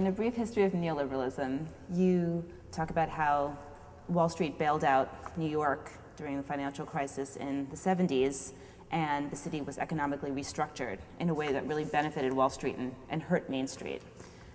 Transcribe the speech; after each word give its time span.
In 0.00 0.06
A 0.06 0.10
Brief 0.10 0.34
History 0.34 0.62
of 0.62 0.72
Neoliberalism, 0.72 1.66
you 1.92 2.42
talk 2.72 2.88
about 2.88 3.10
how 3.10 3.54
Wall 4.08 4.30
Street 4.30 4.58
bailed 4.58 4.82
out 4.82 5.36
New 5.36 5.46
York 5.46 5.90
during 6.16 6.38
the 6.38 6.42
financial 6.42 6.86
crisis 6.86 7.36
in 7.36 7.68
the 7.68 7.76
70s, 7.76 8.52
and 8.92 9.30
the 9.30 9.36
city 9.36 9.60
was 9.60 9.76
economically 9.76 10.30
restructured 10.30 11.00
in 11.18 11.28
a 11.28 11.34
way 11.34 11.52
that 11.52 11.66
really 11.66 11.84
benefited 11.84 12.32
Wall 12.32 12.48
Street 12.48 12.78
and, 12.78 12.94
and 13.10 13.22
hurt 13.22 13.50
Main 13.50 13.66
Street. 13.66 14.00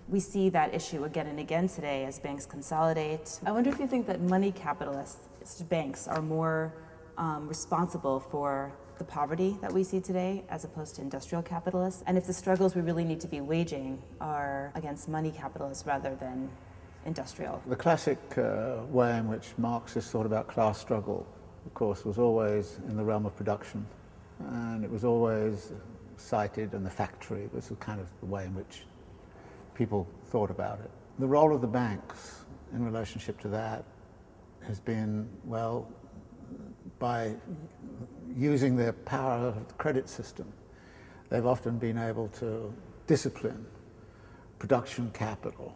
We 0.08 0.18
see 0.18 0.48
that 0.48 0.74
issue 0.74 1.04
again 1.04 1.28
and 1.28 1.38
again 1.38 1.68
today 1.68 2.06
as 2.06 2.18
banks 2.18 2.44
consolidate. 2.44 3.38
I 3.46 3.52
wonder 3.52 3.70
if 3.70 3.78
you 3.78 3.86
think 3.86 4.08
that 4.08 4.20
money 4.22 4.50
capitalists, 4.50 5.62
banks, 5.62 6.08
are 6.08 6.22
more 6.22 6.74
um, 7.18 7.46
responsible 7.46 8.18
for 8.18 8.72
the 8.98 9.04
poverty 9.04 9.56
that 9.60 9.72
we 9.72 9.84
see 9.84 10.00
today 10.00 10.44
as 10.48 10.64
opposed 10.64 10.96
to 10.96 11.02
industrial 11.02 11.42
capitalists, 11.42 12.02
and 12.06 12.16
if 12.16 12.26
the 12.26 12.32
struggles 12.32 12.74
we 12.74 12.82
really 12.82 13.04
need 13.04 13.20
to 13.20 13.28
be 13.28 13.40
waging 13.40 14.02
are 14.20 14.72
against 14.74 15.08
money 15.08 15.30
capitalists 15.30 15.86
rather 15.86 16.14
than 16.16 16.48
industrial. 17.04 17.62
The 17.66 17.76
classic 17.76 18.18
uh, 18.36 18.78
way 18.88 19.16
in 19.16 19.28
which 19.28 19.54
Marxists 19.58 20.10
thought 20.10 20.26
about 20.26 20.48
class 20.48 20.78
struggle, 20.78 21.26
of 21.64 21.74
course, 21.74 22.04
was 22.04 22.18
always 22.18 22.78
in 22.88 22.96
the 22.96 23.04
realm 23.04 23.26
of 23.26 23.36
production, 23.36 23.86
and 24.40 24.84
it 24.84 24.90
was 24.90 25.04
always 25.04 25.72
sited 26.16 26.74
in 26.74 26.82
the 26.82 26.90
factory 26.90 27.48
was 27.52 27.68
the 27.68 27.74
kind 27.76 28.00
of 28.00 28.08
the 28.20 28.26
way 28.26 28.44
in 28.44 28.54
which 28.54 28.84
people 29.74 30.08
thought 30.26 30.50
about 30.50 30.80
it. 30.80 30.90
The 31.18 31.26
role 31.26 31.54
of 31.54 31.60
the 31.60 31.66
banks 31.66 32.44
in 32.72 32.84
relationship 32.84 33.38
to 33.40 33.48
that 33.48 33.84
has 34.66 34.80
been, 34.80 35.28
well, 35.44 35.88
by 36.98 37.34
using 38.36 38.76
their 38.76 38.92
power 38.92 39.48
of 39.48 39.66
the 39.66 39.74
credit 39.74 40.08
system, 40.08 40.52
they've 41.30 41.46
often 41.46 41.78
been 41.78 41.98
able 41.98 42.28
to 42.28 42.72
discipline 43.06 43.64
production 44.58 45.10
capital 45.12 45.74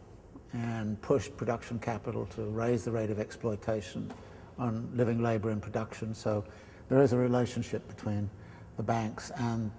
and 0.52 1.00
push 1.00 1.30
production 1.36 1.78
capital 1.78 2.26
to 2.26 2.42
raise 2.42 2.84
the 2.84 2.90
rate 2.90 3.10
of 3.10 3.18
exploitation 3.18 4.12
on 4.58 4.90
living 4.94 5.22
labor 5.22 5.50
in 5.50 5.60
production. 5.60 6.14
So 6.14 6.44
there 6.88 7.02
is 7.02 7.12
a 7.12 7.16
relationship 7.16 7.86
between 7.88 8.28
the 8.76 8.82
banks 8.82 9.30
and 9.36 9.70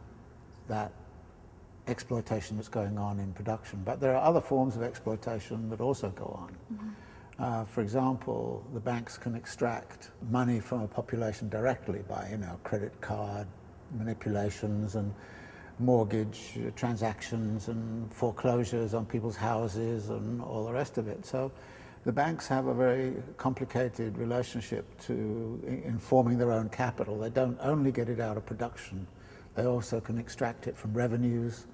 that 0.68 0.92
exploitation 1.88 2.56
that's 2.56 2.70
going 2.70 2.98
on 2.98 3.20
in 3.20 3.34
production. 3.34 3.82
But 3.84 4.00
there 4.00 4.16
are 4.16 4.24
other 4.24 4.42
forms 4.42 4.76
of 4.76 4.84
exploitation 4.84 5.70
that 5.70 5.82
also 5.82 6.10
go 6.10 6.26
on. 6.26 6.56
Mm-hmm. 6.74 6.90
Uh, 7.42 7.66
for 7.66 7.82
example, 7.82 8.64
the 8.72 8.80
banks 8.80 9.18
can 9.18 9.34
extract 9.34 10.12
money 10.30 10.60
from 10.60 10.82
a 10.82 10.88
population 10.88 11.50
directly 11.50 12.04
by, 12.08 12.28
you 12.30 12.38
know, 12.38 12.60
credit 12.64 13.02
card 13.02 13.48
manipulations 13.98 14.94
and 14.94 15.12
mortgage 15.80 16.60
transactions 16.76 17.68
and 17.68 18.14
foreclosures 18.14 18.94
on 18.94 19.08
people's 19.08 19.36
houses 19.36 20.10
and 20.10 20.40
all 20.44 20.66
the 20.66 20.72
rest 20.72 21.00
of 21.00 21.08
it. 21.08 21.26
So 21.26 21.52
the 22.06 22.12
banks 22.12 22.48
have 22.48 22.68
a 22.68 22.76
very 22.76 23.16
complicated 23.38 24.20
relationship 24.20 24.86
to 25.08 25.82
informing 25.84 26.38
their 26.38 26.52
own 26.52 26.70
capital. 26.70 27.18
They 27.18 27.32
don't 27.32 27.58
only 27.60 27.92
get 27.92 28.08
it 28.08 28.20
out 28.20 28.38
of 28.38 28.46
production, 28.46 29.08
they 29.56 29.66
also 29.66 30.00
can 30.00 30.20
extract 30.20 30.68
it 30.68 30.78
from 30.78 30.94
revenues, 30.94 31.66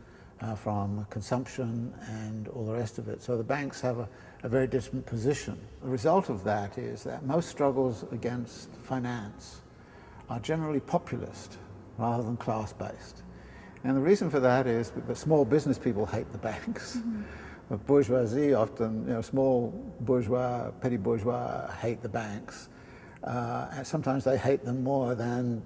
uh, 0.42 0.56
from 0.56 1.06
consumption 1.10 1.94
and 2.08 2.48
all 2.50 2.66
the 2.66 2.74
rest 2.74 3.00
of 3.00 3.08
it. 3.08 3.22
So 3.22 3.38
the 3.38 3.44
banks 3.44 3.82
have 3.82 4.00
a, 4.00 4.10
a 4.44 4.50
very 4.50 4.68
different 4.68 5.06
position. 5.06 5.58
The 5.82 5.90
result 5.90 6.30
of 6.30 6.44
that 6.44 6.78
is 6.78 7.04
that 7.04 7.26
most 7.26 7.50
struggles 7.50 8.06
against 8.12 8.70
finance 8.84 9.62
are 10.30 10.40
generally 10.40 10.80
populist 10.80 11.58
rather 11.98 12.24
than 12.24 12.38
class 12.38 12.74
based. 12.74 13.24
And 13.84 13.96
the 13.96 14.02
reason 14.02 14.30
for 14.30 14.40
that 14.40 14.68
is 14.68 14.92
that 14.92 15.18
small 15.18 15.46
business 15.46 15.78
people 15.78 16.06
hate 16.06 16.32
the 16.32 16.38
banks. 16.38 16.98
Mm-hmm. 16.98 17.24
The 17.70 17.76
bourgeoisie 17.76 18.54
often, 18.54 19.06
you 19.06 19.14
know, 19.14 19.22
small 19.22 19.74
bourgeois, 20.00 20.72
petty 20.80 20.96
bourgeois 20.96 21.70
hate 21.72 22.02
the 22.02 22.08
banks. 22.08 22.70
Uh, 23.26 23.68
and 23.74 23.86
sometimes 23.86 24.24
they 24.24 24.38
hate 24.38 24.64
them 24.64 24.86
more 24.86 25.16
than 25.16 25.62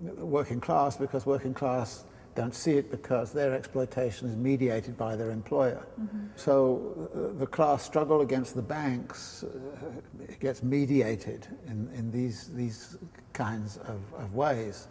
working 0.00 0.60
class 0.60 0.96
because 0.96 1.26
working 1.26 1.54
class 1.54 2.04
don't 2.34 2.54
see 2.54 2.72
it 2.72 2.90
because 2.90 3.32
their 3.32 3.54
exploitation 3.54 4.28
is 4.28 4.36
mediated 4.36 4.96
by 4.96 5.16
their 5.16 5.30
employer. 5.30 5.86
Mm-hmm. 6.00 6.26
So 6.36 7.10
uh, 7.14 7.38
the 7.38 7.46
class 7.46 7.82
struggle 7.82 8.20
against 8.20 8.54
the 8.54 8.62
banks 8.62 9.44
uh, 9.44 10.28
gets 10.38 10.62
mediated 10.62 11.46
in, 11.66 11.90
in 11.94 12.10
these, 12.10 12.48
these 12.54 12.98
kinds 13.32 13.78
of, 13.78 14.00
of 14.18 14.34
ways. 14.34 14.88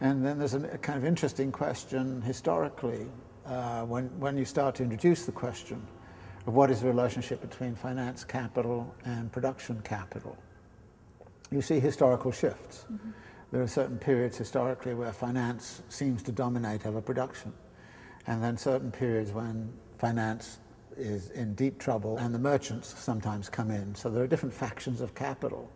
And 0.00 0.24
then 0.24 0.38
there's 0.38 0.54
a, 0.54 0.64
a 0.68 0.78
kind 0.78 0.98
of 0.98 1.04
interesting 1.04 1.52
question 1.52 2.22
historically 2.22 3.06
uh, 3.46 3.82
when, 3.82 4.06
when 4.18 4.36
you 4.36 4.44
start 4.44 4.74
to 4.76 4.82
introduce 4.82 5.26
the 5.26 5.32
question 5.32 5.86
of 6.46 6.54
what 6.54 6.70
is 6.70 6.80
the 6.80 6.88
relationship 6.88 7.40
between 7.40 7.74
finance 7.74 8.24
capital 8.24 8.94
and 9.04 9.30
production 9.30 9.80
capital. 9.82 10.36
You 11.50 11.62
see 11.62 11.78
historical 11.78 12.32
shifts. 12.32 12.86
Mm-hmm 12.90 13.10
there 13.52 13.62
are 13.62 13.68
certain 13.68 13.98
periods 13.98 14.36
historically 14.36 14.94
where 14.94 15.12
finance 15.12 15.82
seems 15.90 16.22
to 16.24 16.32
dominate 16.32 16.86
over 16.86 17.00
production, 17.00 17.52
and 18.26 18.42
then 18.42 18.56
certain 18.56 18.90
periods 18.90 19.30
when 19.30 19.70
finance 19.98 20.58
is 20.96 21.30
in 21.30 21.54
deep 21.54 21.78
trouble 21.78 22.18
and 22.18 22.34
the 22.34 22.38
merchants 22.38 22.94
sometimes 22.98 23.48
come 23.48 23.70
in. 23.70 23.94
So 23.94 24.10
there 24.10 24.22
are 24.22 24.26
different 24.26 24.54
factions 24.54 25.00
of 25.00 25.14
capital 25.14 25.70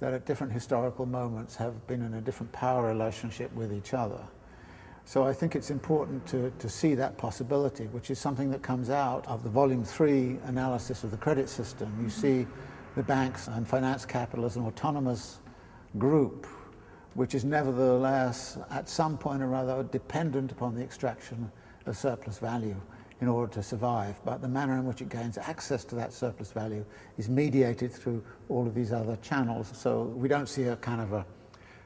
that 0.00 0.12
at 0.12 0.26
different 0.26 0.52
historical 0.52 1.06
moments 1.06 1.56
have 1.56 1.86
been 1.86 2.02
in 2.02 2.14
a 2.14 2.20
different 2.20 2.52
power 2.52 2.86
relationship 2.86 3.52
with 3.54 3.72
each 3.72 3.94
other. 3.94 4.20
So 5.06 5.24
I 5.24 5.32
think 5.32 5.54
it's 5.54 5.70
important 5.70 6.26
to, 6.28 6.50
to 6.58 6.68
see 6.68 6.94
that 6.94 7.18
possibility, 7.18 7.84
which 7.86 8.10
is 8.10 8.18
something 8.18 8.50
that 8.50 8.62
comes 8.62 8.88
out 8.88 9.26
of 9.28 9.42
the 9.42 9.50
volume 9.50 9.84
three 9.84 10.38
analysis 10.44 11.04
of 11.04 11.10
the 11.10 11.16
credit 11.18 11.48
system. 11.48 11.94
You 12.02 12.08
see 12.08 12.46
the 12.96 13.02
banks 13.02 13.48
and 13.48 13.68
finance 13.68 14.06
capital 14.06 14.44
as 14.46 14.56
an 14.56 14.64
autonomous 14.64 15.40
group 15.98 16.46
which 17.14 17.34
is 17.34 17.44
nevertheless 17.44 18.58
at 18.70 18.88
some 18.88 19.16
point 19.16 19.42
or 19.42 19.54
other 19.54 19.82
dependent 19.84 20.52
upon 20.52 20.74
the 20.74 20.82
extraction 20.82 21.50
of 21.86 21.96
surplus 21.96 22.38
value 22.38 22.76
in 23.20 23.28
order 23.28 23.52
to 23.52 23.62
survive. 23.62 24.20
But 24.24 24.42
the 24.42 24.48
manner 24.48 24.74
in 24.74 24.84
which 24.84 25.00
it 25.00 25.08
gains 25.08 25.38
access 25.38 25.84
to 25.86 25.94
that 25.94 26.12
surplus 26.12 26.50
value 26.50 26.84
is 27.16 27.28
mediated 27.28 27.92
through 27.92 28.22
all 28.48 28.66
of 28.66 28.74
these 28.74 28.92
other 28.92 29.16
channels. 29.22 29.70
So 29.74 30.02
we 30.02 30.28
don't 30.28 30.48
see 30.48 30.64
a 30.64 30.76
kind 30.76 31.00
of 31.00 31.12
a 31.12 31.24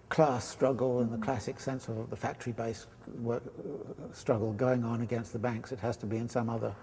class 0.09 0.49
struggle 0.49 1.01
in 1.03 1.11
the 1.11 1.19
classic 1.19 1.61
sense 1.61 1.89
of 1.89 2.09
the 2.09 2.17
factory 2.17 2.53
based 2.53 2.87
work 3.21 3.43
uh, 3.47 4.13
struggle 4.15 4.53
going 4.55 4.83
on 4.85 5.03
against 5.03 5.35
the 5.35 5.39
banks. 5.39 5.71
It 5.71 5.79
has 5.81 5.97
to 5.99 6.07
be 6.07 6.17
in 6.17 6.29
some 6.29 6.49
other, 6.49 6.75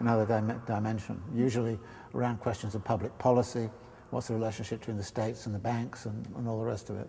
another 0.00 0.26
dim- 0.26 0.62
dimension, 0.66 1.22
usually 1.34 1.78
around 2.14 2.40
questions 2.40 2.74
of 2.74 2.84
public 2.84 3.16
policy. 3.18 3.70
What's 4.10 4.28
the 4.28 4.34
relationship 4.34 4.80
between 4.80 4.98
the 4.98 5.02
states 5.02 5.46
and 5.46 5.54
the 5.54 5.58
banks 5.58 6.04
and, 6.04 6.26
and 6.36 6.46
all 6.46 6.58
the 6.58 6.66
rest 6.66 6.90
of 6.90 6.98
it? 6.98 7.08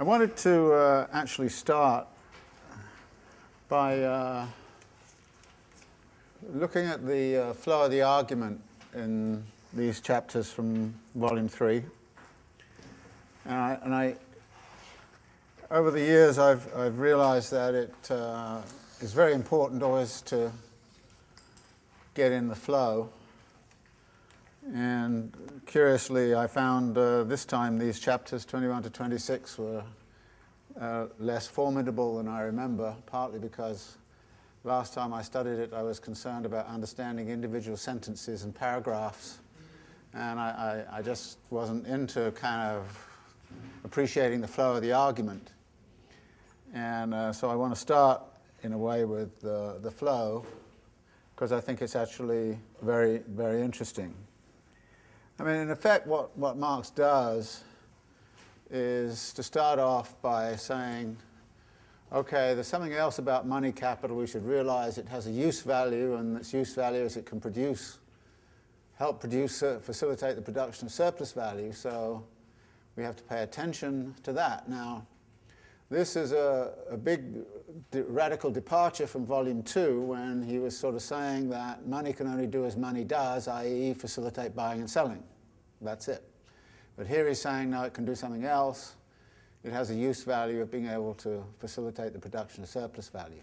I 0.00 0.04
wanted 0.04 0.36
to 0.36 0.72
uh, 0.74 1.06
actually 1.12 1.48
start 1.48 2.06
by 3.68 4.00
uh, 4.00 4.46
looking 6.54 6.86
at 6.86 7.04
the 7.04 7.48
uh, 7.48 7.52
flow 7.52 7.86
of 7.86 7.90
the 7.90 8.02
argument 8.02 8.60
in 8.94 9.42
these 9.72 10.00
chapters 10.00 10.52
from 10.52 10.94
Volume 11.16 11.48
3. 11.48 11.82
And 13.46 13.54
I, 13.54 13.78
and 13.82 13.92
I 13.92 14.14
over 15.68 15.90
the 15.90 16.00
years, 16.00 16.38
I've, 16.38 16.72
I've 16.76 17.00
realized 17.00 17.50
that 17.50 17.74
it 17.74 17.94
uh, 18.08 18.62
is 19.00 19.12
very 19.12 19.34
important 19.34 19.82
always 19.82 20.22
to 20.26 20.52
get 22.14 22.30
in 22.30 22.46
the 22.46 22.54
flow. 22.54 23.10
And 24.74 25.34
curiously, 25.64 26.34
I 26.34 26.46
found 26.46 26.98
uh, 26.98 27.24
this 27.24 27.46
time 27.46 27.78
these 27.78 27.98
chapters 27.98 28.44
21 28.44 28.82
to 28.82 28.90
26 28.90 29.56
were 29.56 29.82
uh, 30.78 31.06
less 31.18 31.46
formidable 31.46 32.18
than 32.18 32.28
I 32.28 32.42
remember, 32.42 32.94
partly 33.06 33.38
because 33.38 33.96
last 34.64 34.92
time 34.92 35.14
I 35.14 35.22
studied 35.22 35.58
it, 35.58 35.72
I 35.72 35.82
was 35.82 35.98
concerned 35.98 36.44
about 36.44 36.66
understanding 36.66 37.30
individual 37.30 37.78
sentences 37.78 38.44
and 38.44 38.54
paragraphs. 38.54 39.38
And 40.12 40.38
I, 40.38 40.84
I, 40.90 40.98
I 40.98 41.02
just 41.02 41.38
wasn't 41.48 41.86
into 41.86 42.30
kind 42.32 42.76
of 42.76 43.08
appreciating 43.84 44.42
the 44.42 44.48
flow 44.48 44.76
of 44.76 44.82
the 44.82 44.92
argument. 44.92 45.52
And 46.74 47.14
uh, 47.14 47.32
so 47.32 47.48
I 47.48 47.54
want 47.54 47.72
to 47.74 47.80
start 47.80 48.20
in 48.62 48.74
a 48.74 48.78
way 48.78 49.06
with 49.06 49.40
the, 49.40 49.78
the 49.80 49.90
flow 49.90 50.44
because 51.34 51.52
I 51.52 51.60
think 51.60 51.80
it's 51.80 51.96
actually 51.96 52.58
very, 52.82 53.22
very 53.28 53.62
interesting. 53.62 54.14
I 55.40 55.44
mean, 55.44 55.54
in 55.54 55.70
effect, 55.70 56.08
what, 56.08 56.36
what 56.36 56.56
Marx 56.56 56.90
does 56.90 57.62
is 58.70 59.32
to 59.34 59.42
start 59.44 59.78
off 59.78 60.20
by 60.20 60.56
saying, 60.56 61.16
okay, 62.12 62.54
there's 62.54 62.66
something 62.66 62.92
else 62.92 63.20
about 63.20 63.46
money 63.46 63.70
capital 63.70 64.16
we 64.16 64.26
should 64.26 64.44
realize. 64.44 64.98
It 64.98 65.06
has 65.06 65.28
a 65.28 65.30
use 65.30 65.60
value, 65.60 66.16
and 66.16 66.36
its 66.38 66.52
use 66.52 66.74
value 66.74 67.02
is 67.02 67.16
it 67.16 67.24
can 67.24 67.40
produce, 67.40 67.98
help 68.96 69.20
produce, 69.20 69.62
uh, 69.62 69.78
facilitate 69.80 70.34
the 70.34 70.42
production 70.42 70.86
of 70.86 70.92
surplus 70.92 71.30
value. 71.30 71.70
So 71.72 72.24
we 72.96 73.04
have 73.04 73.14
to 73.14 73.22
pay 73.22 73.44
attention 73.44 74.16
to 74.24 74.32
that. 74.32 74.68
Now, 74.68 75.06
this 75.88 76.16
is 76.16 76.32
a, 76.32 76.72
a 76.90 76.96
big 76.96 77.22
radical 77.92 78.50
departure 78.50 79.06
from 79.06 79.26
volume 79.26 79.62
two 79.62 80.00
when 80.02 80.42
he 80.42 80.58
was 80.58 80.76
sort 80.76 80.94
of 80.94 81.02
saying 81.02 81.50
that 81.50 81.86
money 81.86 82.12
can 82.12 82.26
only 82.26 82.46
do 82.46 82.64
as 82.64 82.76
money 82.76 83.04
does, 83.04 83.48
i.e., 83.48 83.94
facilitate 83.94 84.54
buying 84.54 84.80
and 84.80 84.90
selling. 84.90 85.22
That's 85.80 86.08
it. 86.08 86.24
But 86.96 87.06
here 87.06 87.28
he's 87.28 87.40
saying, 87.40 87.70
no, 87.70 87.82
it 87.84 87.94
can 87.94 88.04
do 88.04 88.14
something 88.14 88.44
else. 88.44 88.96
It 89.64 89.72
has 89.72 89.90
a 89.90 89.94
use 89.94 90.24
value 90.24 90.62
of 90.62 90.70
being 90.70 90.88
able 90.88 91.14
to 91.14 91.44
facilitate 91.58 92.12
the 92.12 92.18
production 92.18 92.62
of 92.62 92.68
surplus 92.68 93.08
value, 93.08 93.42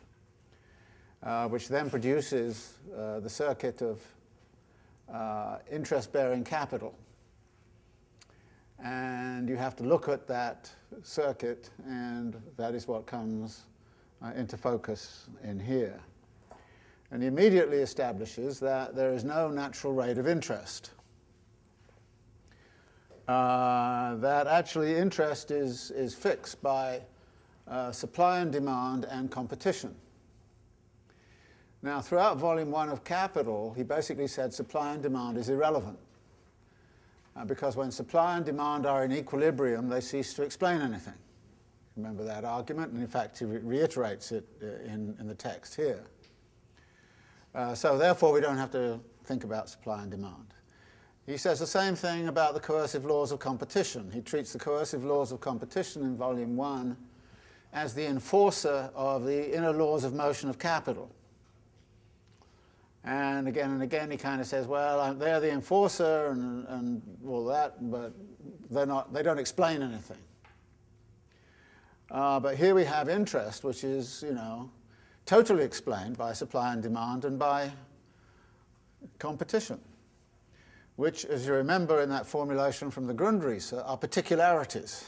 uh, 1.24 1.48
which 1.48 1.68
then 1.68 1.89
produces 1.89 2.74
uh, 2.98 3.19
the 3.19 3.30
circuit 3.30 3.81
of 3.81 4.01
uh, 5.13 5.57
interest 5.72 6.12
bearing 6.12 6.44
capital. 6.44 6.98
And 8.83 9.48
you 9.48 9.56
have 9.56 9.75
to 9.77 9.83
look 9.83 10.10
at 10.10 10.27
that 10.27 10.69
circuit, 11.04 11.69
and 11.86 12.42
that 12.57 12.74
is 12.74 12.88
what 12.88 13.06
comes 13.06 13.63
uh, 14.25 14.31
into 14.36 14.57
focus 14.57 15.27
in 15.44 15.60
here. 15.60 16.00
And 17.12 17.22
he 17.22 17.27
immediately 17.27 17.77
establishes 17.77 18.60
that 18.60 18.95
there 18.95 19.13
is 19.13 19.24
no 19.24 19.50
natural 19.50 19.94
rate 19.94 20.18
of 20.18 20.27
interest. 20.27 20.92
Uh, 23.27 24.16
that 24.16 24.48
actually 24.48 24.95
interest 24.95 25.51
is, 25.51 25.92
is 25.92 26.13
fixed 26.13 26.62
by 26.62 27.01
uh, 27.68 27.92
supply 27.92 28.39
and 28.39 28.51
demand 28.51 29.06
and 29.06 29.31
competition. 29.31 29.95
Now, 31.81 32.01
throughout 32.01 32.38
volume 32.38 32.72
one 32.72 32.89
of 32.89 33.04
Capital, 33.04 33.74
he 33.75 33.83
basically 33.83 34.27
said 34.27 34.54
supply 34.54 34.94
and 34.94 35.04
demand 35.04 35.38
is 35.38 35.50
irrelevant. 35.50 36.00
Uh, 37.36 37.45
because 37.45 37.75
when 37.75 37.92
supply 37.92 38.38
and 38.38 38.45
demand 38.45 38.86
are 38.86 39.04
in 39.04 39.12
equilibrium, 39.12 39.89
they 39.89 40.01
cease 40.01 40.33
to 40.33 40.44
explain 40.44 40.81
anything. 40.81 41.13
Remember 41.97 42.24
that 42.24 42.44
argument? 42.44 42.92
And 42.92 43.01
in 43.01 43.07
fact, 43.07 43.39
he 43.39 43.45
re- 43.45 43.59
reiterates 43.59 44.31
it 44.31 44.45
uh, 44.62 44.65
in, 44.92 45.15
in 45.19 45.27
the 45.27 45.36
text 45.36 45.75
here. 45.75 46.03
Uh, 47.53 47.74
so, 47.74 47.97
therefore, 47.97 48.33
we 48.33 48.42
don't 48.42 48.57
have 48.57 48.71
to 48.71 49.00
think 49.24 49.44
about 49.44 49.69
supply 49.69 50.01
and 50.01 50.12
demand. 50.12 50.53
He 51.25 51.38
says 51.38 51.59
the 51.59 51.68
same 51.68 51.95
thing 51.95 52.27
about 52.27 52.53
the 52.53 52.59
coercive 52.59 53.06
laws 53.06 53.31
of 53.31 53.39
competition. 53.39 54.12
He 54.12 54.21
treats 54.21 54.53
the 54.53 54.59
coercive 54.59 55.03
laws 55.03 55.31
of 55.31 55.39
competition 55.39 56.03
in 56.03 56.18
Volume 56.18 56.56
1 56.56 56.95
as 57.74 57.94
the 57.94 58.06
enforcer 58.06 58.89
of 58.94 59.25
the 59.25 59.56
inner 59.56 59.71
laws 59.71 60.03
of 60.03 60.13
motion 60.13 60.50
of 60.50 60.59
capital. 60.59 61.09
And 63.03 63.48
again 63.48 63.71
and 63.71 63.83
again, 63.83 64.09
he 64.12 64.18
kind 64.18 64.41
of 64.41 64.48
says, 64.48 64.68
well, 64.68 65.13
they're 65.13 65.39
the 65.39 65.51
enforcer 65.51 66.27
and, 66.27 66.65
and 66.68 67.01
all 67.27 67.45
that, 67.45 67.89
but 67.91 68.13
they're 68.69 68.86
not, 68.86 69.13
they 69.13 69.24
don't 69.24 69.39
explain 69.39 69.81
anything. 69.81 70.18
Uh, 72.15 72.39
but 72.39 72.56
here 72.56 72.73
we 72.73 72.85
have 72.85 73.09
interest, 73.09 73.65
which 73.65 73.83
is, 73.83 74.23
you 74.25 74.33
know, 74.33 74.71
totally 75.25 75.65
explained 75.65 76.17
by 76.17 76.31
supply 76.31 76.71
and 76.71 76.81
demand 76.81 77.25
and 77.25 77.38
by 77.38 77.69
competition, 79.19 79.77
which, 80.95 81.25
as 81.25 81.45
you 81.45 81.51
remember 81.51 82.01
in 82.01 82.07
that 82.07 82.25
formulation 82.25 82.89
from 82.89 83.06
the 83.06 83.13
Grundrisse, 83.13 83.73
are 83.85 83.97
particularities, 83.97 85.03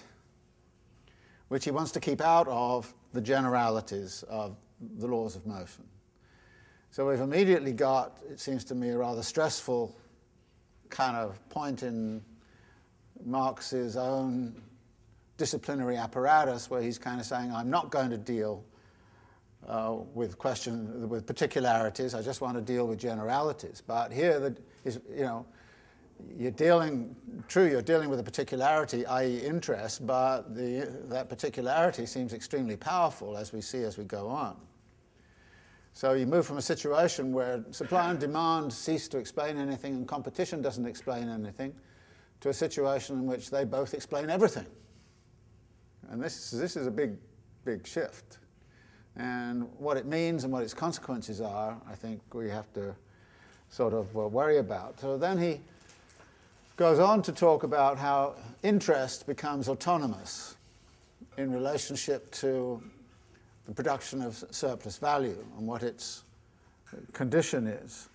which 1.48 1.64
he 1.64 1.72
wants 1.72 1.92
to 1.92 2.02
keep 2.02 2.20
out 2.20 2.46
of 2.50 2.94
the 3.14 3.22
generalities 3.22 4.26
of 4.28 4.58
the 4.98 5.08
laws 5.08 5.38
of 5.38 5.46
motion. 5.46 5.86
So 6.92 7.08
we've 7.08 7.22
immediately 7.22 7.72
got, 7.72 8.18
it 8.30 8.42
seems 8.42 8.66
to 8.66 8.76
me, 8.76 8.90
a 8.90 8.98
rather 8.98 9.24
stressful 9.24 9.96
kind 10.90 11.16
of 11.16 11.40
point 11.48 11.84
in 11.84 12.22
Marx's 13.24 13.96
own 13.96 14.62
disciplinary 15.38 15.98
apparatus 15.98 16.70
where 16.70 16.82
he's 16.82 16.98
kind 16.98 17.20
of 17.20 17.26
saying, 17.26 17.52
I'm 17.52 17.70
not 17.70 17.92
going 17.92 18.10
to 18.10 18.18
deal 18.18 18.64
uh, 19.68 19.96
with 20.14 20.38
question 20.38 21.10
with 21.10 21.26
particularities. 21.26 22.14
I 22.14 22.22
just 22.22 22.42
want 22.42 22.56
to 22.56 22.62
deal 22.62 22.88
with 22.88 23.00
generalities. 23.00 23.82
But 23.86 24.12
here, 24.12 24.40
the, 24.40 24.58
is, 24.84 25.00
you 25.10 25.24
know, 25.24 25.46
you're 26.38 26.52
dealing, 26.52 27.16
true, 27.48 27.70
you're 27.70 27.82
dealing 27.82 28.10
with 28.10 28.20
a 28.20 28.24
particularity, 28.24 29.06
i.e., 29.06 29.38
interest, 29.40 30.06
but 30.06 30.56
the, 30.56 30.92
that 31.10 31.30
particularity 31.30 32.06
seems 32.06 32.34
extremely 32.34 32.76
powerful 32.76 33.38
as 33.38 33.54
we 33.54 33.62
see 33.62 33.84
as 33.84 33.98
we 33.98 34.04
go 34.04 34.28
on. 34.28 34.58
So 35.94 36.14
you 36.14 36.28
move 36.28 36.46
from 36.46 36.58
a 36.58 36.62
situation 36.62 37.32
where 37.32 37.64
supply 37.72 38.12
and 38.12 38.20
demand 38.20 38.72
cease 38.72 39.08
to 39.10 39.18
explain 39.18 39.58
anything 39.58 39.96
and 39.96 40.08
competition 40.08 40.62
doesn't 40.62 40.86
explain 40.86 41.28
anything 41.28 41.74
to 42.42 42.50
a 42.50 42.54
situation 42.54 43.18
in 43.18 43.26
which 43.26 43.50
they 43.50 43.64
both 43.64 43.94
explain 43.94 44.30
everything. 44.30 44.68
And 46.10 46.22
this, 46.22 46.52
this 46.52 46.76
is 46.76 46.88
a 46.88 46.92
big, 46.92 47.18
big 47.66 47.86
shift. 47.86 48.38
And 49.16 49.68
what 49.78 49.98
it 49.98 50.06
means 50.06 50.44
and 50.44 50.54
what 50.54 50.64
its 50.64 50.74
consequences 50.74 51.42
are, 51.42 51.76
I 51.90 51.96
think 51.96 52.22
we 52.34 52.50
have 52.50 52.72
to 52.74 52.96
sort 53.70 53.94
of 53.94 54.16
uh, 54.16 54.28
worry 54.28 54.58
about. 54.58 55.00
So 55.00 55.18
then 55.18 55.38
he 55.38 55.60
goes 56.76 57.00
on 57.00 57.22
to 57.24 57.32
talk 57.32 57.64
about 57.64 57.98
how 57.98 58.36
interest 58.64 59.26
becomes 59.26 59.68
autonomous 59.68 60.56
in 61.38 61.52
relationship 61.52 62.32
to 62.32 62.82
the 63.66 63.74
production 63.74 64.22
of 64.22 64.44
surplus 64.52 64.98
value 64.98 65.44
and 65.58 65.68
what 65.68 65.84
its 65.84 66.24
condition 67.14 67.68
is. 67.68 68.10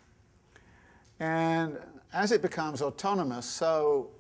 And 1.21 1.79
as 2.13 2.33
it 2.33 2.43
becomes 2.43 2.83
autonomous, 2.83 3.47
so 3.47 4.11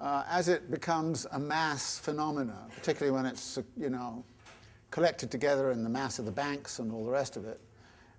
uh, 0.00 0.24
as 0.28 0.48
it 0.48 0.70
becomes 0.70 1.26
a 1.32 1.38
mass 1.38 1.98
phenomena, 1.98 2.66
particularly 2.74 3.14
when 3.14 3.26
it's 3.26 3.58
you 3.76 3.90
know 3.90 4.24
collected 4.90 5.30
together 5.30 5.70
in 5.70 5.82
the 5.82 5.90
mass 5.90 6.18
of 6.18 6.24
the 6.24 6.32
banks 6.32 6.78
and 6.78 6.92
all 6.92 7.04
the 7.04 7.10
rest 7.10 7.36
of 7.36 7.44
it, 7.44 7.60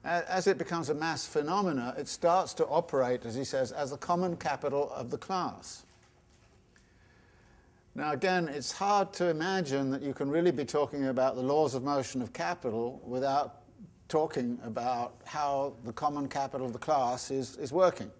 as 0.06 0.46
it 0.46 0.58
becomes 0.58 0.90
a 0.90 0.94
mass 0.94 1.26
phenomena, 1.26 1.96
it 1.98 2.08
starts 2.08 2.54
to 2.54 2.66
operate, 2.68 3.26
as 3.26 3.34
he 3.34 3.44
says, 3.44 3.72
as 3.72 3.90
the 3.90 3.98
common 3.98 4.38
capital 4.38 4.92
of 4.92 5.10
the 5.10 5.18
class. 5.18 5.84
Now, 7.96 8.12
again, 8.12 8.48
it's 8.50 8.72
hard 8.72 9.14
to 9.14 9.30
imagine 9.30 9.90
that 9.92 10.02
you 10.02 10.14
can 10.14 10.30
really 10.30 10.52
be 10.52 10.66
talking 10.66 11.08
about 11.08 11.36
the 11.36 11.42
laws 11.42 11.76
of 11.76 11.84
motion 11.84 12.22
of 12.22 12.34
capital 12.34 13.02
without 13.06 13.62
talking 14.10 14.60
about 14.64 15.16
how 15.26 15.74
the 15.86 15.94
common 15.94 16.28
capital 16.28 16.68
of 16.68 16.74
the 16.74 16.80
class 16.80 17.32
is, 17.32 17.56
is 17.56 17.72
working. 17.72 18.12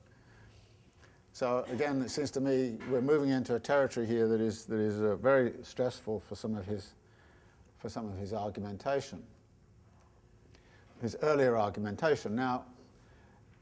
So, 1.36 1.66
again, 1.70 2.02
it 2.02 2.12
seems 2.12 2.32
to 2.32 2.40
me 2.40 2.78
we're 2.90 3.02
moving 3.02 3.30
into 3.30 3.56
a 3.56 3.60
territory 3.60 4.06
here 4.06 4.26
that 4.26 4.40
is, 4.40 4.64
that 4.68 4.80
is 4.80 5.02
uh, 5.02 5.18
very 5.18 5.52
stressful 5.64 6.22
for 6.22 6.34
some, 6.34 6.56
of 6.56 6.66
his, 6.66 6.94
for 7.78 7.90
some 7.90 8.08
of 8.08 8.18
his 8.18 8.32
argumentation, 8.32 9.22
his 11.02 11.18
earlier 11.22 11.58
argumentation. 11.58 12.38
Now, 12.38 12.64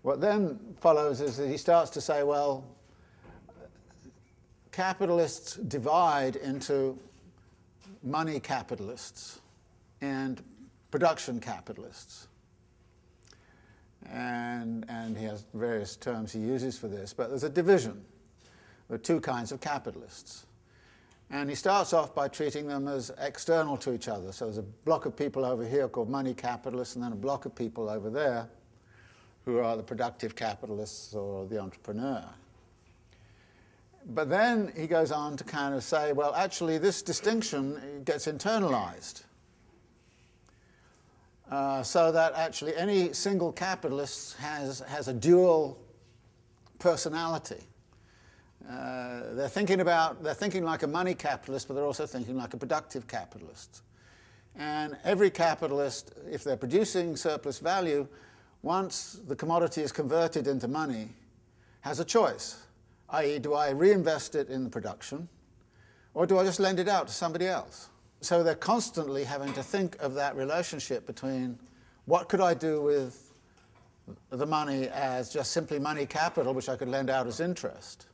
what 0.04 0.22
then 0.22 0.60
follows 0.82 1.20
is 1.20 1.36
that 1.38 1.48
he 1.48 1.58
starts 1.58 1.90
to 1.90 2.00
say, 2.00 2.22
well, 2.22 2.64
capitalists 4.72 5.56
divide 5.56 6.36
into 6.36 6.96
money 8.04 8.40
capitalists 8.40 9.42
and 10.00 10.44
production 10.92 11.40
capitalists. 11.40 12.28
And, 14.14 14.86
and 14.90 15.18
he 15.18 15.26
has 15.26 15.44
various 15.56 15.96
terms 15.96 16.32
he 16.32 16.40
uses 16.40 16.78
for 16.78 16.88
this, 16.88 17.14
but 17.14 17.30
there's 17.30 17.44
a 17.44 17.50
division. 17.50 18.06
There 18.88 18.96
are 18.96 19.00
two 19.00 19.20
kinds 19.20 19.52
of 19.52 19.60
capitalists. 19.60 20.46
And 21.32 21.50
he 21.50 21.56
starts 21.56 21.94
off 21.94 22.14
by 22.14 22.28
treating 22.28 22.68
them 22.68 22.88
as 22.88 23.12
external 23.20 23.76
to 23.78 23.92
each 23.92 24.08
other. 24.08 24.32
So 24.32 24.46
there's 24.46 24.60
a 24.60 24.64
block 24.86 25.08
of 25.08 25.18
people 25.18 25.44
over 25.44 25.66
here 25.66 25.88
called 25.88 26.10
money 26.10 26.36
capitalists, 26.36 26.94
and 26.94 27.04
then 27.04 27.12
a 27.12 27.16
block 27.16 27.46
of 27.46 27.56
people 27.56 27.90
over 27.90 28.12
there 28.12 28.48
who 29.46 29.58
are 29.58 29.76
the 29.76 29.84
productive 29.84 30.36
capitalists 30.36 31.16
or 31.16 31.48
the 31.48 31.60
entrepreneur. 31.60 32.24
But 34.06 34.30
then 34.30 34.72
he 34.76 34.86
goes 34.86 35.12
on 35.12 35.38
to 35.38 35.44
kind 35.44 35.74
of 35.74 35.84
say, 35.84 36.14
well, 36.14 36.36
actually, 36.36 36.78
this 36.78 37.02
distinction 37.02 38.04
gets 38.06 38.28
internalized. 38.28 39.24
Uh, 41.54 41.84
so 41.84 42.12
that 42.12 42.34
actually 42.34 42.76
any 42.76 43.14
single 43.14 43.52
capitalist 43.52 44.36
has, 44.38 44.80
has 44.88 45.08
a 45.08 45.14
dual 45.14 45.78
personality. 46.80 47.62
Uh, 48.68 49.22
they're 49.34 49.48
thinking 49.48 49.80
about, 49.80 50.24
they're 50.24 50.34
thinking 50.34 50.64
like 50.64 50.82
a 50.82 50.88
money 50.88 51.14
capitalist, 51.14 51.68
but 51.68 51.76
they're 51.76 51.84
also 51.84 52.08
thinking 52.08 52.36
like 52.36 52.56
a 52.56 52.58
productive 52.58 53.06
capitalist. 53.08 53.84
And 54.56 54.98
every 55.04 55.30
capitalist, 55.30 56.14
if 56.28 56.44
they're 56.44 56.58
producing 56.58 57.16
surplus 57.16 57.60
value, 57.60 58.08
once 58.64 59.20
the 59.28 59.36
commodity 59.36 59.82
is 59.82 59.92
converted 59.92 60.48
into 60.48 60.68
money, 60.68 61.10
has 61.82 62.00
a 62.00 62.06
choice 62.06 62.64
i.e., 63.10 63.38
do 63.38 63.54
I 63.54 63.70
reinvest 63.70 64.34
it 64.34 64.50
in 64.50 64.64
the 64.64 64.72
production 64.72 65.30
or 66.16 66.26
do 66.26 66.40
I 66.40 66.46
just 66.46 66.60
lend 66.60 66.80
it 66.80 66.88
out 66.88 67.06
to 67.10 67.14
somebody 67.14 67.46
else? 67.46 67.90
So 68.24 68.42
they're 68.42 68.56
constantly 68.56 69.26
having 69.26 69.52
to 69.52 69.62
think 69.62 70.02
of 70.02 70.14
that 70.14 70.38
relationship 70.38 71.06
between 71.06 71.60
what 72.06 72.30
could 72.30 72.40
I 72.40 72.54
do 72.54 72.82
with 72.82 73.34
the 74.30 74.46
money 74.46 74.88
as 74.88 75.30
just 75.30 75.52
simply 75.52 75.78
money 75.78 76.06
capital, 76.06 76.54
which 76.54 76.70
I 76.70 76.78
could 76.78 76.88
lend 76.88 77.10
out 77.10 77.28
as 77.28 77.42
interest, 77.42 78.08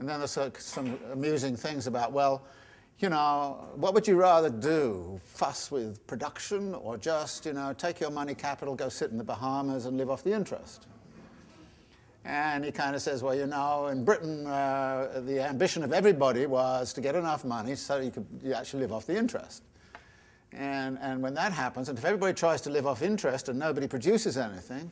And 0.00 0.08
then 0.08 0.18
there's 0.18 0.36
some 0.58 0.98
amusing 1.12 1.54
things 1.56 1.86
about, 1.86 2.10
well, 2.10 2.44
you 2.98 3.08
know, 3.08 3.68
what 3.76 3.94
would 3.94 4.08
you 4.08 4.16
rather 4.16 4.50
do? 4.50 5.20
Fuss 5.24 5.70
with 5.70 6.04
production 6.08 6.74
or 6.74 6.96
just, 6.96 7.46
you 7.46 7.52
know, 7.52 7.72
take 7.72 8.00
your 8.00 8.10
money 8.10 8.34
capital, 8.34 8.74
go 8.74 8.88
sit 8.88 9.12
in 9.12 9.16
the 9.16 9.24
Bahamas 9.24 9.86
and 9.86 9.96
live 9.96 10.10
off 10.10 10.24
the 10.24 10.32
interest? 10.32 10.88
And 12.26 12.64
he 12.64 12.72
kind 12.72 12.96
of 12.96 13.02
says, 13.02 13.22
well, 13.22 13.36
you 13.36 13.46
know, 13.46 13.86
in 13.86 14.04
Britain, 14.04 14.48
uh, 14.48 15.22
the 15.24 15.40
ambition 15.40 15.84
of 15.84 15.92
everybody 15.92 16.46
was 16.46 16.92
to 16.94 17.00
get 17.00 17.14
enough 17.14 17.44
money 17.44 17.76
so 17.76 17.98
you 17.98 18.10
could 18.10 18.26
you 18.42 18.52
actually 18.52 18.80
live 18.80 18.92
off 18.92 19.06
the 19.06 19.16
interest. 19.16 19.62
And, 20.52 20.98
and 21.00 21.22
when 21.22 21.34
that 21.34 21.52
happens, 21.52 21.88
and 21.88 21.96
if 21.96 22.04
everybody 22.04 22.34
tries 22.34 22.60
to 22.62 22.70
live 22.70 22.84
off 22.84 23.02
interest 23.02 23.48
and 23.48 23.56
nobody 23.56 23.86
produces 23.86 24.36
anything, 24.36 24.90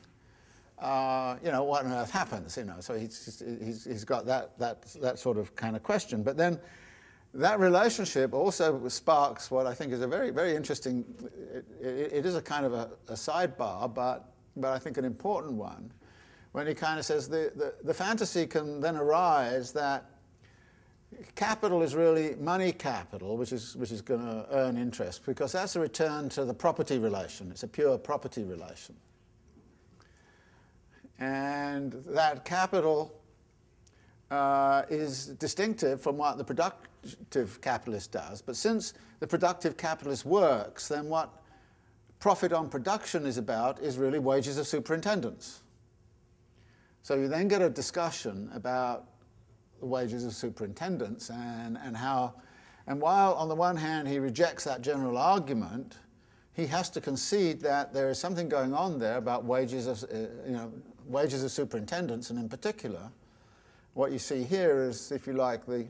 uh, 0.78 1.36
you 1.44 1.50
know, 1.50 1.64
what 1.64 1.84
on 1.84 1.90
earth 1.90 2.10
happens? 2.10 2.56
You 2.56 2.64
know, 2.64 2.76
so 2.78 2.94
he's, 2.94 3.42
he's, 3.60 3.84
he's 3.84 4.04
got 4.04 4.26
that, 4.26 4.56
that, 4.60 4.82
that 5.00 5.18
sort 5.18 5.36
of 5.36 5.56
kind 5.56 5.74
of 5.74 5.82
question. 5.82 6.22
But 6.22 6.36
then 6.36 6.60
that 7.34 7.58
relationship 7.58 8.32
also 8.32 8.86
sparks 8.86 9.50
what 9.50 9.66
I 9.66 9.74
think 9.74 9.92
is 9.92 10.02
a 10.02 10.06
very, 10.06 10.30
very 10.30 10.54
interesting, 10.54 11.04
it, 11.52 11.64
it, 11.80 12.12
it 12.12 12.26
is 12.26 12.36
a 12.36 12.42
kind 12.42 12.64
of 12.64 12.74
a, 12.74 12.90
a, 13.08 13.14
sidebar, 13.14 13.92
but, 13.92 14.34
but 14.56 14.70
I 14.72 14.78
think 14.78 14.98
an 14.98 15.04
important 15.04 15.54
one, 15.54 15.90
when 16.54 16.68
he 16.68 16.72
kind 16.72 17.00
of 17.00 17.04
says 17.04 17.28
the, 17.28 17.50
the, 17.56 17.74
the 17.82 17.92
fantasy 17.92 18.46
can 18.46 18.78
then 18.78 18.94
arise 18.94 19.72
that 19.72 20.08
capital 21.34 21.82
is 21.82 21.96
really 21.96 22.36
money 22.36 22.70
capital, 22.70 23.36
which 23.36 23.50
is, 23.50 23.74
which 23.74 23.90
is 23.90 24.00
going 24.00 24.20
to 24.20 24.46
earn 24.52 24.76
interest, 24.76 25.26
because 25.26 25.50
that's 25.50 25.74
a 25.74 25.80
return 25.80 26.28
to 26.28 26.44
the 26.44 26.54
property 26.54 27.00
relation. 27.00 27.50
It's 27.50 27.64
a 27.64 27.68
pure 27.68 27.98
property 27.98 28.44
relation. 28.44 28.94
And 31.18 31.92
that 32.06 32.44
capital 32.44 33.12
uh, 34.30 34.82
is 34.88 35.26
distinctive 35.26 36.00
from 36.00 36.16
what 36.16 36.38
the 36.38 36.44
productive 36.44 37.60
capitalist 37.62 38.12
does. 38.12 38.40
But 38.40 38.54
since 38.54 38.94
the 39.18 39.26
productive 39.26 39.76
capitalist 39.76 40.24
works, 40.24 40.86
then 40.86 41.08
what 41.08 41.42
profit 42.20 42.52
on 42.52 42.68
production 42.68 43.26
is 43.26 43.38
about 43.38 43.80
is 43.80 43.98
really 43.98 44.20
wages 44.20 44.56
of 44.56 44.68
superintendence. 44.68 45.62
So 47.04 47.16
you 47.16 47.28
then 47.28 47.48
get 47.48 47.60
a 47.60 47.68
discussion 47.68 48.50
about 48.54 49.04
the 49.78 49.84
wages 49.84 50.24
of 50.24 50.32
superintendence 50.32 51.28
and, 51.28 51.76
and 51.84 51.94
how, 51.94 52.32
and 52.86 52.98
while 52.98 53.34
on 53.34 53.50
the 53.50 53.54
one 53.54 53.76
hand 53.76 54.08
he 54.08 54.18
rejects 54.18 54.64
that 54.64 54.80
general 54.80 55.18
argument, 55.18 55.98
he 56.54 56.66
has 56.66 56.88
to 56.88 57.02
concede 57.02 57.60
that 57.60 57.92
there 57.92 58.08
is 58.08 58.18
something 58.18 58.48
going 58.48 58.72
on 58.72 58.98
there 58.98 59.18
about 59.18 59.44
wages 59.44 59.86
of, 59.86 60.02
uh, 60.04 60.16
you 60.46 60.52
know, 60.52 60.72
wages 61.06 61.44
of 61.44 61.50
superintendence, 61.50 62.30
and 62.30 62.38
in 62.38 62.48
particular, 62.48 63.10
what 63.92 64.10
you 64.10 64.18
see 64.18 64.42
here 64.42 64.80
is, 64.80 65.12
if 65.12 65.26
you 65.26 65.34
like, 65.34 65.66
the, 65.66 65.86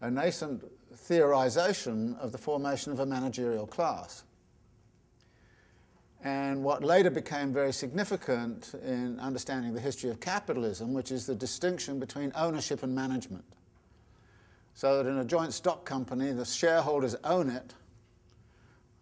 a 0.00 0.10
nascent 0.10 0.64
theorization 1.08 2.18
of 2.18 2.32
the 2.32 2.38
formation 2.38 2.90
of 2.90 2.98
a 2.98 3.06
managerial 3.06 3.68
class. 3.68 4.24
And 6.24 6.64
what 6.64 6.82
later 6.82 7.10
became 7.10 7.52
very 7.52 7.72
significant 7.72 8.74
in 8.84 9.20
understanding 9.20 9.74
the 9.74 9.80
history 9.80 10.10
of 10.10 10.18
capitalism, 10.18 10.92
which 10.92 11.12
is 11.12 11.26
the 11.26 11.34
distinction 11.34 12.00
between 12.00 12.32
ownership 12.34 12.82
and 12.82 12.94
management. 12.94 13.44
So 14.74 15.02
that 15.02 15.08
in 15.08 15.18
a 15.18 15.24
joint 15.24 15.52
stock 15.54 15.84
company, 15.84 16.32
the 16.32 16.44
shareholders 16.44 17.14
own 17.24 17.48
it, 17.48 17.74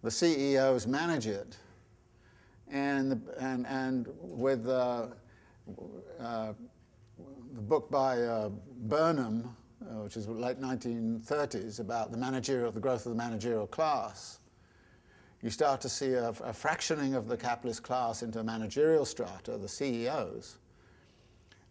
the 0.03 0.11
CEOs 0.11 0.87
manage 0.87 1.27
it, 1.27 1.57
and, 2.71 3.13
the, 3.13 3.21
and, 3.41 3.67
and 3.67 4.09
with 4.21 4.69
uh, 4.69 5.07
uh, 6.21 6.53
the 7.55 7.61
book 7.61 7.91
by 7.91 8.21
uh, 8.21 8.51
Burnham, 8.83 9.57
uh, 9.83 10.03
which 10.03 10.17
is 10.17 10.29
late 10.29 10.61
1930s, 10.61 11.81
about 11.81 12.11
the 12.11 12.19
managerial, 12.19 12.71
the 12.71 12.81
growth 12.81 13.07
of 13.07 13.13
the 13.13 13.19
managerial 13.19 13.67
class, 13.67 14.41
you 15.45 15.51
start 15.51 15.79
to 15.83 15.91
see 15.91 16.15
a, 16.15 16.31
a 16.31 16.55
fractioning 16.55 17.15
of 17.15 17.29
the 17.29 17.37
capitalist 17.37 17.83
class 17.83 18.23
into 18.23 18.43
managerial 18.43 19.05
strata, 19.05 19.59
the 19.59 19.69
CEOs, 19.69 20.57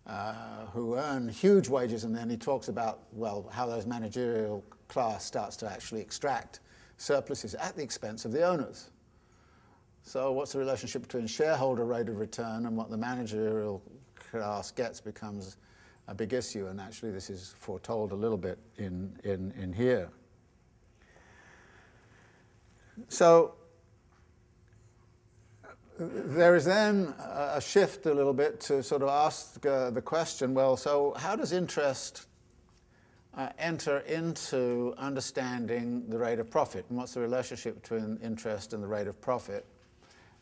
uh, 0.06 0.34
who 0.72 0.96
earn 0.96 1.28
huge 1.28 1.68
wages, 1.70 2.04
and 2.04 2.16
then 2.16 2.30
he 2.30 2.38
talks 2.38 2.68
about, 2.68 3.00
well, 3.14 3.50
how 3.52 3.66
those 3.66 3.88
managerial 3.88 4.64
class 4.90 5.26
starts 5.26 5.58
to 5.58 5.68
actually 5.68 6.02
extract 6.02 6.60
surpluses 6.98 7.56
at 7.56 7.76
the 7.76 7.82
expense 7.82 8.26
of 8.26 8.32
the 8.32 8.44
owners. 8.44 8.92
So 10.04 10.32
what's 10.34 10.52
the 10.52 10.60
relationship 10.60 11.02
between 11.02 11.26
shareholder 11.26 11.84
rate 11.84 12.10
of 12.10 12.20
return 12.20 12.68
and 12.68 12.78
what 12.78 12.92
the 12.92 12.98
managerial 12.98 13.82
class 14.14 14.70
gets 14.70 15.02
becomes 15.02 15.58
a 16.08 16.14
big 16.14 16.34
issue, 16.34 16.68
and 16.68 16.80
actually 16.80 17.10
this 17.10 17.32
is 17.32 17.56
foretold 17.58 18.12
a 18.12 18.16
little 18.16 18.38
bit 18.38 18.60
in, 18.78 19.18
in, 19.24 19.52
in 19.60 19.74
here. 19.74 20.10
So 23.08 23.56
there 26.00 26.56
is 26.56 26.66
then 26.66 27.14
a 27.20 27.62
shift 27.62 28.06
a 28.06 28.14
little 28.14 28.34
bit 28.34 28.60
to 28.62 28.82
sort 28.82 29.04
of 29.04 29.10
ask 29.10 29.64
uh, 29.66 29.92
the 29.92 30.02
question 30.02 30.54
well, 30.54 30.76
so 30.76 31.14
how 31.18 31.36
does 31.36 31.52
interest 31.52 32.26
uh, 33.38 33.50
enter 33.60 34.00
into 34.00 34.94
understanding 34.98 36.08
the 36.10 36.18
rate 36.18 36.40
of 36.40 36.50
profit? 36.50 36.86
And 36.90 36.98
what's 36.98 37.14
the 37.14 37.20
relationship 37.20 37.82
between 37.82 38.18
interest 38.24 38.74
and 38.74 38.82
the 38.82 38.88
rate 38.88 39.08
of 39.08 39.20
profit? 39.22 39.66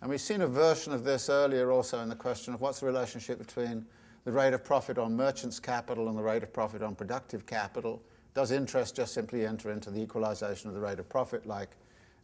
And 0.01 0.09
we've 0.09 0.21
seen 0.21 0.41
a 0.41 0.47
version 0.47 0.93
of 0.93 1.03
this 1.03 1.29
earlier 1.29 1.71
also 1.71 1.99
in 1.99 2.09
the 2.09 2.15
question 2.15 2.53
of 2.53 2.61
what's 2.61 2.79
the 2.79 2.85
relationship 2.85 3.37
between 3.37 3.85
the 4.23 4.31
rate 4.31 4.53
of 4.53 4.63
profit 4.63 4.97
on 4.97 5.15
merchants' 5.15 5.59
capital 5.59 6.07
and 6.07 6.17
the 6.17 6.23
rate 6.23 6.43
of 6.43 6.53
profit 6.53 6.81
on 6.81 6.95
productive 6.95 7.45
capital. 7.45 8.01
Does 8.33 8.51
interest 8.51 8.95
just 8.95 9.13
simply 9.13 9.45
enter 9.45 9.71
into 9.71 9.91
the 9.91 10.01
equalization 10.01 10.69
of 10.69 10.75
the 10.75 10.81
rate 10.81 10.99
of 10.99 11.09
profit 11.09 11.45
like 11.45 11.69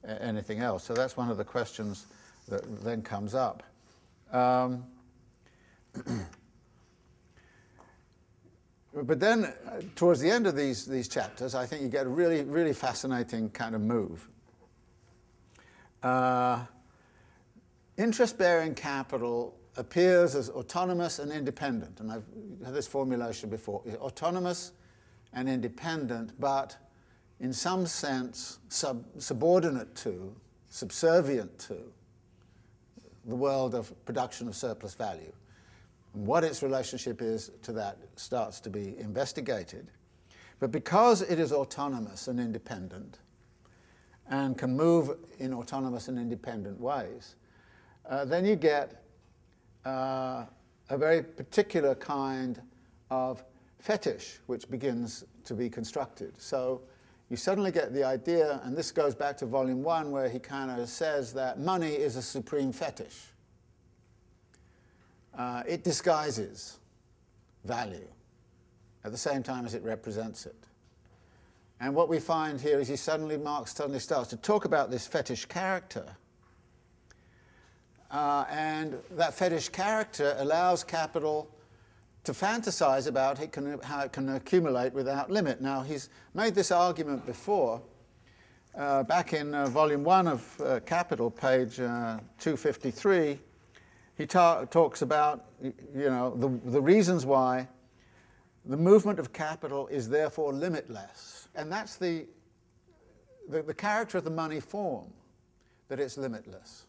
uh, 0.08 0.14
anything 0.22 0.60
else? 0.60 0.84
So 0.84 0.94
that's 0.94 1.18
one 1.18 1.30
of 1.30 1.38
the 1.38 1.44
questions 1.44 2.08
that 2.48 2.84
then 2.84 3.02
comes 3.02 3.34
up. 3.36 3.64
Um, 4.32 4.86
but 8.94 9.20
then, 9.20 9.46
uh, 9.46 9.82
towards 9.96 10.20
the 10.20 10.30
end 10.30 10.48
of 10.48 10.56
these, 10.56 10.86
these 10.86 11.08
chapters, 11.08 11.56
I 11.56 11.66
think 11.66 11.82
you 11.82 11.90
get 11.90 12.06
a 12.06 12.10
really, 12.10 12.44
really 12.44 12.74
fascinating 12.74 13.50
kind 13.50 13.76
of 13.76 13.82
move. 13.82 14.28
Uh, 16.04 16.60
interest 17.98 18.38
bearing 18.38 18.76
capital 18.76 19.58
appears 19.76 20.36
as 20.36 20.50
autonomous 20.50 21.20
and 21.20 21.32
independent, 21.32 22.00
and 22.00 22.12
I've 22.12 22.26
had 22.64 22.74
this 22.74 22.88
formulation 22.88 23.50
before 23.50 23.84
autonomous 23.96 24.72
and 25.34 25.48
independent, 25.48 26.40
but 26.40 26.78
in 27.40 27.54
some 27.54 27.86
sense 27.86 28.60
sub- 28.70 29.06
subordinate 29.20 29.94
to, 29.96 30.36
subservient 30.70 31.60
to 31.60 31.78
the 33.28 33.36
world 33.36 33.76
of 33.76 33.94
production 34.06 34.48
of 34.48 34.56
surplus 34.56 34.96
value. 34.96 35.34
And 36.14 36.26
what 36.26 36.44
its 36.44 36.64
relationship 36.64 37.22
is 37.22 37.52
to 37.64 37.74
that 37.74 37.98
starts 38.16 38.60
to 38.62 38.70
be 38.70 38.98
investigated. 38.98 39.92
But 40.60 40.72
because 40.72 41.22
it 41.22 41.38
is 41.40 41.52
autonomous 41.52 42.28
and 42.28 42.40
independent, 42.40 43.20
and 44.30 44.58
can 44.58 44.76
move 44.76 45.18
in 45.40 45.54
autonomous 45.54 46.08
and 46.08 46.18
independent 46.18 46.80
ways, 46.80 47.36
uh, 48.10 48.26
then 48.26 48.46
you 48.46 48.56
get 48.56 49.04
uh, 49.86 50.46
a 50.90 50.98
very 50.98 51.24
particular 51.24 51.96
kind 51.96 52.62
of 53.10 53.44
fetish 53.80 54.40
which 54.48 54.70
begins 54.70 55.24
to 55.46 55.54
be 55.54 55.70
constructed. 55.70 56.34
So 56.38 56.82
you 57.30 57.36
suddenly 57.36 57.72
get 57.72 57.94
the 57.94 58.04
idea, 58.04 58.62
and 58.64 58.76
this 58.76 58.92
goes 58.92 59.14
back 59.14 59.38
to 59.38 59.46
volume 59.46 59.84
one, 59.84 60.12
where 60.12 60.30
he 60.30 60.40
kind 60.40 60.72
of 60.72 60.88
says 60.88 61.34
that 61.34 61.60
money 61.60 61.92
is 61.92 62.16
a 62.16 62.22
supreme 62.22 62.72
fetish. 62.72 63.18
Uh, 65.38 65.62
it 65.68 65.84
disguises 65.84 66.78
value 67.66 68.08
at 69.04 69.12
the 69.12 69.18
same 69.18 69.44
time 69.44 69.66
as 69.66 69.74
it 69.74 69.84
represents 69.84 70.46
it. 70.46 70.56
And 71.80 71.94
what 71.94 72.10
we 72.10 72.20
find 72.20 72.60
here 72.60 72.80
is 72.80 72.88
he 72.88 72.96
suddenly, 72.96 73.38
Marx 73.38 73.76
suddenly 73.76 74.00
starts 74.00 74.30
to 74.30 74.38
talk 74.38 74.66
about 74.66 74.90
this 74.90 75.06
fetish 75.06 75.46
character. 75.46 76.06
Uh, 78.10 78.46
and 78.50 78.98
that 79.12 79.34
fetish 79.34 79.70
character 79.70 80.36
allows 80.40 80.84
capital 80.84 81.52
to 82.28 82.34
fantasize 82.34 83.08
about 83.08 83.40
it 83.40 83.54
can, 83.54 83.80
how 83.80 84.02
it 84.02 84.12
can 84.12 84.28
accumulate 84.28 84.92
without 84.92 85.32
limit. 85.32 85.62
Now, 85.62 85.82
he's 85.82 86.10
made 86.34 86.56
this 86.56 86.72
argument 86.72 87.26
before. 87.26 87.82
Uh, 88.76 89.04
back 89.04 89.32
in 89.32 89.56
uh, 89.56 89.68
volume 89.68 90.04
one 90.04 90.28
of 90.28 90.60
uh, 90.60 90.82
Capital, 90.82 91.32
page 91.32 91.80
uh, 91.80 92.20
253, 92.40 93.40
he 94.18 94.26
ta- 94.26 94.66
talks 94.66 95.04
about 95.04 95.46
you 95.64 95.74
know, 95.96 96.36
the, 96.36 96.50
the 96.70 96.82
reasons 96.82 97.26
why 97.26 97.66
the 98.66 98.76
movement 98.76 99.20
of 99.20 99.32
capital 99.32 99.88
is 99.88 100.10
therefore 100.10 100.52
limitless. 100.52 101.48
And 101.56 101.72
that's 101.72 101.96
the, 101.96 102.26
the, 103.48 103.64
the 103.64 103.74
character 103.74 104.18
of 104.18 104.26
the 104.26 104.30
money 104.30 104.60
form, 104.60 105.14
that 105.88 106.02
it's 106.02 106.18
limitless. 106.18 106.88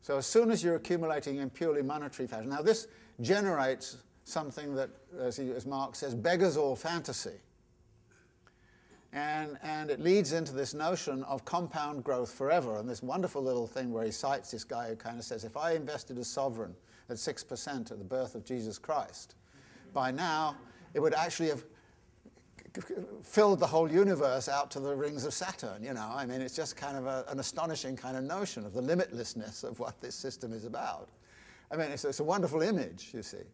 So 0.00 0.16
as 0.16 0.24
soon 0.24 0.50
as 0.50 0.64
you're 0.64 0.76
accumulating 0.76 1.36
in 1.36 1.50
purely 1.50 1.82
monetary 1.82 2.26
fashion, 2.26 2.48
now 2.48 2.62
this 2.62 2.88
generates 3.20 3.98
something 4.24 4.74
that, 4.74 4.90
as, 5.18 5.36
he, 5.36 5.50
as 5.50 5.66
Marx 5.66 5.98
says, 5.98 6.14
beggars 6.14 6.56
all 6.56 6.76
fantasy. 6.76 7.40
And, 9.12 9.58
and 9.62 9.90
it 9.90 10.00
leads 10.00 10.32
into 10.32 10.52
this 10.52 10.72
notion 10.72 11.22
of 11.24 11.44
compound 11.44 12.02
growth 12.02 12.32
forever. 12.32 12.78
And 12.78 12.88
this 12.88 13.02
wonderful 13.02 13.42
little 13.42 13.66
thing 13.66 13.92
where 13.92 14.04
he 14.04 14.10
cites 14.10 14.50
this 14.50 14.64
guy 14.64 14.88
who 14.88 14.96
kind 14.96 15.18
of 15.18 15.24
says, 15.24 15.44
if 15.44 15.56
I 15.56 15.72
invested 15.72 16.16
a 16.16 16.24
sovereign 16.24 16.74
at 17.10 17.16
6% 17.16 17.90
at 17.90 17.98
the 17.98 18.04
birth 18.04 18.34
of 18.34 18.44
Jesus 18.44 18.78
Christ, 18.78 19.34
by 19.92 20.10
now 20.10 20.56
it 20.94 21.00
would 21.00 21.14
actually 21.14 21.48
have 21.48 21.64
filled 23.22 23.60
the 23.60 23.66
whole 23.66 23.90
universe 23.90 24.48
out 24.48 24.70
to 24.70 24.80
the 24.80 24.94
rings 24.94 25.26
of 25.26 25.34
Saturn, 25.34 25.82
you 25.82 25.92
know. 25.92 26.10
I 26.10 26.24
mean, 26.24 26.40
it's 26.40 26.56
just 26.56 26.74
kind 26.74 26.96
of 26.96 27.06
a, 27.06 27.24
an 27.28 27.38
astonishing 27.38 27.96
kind 27.96 28.16
of 28.16 28.24
notion 28.24 28.64
of 28.64 28.72
the 28.72 28.80
limitlessness 28.80 29.62
of 29.62 29.78
what 29.78 30.00
this 30.00 30.14
system 30.14 30.54
is 30.54 30.64
about. 30.64 31.10
I 31.70 31.76
mean, 31.76 31.90
it's, 31.90 32.04
it's 32.06 32.20
a 32.20 32.24
wonderful 32.24 32.62
image, 32.62 33.10
you 33.12 33.22
see. 33.22 33.44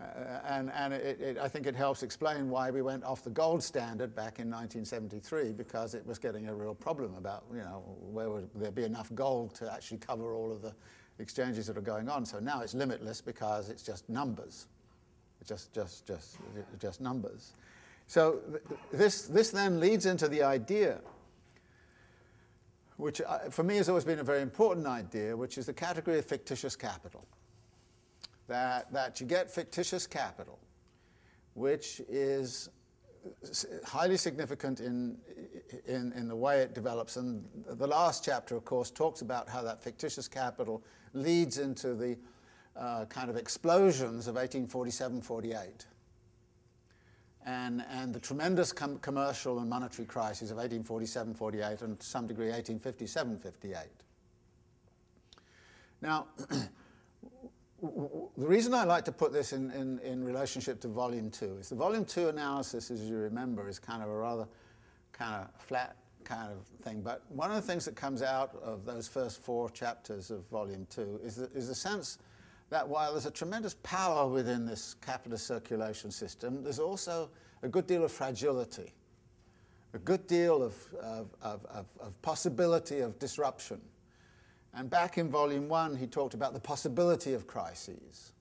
Uh, 0.00 0.40
and 0.48 0.72
and 0.72 0.94
it, 0.94 1.20
it, 1.20 1.38
I 1.38 1.46
think 1.48 1.66
it 1.66 1.76
helps 1.76 2.02
explain 2.02 2.48
why 2.48 2.70
we 2.70 2.80
went 2.80 3.04
off 3.04 3.22
the 3.22 3.30
gold 3.30 3.62
standard 3.62 4.14
back 4.14 4.38
in 4.38 4.48
1973 4.48 5.52
because 5.52 5.94
it 5.94 6.06
was 6.06 6.18
getting 6.18 6.48
a 6.48 6.54
real 6.54 6.74
problem 6.74 7.14
about, 7.16 7.44
you 7.52 7.58
know, 7.58 7.82
where 8.00 8.30
would 8.30 8.48
there 8.54 8.70
be 8.70 8.84
enough 8.84 9.14
gold 9.14 9.54
to 9.56 9.70
actually 9.70 9.98
cover 9.98 10.34
all 10.34 10.50
of 10.50 10.62
the 10.62 10.74
exchanges 11.18 11.66
that 11.66 11.76
are 11.76 11.82
going 11.82 12.08
on. 12.08 12.24
So 12.24 12.38
now 12.38 12.60
it's 12.62 12.74
limitless 12.74 13.20
because 13.20 13.68
it's 13.68 13.82
just 13.82 14.08
numbers. 14.08 14.66
Just, 15.46 15.72
just, 15.72 16.06
just, 16.06 16.38
just 16.78 17.00
numbers. 17.00 17.52
So 18.06 18.40
th- 18.50 18.80
this, 18.92 19.22
this 19.22 19.50
then 19.50 19.80
leads 19.80 20.06
into 20.06 20.28
the 20.28 20.42
idea, 20.42 21.00
which 22.96 23.20
I, 23.22 23.34
uh, 23.34 23.50
for 23.50 23.62
me 23.62 23.76
has 23.76 23.88
always 23.88 24.04
been 24.04 24.18
a 24.18 24.24
very 24.24 24.42
important 24.42 24.86
idea, 24.86 25.36
which 25.36 25.56
is 25.58 25.66
the 25.66 25.72
category 25.72 26.18
of 26.18 26.26
fictitious 26.26 26.76
capital 26.76 27.26
that, 28.50 28.92
that 28.92 29.20
you 29.20 29.26
get 29.26 29.48
fictitious 29.48 30.08
capital, 30.08 30.58
which 31.54 32.00
is 32.08 32.68
highly 33.86 34.16
significant 34.16 34.80
in, 34.80 35.16
in, 35.86 36.12
in 36.16 36.26
the 36.26 36.34
way 36.34 36.58
it 36.60 36.74
develops. 36.74 37.16
And 37.16 37.44
the 37.68 37.86
last 37.86 38.24
chapter, 38.24 38.56
of 38.56 38.64
course, 38.64 38.90
talks 38.90 39.22
about 39.22 39.48
how 39.48 39.62
that 39.62 39.80
fictitious 39.80 40.26
capital 40.26 40.82
leads 41.12 41.58
into 41.58 41.94
the 41.94 42.18
uh, 42.74 43.04
kind 43.04 43.30
of 43.30 43.36
explosions 43.36 44.26
of 44.26 44.34
1847 44.34 45.22
48. 45.22 45.86
And, 47.46 47.84
and 47.88 48.12
the 48.12 48.20
tremendous 48.20 48.72
com- 48.72 48.98
commercial 48.98 49.60
and 49.60 49.70
monetary 49.70 50.06
crises 50.06 50.50
of 50.50 50.56
1847 50.56 51.34
48 51.34 51.82
and 51.82 52.00
to 52.00 52.06
some 52.06 52.26
degree 52.26 52.46
1857 52.46 53.38
58. 53.38 53.76
Now, 56.02 56.26
the 57.82 58.46
reason 58.46 58.74
I 58.74 58.84
like 58.84 59.04
to 59.06 59.12
put 59.12 59.32
this 59.32 59.52
in, 59.52 59.70
in, 59.70 59.98
in 60.00 60.24
relationship 60.24 60.80
to 60.80 60.88
volume 60.88 61.30
two 61.30 61.56
is 61.60 61.68
the 61.68 61.74
volume 61.74 62.04
two 62.04 62.28
analysis, 62.28 62.90
as 62.90 63.02
you 63.02 63.16
remember, 63.16 63.68
is 63.68 63.78
kind 63.78 64.02
of 64.02 64.08
a 64.08 64.14
rather 64.14 64.46
kind 65.12 65.44
of 65.44 65.62
flat 65.62 65.96
kind 66.24 66.52
of 66.52 66.66
thing. 66.84 67.00
But 67.00 67.22
one 67.28 67.50
of 67.50 67.56
the 67.56 67.62
things 67.62 67.84
that 67.86 67.96
comes 67.96 68.22
out 68.22 68.54
of 68.62 68.84
those 68.84 69.08
first 69.08 69.42
four 69.42 69.70
chapters 69.70 70.30
of 70.30 70.46
volume 70.48 70.86
two 70.90 71.20
is 71.24 71.36
the, 71.36 71.50
is 71.54 71.68
the 71.68 71.74
sense 71.74 72.18
that 72.68 72.88
while 72.88 73.12
there's 73.12 73.26
a 73.26 73.30
tremendous 73.30 73.74
power 73.82 74.28
within 74.28 74.64
this 74.64 74.94
capitalist 75.04 75.46
circulation 75.46 76.10
system, 76.10 76.62
there's 76.62 76.78
also 76.78 77.30
a 77.62 77.68
good 77.68 77.86
deal 77.86 78.04
of 78.04 78.12
fragility, 78.12 78.94
a 79.92 79.98
good 79.98 80.26
deal 80.26 80.62
of, 80.62 80.74
of, 81.02 81.34
of, 81.42 81.66
of 81.98 82.22
possibility 82.22 83.00
of 83.00 83.18
disruption. 83.18 83.80
And 84.74 84.88
back 84.88 85.18
in 85.18 85.30
volume 85.30 85.68
one, 85.68 85.96
he 85.96 86.06
talked 86.06 86.34
about 86.34 86.54
the 86.54 86.60
possibility 86.60 87.34
of 87.34 87.46
crises 87.46 88.32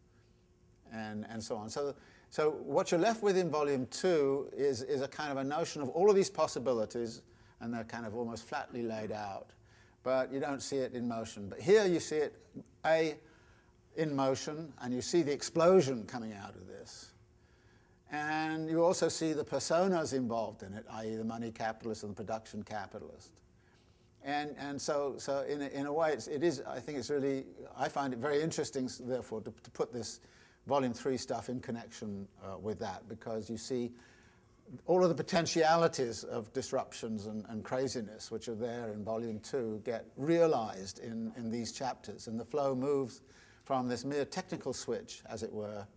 and, 0.94 1.26
and 1.30 1.44
so 1.44 1.56
on. 1.56 1.70
So, 1.70 1.96
so 2.30 2.52
what 2.52 2.92
you're 2.92 3.00
left 3.00 3.24
with 3.24 3.38
in 3.38 3.50
volume 3.50 3.88
two 3.88 4.50
is, 4.56 4.84
is 4.84 5.02
a 5.02 5.08
kind 5.08 5.32
of 5.32 5.38
a 5.38 5.44
notion 5.44 5.82
of 5.82 5.90
all 5.90 6.10
of 6.10 6.16
these 6.16 6.30
possibilities, 6.30 7.22
and 7.60 7.74
they're 7.74 7.84
kind 7.84 8.06
of 8.06 8.16
almost 8.16 8.48
flatly 8.48 8.84
laid 8.84 9.12
out, 9.12 9.50
but 10.04 10.32
you 10.32 10.40
don't 10.40 10.62
see 10.62 10.78
it 10.78 10.94
in 10.94 11.08
motion. 11.08 11.50
But 11.50 11.60
here 11.60 11.86
you 11.86 12.00
see 12.00 12.18
it, 12.18 12.36
A, 12.86 13.16
in 13.96 14.16
motion, 14.16 14.72
and 14.82 14.94
you 14.94 15.02
see 15.02 15.24
the 15.24 15.34
explosion 15.34 16.06
coming 16.06 16.34
out 16.34 16.56
of 16.56 16.68
this. 16.68 17.12
And 18.12 18.70
you 18.70 18.84
also 18.84 19.08
see 19.08 19.34
the 19.34 19.44
personas 19.44 20.14
involved 20.14 20.64
in 20.64 20.74
it, 20.74 20.86
i.e., 20.94 21.16
the 21.16 21.24
money 21.24 21.52
capitalist 21.52 22.04
and 22.04 22.12
the 22.12 22.16
production 22.16 22.64
capitalist. 22.64 23.32
And, 24.24 24.56
and 24.60 24.82
so, 24.82 25.16
so 25.18 25.42
in, 25.48 25.62
a, 25.62 25.68
in 25.68 25.86
a 25.86 25.94
way, 25.94 26.12
it's, 26.12 26.28
it 26.28 26.44
is, 26.44 26.62
I 26.68 26.80
think 26.80 26.98
it's 26.98 27.10
really, 27.10 27.46
I 27.78 27.88
find 27.88 28.14
it 28.14 28.20
very 28.20 28.42
interesting, 28.42 28.90
therefore, 29.00 29.42
to, 29.42 29.54
to 29.64 29.72
put 29.72 29.94
this 29.94 30.20
volume 30.68 30.94
three 30.94 31.18
stuff 31.18 31.50
in 31.50 31.60
connection 31.62 32.28
uh, 32.44 32.58
with 32.58 32.80
that, 32.80 33.08
because 33.08 33.50
you 33.50 33.58
see 33.58 33.92
all 34.86 35.04
of 35.04 35.10
the 35.10 35.16
potentialities 35.16 36.24
of 36.24 36.52
disruptions 36.54 37.26
and, 37.26 37.44
and, 37.50 37.64
craziness 37.64 38.30
which 38.30 38.48
are 38.48 38.56
there 38.56 38.92
in 38.94 39.04
volume 39.04 39.40
two 39.40 39.82
get 39.84 40.06
realized 40.16 41.00
in, 41.00 41.32
in 41.38 41.50
these 41.50 41.72
chapters. 41.72 42.28
And 42.28 42.40
the 42.40 42.46
flow 42.46 42.76
moves 42.76 43.22
from 43.64 43.88
this 43.88 44.06
mere 44.06 44.26
technical 44.26 44.74
switch, 44.74 45.22
as 45.28 45.42
it 45.42 45.52
were, 45.52 45.88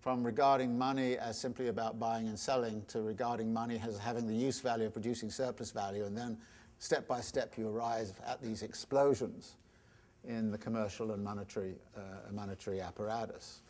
from 0.00 0.24
regarding 0.24 0.78
money 0.78 1.18
as 1.18 1.38
simply 1.38 1.68
about 1.68 1.98
buying 1.98 2.28
and 2.28 2.38
selling 2.38 2.82
to 2.88 3.02
regarding 3.02 3.52
money 3.52 3.80
as 3.84 3.98
having 3.98 4.26
the 4.26 4.34
use 4.34 4.60
value 4.60 4.86
of 4.86 4.92
producing 4.92 5.30
surplus 5.30 5.72
value, 5.72 6.04
and 6.04 6.16
then 6.16 6.38
step 6.78 7.06
by 7.08 7.20
step 7.20 7.54
you 7.56 7.68
arrive 7.68 8.12
at 8.26 8.40
these 8.42 8.62
explosions 8.62 9.56
in 10.26 10.50
the 10.50 10.58
commercial 10.58 11.12
and 11.12 11.22
monetary, 11.22 11.74
uh, 11.96 12.00
monetary 12.32 12.80
apparatus. 12.80 13.60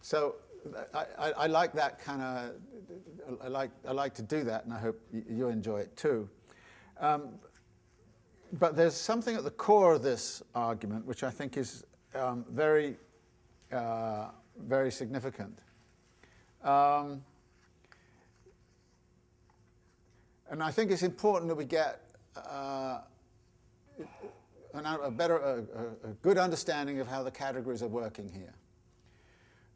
So 0.00 0.36
I, 0.94 1.04
I, 1.18 1.32
I 1.32 1.46
like 1.46 1.72
that 1.74 1.98
kind 1.98 2.22
of, 2.22 2.52
I 3.42 3.48
like, 3.48 3.70
I 3.86 3.92
like 3.92 4.14
to 4.14 4.22
do 4.22 4.44
that, 4.44 4.64
and 4.64 4.72
I 4.72 4.78
hope 4.78 5.00
you 5.12 5.48
enjoy 5.48 5.78
it 5.80 5.96
too. 5.96 6.28
Um, 7.00 7.28
but 8.58 8.76
there's 8.76 8.94
something 8.94 9.34
at 9.36 9.44
the 9.44 9.50
core 9.50 9.94
of 9.94 10.02
this 10.02 10.42
argument 10.54 11.06
which 11.06 11.22
I 11.22 11.30
think 11.30 11.56
is 11.56 11.84
um, 12.14 12.44
very, 12.50 12.96
uh, 13.72 14.28
very 14.58 14.92
significant. 14.92 15.58
Um, 16.62 17.22
And 20.52 20.62
I 20.62 20.70
think 20.70 20.90
it's 20.90 21.02
important 21.02 21.48
that 21.48 21.54
we 21.54 21.64
get 21.64 22.02
uh, 22.36 22.98
a 24.74 25.10
better, 25.10 25.38
a, 25.38 25.60
a, 26.06 26.12
good 26.20 26.36
understanding 26.36 27.00
of 27.00 27.08
how 27.08 27.22
the 27.22 27.30
categories 27.30 27.82
are 27.82 27.88
working 27.88 28.28
here. 28.28 28.52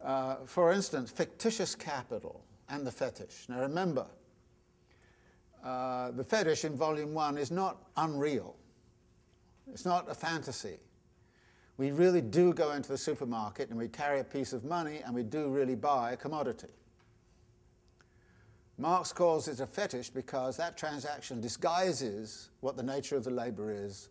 Uh, 0.05 0.37
for 0.45 0.73
instance, 0.73 1.11
fictitious 1.11 1.75
capital 1.75 2.45
and 2.69 2.87
the 2.87 2.93
fetish. 2.93 3.47
Now 3.49 3.61
remember, 3.61 4.07
uh, 5.65 6.11
the 6.11 6.23
fetish 6.23 6.67
in 6.67 6.77
volume 6.77 7.15
one 7.15 7.39
is 7.39 7.51
not 7.51 7.79
unreal. 7.97 8.55
It's 9.73 9.87
not 9.87 10.11
a 10.11 10.15
fantasy. 10.15 10.77
We 11.79 11.91
really 11.91 12.21
do 12.21 12.53
go 12.53 12.73
into 12.73 12.91
the 12.91 12.99
supermarket 12.99 13.71
and 13.71 13.79
we 13.79 13.89
carry 13.89 14.21
a 14.21 14.25
piece 14.25 14.53
of 14.53 14.63
money 14.63 15.01
and 15.03 15.15
we 15.15 15.23
do 15.23 15.49
really 15.49 15.75
buy 15.75 16.13
a 16.13 16.17
commodity. 16.19 16.69
Marx 18.79 19.13
calls 19.13 19.49
it 19.49 19.61
a 19.61 19.67
fetish 19.67 20.11
because 20.11 20.57
that 20.59 20.77
transaction 20.77 21.41
disguises 21.41 22.51
what 22.61 22.77
the 22.77 22.83
nature 22.83 23.17
of 23.17 23.25
the 23.25 23.31
labor 23.31 23.73
is 23.73 24.11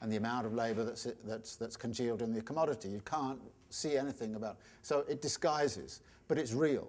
and 0.00 0.12
the 0.12 0.16
amount 0.16 0.46
of 0.46 0.54
labor 0.54 0.84
that's, 0.84 1.08
that's, 1.24 1.56
that's 1.56 1.76
congealed 1.76 2.22
in 2.22 2.32
the 2.32 2.40
commodity. 2.40 2.88
You 2.88 3.00
can't 3.04 3.40
see 3.70 3.96
anything 3.96 4.36
about. 4.36 4.58
So 4.82 5.04
it 5.08 5.20
disguises, 5.20 6.00
but 6.28 6.38
it's 6.38 6.52
real. 6.52 6.88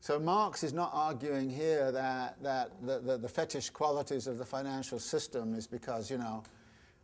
So 0.00 0.18
Marx 0.18 0.62
is 0.62 0.72
not 0.72 0.90
arguing 0.94 1.50
here 1.50 1.90
that, 1.90 2.40
that 2.42 2.70
the, 2.86 3.00
the, 3.00 3.18
the 3.18 3.28
fetish 3.28 3.70
qualities 3.70 4.28
of 4.28 4.38
the 4.38 4.44
financial 4.44 4.98
system 4.98 5.54
is 5.54 5.66
because, 5.66 6.08
you 6.10 6.18
know, 6.18 6.44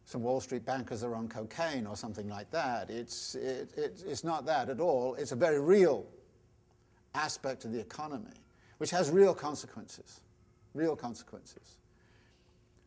some 0.05 0.23
Wall 0.23 0.41
Street 0.41 0.65
bankers 0.65 1.03
are 1.03 1.17
on 1.17 1.29
cocaine 1.29 1.87
or 1.87 1.97
something 1.97 2.29
like 2.29 2.51
that. 2.53 2.89
It's, 2.89 3.35
it, 3.35 3.73
it, 3.77 4.05
it's 4.07 4.23
not 4.23 4.47
that 4.47 4.69
at 4.69 4.79
all. 4.79 5.17
It's 5.17 5.33
a 5.33 5.37
very 5.37 5.61
real 5.61 6.07
aspect 7.15 7.65
of 7.65 7.73
the 7.73 7.81
economy 7.81 8.31
which 8.79 8.91
has 8.91 9.11
real 9.11 9.35
consequences, 9.35 10.21
real 10.75 10.97
consequences. 10.97 11.79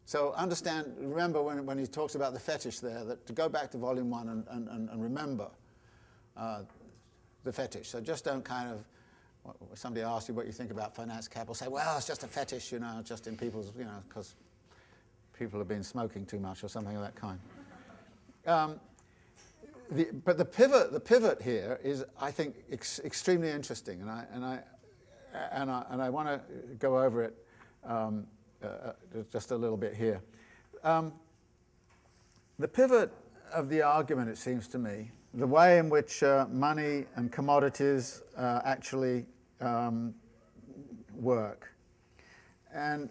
So 0.05 0.33
understand, 0.33 0.95
remember 0.99 1.41
when, 1.41 1.65
when 1.65 1.77
he 1.77 1.85
talks 1.85 2.15
about 2.15 2.33
the 2.33 2.39
fetish 2.39 2.79
there, 2.79 3.03
that 3.03 3.27
to 3.27 3.33
go 3.33 3.47
back 3.47 3.69
to 3.71 3.77
volume 3.77 4.09
one 4.09 4.29
and, 4.29 4.45
and, 4.49 4.89
and 4.89 5.03
remember 5.03 5.49
uh, 6.35 6.61
the 7.43 7.53
fetish. 7.53 7.89
So 7.89 8.01
just 8.01 8.25
don't 8.25 8.43
kind 8.43 8.71
of, 8.71 8.83
somebody 9.75 10.03
asks 10.03 10.27
you 10.27 10.35
what 10.35 10.45
you 10.45 10.51
think 10.51 10.71
about 10.71 10.95
finance 10.95 11.27
capital, 11.27 11.53
say, 11.53 11.67
well, 11.67 11.95
it's 11.97 12.07
just 12.07 12.23
a 12.23 12.27
fetish, 12.27 12.71
you 12.71 12.79
know, 12.79 13.01
just 13.03 13.27
in 13.27 13.37
people's, 13.37 13.71
you 13.77 13.85
know, 13.85 14.03
because 14.07 14.35
people 15.37 15.59
have 15.59 15.67
been 15.67 15.83
smoking 15.83 16.25
too 16.25 16.39
much 16.39 16.63
or 16.63 16.69
something 16.69 16.95
of 16.95 17.01
that 17.01 17.15
kind. 17.15 17.39
Um, 18.45 18.79
the, 19.91 20.07
but 20.25 20.37
the 20.37 20.45
pivot, 20.45 20.91
the 20.91 20.99
pivot 20.99 21.41
here 21.41 21.79
is, 21.83 22.03
I 22.19 22.31
think, 22.31 22.55
ex- 22.71 22.99
extremely 23.03 23.49
interesting, 23.49 24.01
and 24.01 24.09
I, 24.09 24.25
and 24.33 24.45
I, 24.45 24.59
and 25.51 25.69
I, 25.69 25.85
and 25.89 26.01
I 26.01 26.09
want 26.09 26.27
to 26.27 26.41
go 26.79 26.99
over 26.99 27.23
it 27.23 27.35
um, 27.85 28.25
uh, 28.63 28.67
uh, 28.67 28.93
just 29.31 29.51
a 29.51 29.55
little 29.55 29.77
bit 29.77 29.95
here. 29.95 30.21
Um, 30.83 31.13
the 32.57 32.67
pivot 32.67 33.11
of 33.53 33.69
the 33.69 33.81
argument, 33.81 34.29
it 34.29 34.37
seems 34.37 34.67
to 34.69 34.77
me, 34.77 35.11
the 35.33 35.47
way 35.47 35.77
in 35.77 35.89
which 35.89 36.23
uh, 36.23 36.45
money 36.51 37.05
and 37.15 37.31
commodities 37.31 38.21
uh, 38.37 38.61
actually 38.65 39.25
um, 39.61 40.13
work. 41.15 41.71
And 42.73 43.09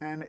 and 0.00 0.26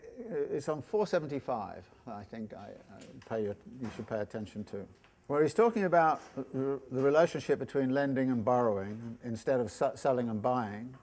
it's 0.51 0.69
on 0.69 0.81
475, 0.81 1.83
I 2.07 2.23
think 2.23 2.53
I, 2.53 2.69
I 2.95 3.01
pay 3.27 3.43
you, 3.43 3.55
you 3.81 3.89
should 3.95 4.07
pay 4.07 4.19
attention 4.19 4.63
to, 4.65 4.85
where 5.27 5.43
he's 5.43 5.53
talking 5.53 5.83
about 5.83 6.21
the 6.53 6.79
relationship 6.91 7.59
between 7.59 7.93
lending 7.93 8.31
and 8.31 8.43
borrowing 8.43 9.17
instead 9.23 9.59
of 9.59 9.69
selling 9.69 10.29
and 10.29 10.41
buying. 10.41 10.95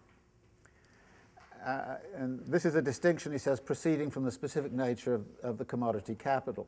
Uh, 1.64 1.96
and 2.16 2.40
this 2.46 2.64
is 2.64 2.74
a 2.74 2.82
distinction, 2.82 3.32
he 3.32 3.38
says, 3.38 3.60
proceeding 3.60 4.10
from 4.10 4.24
the 4.24 4.30
specific 4.30 4.72
nature 4.72 5.14
of, 5.14 5.24
of 5.42 5.58
the 5.58 5.64
commodity 5.64 6.14
capital. 6.14 6.66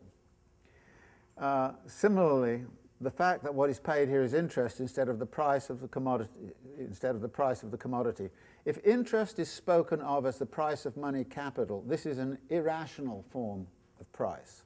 Uh, 1.37 1.73
similarly, 1.87 2.65
the 3.01 3.11
fact 3.11 3.43
that 3.43 3.55
what 3.55 3.69
is 3.69 3.79
paid 3.79 4.09
here 4.09 4.23
is 4.23 4.33
interest 4.33 4.81
instead 4.81 5.09
of 5.09 5.19
the 5.19 5.27
price 5.27 5.69
of 5.69 5.81
the 5.81 5.89
commodity, 5.89 6.31
instead 6.79 7.15
of 7.15 7.21
the 7.21 7.29
price 7.29 7.63
of 7.63 7.71
the 7.71 7.77
commodity. 7.77 8.31
If 8.65 8.79
interest 8.87 9.39
is 9.39 9.51
spoken 9.51 10.01
of 10.01 10.25
as 10.25 10.39
the 10.39 10.47
price 10.47 10.87
of 10.87 10.97
money 10.97 11.25
capital, 11.25 11.85
this 11.87 12.07
is 12.07 12.19
an 12.19 12.39
irrational 12.49 13.25
form 13.29 13.67
of 14.01 14.11
price, 14.13 14.63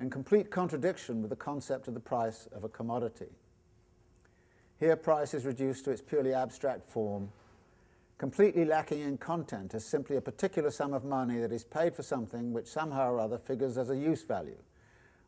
in 0.00 0.10
complete 0.10 0.50
contradiction 0.50 1.20
with 1.20 1.30
the 1.30 1.36
concept 1.36 1.86
of 1.86 1.94
the 1.94 2.00
price 2.00 2.48
of 2.52 2.64
a 2.64 2.68
commodity. 2.68 3.28
Here, 4.78 4.96
price 4.96 5.34
is 5.34 5.44
reduced 5.44 5.84
to 5.84 5.90
its 5.90 6.00
purely 6.00 6.32
abstract 6.32 6.84
form 6.84 7.30
completely 8.20 8.66
lacking 8.66 9.00
in 9.00 9.16
content 9.16 9.72
as 9.72 9.82
simply 9.82 10.14
a 10.14 10.20
particular 10.20 10.70
sum 10.70 10.92
of 10.92 11.06
money 11.06 11.38
that 11.38 11.50
is 11.50 11.64
paid 11.64 11.94
for 11.94 12.02
something 12.02 12.52
which 12.52 12.66
somehow 12.66 13.10
or 13.10 13.18
other 13.18 13.38
figures 13.38 13.78
as 13.78 13.88
a 13.88 13.96
use 13.96 14.22
value, 14.22 14.58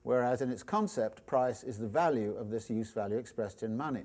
whereas 0.02 0.42
in 0.42 0.50
its 0.50 0.62
concept, 0.62 1.24
price 1.24 1.62
is 1.62 1.78
the 1.78 1.86
value 1.86 2.36
of 2.36 2.50
this 2.50 2.68
use 2.68 2.90
value 2.90 3.16
expressed 3.16 3.62
in 3.62 3.74
money. 3.78 4.04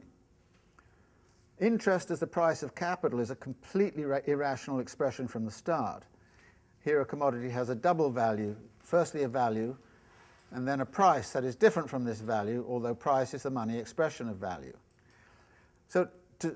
Interest 1.60 2.10
as 2.12 2.21
the 2.21 2.27
price 2.27 2.63
of 2.63 2.75
capital 2.75 3.19
is 3.19 3.30
a 3.30 3.36
completely 3.36 4.03
irrational 4.25 4.80
expression 4.80 5.27
from 5.27 5.43
the 5.43 5.51
start. 5.51 6.03
Here, 6.82 7.01
a 7.01 7.06
commodity 7.06 7.49
has 7.49 7.67
a 7.67 7.75
double 7.75 8.10
value 8.10 8.56
firstly, 8.80 9.23
a 9.23 9.27
value, 9.27 9.75
and 10.51 10.67
then 10.67 10.81
a 10.81 10.86
price 10.86 11.31
that 11.31 11.43
is 11.43 11.55
different 11.55 11.89
from 11.89 12.03
this 12.03 12.21
value, 12.21 12.65
although 12.67 12.95
price 12.95 13.33
is 13.33 13.43
the 13.43 13.49
money 13.49 13.77
expression 13.77 14.29
of 14.29 14.38
value. 14.38 14.75
So, 15.89 16.07
to, 16.39 16.55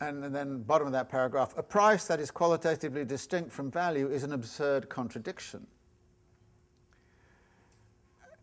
and 0.00 0.34
then 0.34 0.62
bottom 0.62 0.86
of 0.86 0.92
that 0.92 1.08
paragraph, 1.08 1.54
a 1.56 1.62
price 1.62 2.06
that 2.06 2.20
is 2.20 2.30
qualitatively 2.30 3.04
distinct 3.04 3.50
from 3.52 3.70
value 3.70 4.08
is 4.08 4.22
an 4.22 4.32
absurd 4.32 4.88
contradiction. 4.88 5.66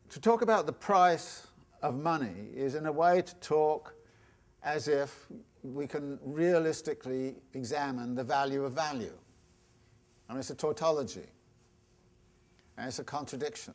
To 0.09 0.19
talk 0.19 0.41
about 0.41 0.65
the 0.65 0.73
price 0.73 1.47
of 1.81 1.95
money 1.95 2.49
is 2.55 2.75
in 2.75 2.85
a 2.85 2.91
way 2.91 3.21
to 3.21 3.35
talk 3.35 3.95
as 4.63 4.87
if 4.87 5.27
we 5.63 5.87
can 5.87 6.19
realistically 6.23 7.35
examine 7.53 8.15
the 8.15 8.23
value 8.23 8.65
of 8.65 8.73
value. 8.73 9.13
I 10.27 10.33
mean, 10.33 10.39
it's 10.39 10.49
a 10.49 10.55
tautology, 10.55 11.27
and 12.77 12.87
it's 12.87 12.99
a 12.99 13.03
contradiction, 13.03 13.73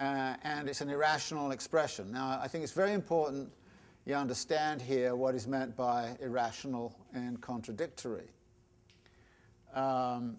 uh, 0.00 0.34
and 0.42 0.68
it's 0.68 0.80
an 0.80 0.90
irrational 0.90 1.50
expression. 1.50 2.10
Now, 2.10 2.38
I 2.42 2.48
think 2.48 2.64
it's 2.64 2.72
very 2.72 2.92
important 2.92 3.50
you 4.04 4.14
understand 4.14 4.82
here 4.82 5.14
what 5.14 5.34
is 5.34 5.46
meant 5.46 5.76
by 5.76 6.16
irrational 6.20 6.96
and 7.14 7.40
contradictory. 7.40 8.28
Um, 9.74 10.36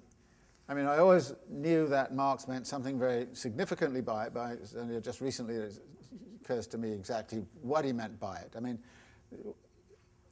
I 0.68 0.74
mean, 0.74 0.86
I 0.86 0.98
always 0.98 1.34
knew 1.50 1.88
that 1.88 2.14
Marx 2.14 2.48
meant 2.48 2.68
something 2.68 3.00
very 3.00 3.28
significantly 3.34 4.02
by 4.02 4.26
it, 4.26 4.34
but 4.34 4.60
only 4.78 5.00
just 5.02 5.22
recently 5.22 5.56
it 5.56 5.80
occurs 6.42 6.68
to 6.68 6.78
me 6.78 6.92
exactly 6.92 7.46
what 7.62 7.86
he 7.86 7.94
meant 7.94 8.20
by 8.20 8.38
it. 8.38 8.54
I 8.56 8.60
mean, 8.60 8.80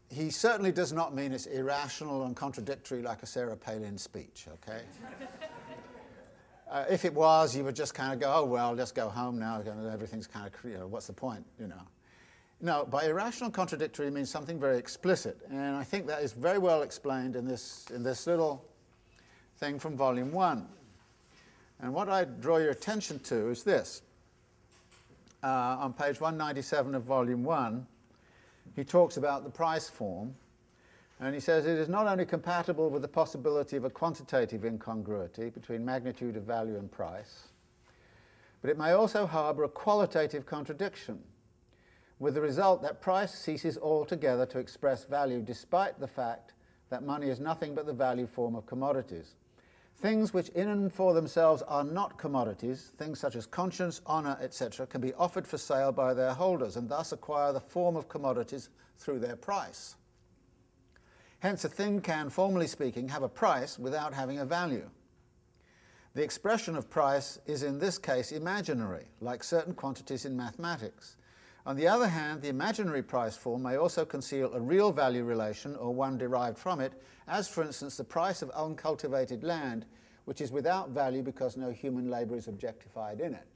he 0.10 0.30
certainly 0.30 0.72
does 0.72 0.92
not 0.92 1.16
mean 1.16 1.32
it's 1.32 1.46
irrational 1.46 2.26
and 2.26 2.36
contradictory 2.36 3.02
like 3.02 3.24
a 3.24 3.26
Sarah 3.26 3.56
Palin 3.56 3.98
speech, 3.98 4.48
okay? 4.54 4.82
uh, 6.72 6.86
if 6.90 7.04
it 7.04 7.14
was, 7.14 7.56
you 7.56 7.66
would 7.66 7.76
just 7.76 7.94
kind 7.94 8.14
of 8.14 8.20
go, 8.20 8.34
oh, 8.34 8.46
well, 8.46 8.74
let's 8.74 8.94
go 8.94 9.10
home 9.10 9.38
now. 9.38 9.62
Everything's 9.92 10.26
kind 10.26 10.48
of, 10.48 10.72
you 10.72 10.78
know, 10.78 10.88
what's 10.88 11.08
the 11.08 11.14
point, 11.14 11.46
you 11.60 11.68
know? 11.68 11.82
No, 12.62 12.86
by 12.86 13.06
irrational 13.06 13.50
contradictory 13.50 14.10
means 14.10 14.30
something 14.30 14.60
very 14.60 14.78
explicit, 14.78 15.38
and 15.50 15.76
I 15.76 15.84
think 15.84 16.08
that 16.08 16.22
is 16.22 16.32
very 16.32 16.60
well 16.60 16.84
explained 16.84 17.36
in 17.36 17.46
this, 17.46 17.88
in 17.94 18.04
this 18.04 18.28
little 18.28 18.64
thing 19.58 19.80
from 19.80 19.98
volume 19.98 20.32
one. 20.32 20.68
And 21.82 21.94
what 21.94 22.08
I 22.08 22.24
draw 22.24 22.58
your 22.58 22.70
attention 22.70 23.20
to 23.20 23.50
is 23.50 23.64
this. 23.64 24.04
Uh, 25.44 25.78
on 25.80 25.94
page 25.94 26.22
197 26.22 26.94
of 26.94 27.04
volume 27.04 27.44
one, 27.44 27.88
he 28.76 28.84
talks 28.84 29.18
about 29.18 29.44
the 29.44 29.50
price 29.50 29.90
form, 29.90 30.36
and 31.22 31.36
he 31.36 31.40
says 31.40 31.68
it 31.68 31.78
is 31.78 31.88
not 31.88 32.08
only 32.08 32.26
compatible 32.26 32.90
with 32.90 33.04
the 33.04 33.08
possibility 33.08 33.78
of 33.78 33.86
a 33.86 33.90
quantitative 33.90 34.66
incongruity 34.66 35.52
between 35.52 35.86
magnitude 35.86 36.36
of 36.36 36.44
value 36.44 36.78
and 36.78 36.92
price, 36.92 37.50
but 38.62 38.72
it 38.72 38.78
may 38.78 38.92
also 38.92 39.28
harbor 39.28 39.64
a 39.64 39.70
qualitative 39.70 40.48
contradiction 40.48 41.20
with 42.20 42.34
the 42.34 42.42
result 42.42 42.82
that 42.82 43.02
price 43.02 43.34
ceases 43.34 43.78
altogether 43.78 44.46
to 44.48 44.60
express 44.60 45.06
value 45.06 45.42
despite 45.42 46.00
the 46.00 46.08
fact 46.08 46.54
that 46.90 47.04
money 47.04 47.30
is 47.30 47.40
nothing 47.40 47.76
but 47.76 47.86
the 47.86 47.94
value 47.94 48.28
form 48.28 48.56
of 48.56 48.66
commodities. 48.66 49.36
Things 49.98 50.34
which 50.34 50.50
in 50.50 50.70
and 50.70 50.92
for 50.92 51.14
themselves 51.14 51.62
are 51.64 51.84
not 51.84 52.18
commodities, 52.18 52.92
things 52.98 53.20
such 53.20 53.36
as 53.36 53.46
conscience, 53.46 54.02
honour, 54.08 54.38
etc., 54.42 54.88
can 54.88 55.02
be 55.02 55.14
offered 55.14 55.48
for 55.48 55.60
sale 55.60 55.92
by 55.92 56.16
their 56.16 56.34
holders 56.34 56.78
and 56.78 56.90
thus 56.90 57.12
acquire 57.12 57.54
the 57.54 57.60
form 57.60 57.96
of 57.96 58.10
commodities 58.10 58.70
through 58.98 59.20
their 59.20 59.36
price. 59.36 59.96
Hence, 61.42 61.66
a 61.66 61.70
thing 61.70 62.02
can, 62.02 62.30
formally 62.30 62.68
speaking, 62.68 63.10
have 63.10 63.24
a 63.24 63.30
price 63.30 63.80
without 63.80 64.14
having 64.14 64.38
a 64.40 64.46
value. 64.46 64.88
The 66.14 66.24
expression 66.24 66.76
of 66.76 66.88
price 66.88 67.40
is 67.48 67.64
in 67.64 67.80
this 67.80 67.98
case 67.98 68.32
imaginary, 68.32 69.06
like 69.22 69.44
certain 69.44 69.74
quantities 69.74 70.26
in 70.26 70.38
mathematics. 70.38 71.18
On 71.66 71.76
the 71.76 71.88
other 71.88 72.08
hand, 72.08 72.44
the 72.44 72.50
imaginary 72.50 73.02
price 73.02 73.36
form 73.36 73.64
may 73.64 73.78
also 73.78 74.06
conceal 74.06 74.54
a 74.54 74.60
real 74.60 74.92
value 74.92 75.24
relation 75.24 75.76
or 75.76 75.92
one 75.94 76.16
derived 76.16 76.60
from 76.60 76.80
it, 76.80 76.94
as 77.28 77.48
for 77.48 77.64
instance 77.64 77.98
the 77.98 78.04
price 78.04 78.44
of 78.44 78.52
uncultivated 78.52 79.44
land, 79.44 79.86
which 80.26 80.42
is 80.42 80.52
without 80.52 80.90
value 80.90 81.24
because 81.24 81.58
no 81.58 81.72
human 81.72 82.10
labour 82.10 82.36
is 82.36 82.48
objectified 82.48 83.20
in 83.20 83.34
it. 83.34 83.48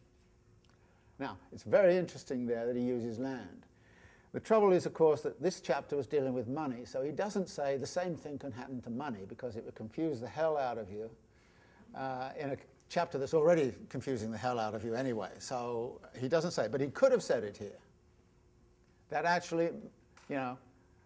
Now, 1.19 1.38
it's 1.52 1.63
very 1.63 1.98
interesting 1.98 2.48
there 2.48 2.65
that 2.65 2.76
he 2.76 2.82
uses 2.82 3.19
land. 3.19 3.64
The 4.36 4.41
trouble 4.41 4.74
is, 4.74 4.86
of 4.86 4.93
course, 4.93 5.21
that 5.21 5.41
this 5.41 5.62
chapter 5.62 5.95
was 5.95 6.08
dealing 6.08 6.34
with 6.34 6.50
money, 6.50 6.84
so 6.84 7.02
he 7.02 7.12
doesn't 7.12 7.48
say 7.48 7.78
the 7.78 7.88
same 7.88 8.17
thing 8.17 8.38
can 8.38 8.52
happen 8.52 8.82
to 8.82 8.89
money 8.89 9.21
because 9.30 9.56
it 9.56 9.63
would 9.63 9.76
confuse 9.76 10.19
the 10.19 10.28
hell 10.28 10.58
out 10.58 10.78
of 10.78 10.91
you 10.91 11.10
uh, 11.98 12.32
in 12.38 12.50
a 12.50 12.58
chapter 12.89 13.17
that's 13.17 13.34
already 13.34 13.74
confusing 13.88 14.32
the 14.32 14.38
hell 14.38 14.60
out 14.60 14.76
of 14.76 14.84
you 14.84 14.93
anyway. 14.93 15.30
So 15.39 16.02
he 16.19 16.28
doesn't 16.28 16.52
say, 16.52 16.67
but 16.69 16.82
he 16.82 16.88
could 16.88 17.13
have 17.13 17.24
said 17.24 17.45
it 17.45 17.56
here 17.56 17.80
that 19.08 19.24
actually, 19.24 19.69
you 20.28 20.36
know, 20.36 20.58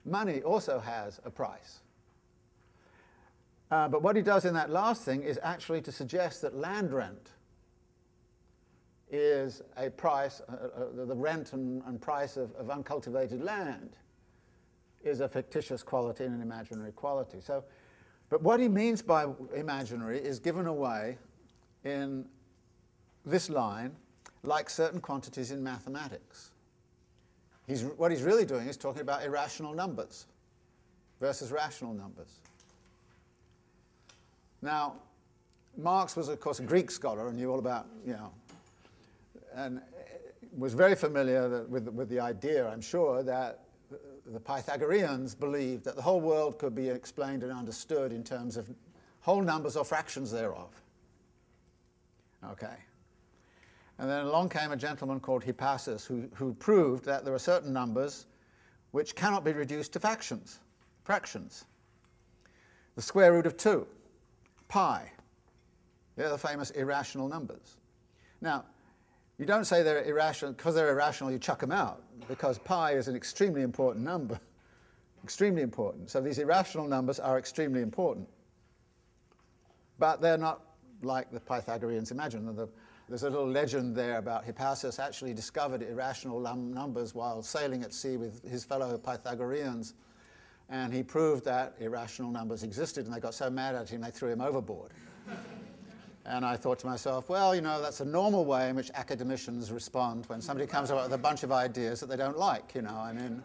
money 0.05 0.41
also 0.41 0.79
has 0.79 1.21
a 1.23 1.29
price. 1.29 1.81
Uh, 3.69 3.87
but 3.89 4.01
what 4.01 4.15
he 4.15 4.23
does 4.23 4.45
in 4.45 4.55
that 4.55 4.71
last 4.71 5.03
thing 5.03 5.21
is 5.21 5.39
actually 5.43 5.81
to 5.81 5.91
suggest 5.91 6.41
that 6.41 6.55
land 6.55 6.91
rent 6.91 7.33
is 9.11 9.61
a 9.77 9.89
price, 9.89 10.41
uh, 10.49 10.53
uh, 10.53 11.05
the 11.05 11.15
rent 11.15 11.53
and, 11.53 11.81
and 11.87 11.99
price 11.99 12.37
of, 12.37 12.53
of, 12.55 12.69
uncultivated 12.69 13.41
land 13.41 13.97
is 15.03 15.19
a 15.19 15.27
fictitious 15.27 15.81
quality 15.81 16.25
and 16.25 16.35
an 16.35 16.41
imaginary 16.41 16.91
quality. 16.91 17.39
So, 17.41 17.63
but 18.29 18.41
what 18.43 18.59
he 18.59 18.67
means 18.67 19.01
by 19.01 19.25
imaginary 19.55 20.19
is 20.19 20.39
given 20.39 20.67
away 20.67 21.17
in 21.83 22.25
this 23.25 23.49
line, 23.49 23.95
like 24.43 24.69
certain 24.69 25.01
quantities 25.01 25.51
in 25.51 25.63
mathematics. 25.63 26.51
He's, 27.67 27.83
what 27.83 28.11
he's 28.11 28.23
really 28.23 28.45
doing 28.45 28.67
is 28.67 28.77
talking 28.77 29.01
about 29.01 29.23
irrational 29.23 29.73
numbers 29.73 30.27
versus 31.19 31.51
rational 31.51 31.93
numbers. 31.93 32.39
Now, 34.61 34.95
Marx 35.77 36.15
was, 36.15 36.29
of 36.29 36.39
course, 36.39 36.59
a 36.59 36.63
Greek 36.63 36.91
scholar 36.91 37.27
and 37.27 37.37
knew 37.37 37.51
all 37.51 37.59
about, 37.59 37.87
you 38.05 38.13
know, 38.13 38.31
and 39.55 39.81
was 40.57 40.73
very 40.73 40.95
familiar 40.95 41.65
with, 41.65 41.87
with 41.89 42.09
the 42.09 42.19
idea, 42.19 42.67
I'm 42.67 42.81
sure, 42.81 43.23
that 43.23 43.65
the 44.25 44.39
Pythagoreans 44.39 45.35
believed 45.35 45.83
that 45.85 45.95
the 45.95 46.01
whole 46.01 46.21
world 46.21 46.59
could 46.59 46.75
be 46.75 46.89
explained 46.89 47.43
and 47.43 47.51
understood 47.51 48.11
in 48.13 48.23
terms 48.23 48.57
of 48.57 48.69
whole 49.21 49.41
numbers 49.41 49.75
or 49.75 49.83
fractions 49.83 50.31
thereof. 50.31 50.81
Okay. 52.45 52.75
And 53.97 54.09
then 54.09 54.25
along 54.25 54.49
came 54.49 54.71
a 54.71 54.77
gentleman 54.77 55.19
called 55.19 55.43
Hippasus 55.43 56.05
who, 56.05 56.29
who 56.35 56.53
proved 56.53 57.03
that 57.05 57.25
there 57.25 57.33
are 57.33 57.39
certain 57.39 57.73
numbers 57.73 58.27
which 58.91 59.15
cannot 59.15 59.43
be 59.43 59.51
reduced 59.51 59.93
to 59.93 59.99
fractions. 59.99 60.59
fractions. 61.03 61.65
The 62.95 63.01
square 63.01 63.33
root 63.33 63.45
of 63.45 63.57
2, 63.57 63.85
pi, 64.67 65.11
They're 66.15 66.29
the 66.29 66.37
famous 66.37 66.71
irrational 66.71 67.27
numbers. 67.27 67.77
Now, 68.41 68.65
you 69.39 69.45
don't 69.45 69.63
say 69.65 69.81
they're 69.81 70.03
irrational 70.03 70.51
because 70.51 70.75
they're 70.75 70.91
irrational, 70.91 71.31
you 71.31 71.39
chuck 71.39 71.59
them 71.59 71.71
out, 71.71 72.03
because 72.27 72.59
pi 72.59 72.91
is 72.91 73.07
an 73.07 73.15
extremely 73.15 73.61
important 73.61 74.05
number. 74.05 74.39
extremely 75.23 75.61
important. 75.61 76.09
So 76.09 76.21
these 76.21 76.39
irrational 76.39 76.87
numbers 76.87 77.19
are 77.19 77.37
extremely 77.37 77.81
important. 77.81 78.27
But 79.97 80.21
they're 80.21 80.37
not 80.37 80.61
like 81.01 81.31
the 81.31 81.39
Pythagoreans 81.39 82.11
imagined. 82.11 82.57
There's 83.07 83.23
a 83.23 83.29
little 83.29 83.49
legend 83.49 83.95
there 83.95 84.17
about 84.17 84.45
Hippasus 84.45 84.99
actually 84.99 85.33
discovered 85.33 85.81
irrational 85.81 86.39
numbers 86.39 87.15
while 87.15 87.41
sailing 87.41 87.83
at 87.83 87.93
sea 87.93 88.17
with 88.17 88.47
his 88.47 88.63
fellow 88.63 88.97
Pythagoreans. 88.97 89.95
And 90.69 90.93
he 90.93 91.01
proved 91.01 91.43
that 91.45 91.75
irrational 91.79 92.31
numbers 92.31 92.63
existed, 92.63 93.05
and 93.05 93.13
they 93.13 93.19
got 93.19 93.33
so 93.33 93.49
mad 93.49 93.75
at 93.75 93.89
him 93.89 94.01
they 94.01 94.11
threw 94.11 94.29
him 94.29 94.41
overboard. 94.41 94.91
and 96.25 96.45
I 96.45 96.55
thought 96.55 96.79
to 96.79 96.87
myself, 96.87 97.29
well, 97.29 97.55
you 97.55 97.61
know, 97.61 97.81
that's 97.81 98.01
a 98.01 98.05
normal 98.05 98.45
way 98.45 98.69
in 98.69 98.75
which 98.75 98.91
academicians 98.93 99.71
respond 99.71 100.25
when 100.27 100.41
somebody 100.41 100.67
comes 100.67 100.91
up 100.91 101.03
with 101.03 101.13
a 101.13 101.17
bunch 101.17 101.43
of 101.43 101.51
ideas 101.51 101.99
that 102.01 102.09
they 102.09 102.17
don't 102.17 102.37
like, 102.37 102.75
you 102.75 102.81
know. 102.81 102.95
I 102.95 103.13
mean, 103.13 103.43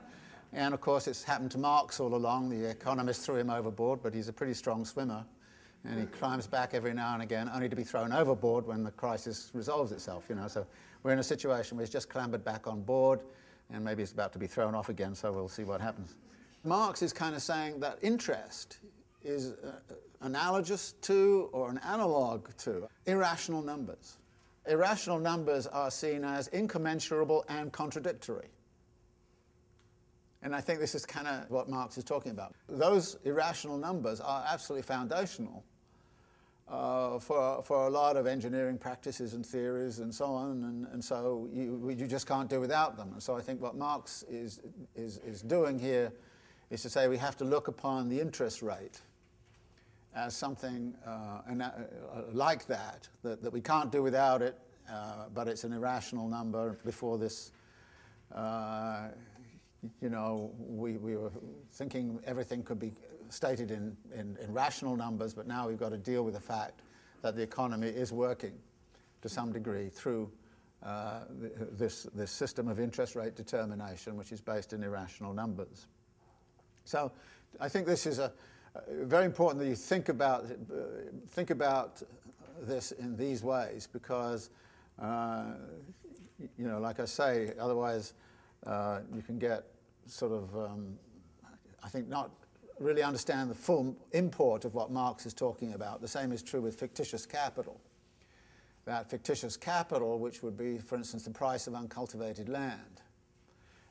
and 0.53 0.75
of 0.75 0.81
course, 0.81 1.07
it's 1.09 1.23
happened 1.23 1.51
to 1.53 1.59
Marx 1.59 2.01
all 2.01 2.15
along. 2.15 2.51
The 2.51 2.71
economist 2.71 3.25
threw 3.25 3.37
him 3.37 3.51
overboard, 3.51 4.01
but 4.03 4.13
he's 4.13 4.29
a 4.29 4.33
pretty 4.33 4.55
strong 4.55 4.85
swimmer 4.85 5.25
and 5.85 6.01
he 6.01 6.07
climbs 6.07 6.47
back 6.47 6.73
every 6.73 6.95
now 6.95 7.13
and 7.15 7.23
again, 7.23 7.51
only 7.53 7.69
to 7.69 7.77
be 7.77 7.85
thrown 7.85 8.13
overboard 8.13 8.67
when 8.67 8.83
the 8.83 8.91
crisis 8.93 9.51
resolves 9.53 9.93
itself. 9.93 10.25
You 10.29 10.37
know, 10.37 10.49
so 10.49 10.67
we're 11.03 11.13
in 11.13 11.19
a 11.19 11.25
situation 11.25 11.77
where 11.77 11.85
he's 11.85 11.93
just 11.93 12.09
clambered 12.09 12.45
back 12.45 12.67
on 12.67 12.83
board, 12.83 13.21
and 13.71 13.85
maybe 13.85 14.03
he's 14.03 14.13
about 14.13 14.33
to 14.33 14.39
be 14.39 14.47
thrown 14.47 14.75
off 14.75 14.89
again. 14.89 15.15
So 15.15 15.31
we'll 15.33 15.49
see 15.49 15.65
what 15.65 15.81
happens. 15.81 16.15
Marx 16.65 17.03
is 17.03 17.13
kind 17.13 17.35
of 17.35 17.43
saying 17.43 17.81
that 17.81 17.99
interest 18.01 18.79
is 19.23 19.53
uh, 19.53 19.95
analogous 20.25 20.93
to 21.03 21.49
or 21.53 21.71
an 21.71 21.79
analog 21.87 22.49
to 22.57 22.89
irrational 23.07 23.63
numbers. 23.63 24.19
Irrational 24.67 25.19
numbers 25.19 25.67
are 25.67 25.91
seen 25.91 26.25
as 26.25 26.49
incommensurable 26.49 27.45
and 27.49 27.71
contradictory. 27.73 28.49
And 30.43 30.55
I 30.55 30.61
think 30.61 30.81
this 30.81 30.95
is 30.95 31.07
kind 31.07 31.27
of 31.27 31.51
what 31.51 31.69
Marx 31.69 31.97
is 31.99 32.05
talking 32.05 32.33
about. 32.33 32.55
Those 32.69 33.19
irrational 33.25 33.79
numbers 33.79 34.21
are 34.21 34.45
absolutely 34.49 34.83
foundational 34.83 35.65
uh, 36.69 37.19
for, 37.19 37.63
for 37.63 37.87
a 37.87 37.91
lot 37.91 38.17
of 38.17 38.27
engineering 38.27 38.79
practices 38.79 39.35
and 39.35 39.45
theories 39.45 39.99
and 39.99 40.15
so 40.15 40.27
on, 40.27 40.65
and, 40.65 40.87
and 40.93 41.05
so 41.05 41.49
you, 41.53 41.95
you 41.97 42.07
just 42.07 42.27
can't 42.27 42.49
do 42.49 42.61
without 42.61 42.97
them. 42.97 43.11
And 43.13 43.23
so 43.23 43.37
I 43.37 43.43
think 43.43 43.61
what 43.61 43.77
Marx 43.77 44.25
is, 44.31 44.61
is, 44.95 45.19
is 45.19 45.43
doing 45.43 45.79
here 45.79 46.13
is 46.71 46.81
to 46.83 46.91
say 46.91 47.09
we 47.09 47.19
have 47.19 47.37
to 47.37 47.45
look 47.45 47.69
upon 47.69 48.09
the 48.09 48.19
interest 48.19 48.63
rate 48.63 49.01
as 50.15 50.37
something 50.37 50.95
uh, 51.07 51.41
uh, 51.51 51.71
like 52.33 52.67
that, 52.67 53.09
that, 53.23 53.43
that 53.43 53.53
we 53.53 53.61
can't 53.61 53.91
do 53.91 54.03
without 54.03 54.43
it, 54.43 54.59
uh, 54.91 55.25
but 55.35 55.49
it's 55.49 55.65
an 55.65 55.73
irrational 55.73 56.29
number 56.29 56.79
before 56.85 57.19
this 57.19 57.53
uh, 58.35 59.09
you 60.01 60.09
know, 60.09 60.51
we, 60.59 60.97
we 60.97 61.17
were 61.17 61.31
thinking 61.73 62.19
everything 62.27 62.63
could 62.63 62.79
be 62.79 62.93
stated 63.29 63.71
in, 63.71 63.97
in, 64.15 64.37
in, 64.41 64.53
rational 64.53 64.97
numbers, 64.97 65.35
but 65.35 65.47
now 65.47 65.69
we've 65.69 65.79
got 65.79 65.91
to 65.91 65.99
deal 65.99 66.25
with 66.25 66.35
the 66.35 66.41
fact 66.41 66.81
that 67.23 67.37
the 67.37 67.43
economy 67.43 67.89
is 67.89 68.13
working 68.13 68.53
to 69.23 69.29
some 69.29 69.53
degree 69.53 69.89
through 69.89 70.31
uh, 70.83 71.21
this, 71.73 72.05
this 72.15 72.31
system 72.31 72.69
of 72.69 72.79
interest 72.79 73.17
rate 73.17 73.35
determination, 73.35 74.17
which 74.17 74.33
is 74.33 74.41
based 74.41 74.73
in 74.73 74.83
irrational 74.83 75.33
numbers. 75.33 75.87
So 76.85 77.11
I 77.61 77.69
think 77.69 77.87
this 77.87 78.07
is 78.07 78.19
a 78.19 78.33
very 78.89 79.25
important 79.25 79.61
that 79.61 79.69
you 79.69 79.77
think 79.77 80.09
about, 80.09 80.45
uh, 80.45 80.77
think 81.31 81.51
about 81.51 82.03
this 82.63 82.93
in 82.93 83.17
these 83.17 83.43
ways 83.43 83.89
because, 83.93 84.51
uh, 85.01 85.45
you 86.59 86.67
know, 86.69 86.81
like 86.81 87.01
I 87.01 87.05
say, 87.05 87.53
otherwise 87.59 88.15
uh, 88.67 89.01
you 89.15 89.23
can 89.23 89.39
get 89.39 89.65
sort 90.07 90.33
of, 90.33 90.57
um, 90.57 90.99
I 91.83 91.89
think, 91.89 92.09
not 92.09 92.31
really 92.81 93.03
understand 93.03 93.51
the 93.51 93.55
full 93.55 93.97
import 94.13 94.65
of 94.65 94.75
what 94.75 94.91
Marx 94.91 95.27
is 95.27 95.35
talking 95.35 95.75
about. 95.75 96.01
The 96.01 96.09
same 96.09 96.33
is 96.33 96.43
true 96.43 96.61
with 96.61 96.79
fictitious 96.79 97.27
capital. 97.27 97.81
That 98.85 99.09
fictitious 99.09 99.57
capital, 99.57 100.19
which 100.19 100.43
would 100.43 100.57
be, 100.57 100.79
for 100.79 100.97
instance, 100.97 101.25
the 101.25 101.31
price 101.31 101.67
of 101.67 101.75
uncultivated 101.75 102.49
land, 102.49 103.01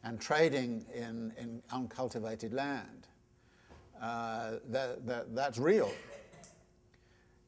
and 0.03 0.19
trading 0.19 0.85
in, 0.93 1.33
in 1.39 1.63
uncultivated 1.71 2.53
land, 2.53 3.07
uh, 4.03 4.57
that, 4.69 5.05
that, 5.07 5.33
that's 5.33 5.57
real. 5.57 5.89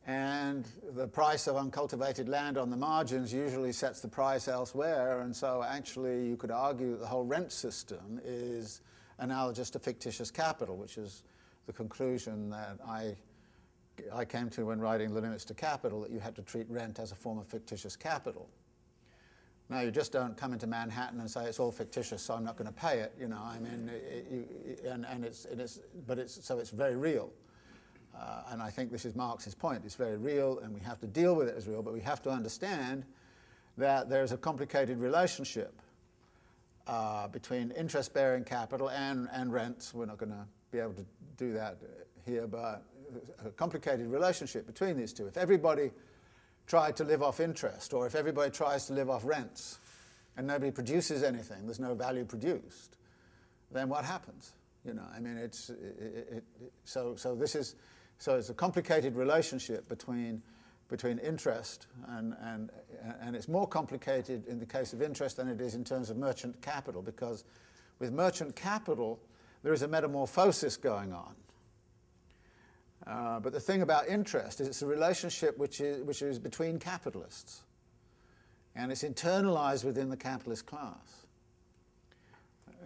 And 0.08 0.66
the 0.94 1.08
price 1.08 1.48
of 1.48 1.58
uncultivated 1.58 2.30
land 2.30 2.58
on 2.58 2.70
the 2.70 2.78
margins 2.78 3.34
usually 3.34 3.74
sets 3.74 4.00
the 4.00 4.08
price 4.08 4.48
elsewhere. 4.48 5.22
And 5.22 5.36
so, 5.36 5.66
actually, 5.68 6.28
you 6.28 6.38
could 6.38 6.52
argue 6.52 6.92
that 6.92 7.00
the 7.02 7.08
whole 7.08 7.26
rent 7.26 7.52
system 7.52 8.22
is 8.24 8.82
analogous 9.18 9.70
to 9.72 9.80
fictitious 9.80 10.32
capital, 10.32 10.78
which 10.78 10.98
is 10.98 11.24
the 11.66 11.74
conclusion 11.74 12.50
that 12.52 12.78
I, 12.88 13.16
I 14.14 14.24
came 14.24 14.50
to 14.52 14.68
when 14.68 14.80
writing 14.80 15.14
The 15.14 15.20
Limits 15.20 15.44
to 15.46 15.54
Capital 15.54 16.02
that 16.02 16.12
you 16.12 16.20
had 16.20 16.36
to 16.36 16.42
treat 16.42 16.70
rent 16.70 17.00
as 17.00 17.12
a 17.12 17.16
form 17.16 17.40
of 17.40 17.48
fictitious 17.48 17.96
capital. 17.98 18.48
Now, 19.70 19.82
you 19.82 19.90
just 19.90 20.12
don't 20.12 20.38
come 20.38 20.54
into 20.54 20.68
Manhattan 20.68 21.20
and 21.20 21.30
say 21.30 21.46
it's 21.46 21.60
all 21.60 21.72
fictitious, 21.72 22.22
so 22.22 22.36
I'm 22.36 22.44
not 22.44 22.56
going 22.56 22.68
to 22.68 22.74
pay 22.74 23.00
it. 23.00 23.14
You 23.20 23.28
know, 23.28 23.42
I 23.42 23.58
mean, 23.58 23.90
it, 23.90 24.28
you, 24.30 24.90
and, 24.90 25.06
and 25.06 25.26
it's, 25.26 25.46
it 25.46 25.60
is, 25.60 25.82
but 26.06 26.20
it's, 26.20 26.46
so 26.46 26.60
it's 26.60 26.70
very 26.70 26.96
real. 26.96 27.32
Uh, 28.16 28.44
and 28.52 28.62
I 28.62 28.70
think 28.70 28.92
this 28.92 29.06
is 29.06 29.16
Marx's 29.16 29.56
point. 29.56 29.82
It's 29.84 29.96
very 29.96 30.18
real, 30.18 30.60
and 30.60 30.74
we 30.74 30.80
have 30.82 31.00
to 31.00 31.08
deal 31.08 31.36
with 31.36 31.48
it 31.48 31.56
as 31.58 31.68
real, 31.68 31.82
but 31.82 31.94
we 31.94 32.00
have 32.02 32.22
to 32.24 32.30
understand 32.30 33.04
that 33.78 34.08
there's 34.08 34.32
a 34.32 34.38
complicated 34.38 35.00
relationship 35.00 35.82
uh, 36.88 37.28
between 37.28 37.72
interest 37.72 38.14
bearing 38.14 38.44
capital 38.44 38.90
and, 38.90 39.28
and 39.34 39.52
rents. 39.52 39.94
We're 39.94 40.06
not 40.06 40.18
going 40.18 40.32
to 40.32 40.46
be 40.72 40.78
able 40.78 40.94
to 40.94 41.06
do 41.38 41.54
that 41.54 41.78
here, 42.26 42.48
but 42.48 42.84
a 43.44 43.50
complicated 43.50 44.08
relationship 44.08 44.66
between 44.66 44.96
these 44.96 45.12
two. 45.12 45.28
If 45.28 45.38
everybody 45.38 45.92
tried 46.68 46.96
to 46.98 47.04
live 47.04 47.22
off 47.22 47.40
interest, 47.40 47.94
or 47.94 48.08
if 48.08 48.16
everybody 48.16 48.52
tries 48.52 48.86
to 48.88 48.94
live 48.94 49.10
off 49.10 49.24
rents, 49.26 49.80
and 50.38 50.48
nobody 50.48 50.72
produces 50.72 51.24
anything, 51.24 51.66
there's 51.66 51.80
no 51.80 51.94
value 51.94 52.26
produced, 52.26 52.98
then 53.72 53.90
what 53.90 54.04
happens? 54.04 54.54
You 54.84 54.94
know, 54.94 55.06
I 55.16 55.20
mean, 55.20 55.38
it's 55.38 55.70
it, 55.70 55.78
it, 56.00 56.44
it, 56.62 56.72
so. 56.84 57.16
So 57.16 57.36
this 57.36 57.56
is 57.56 57.76
so 58.18 58.36
it's 58.36 58.50
a 58.50 58.54
complicated 58.54 59.16
relationship 59.16 59.88
between, 59.90 60.42
between 60.88 61.20
interest, 61.20 61.88
and, 62.08 62.34
and, 62.42 62.72
and 63.22 63.36
it's 63.36 63.48
more 63.48 63.68
complicated 63.68 64.48
in 64.48 64.60
the 64.60 64.66
case 64.66 64.94
of 64.94 65.02
interest 65.02 65.38
than 65.38 65.48
it 65.50 65.60
is 65.60 65.76
in 65.76 65.84
terms 65.84 66.10
of 66.10 66.18
merchant 66.18 66.62
capital, 66.62 67.02
because 67.02 67.44
with 68.00 68.14
merchant 68.14 68.56
capital, 68.56 69.20
there 69.64 69.74
is 69.74 69.82
a 69.82 69.88
metamorphosis 69.88 70.78
going 70.78 71.12
on. 71.12 71.36
Uh, 73.08 73.40
but 73.40 73.54
the 73.54 73.60
thing 73.60 73.82
about 73.84 74.08
interest 74.08 74.60
is 74.62 74.68
it's 74.68 74.82
a 74.82 74.88
relationship 74.88 75.58
which 75.58 75.80
is, 75.80 76.04
which 76.04 76.22
is 76.22 76.40
between 76.40 76.80
capitalists, 76.80 77.62
and 78.76 78.92
it's 78.92 79.04
internalized 79.04 79.84
within 79.84 80.10
the 80.10 80.18
capitalist 80.18 80.66
class 80.66 81.26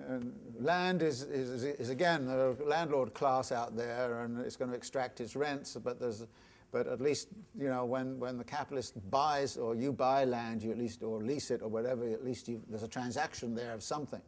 And 0.07 0.33
land 0.59 1.01
is, 1.01 1.23
is, 1.23 1.63
is, 1.63 1.89
again 1.89 2.25
the 2.25 2.55
landlord 2.65 3.13
class 3.13 3.51
out 3.51 3.75
there 3.75 4.21
and 4.21 4.39
it's 4.39 4.55
going 4.55 4.71
to 4.71 4.77
extract 4.77 5.19
its 5.21 5.35
rents, 5.35 5.75
but 5.83 5.99
there's 5.99 6.25
but 6.71 6.85
at 6.85 7.01
least 7.01 7.29
you 7.57 7.67
know 7.67 7.83
when, 7.85 8.19
when 8.19 8.37
the 8.37 8.43
capitalist 8.43 8.93
buys 9.09 9.57
or 9.57 9.75
you 9.75 9.91
buy 9.91 10.25
land, 10.25 10.61
you 10.61 10.71
at 10.71 10.77
least 10.77 11.01
or 11.01 11.21
lease 11.21 11.49
it 11.49 11.61
or 11.61 11.67
whatever, 11.67 12.07
at 12.07 12.23
least 12.23 12.47
you, 12.47 12.61
there's 12.69 12.83
a 12.83 12.87
transaction 12.87 13.55
there 13.55 13.73
of 13.73 13.81
something. 13.81 14.21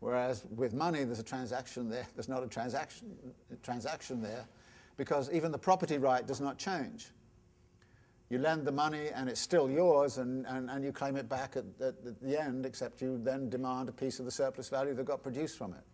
Whereas 0.00 0.46
with 0.54 0.74
money, 0.74 1.04
there's 1.04 1.18
a 1.18 1.24
transaction 1.24 1.90
there. 1.90 2.06
There's 2.14 2.28
not 2.28 2.42
a 2.42 2.46
transaction 2.46 3.10
a 3.52 3.56
transaction 3.56 4.22
there, 4.22 4.46
because 4.98 5.30
even 5.32 5.50
the 5.50 5.58
property 5.58 5.96
right 5.96 6.26
does 6.26 6.42
not 6.42 6.58
change. 6.58 7.08
You 8.28 8.38
lend 8.38 8.66
the 8.66 8.72
money 8.72 9.08
and 9.14 9.30
it's 9.30 9.40
still 9.40 9.70
yours 9.70 10.18
and, 10.18 10.44
and, 10.46 10.68
and 10.68 10.84
you 10.84 10.92
claim 10.92 11.16
it 11.16 11.30
back 11.30 11.56
at, 11.56 11.64
at, 11.80 12.20
the 12.20 12.38
end, 12.38 12.66
except 12.66 13.00
you 13.00 13.18
then 13.22 13.48
demand 13.48 13.88
a 13.88 13.92
piece 13.92 14.18
of 14.18 14.26
the 14.26 14.30
surplus 14.30 14.68
value 14.68 14.92
that 14.92 15.06
got 15.06 15.22
produced 15.22 15.56
from 15.56 15.72
it. 15.72 15.84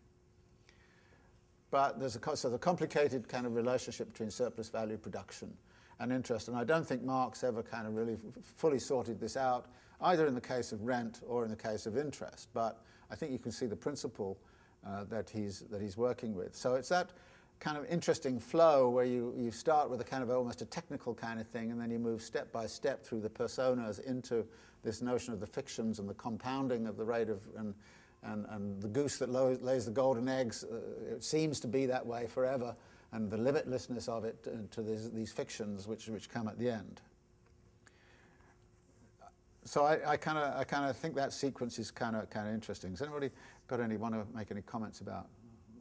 But 1.70 2.00
there's 2.00 2.16
a, 2.16 2.36
so 2.36 2.52
a 2.52 2.58
complicated 2.58 3.28
kind 3.28 3.46
of 3.46 3.54
relationship 3.54 4.10
between 4.10 4.30
surplus 4.30 4.68
value 4.68 4.96
production 4.96 5.52
and 6.00 6.12
interest. 6.12 6.48
And 6.48 6.56
I 6.56 6.64
don't 6.64 6.86
think 6.86 7.04
Marx 7.04 7.44
ever 7.44 7.62
kind 7.62 7.86
of 7.86 7.94
really 7.94 8.16
fully 8.42 8.80
sorted 8.80 9.20
this 9.20 9.36
out, 9.36 9.66
either 10.00 10.26
in 10.26 10.34
the 10.34 10.40
case 10.40 10.72
of 10.72 10.82
rent 10.82 11.20
or 11.26 11.44
in 11.44 11.50
the 11.50 11.56
case 11.56 11.86
of 11.86 11.96
interest. 11.96 12.48
But 12.52 12.80
I 13.10 13.14
think 13.14 13.30
you 13.30 13.38
can 13.38 13.52
see 13.52 13.66
the 13.66 13.76
principle 13.76 14.38
uh, 14.84 15.04
that, 15.04 15.30
he's, 15.30 15.60
that 15.70 15.80
he's 15.80 15.96
working 15.96 16.34
with. 16.34 16.56
So 16.56 16.74
it's 16.74 16.88
that 16.88 17.10
kind 17.60 17.76
of 17.76 17.86
interesting 17.86 18.38
flow 18.38 18.88
where 18.88 19.04
you, 19.04 19.34
you 19.36 19.50
start 19.50 19.88
with 19.88 20.00
a 20.00 20.04
kind 20.04 20.22
of 20.22 20.30
almost 20.30 20.60
a 20.62 20.66
technical 20.66 21.14
kind 21.14 21.40
of 21.40 21.46
thing 21.46 21.70
and 21.70 21.80
then 21.80 21.90
you 21.90 21.98
move 21.98 22.20
step 22.20 22.52
by 22.52 22.66
step 22.66 23.04
through 23.04 23.20
the 23.20 23.30
personas 23.30 24.04
into 24.04 24.44
this 24.82 25.00
notion 25.00 25.32
of 25.32 25.40
the 25.40 25.46
fictions 25.46 25.98
and 25.98 26.08
the 26.08 26.14
compounding 26.14 26.86
of 26.86 26.96
the 26.96 27.04
rate 27.04 27.30
of 27.30 27.40
and, 27.56 27.74
and, 28.24 28.44
and 28.50 28.82
the 28.82 28.88
goose 28.88 29.18
that 29.18 29.30
lo- 29.30 29.56
lays 29.62 29.86
the 29.86 29.90
golden 29.90 30.28
eggs 30.28 30.64
uh, 30.64 31.14
it 31.14 31.24
seems 31.24 31.58
to 31.60 31.66
be 31.68 31.86
that 31.86 32.04
way 32.04 32.26
forever 32.26 32.74
and 33.12 33.30
the 33.30 33.36
limitlessness 33.36 34.08
of 34.08 34.24
it 34.24 34.36
uh, 34.46 34.50
to 34.70 34.82
these, 34.82 35.10
these 35.10 35.32
fictions 35.32 35.88
which, 35.88 36.08
which 36.08 36.28
come 36.28 36.48
at 36.48 36.58
the 36.58 36.68
end 36.68 37.00
so 39.64 39.84
I, 39.84 40.12
I 40.12 40.16
kind 40.16 40.38
of 40.38 40.54
I 40.56 40.64
kind 40.64 40.88
of 40.88 40.96
think 40.96 41.14
that 41.14 41.32
sequence 41.32 41.78
is 41.78 41.90
kind 41.90 42.14
of 42.16 42.28
kind 42.30 42.46
of 42.46 42.54
interesting. 42.54 42.90
Has 42.90 43.02
anybody 43.02 43.30
got 43.66 43.80
any 43.80 43.96
want 43.96 44.14
to 44.14 44.36
make 44.36 44.50
any 44.50 44.62
comments 44.62 45.00
about 45.00 45.26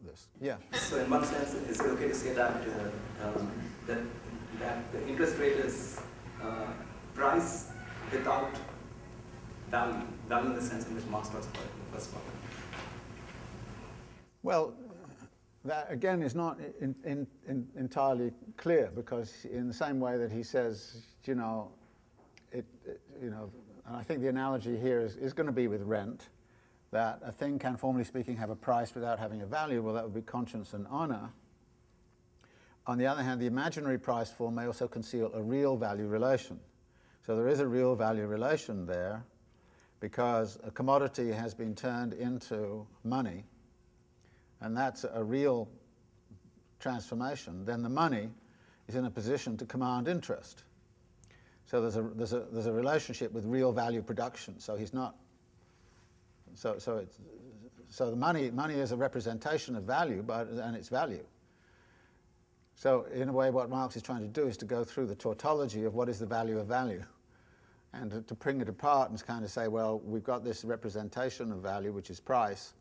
this? 0.04 0.28
Yeah. 0.42 0.58
So 0.74 1.00
in 1.00 1.10
one 1.10 1.26
sense, 1.26 1.56
it's 1.70 1.82
okay 1.82 2.08
to 2.08 2.16
say 2.16 2.34
that 2.34 2.52
uh, 2.52 3.28
um, 3.28 3.52
that, 3.88 4.00
that 4.60 4.92
the 4.92 5.08
interest 5.08 5.38
rate 5.38 5.54
is 5.54 6.00
uh, 6.42 6.68
price 7.14 7.72
without 8.12 8.52
value, 9.70 10.02
value 10.30 10.50
in 10.50 10.56
the 10.56 10.62
sense 10.62 10.88
in 10.88 10.96
which 10.96 11.06
Marx 11.06 11.30
talks 11.30 11.48
about 11.48 11.64
it 11.64 11.72
in 11.74 11.92
the 11.92 11.98
first 11.98 12.12
part? 12.12 12.24
Well, 14.44 14.74
that 15.66 15.88
again 15.90 16.22
is 16.22 16.36
not 16.36 16.60
in, 16.82 16.96
in, 17.06 17.26
in 17.48 17.68
entirely 17.78 18.32
clear 18.58 18.92
because 18.94 19.46
in 19.52 19.68
the 19.68 19.74
same 19.74 20.00
way 20.00 20.18
that 20.18 20.32
he 20.32 20.44
says, 20.44 21.02
you 21.26 21.36
know, 21.36 21.72
it, 22.52 22.66
it, 22.86 23.02
you 23.22 23.30
know, 23.30 23.50
and 23.88 23.96
I 23.96 24.04
think 24.04 24.22
the 24.22 24.28
analogy 24.28 24.78
here 24.78 25.00
is, 25.00 25.16
is 25.16 25.34
going 25.34 25.48
to 25.48 25.54
be 25.54 25.68
with 25.68 25.82
rent, 25.82 26.30
that 26.94 27.20
a 27.24 27.32
thing 27.32 27.60
can, 27.60 27.76
formally 27.76 28.04
speaking, 28.04 28.38
have 28.38 28.50
a 28.50 28.56
price 28.56 28.96
without 28.96 29.20
having 29.20 29.42
a 29.42 29.46
value. 29.46 29.82
Well, 29.82 29.94
that 29.94 30.04
would 30.04 30.14
be 30.14 30.22
conscience 30.22 30.74
and 30.74 30.88
honor. 30.90 31.30
On 32.88 32.98
the 32.98 33.08
other 33.08 33.24
hand, 33.24 33.42
the 33.42 33.46
imaginary 33.46 33.98
price 33.98 34.30
form 34.30 34.56
may 34.56 34.66
also 34.66 34.88
conceal 34.88 35.32
a 35.34 35.42
real 35.42 35.78
value 35.78 36.08
relation. 36.08 36.60
So 37.26 37.36
there 37.36 37.48
is 37.48 37.60
a 37.60 37.68
real 37.68 37.96
value 37.96 38.26
relation 38.26 38.86
there 38.86 39.24
because 40.00 40.60
a 40.64 40.72
commodity 40.72 41.32
has 41.32 41.54
been 41.54 41.76
turned 41.76 42.14
into 42.14 42.86
money 43.04 43.46
and 44.64 44.76
that's 44.76 45.06
a 45.14 45.24
real 45.24 45.70
transformation, 46.80 47.66
then 47.66 47.84
the 47.84 47.90
money 47.90 48.30
is 48.88 48.96
in 48.96 49.06
a 49.06 49.10
position 49.10 49.58
to 49.58 49.66
command 49.66 50.08
interest. 50.08 50.64
So 51.66 51.82
there's 51.82 51.98
a, 51.98 52.02
there's 52.02 52.34
a, 52.34 52.46
there's 52.52 52.66
a 52.66 52.74
relationship 52.74 53.32
with 53.32 53.46
real 53.46 53.72
value 53.72 54.02
production. 54.02 54.60
So 54.60 54.76
he's 54.76 54.94
not, 54.94 55.16
so, 56.56 56.78
so, 56.78 56.98
it's, 56.98 57.18
so 57.90 58.10
the 58.10 58.16
money, 58.16 58.52
money 58.52 58.76
is 58.76 58.92
a 58.92 58.98
representation 58.98 59.76
of 59.76 59.84
value 59.84 60.24
but, 60.24 60.48
and 60.48 60.76
its 60.76 60.90
value. 60.90 61.24
So 62.76 63.06
in 63.14 63.30
a 63.30 63.34
way 63.34 63.50
what 63.50 63.70
Marx 63.70 63.96
is 63.96 64.02
trying 64.02 64.22
to 64.22 64.28
do 64.28 64.48
is 64.48 64.58
to 64.58 64.66
go 64.66 64.84
through 64.84 65.08
the 65.08 65.16
tautology 65.16 65.86
of 65.86 65.94
what 65.94 66.10
is 66.10 66.20
the 66.20 66.26
value 66.26 66.60
of 66.60 66.68
value 66.68 67.04
and 67.94 68.12
to, 68.12 68.22
to 68.22 68.34
bring 68.34 68.60
it 68.62 68.70
apart 68.70 69.10
and 69.12 69.26
kind 69.26 69.44
of 69.46 69.52
say, 69.52 69.68
well, 69.68 70.00
we've 70.04 70.24
got 70.24 70.44
this 70.44 70.66
representation 70.66 71.52
of 71.52 71.60
value, 71.60 71.92
which 71.92 72.10
is 72.10 72.20
price, 72.20 72.74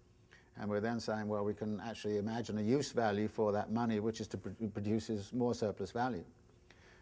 and 0.59 0.69
we're 0.69 0.81
then 0.81 1.01
saying, 1.01 1.29
well, 1.29 1.45
we 1.45 1.55
can 1.55 1.81
actually 1.81 2.19
imagine 2.19 2.59
a 2.59 2.63
use 2.63 2.93
value 2.93 3.29
for 3.29 3.53
that 3.53 3.71
money, 3.71 4.01
which 4.01 4.21
is 4.21 4.27
to 4.29 4.39
pr- 4.39 4.51
produces 4.73 5.33
more 5.33 5.55
surplus 5.55 5.91
value. 5.91 6.25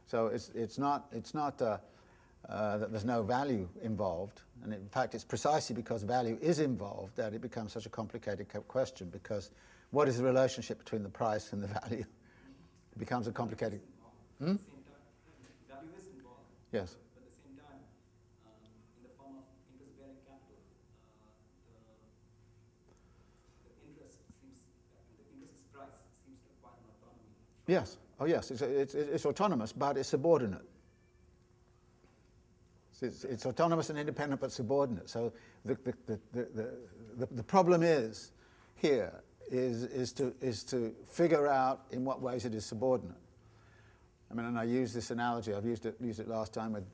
So 0.07 0.27
it's, 0.27 0.51
it's 0.55 0.79
not, 0.79 1.07
it's 1.13 1.35
not 1.35 1.61
uh, 1.63 1.79
uh, 2.49 2.79
that 2.79 2.91
there's 2.91 3.05
no 3.05 3.23
value 3.23 3.69
involved. 3.83 4.43
And 4.63 4.73
in 4.73 4.89
fact, 4.89 5.15
it's 5.15 5.25
precisely 5.25 5.75
because 5.75 6.03
value 6.03 6.39
is 6.41 6.59
involved 6.59 7.17
that 7.17 7.35
it 7.35 7.41
becomes 7.41 7.73
such 7.73 7.87
a 7.87 7.91
complicated 7.91 8.49
question 8.69 9.09
because 9.09 9.51
what 9.91 10.09
is 10.09 10.19
the 10.19 10.25
relationship 10.25 10.79
between 10.79 11.03
the 11.03 11.09
price 11.09 11.53
and 11.53 11.63
the 11.63 11.67
value? 11.83 12.05
It 12.93 12.99
becomes 12.99 13.27
a 13.27 13.33
complicated. 13.33 13.81
Hmm? 14.39 14.57
Value 15.69 15.89
is 15.99 16.07
involved. 16.07 16.45
Yes. 16.73 16.97
Yes. 27.71 27.99
Oh, 28.19 28.25
yes. 28.25 28.51
It's, 28.51 28.63
it's, 28.63 28.95
it's 28.95 29.25
autonomous, 29.25 29.73
but 29.73 29.97
it's 29.97 30.09
subordinate. 30.09 30.70
It's, 33.03 33.25
it's, 33.25 33.47
autonomous 33.47 33.91
and 33.91 33.99
independent, 33.99 34.41
but 34.41 34.53
subordinate. 34.53 35.09
So 35.09 35.33
the, 35.65 35.75
the, 36.07 36.21
the, 36.33 36.71
the, 37.17 37.29
the, 37.31 37.43
problem 37.43 37.83
is 37.83 38.33
here 38.77 39.13
is, 39.51 39.85
is, 39.85 40.13
to, 40.15 40.35
is 40.41 40.63
to 40.65 40.95
figure 41.09 41.47
out 41.47 41.87
in 41.91 42.05
what 42.05 42.21
ways 42.21 42.45
it 42.45 42.55
is 42.55 42.65
subordinate. 42.65 43.17
I 44.31 44.35
mean, 44.35 44.47
and 44.47 44.59
I 44.59 44.65
use 44.65 44.93
this 44.93 45.11
analogy, 45.11 45.55
I've 45.55 45.67
used 45.67 45.87
it, 45.87 45.97
used 46.01 46.21
it 46.21 46.29
last 46.29 46.53
time 46.53 46.73
with, 46.73 46.85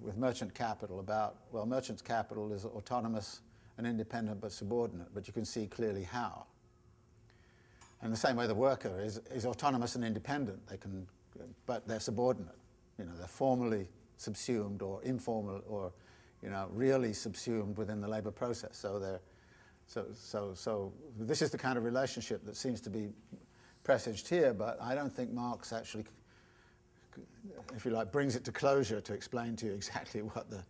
with 0.00 0.16
merchant 0.16 0.54
capital 0.54 0.98
about, 0.98 1.36
well, 1.52 1.64
merchant 1.64 2.02
capital 2.02 2.52
is 2.52 2.64
autonomous 2.64 3.42
and 3.78 3.86
independent 3.86 4.40
but 4.40 4.50
subordinate, 4.50 5.08
but 5.14 5.26
you 5.26 5.32
can 5.32 5.44
see 5.44 5.66
clearly 5.66 6.02
how. 6.02 6.46
And 8.02 8.12
the 8.12 8.16
same 8.16 8.34
way 8.34 8.46
the 8.46 8.54
worker 8.54 9.00
is, 9.00 9.20
is 9.30 9.46
autonomous 9.46 9.94
and 9.94 10.04
independent, 10.04 10.66
they 10.66 10.78
can, 10.78 11.06
but 11.66 11.86
they're 11.86 12.00
subordinate. 12.00 12.56
You 12.98 13.04
know, 13.04 13.12
they're 13.16 13.28
formally 13.28 13.88
subsumed 14.20 14.82
or 14.82 15.02
informal 15.02 15.62
or, 15.66 15.92
you 16.42 16.50
know, 16.50 16.68
really 16.72 17.12
subsumed 17.12 17.78
within 17.78 18.00
the 18.00 18.08
labor 18.08 18.30
process. 18.30 18.76
So 18.76 18.98
they're, 18.98 19.20
so, 19.86 20.06
so, 20.14 20.52
so 20.54 20.92
this 21.18 21.40
is 21.40 21.50
the 21.50 21.58
kind 21.58 21.78
of 21.78 21.84
relationship 21.84 22.44
that 22.44 22.56
seems 22.56 22.80
to 22.82 22.90
be 22.90 23.08
presaged 23.82 24.28
here, 24.28 24.52
but 24.52 24.80
I 24.80 24.94
don't 24.94 25.12
think 25.12 25.32
Marx 25.32 25.72
actually, 25.72 26.04
if 27.74 27.84
you 27.86 27.92
like, 27.92 28.12
brings 28.12 28.36
it 28.36 28.44
to 28.44 28.52
closure 28.52 29.00
to 29.00 29.14
explain 29.14 29.56
to 29.56 29.66
you 29.66 29.72
exactly 29.72 30.20
what 30.20 30.50
the, 30.50 30.62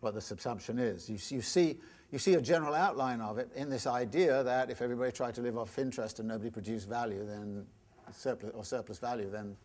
what 0.00 0.14
the 0.14 0.20
subsumption 0.20 0.78
is. 0.78 1.10
You, 1.10 1.18
you, 1.36 1.42
see, 1.42 1.80
you 2.12 2.18
see 2.18 2.34
a 2.34 2.40
general 2.40 2.72
outline 2.72 3.20
of 3.20 3.38
it 3.38 3.50
in 3.56 3.68
this 3.68 3.86
idea 3.86 4.44
that 4.44 4.70
if 4.70 4.80
everybody 4.80 5.10
tried 5.10 5.34
to 5.34 5.40
live 5.40 5.58
off 5.58 5.76
interest 5.76 6.20
and 6.20 6.28
nobody 6.28 6.50
produced 6.50 6.88
value, 6.88 7.26
then 7.26 7.66
surplus 8.12 8.52
or 8.54 8.64
surplus 8.64 8.98
value, 8.98 9.28
then 9.28 9.56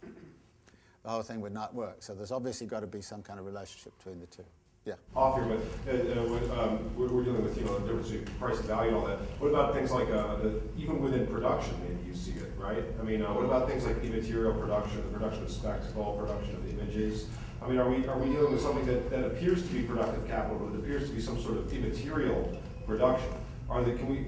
the 1.08 1.14
whole 1.14 1.24
thing 1.24 1.40
would 1.40 1.54
not 1.54 1.74
work. 1.74 1.96
So 2.00 2.14
there's 2.14 2.34
obviously 2.34 2.68
got 2.68 2.82
to 2.82 2.88
be 2.88 3.02
some 3.02 3.24
kind 3.24 3.40
of 3.40 3.46
relationship 3.46 3.98
between 3.98 4.20
the 4.20 4.26
two. 4.26 4.44
Yeah. 4.84 4.96
Off 5.16 5.38
here, 5.38 5.46
but 5.46 5.94
uh, 5.94 6.20
uh, 6.20 6.62
um, 6.62 6.96
we're, 6.98 7.08
we're, 7.08 7.24
dealing 7.24 7.44
with 7.44 7.58
you 7.58 7.64
know 7.64 7.80
the 7.80 7.88
difference 7.88 8.10
between 8.10 8.38
price 8.38 8.58
and 8.58 8.68
value 8.68 8.90
and 8.90 8.98
all 8.98 9.08
that. 9.08 9.20
What 9.40 9.48
about 9.48 9.74
things 9.74 9.92
like 9.92 10.10
uh, 10.10 10.36
the, 10.36 10.62
even 10.78 11.02
within 11.02 11.26
production? 11.28 11.76
Maybe 11.82 12.10
you 12.10 12.14
see 12.14 12.32
it, 12.32 12.52
right? 12.58 12.84
I 13.00 13.04
mean, 13.04 13.22
uh, 13.22 13.34
what 13.34 13.46
about 13.46 13.70
things 13.70 13.86
like 13.86 14.04
immaterial 14.04 14.54
production, 14.54 14.98
the 14.98 15.18
production 15.18 15.44
of 15.44 15.52
spectacle, 15.52 16.18
production 16.20 16.56
of 16.56 16.70
images? 16.70 17.28
I 17.62 17.70
mean, 17.70 17.80
are 17.80 17.90
we, 17.90 18.06
are 18.06 18.18
we 18.18 18.30
dealing 18.30 18.52
with 18.52 18.62
something 18.62 18.86
that, 18.86 19.10
that 19.10 19.26
appears 19.26 19.62
to 19.64 19.70
be 19.70 19.84
productive 19.84 20.28
capital, 20.28 20.58
but 20.60 20.78
it 20.78 20.80
appears 20.80 21.08
to 21.10 21.16
be 21.16 21.22
some 21.22 21.42
sort 21.42 21.58
of 21.58 21.72
immaterial 21.72 22.62
production? 22.86 23.30
Are 23.70 23.82
they, 23.82 23.94
can 23.94 24.08
we, 24.08 24.28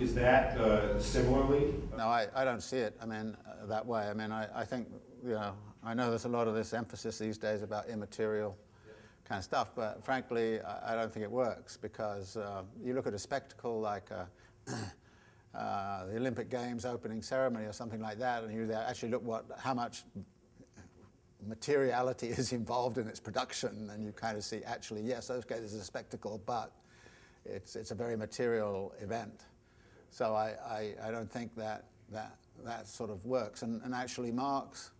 is 0.00 0.14
that 0.14 0.56
uh, 0.58 1.00
similarly? 1.00 1.74
No, 1.96 2.06
I, 2.06 2.28
I 2.34 2.44
don't 2.44 2.62
see 2.62 2.78
it, 2.78 2.96
I 3.02 3.06
mean, 3.06 3.36
uh, 3.46 3.66
that 3.66 3.84
way. 3.84 4.02
I 4.02 4.14
mean, 4.14 4.32
I, 4.32 4.48
I 4.54 4.64
think, 4.64 4.88
you 5.24 5.34
know, 5.34 5.54
I 5.82 5.94
know 5.94 6.10
there's 6.10 6.26
a 6.26 6.28
lot 6.28 6.46
of 6.46 6.54
this 6.54 6.74
emphasis 6.74 7.18
these 7.18 7.38
days 7.38 7.62
about 7.62 7.88
immaterial 7.88 8.56
kind 9.24 9.38
of 9.38 9.44
stuff, 9.44 9.68
but 9.74 10.04
frankly, 10.04 10.60
I, 10.60 10.92
I 10.92 10.94
don't 10.94 11.10
think 11.10 11.24
it 11.24 11.30
works 11.30 11.78
because 11.78 12.36
uh, 12.36 12.62
you 12.84 12.92
look 12.92 13.06
at 13.06 13.14
a 13.14 13.18
spectacle 13.18 13.80
like 13.80 14.10
uh, 14.12 14.24
uh, 15.54 16.06
the 16.06 16.16
Olympic 16.16 16.50
Games 16.50 16.84
opening 16.84 17.22
ceremony 17.22 17.64
or 17.64 17.72
something 17.72 18.00
like 18.00 18.18
that, 18.18 18.44
and 18.44 18.52
you 18.52 18.70
actually 18.74 19.08
look 19.08 19.24
what, 19.24 19.46
how 19.58 19.72
much 19.72 20.04
materiality 21.46 22.26
is 22.40 22.52
involved 22.52 22.98
in 22.98 23.08
its 23.08 23.20
production, 23.20 23.88
and 23.90 24.04
you 24.04 24.12
kind 24.12 24.36
of 24.36 24.44
see 24.44 24.60
actually, 24.66 25.00
yes, 25.00 25.30
okay, 25.30 25.60
this 25.60 25.72
is 25.72 25.80
a 25.80 25.84
spectacle, 25.84 26.42
but 26.44 26.72
it's, 27.46 27.74
it's 27.74 27.90
a 27.90 27.94
very 27.94 28.16
material 28.16 28.92
event. 29.00 29.44
So 30.10 30.34
I, 30.34 30.56
I, 30.68 31.08
I 31.08 31.10
don't 31.10 31.30
think 31.30 31.54
that, 31.56 31.84
that 32.12 32.36
that 32.64 32.86
sort 32.86 33.08
of 33.08 33.24
works. 33.24 33.62
And, 33.62 33.80
and 33.82 33.94
actually, 33.94 34.30
Marx 34.30 34.90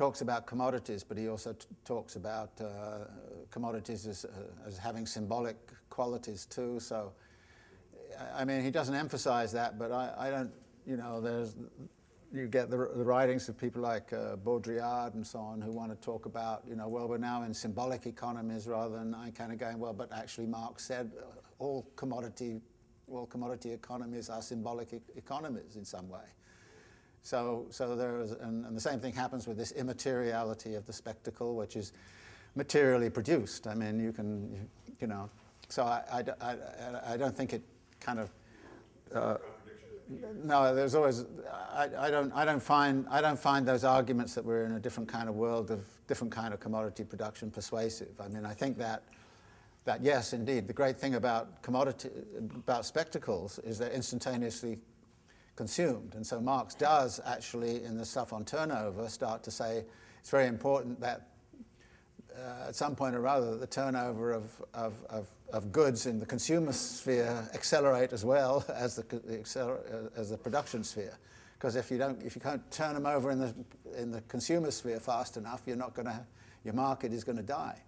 talks 0.00 0.22
about 0.22 0.46
commodities, 0.46 1.04
but 1.04 1.18
he 1.18 1.28
also 1.28 1.52
t- 1.52 1.66
talks 1.84 2.16
about 2.16 2.58
uh, 2.58 3.04
commodities 3.50 4.06
as, 4.06 4.24
uh, 4.24 4.66
as 4.66 4.78
having 4.78 5.04
symbolic 5.04 5.56
qualities 5.90 6.46
too. 6.46 6.80
So, 6.80 7.12
I 8.34 8.46
mean, 8.46 8.62
he 8.62 8.70
doesn't 8.70 8.94
emphasize 8.94 9.52
that, 9.52 9.78
but 9.78 9.92
I, 9.92 10.14
I 10.18 10.30
don't, 10.30 10.50
you 10.86 10.96
know, 10.96 11.20
there's 11.20 11.54
you 12.32 12.46
get 12.46 12.70
the, 12.70 12.78
the, 12.96 13.04
writings 13.04 13.46
of 13.50 13.58
people 13.58 13.82
like 13.82 14.10
uh, 14.14 14.36
Baudrillard 14.36 15.12
and 15.14 15.26
so 15.26 15.38
on 15.38 15.60
who 15.60 15.70
want 15.70 15.90
to 15.90 15.96
talk 15.96 16.24
about, 16.24 16.62
you 16.66 16.76
know, 16.76 16.88
well, 16.88 17.06
we're 17.06 17.18
now 17.18 17.42
in 17.42 17.52
symbolic 17.52 18.06
economies 18.06 18.66
rather 18.66 18.96
than 18.96 19.14
I 19.14 19.30
kind 19.32 19.52
of 19.52 19.58
going, 19.58 19.78
well, 19.78 19.92
but 19.92 20.10
actually 20.14 20.46
Marx 20.46 20.82
said 20.82 21.10
uh, 21.18 21.24
all 21.58 21.86
commodity, 21.96 22.62
all 23.06 23.26
commodity 23.26 23.72
economies 23.72 24.30
are 24.30 24.40
symbolic 24.40 24.94
e- 24.94 25.00
economies 25.14 25.76
in 25.76 25.84
some 25.84 26.08
way. 26.08 26.24
So, 27.22 27.66
so 27.70 27.96
there 27.96 28.20
is, 28.20 28.32
and, 28.32 28.64
and 28.64 28.76
the 28.76 28.80
same 28.80 28.98
thing 28.98 29.12
happens 29.12 29.46
with 29.46 29.56
this 29.56 29.72
immateriality 29.72 30.74
of 30.74 30.86
the 30.86 30.92
spectacle, 30.92 31.54
which 31.54 31.76
is 31.76 31.92
materially 32.54 33.10
produced. 33.10 33.66
I 33.66 33.74
mean, 33.74 34.00
you 34.00 34.12
can, 34.12 34.68
you, 35.00 35.06
know, 35.06 35.28
so 35.68 35.84
I, 35.84 36.02
I, 36.12 36.24
I, 36.40 36.56
I, 37.14 37.16
don't 37.16 37.36
think 37.36 37.52
it 37.52 37.62
kind 38.00 38.18
of. 38.18 38.30
Uh, 39.14 39.36
no, 40.42 40.74
there's 40.74 40.94
always. 40.94 41.26
I, 41.72 41.88
I, 41.98 42.10
don't. 42.10 42.32
I 42.32 42.44
don't 42.44 42.62
find. 42.62 43.06
I 43.10 43.20
don't 43.20 43.38
find 43.38 43.66
those 43.66 43.84
arguments 43.84 44.34
that 44.34 44.44
we're 44.44 44.64
in 44.64 44.72
a 44.72 44.80
different 44.80 45.08
kind 45.08 45.28
of 45.28 45.36
world 45.36 45.70
of 45.70 45.86
different 46.08 46.32
kind 46.32 46.52
of 46.52 46.58
commodity 46.58 47.04
production 47.04 47.50
persuasive. 47.50 48.20
I 48.20 48.28
mean, 48.28 48.44
I 48.44 48.54
think 48.54 48.78
that 48.78 49.04
that 49.84 50.02
yes, 50.02 50.32
indeed, 50.32 50.66
the 50.66 50.72
great 50.72 50.98
thing 50.98 51.14
about 51.14 51.62
commodity 51.62 52.10
about 52.36 52.84
spectacles 52.84 53.58
is 53.60 53.78
they're 53.78 53.90
instantaneously 53.90 54.78
consumed, 55.60 56.14
and 56.14 56.26
so 56.26 56.40
Marx 56.40 56.74
does 56.74 57.20
actually, 57.26 57.84
in 57.84 57.98
the 57.98 58.04
stuff 58.06 58.32
on 58.32 58.46
turnover, 58.46 59.06
start 59.10 59.42
to 59.42 59.50
say 59.50 59.84
it's 60.18 60.30
very 60.30 60.46
important 60.46 60.98
that 61.02 61.28
uh, 62.34 62.68
at 62.68 62.74
some 62.74 62.96
point 62.96 63.14
or 63.14 63.26
other, 63.26 63.58
the 63.58 63.66
turnover 63.66 64.32
of, 64.32 64.50
of, 64.72 64.94
of, 65.10 65.26
of, 65.52 65.70
goods 65.70 66.06
in 66.06 66.18
the 66.18 66.24
consumer 66.24 66.72
sphere 66.72 67.46
accelerate 67.52 68.14
as 68.14 68.24
well 68.24 68.64
as 68.74 68.96
the, 68.96 70.08
as 70.16 70.30
the 70.30 70.38
production 70.38 70.82
sphere. 70.82 71.18
Because 71.58 71.76
if 71.76 71.90
you 71.90 71.98
don't, 71.98 72.22
if 72.22 72.34
you 72.34 72.40
can't 72.40 72.62
turn 72.70 72.94
them 72.94 73.04
over 73.04 73.30
in 73.30 73.38
the, 73.38 73.54
in 73.98 74.10
the 74.10 74.22
consumer 74.28 74.70
sphere 74.70 74.98
fast 74.98 75.36
enough, 75.36 75.60
you're 75.66 75.76
not 75.76 75.92
going 75.92 76.06
to, 76.06 76.24
your 76.64 76.72
market 76.72 77.12
is 77.12 77.22
going 77.22 77.36
to 77.36 77.44
die. 77.44 77.82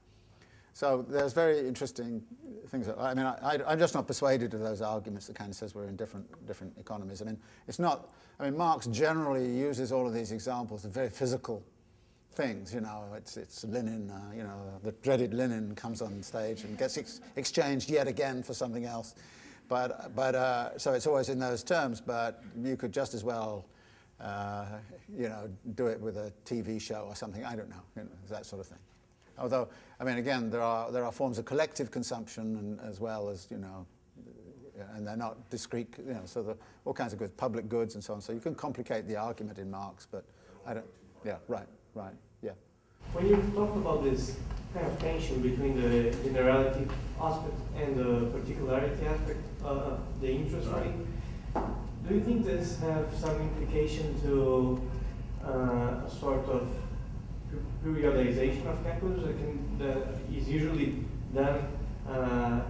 So 0.75 1.05
there's 1.09 1.33
very 1.33 1.59
interesting 1.67 2.23
things. 2.69 2.87
That, 2.87 2.99
I 2.99 3.15
mean, 3.15 3.27
I, 3.27 3.73
am 3.73 3.79
just 3.79 3.95
not 3.95 4.07
persuaded 4.07 4.55
of 4.55 4.61
those 4.61 4.81
arguments 4.81 5.27
that 5.27 5.37
kind 5.37 5.51
of 5.51 5.57
says 5.57 5.75
we're 5.75 5.87
in 5.87 5.97
different, 5.97 6.27
different 6.47 6.73
economies. 6.79 7.21
I 7.21 7.27
mean, 7.27 7.39
it's 7.69 7.79
not, 7.79 8.11
I 8.41 8.45
mean, 8.45 8.57
Marx 8.57 8.87
generally 8.87 9.47
uses 9.47 9.93
all 9.93 10.07
of 10.07 10.15
these 10.15 10.33
examples 10.33 10.85
of 10.85 10.93
very 10.93 11.11
physical 11.11 11.63
things, 12.35 12.73
you 12.73 12.81
know, 12.81 13.05
it's, 13.15 13.37
it's 13.37 13.65
linen, 13.65 14.11
uh, 14.11 14.35
you 14.35 14.43
know, 14.43 14.59
the 14.83 14.93
dreaded 15.03 15.35
linen 15.35 15.75
comes 15.75 16.01
on 16.01 16.23
stage 16.23 16.65
and 16.65 16.79
gets 16.79 16.97
ex- 16.97 17.21
exchanged 17.37 17.91
yet 17.91 18.09
again 18.09 18.43
for 18.43 18.55
something 18.55 18.87
else. 18.87 19.15
But, 19.69 20.15
but 20.17 20.35
uh, 20.35 20.79
so 20.79 20.95
it's 20.95 21.07
always 21.07 21.29
in 21.29 21.39
those 21.39 21.63
terms, 21.63 22.01
but 22.01 22.43
you 22.63 22.77
could 22.77 22.93
just 22.93 23.13
as 23.13 23.23
well, 23.23 23.67
uh, 24.21 24.65
you 25.15 25.29
know, 25.29 25.51
do 25.75 25.89
it 25.89 26.01
with 26.01 26.17
a 26.17 26.33
TV 26.47 26.81
show 26.81 27.05
or 27.07 27.15
something, 27.15 27.45
I 27.45 27.55
don't 27.55 27.69
know, 27.69 27.83
you 27.97 28.03
know 28.05 28.09
that 28.31 28.47
sort 28.47 28.61
of 28.61 28.67
thing. 28.67 28.79
Although, 29.39 29.69
I 30.01 30.05
mean, 30.05 30.19
again, 30.19 30.51
there 30.51 30.63
are, 30.63 30.91
there 30.93 31.05
are 31.05 31.13
forms 31.13 31.39
of 31.39 31.45
collective 31.45 31.91
consumption 31.91 32.57
and, 32.57 32.81
as 32.81 33.01
well 33.01 33.29
as, 33.29 33.47
you 33.51 33.59
know, 33.59 33.87
and 34.95 35.07
they're 35.07 35.17
not 35.17 35.49
discrete, 35.51 35.95
you 35.99 36.15
know, 36.15 36.23
so 36.25 36.43
the, 36.43 36.57
all 36.85 36.95
kinds 36.95 37.13
of 37.13 37.19
goods, 37.19 37.33
public 37.37 37.69
goods 37.69 37.95
and 37.95 38.03
so 38.03 38.15
on. 38.15 38.21
So 38.21 38.33
you 38.33 38.41
can 38.41 38.55
complicate 38.55 39.07
the 39.07 39.17
argument 39.17 39.59
in 39.59 39.71
Marx, 39.71 40.07
but 40.11 40.25
I 40.67 40.75
don't, 40.75 40.87
yeah, 41.25 41.37
right, 41.49 41.67
right, 41.95 42.15
yeah. 42.43 42.53
When 43.13 43.29
you 43.29 43.37
talk 43.55 43.77
about 43.77 44.05
this 44.05 44.37
kind 44.75 44.87
of 44.87 44.99
tension 44.99 45.41
between 45.43 45.81
the 45.81 46.11
generality 46.25 46.87
aspect 47.21 47.55
and 47.77 47.97
the 47.97 48.39
particularity 48.39 49.07
aspect, 49.07 49.41
uh, 49.65 49.97
the 50.21 50.31
interest 50.31 50.69
rate, 50.69 50.95
do 52.09 52.15
you 52.15 52.21
think 52.21 52.45
this 52.45 52.81
have 52.81 53.07
some 53.19 53.41
implication 53.41 54.21
to 54.23 54.81
uh, 55.45 56.07
a 56.07 56.11
sort 56.11 56.49
of 56.49 56.69
periodization 57.85 58.67
of 58.67 58.83
capitals 58.85 59.25
that, 59.25 59.37
can, 59.39 59.79
that 59.79 60.37
is 60.37 60.49
usually 60.49 61.05
done 61.35 61.67
uh, 62.09 62.61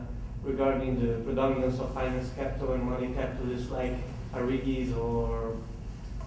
regarding 0.43 1.01
the 1.01 1.23
predominance 1.23 1.79
of 1.79 1.93
finance 1.95 2.31
capital 2.37 2.73
and 2.73 2.83
money 2.83 3.13
capitalists 3.15 3.71
like 3.71 3.95
Arrighi's 4.35 4.93
or 4.95 5.57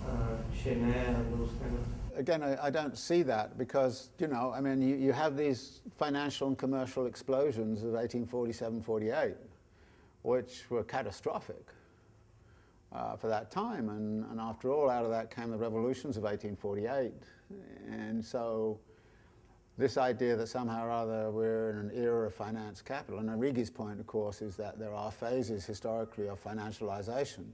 uh, 0.08 0.36
Chesnais 0.56 1.08
and 1.08 1.40
those 1.40 1.50
kind 1.60 1.76
of 1.76 1.86
again, 2.16 2.44
I, 2.44 2.68
I, 2.68 2.70
don't 2.70 2.98
see 2.98 3.24
that 3.24 3.58
because, 3.58 4.10
you 4.20 4.28
know, 4.28 4.54
I 4.56 4.62
mean, 4.62 4.82
you, 4.82 4.96
you 4.96 5.12
have 5.12 5.38
these 5.38 5.82
financial 5.98 6.48
and 6.48 6.58
commercial 6.58 7.06
explosions 7.06 7.80
of 7.82 7.92
1847 7.92 8.82
48, 8.82 9.36
which 10.24 10.64
were 10.70 10.84
catastrophic 10.84 11.68
uh, 12.94 13.16
for 13.16 13.28
that 13.28 13.52
time. 13.52 13.90
And, 13.90 14.26
and 14.32 14.40
after 14.40 14.72
all, 14.72 14.90
out 14.90 15.04
of 15.04 15.12
that 15.12 15.34
came 15.34 15.52
the 15.52 15.58
revolutions 15.58 16.18
of 16.18 16.24
1848. 16.24 17.12
And 17.90 18.24
so, 18.24 18.80
this 19.78 19.98
idea 19.98 20.36
that 20.36 20.48
somehow 20.48 20.86
or 20.86 20.92
other 20.92 21.32
we're 21.32 21.72
in 21.72 21.78
an 21.78 21.92
era 21.94 22.28
of 22.28 22.34
finance 22.34 22.82
capital, 22.82 23.20
and 23.20 23.30
Arrighi's 23.30 23.70
point, 23.70 24.00
of 24.00 24.08
course, 24.08 24.42
is 24.42 24.56
that 24.56 24.80
there 24.80 24.94
are 24.94 25.12
phases 25.12 25.66
historically 25.66 26.28
of 26.28 26.42
financialization 26.44 27.46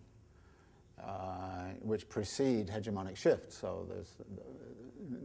uh, 1.03 1.71
which 1.81 2.07
precede 2.09 2.67
hegemonic 2.67 3.17
shifts. 3.17 3.57
So 3.57 3.85
there's 3.89 4.15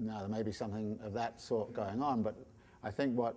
now 0.01 0.21
there 0.21 0.29
may 0.29 0.43
be 0.43 0.53
something 0.53 0.99
of 1.05 1.13
that 1.15 1.41
sort 1.41 1.73
going 1.73 2.03
on, 2.03 2.23
but 2.23 2.35
I 2.83 2.91
think 2.91 3.17
what 3.17 3.37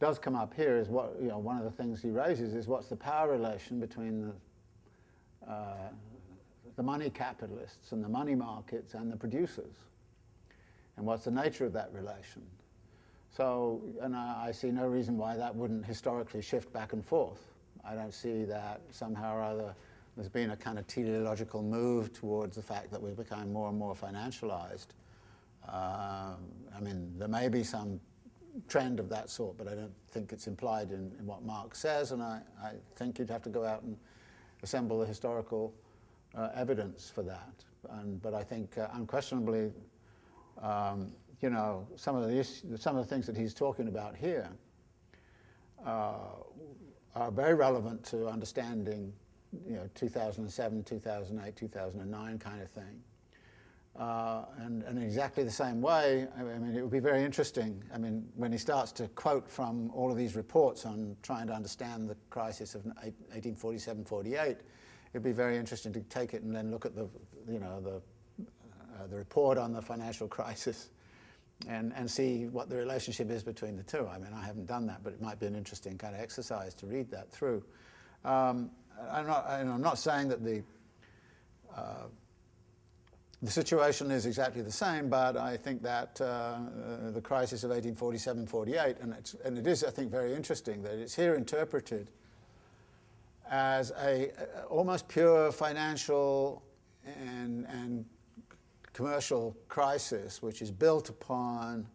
does 0.00 0.18
come 0.18 0.34
up 0.34 0.54
here 0.54 0.78
is 0.78 0.88
what 0.88 1.16
you 1.20 1.28
know. 1.28 1.38
One 1.38 1.58
of 1.58 1.64
the 1.64 1.70
things 1.70 2.00
he 2.00 2.10
raises 2.10 2.54
is 2.54 2.66
what's 2.66 2.88
the 2.88 2.96
power 2.96 3.30
relation 3.30 3.78
between 3.78 4.32
the 5.46 5.50
uh, 5.50 5.88
the 6.76 6.82
money 6.82 7.10
capitalists 7.10 7.92
and 7.92 8.02
the 8.02 8.08
money 8.08 8.34
markets 8.34 8.94
and 8.94 9.10
the 9.12 9.16
producers, 9.16 9.74
and 10.96 11.06
what's 11.06 11.24
the 11.24 11.30
nature 11.30 11.64
of 11.64 11.72
that 11.72 11.90
relation. 11.92 12.42
So, 13.36 13.82
and 14.00 14.16
I, 14.16 14.46
I 14.48 14.52
see 14.52 14.70
no 14.70 14.86
reason 14.86 15.18
why 15.18 15.36
that 15.36 15.54
wouldn't 15.54 15.84
historically 15.84 16.40
shift 16.40 16.72
back 16.72 16.92
and 16.92 17.04
forth. 17.04 17.40
I 17.84 17.94
don't 17.94 18.14
see 18.14 18.44
that 18.44 18.80
somehow 18.90 19.36
or 19.36 19.42
other 19.42 19.74
there's 20.16 20.28
been 20.30 20.50
a 20.50 20.56
kind 20.56 20.78
of 20.78 20.86
teleological 20.86 21.62
move 21.62 22.12
towards 22.12 22.56
the 22.56 22.62
fact 22.62 22.90
that 22.90 23.00
we've 23.00 23.16
become 23.16 23.52
more 23.52 23.68
and 23.68 23.78
more 23.78 23.94
financialized. 23.94 24.88
Um, 25.68 26.36
I 26.74 26.80
mean, 26.80 27.12
there 27.18 27.28
may 27.28 27.48
be 27.48 27.62
some 27.62 28.00
trend 28.66 28.98
of 28.98 29.10
that 29.10 29.28
sort, 29.28 29.58
but 29.58 29.68
I 29.68 29.74
don't 29.74 29.92
think 30.10 30.32
it's 30.32 30.46
implied 30.46 30.90
in, 30.90 31.12
in 31.18 31.26
what 31.26 31.42
Marx 31.44 31.78
says, 31.78 32.12
and 32.12 32.22
I, 32.22 32.40
I, 32.62 32.72
think 32.94 33.18
you'd 33.18 33.28
have 33.28 33.42
to 33.42 33.50
go 33.50 33.64
out 33.64 33.82
and 33.82 33.96
assemble 34.62 35.00
the 35.00 35.06
historical 35.06 35.74
uh, 36.34 36.48
evidence 36.54 37.10
for 37.14 37.22
that. 37.24 37.64
And, 37.90 38.22
but 38.22 38.32
I 38.32 38.42
think 38.42 38.78
uh, 38.78 38.88
unquestionably, 38.94 39.72
um, 40.62 41.12
you 41.40 41.50
know, 41.50 41.86
some 41.96 42.16
of, 42.16 42.28
the 42.28 42.38
issues, 42.38 42.80
some 42.80 42.96
of 42.96 43.06
the 43.06 43.14
things 43.14 43.26
that 43.26 43.36
he's 43.36 43.54
talking 43.54 43.88
about 43.88 44.16
here 44.16 44.48
uh, 45.84 46.14
are 47.14 47.30
very 47.30 47.54
relevant 47.54 48.04
to 48.04 48.26
understanding 48.26 49.12
you 49.66 49.76
know, 49.76 49.88
2007, 49.94 50.84
2008, 50.84 51.56
2009 51.56 52.38
kind 52.38 52.62
of 52.62 52.70
thing. 52.70 53.02
Uh, 53.98 54.44
and, 54.58 54.82
in 54.82 54.98
exactly 54.98 55.42
the 55.42 55.50
same 55.50 55.80
way, 55.80 56.26
I 56.38 56.42
mean, 56.42 56.76
it 56.76 56.82
would 56.82 56.90
be 56.90 57.00
very 57.00 57.24
interesting. 57.24 57.82
I 57.94 57.96
mean, 57.96 58.28
when 58.34 58.52
he 58.52 58.58
starts 58.58 58.92
to 58.92 59.08
quote 59.08 59.48
from 59.48 59.90
all 59.92 60.10
of 60.10 60.18
these 60.18 60.36
reports 60.36 60.84
on 60.84 61.16
trying 61.22 61.46
to 61.46 61.54
understand 61.54 62.10
the 62.10 62.16
crisis 62.28 62.74
of 62.74 62.84
1847 62.84 64.04
48, 64.04 64.58
it'd 65.12 65.22
be 65.22 65.32
very 65.32 65.56
interesting 65.56 65.94
to 65.94 66.00
take 66.00 66.34
it 66.34 66.42
and 66.42 66.54
then 66.54 66.70
look 66.70 66.84
at 66.84 66.94
the, 66.94 67.08
you 67.48 67.58
know, 67.58 67.80
the, 67.80 68.02
uh, 68.96 69.06
the 69.06 69.16
report 69.16 69.58
on 69.58 69.72
the 69.72 69.82
financial 69.82 70.28
crisis 70.28 70.88
and, 71.68 71.92
and 71.96 72.10
see 72.10 72.46
what 72.46 72.68
the 72.68 72.76
relationship 72.76 73.30
is 73.30 73.42
between 73.42 73.76
the 73.76 73.82
two. 73.82 74.06
I 74.06 74.18
mean, 74.18 74.32
I 74.34 74.44
haven't 74.44 74.66
done 74.66 74.86
that, 74.86 75.02
but 75.02 75.12
it 75.12 75.22
might 75.22 75.40
be 75.40 75.46
an 75.46 75.54
interesting 75.54 75.96
kind 75.96 76.14
of 76.14 76.20
exercise 76.20 76.74
to 76.74 76.86
read 76.86 77.10
that 77.10 77.30
through. 77.30 77.62
Um, 78.24 78.70
I'm 79.10 79.26
not, 79.26 79.46
I'm 79.48 79.80
not 79.80 79.98
saying 79.98 80.28
that 80.28 80.44
the, 80.44 80.62
uh, 81.74 82.06
the 83.42 83.50
situation 83.50 84.10
is 84.10 84.26
exactly 84.26 84.62
the 84.62 84.72
same, 84.72 85.08
but 85.08 85.36
I 85.36 85.56
think 85.56 85.82
that 85.82 86.18
uh, 86.20 86.24
uh, 86.24 87.10
the 87.10 87.20
crisis 87.20 87.64
of 87.64 87.70
1847 87.70 88.46
48, 88.46 88.96
and, 89.00 89.12
it's, 89.12 89.34
and 89.44 89.58
it 89.58 89.66
is, 89.66 89.84
I 89.84 89.90
think, 89.90 90.10
very 90.10 90.34
interesting 90.34 90.82
that 90.82 90.94
it's 90.94 91.14
here 91.14 91.34
interpreted 91.34 92.10
as 93.50 93.92
a, 94.02 94.30
a 94.30 94.64
almost 94.68 95.08
pure 95.08 95.52
financial 95.52 96.62
and, 97.04 97.66
and 97.66 98.04
commercial 98.96 99.54
crisis, 99.68 100.42
which 100.42 100.62
is 100.62 100.70
built 100.70 101.10
upon 101.10 101.86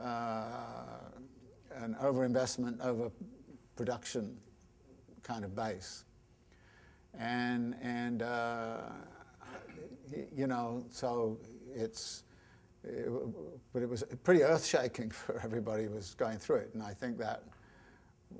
uh, 0.00 0.44
an 1.74 1.96
overinvestment, 2.00 2.80
overproduction 2.80 4.36
kind 5.22 5.44
of 5.44 5.56
base 5.56 6.04
and 7.18 7.74
and 7.82 8.22
uh, 8.22 8.78
you 10.34 10.46
know, 10.46 10.84
so 10.90 11.38
it's. 11.74 12.24
It, 12.82 13.10
but 13.74 13.82
it 13.82 13.88
was 13.88 14.04
pretty 14.24 14.42
earth-shaking 14.42 15.10
for 15.10 15.38
everybody 15.44 15.84
who 15.84 15.90
was 15.90 16.14
going 16.14 16.38
through 16.38 16.56
it, 16.56 16.70
and 16.72 16.82
I 16.82 16.94
think 16.94 17.18
that 17.18 17.42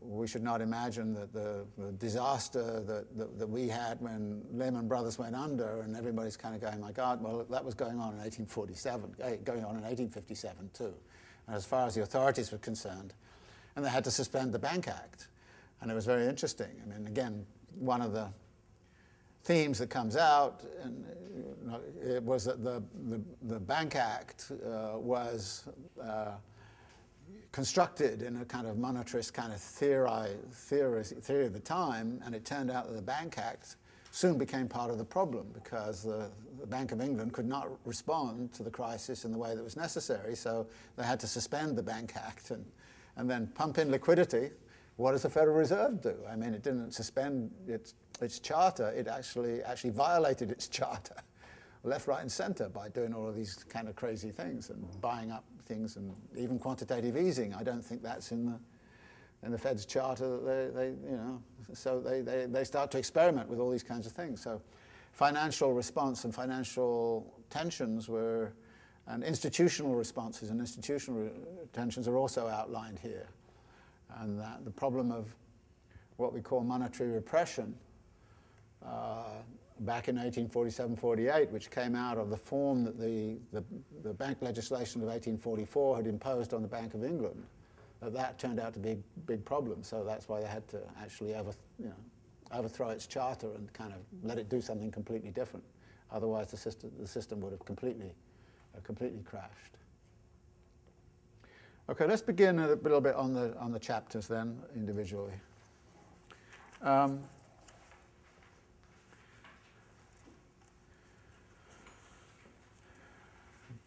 we 0.00 0.26
should 0.26 0.42
not 0.42 0.60
imagine 0.60 1.14
that 1.14 1.32
the, 1.32 1.66
the 1.76 1.92
disaster 1.92 2.80
that, 2.80 3.16
that, 3.16 3.38
that, 3.38 3.48
we 3.48 3.68
had 3.68 4.00
when 4.00 4.42
Lehman 4.52 4.86
Brothers 4.86 5.18
went 5.18 5.34
under, 5.34 5.80
and 5.80 5.96
everybody's 5.96 6.36
kind 6.36 6.54
of 6.54 6.60
going, 6.60 6.80
my 6.80 6.92
God, 6.92 7.22
well, 7.22 7.44
that 7.50 7.64
was 7.64 7.74
going 7.74 7.98
on 7.98 8.12
in 8.12 8.18
1847, 8.18 9.14
eh, 9.20 9.36
going 9.44 9.64
on 9.64 9.76
in 9.76 9.82
1857 9.82 10.70
too. 10.72 10.94
And 11.46 11.56
as 11.56 11.66
far 11.66 11.86
as 11.86 11.94
the 11.94 12.02
authorities 12.02 12.52
were 12.52 12.58
concerned, 12.58 13.14
and 13.76 13.84
they 13.84 13.90
had 13.90 14.04
to 14.04 14.10
suspend 14.10 14.52
the 14.52 14.58
Bank 14.58 14.88
Act. 14.88 15.28
And 15.80 15.90
it 15.90 15.94
was 15.94 16.06
very 16.06 16.26
interesting. 16.26 16.70
I 16.82 16.86
mean, 16.86 17.06
again, 17.06 17.46
one 17.78 18.02
of 18.02 18.12
the 18.12 18.28
themes 19.44 19.78
that 19.78 19.88
comes 19.88 20.16
out 20.16 20.62
and 20.82 21.04
it 22.04 22.22
was 22.22 22.44
that 22.44 22.62
the, 22.62 22.82
the, 23.08 23.20
the 23.42 23.58
Bank 23.58 23.96
Act 23.96 24.52
uh, 24.52 24.98
was 24.98 25.68
uh, 26.02 26.32
constructed 27.52 28.22
in 28.22 28.36
a 28.36 28.44
kind 28.44 28.66
of 28.66 28.76
monetarist 28.76 29.32
kind 29.32 29.52
of 29.52 29.60
theory, 29.60 30.30
theory, 30.52 31.02
theory 31.02 31.46
of 31.46 31.52
the 31.52 31.60
time, 31.60 32.20
and 32.24 32.34
it 32.34 32.44
turned 32.44 32.70
out 32.70 32.86
that 32.86 32.94
the 32.94 33.02
Bank 33.02 33.38
Act 33.38 33.76
soon 34.12 34.38
became 34.38 34.68
part 34.68 34.90
of 34.90 34.98
the 34.98 35.04
problem 35.04 35.46
because 35.52 36.02
the, 36.02 36.30
the, 36.60 36.66
Bank 36.66 36.90
of 36.92 37.00
England 37.00 37.32
could 37.32 37.46
not 37.46 37.68
respond 37.84 38.52
to 38.52 38.62
the 38.62 38.70
crisis 38.70 39.24
in 39.24 39.32
the 39.32 39.38
way 39.38 39.54
that 39.54 39.62
was 39.62 39.76
necessary, 39.76 40.34
so 40.34 40.66
they 40.96 41.04
had 41.04 41.20
to 41.20 41.26
suspend 41.26 41.76
the 41.76 41.82
Bank 41.82 42.12
Act 42.16 42.50
and, 42.50 42.64
and 43.16 43.30
then 43.30 43.46
pump 43.54 43.78
in 43.78 43.90
liquidity. 43.90 44.50
What 44.96 45.12
does 45.12 45.22
the 45.22 45.30
Federal 45.30 45.56
Reserve 45.56 46.02
do? 46.02 46.14
I 46.28 46.36
mean, 46.36 46.54
it 46.54 46.62
didn't 46.62 46.92
suspend 46.92 47.50
its 47.66 47.94
its 48.20 48.38
charter, 48.38 48.90
it 48.90 49.08
actually, 49.08 49.62
actually 49.62 49.90
violated 49.90 50.50
its 50.50 50.68
charter 50.68 51.16
left, 51.82 52.06
right, 52.06 52.20
and 52.20 52.30
center 52.30 52.68
by 52.68 52.88
doing 52.88 53.14
all 53.14 53.26
of 53.26 53.34
these 53.34 53.54
kind 53.68 53.88
of 53.88 53.96
crazy 53.96 54.30
things 54.30 54.70
and 54.70 54.84
buying 55.00 55.30
up 55.30 55.44
things 55.70 55.96
and 55.96 56.12
even 56.36 56.58
quantitative 56.58 57.16
easing. 57.16 57.54
I 57.54 57.62
don't 57.62 57.84
think 57.84 58.02
that's 58.02 58.32
in 58.32 58.46
the 58.46 58.58
in 59.42 59.52
the 59.52 59.58
Fed's 59.58 59.86
charter 59.86 60.28
that 60.28 60.44
they, 60.44 60.80
they 60.80 60.88
you 61.10 61.16
know, 61.16 61.42
so 61.72 61.98
they, 61.98 62.20
they, 62.20 62.44
they 62.46 62.64
start 62.64 62.90
to 62.90 62.98
experiment 62.98 63.48
with 63.48 63.58
all 63.58 63.70
these 63.70 63.82
kinds 63.82 64.06
of 64.06 64.12
things. 64.12 64.42
So 64.42 64.60
financial 65.12 65.72
response 65.72 66.24
and 66.24 66.34
financial 66.34 67.32
tensions 67.48 68.06
were, 68.06 68.52
and 69.06 69.24
institutional 69.24 69.94
responses 69.94 70.50
and 70.50 70.60
institutional 70.60 71.30
tensions 71.72 72.06
are 72.06 72.16
also 72.16 72.48
outlined 72.48 72.98
here. 72.98 73.28
And 74.18 74.38
that 74.38 74.64
the 74.64 74.70
problem 74.70 75.10
of 75.10 75.34
what 76.18 76.34
we 76.34 76.42
call 76.42 76.62
monetary 76.62 77.10
repression 77.10 77.74
uh, 78.84 79.40
back 79.80 80.08
in 80.08 80.16
1847-48, 80.16 81.50
which 81.50 81.70
came 81.70 81.94
out 81.94 82.18
of 82.18 82.30
the 82.30 82.36
form 82.36 82.84
that 82.84 82.98
the, 82.98 83.36
the, 83.52 83.64
the, 84.02 84.12
bank 84.12 84.38
legislation 84.40 85.00
of 85.00 85.08
1844 85.08 85.96
had 85.96 86.06
imposed 86.06 86.52
on 86.52 86.60
the 86.60 86.68
Bank 86.68 86.92
of 86.94 87.02
England, 87.02 87.42
that, 88.00 88.12
that 88.12 88.38
turned 88.38 88.60
out 88.60 88.74
to 88.74 88.78
be 88.78 88.90
a 88.90 88.98
big 89.26 89.44
problem. 89.44 89.82
So 89.82 90.04
that's 90.04 90.28
why 90.28 90.40
they 90.40 90.46
had 90.46 90.68
to 90.68 90.80
actually 91.00 91.34
over, 91.34 91.52
you 91.78 91.86
know, 91.86 91.94
overthrow 92.52 92.90
its 92.90 93.06
charter 93.06 93.48
and 93.54 93.72
kind 93.72 93.92
of 93.92 94.00
let 94.22 94.38
it 94.38 94.50
do 94.50 94.60
something 94.60 94.90
completely 94.90 95.30
different. 95.30 95.64
Otherwise, 96.12 96.50
the 96.50 96.56
system, 96.56 96.90
the 96.98 97.06
system 97.06 97.40
would 97.40 97.52
have 97.52 97.64
completely, 97.64 98.12
uh, 98.76 98.80
completely 98.82 99.22
crashed. 99.22 99.78
Okay, 101.88 102.06
let's 102.06 102.22
begin 102.22 102.58
a 102.58 102.68
little 102.68 103.00
bit 103.00 103.14
on 103.14 103.32
the, 103.32 103.56
on 103.58 103.72
the 103.72 103.78
chapters 103.78 104.28
then, 104.28 104.58
individually. 104.76 105.32
Um, 106.82 107.20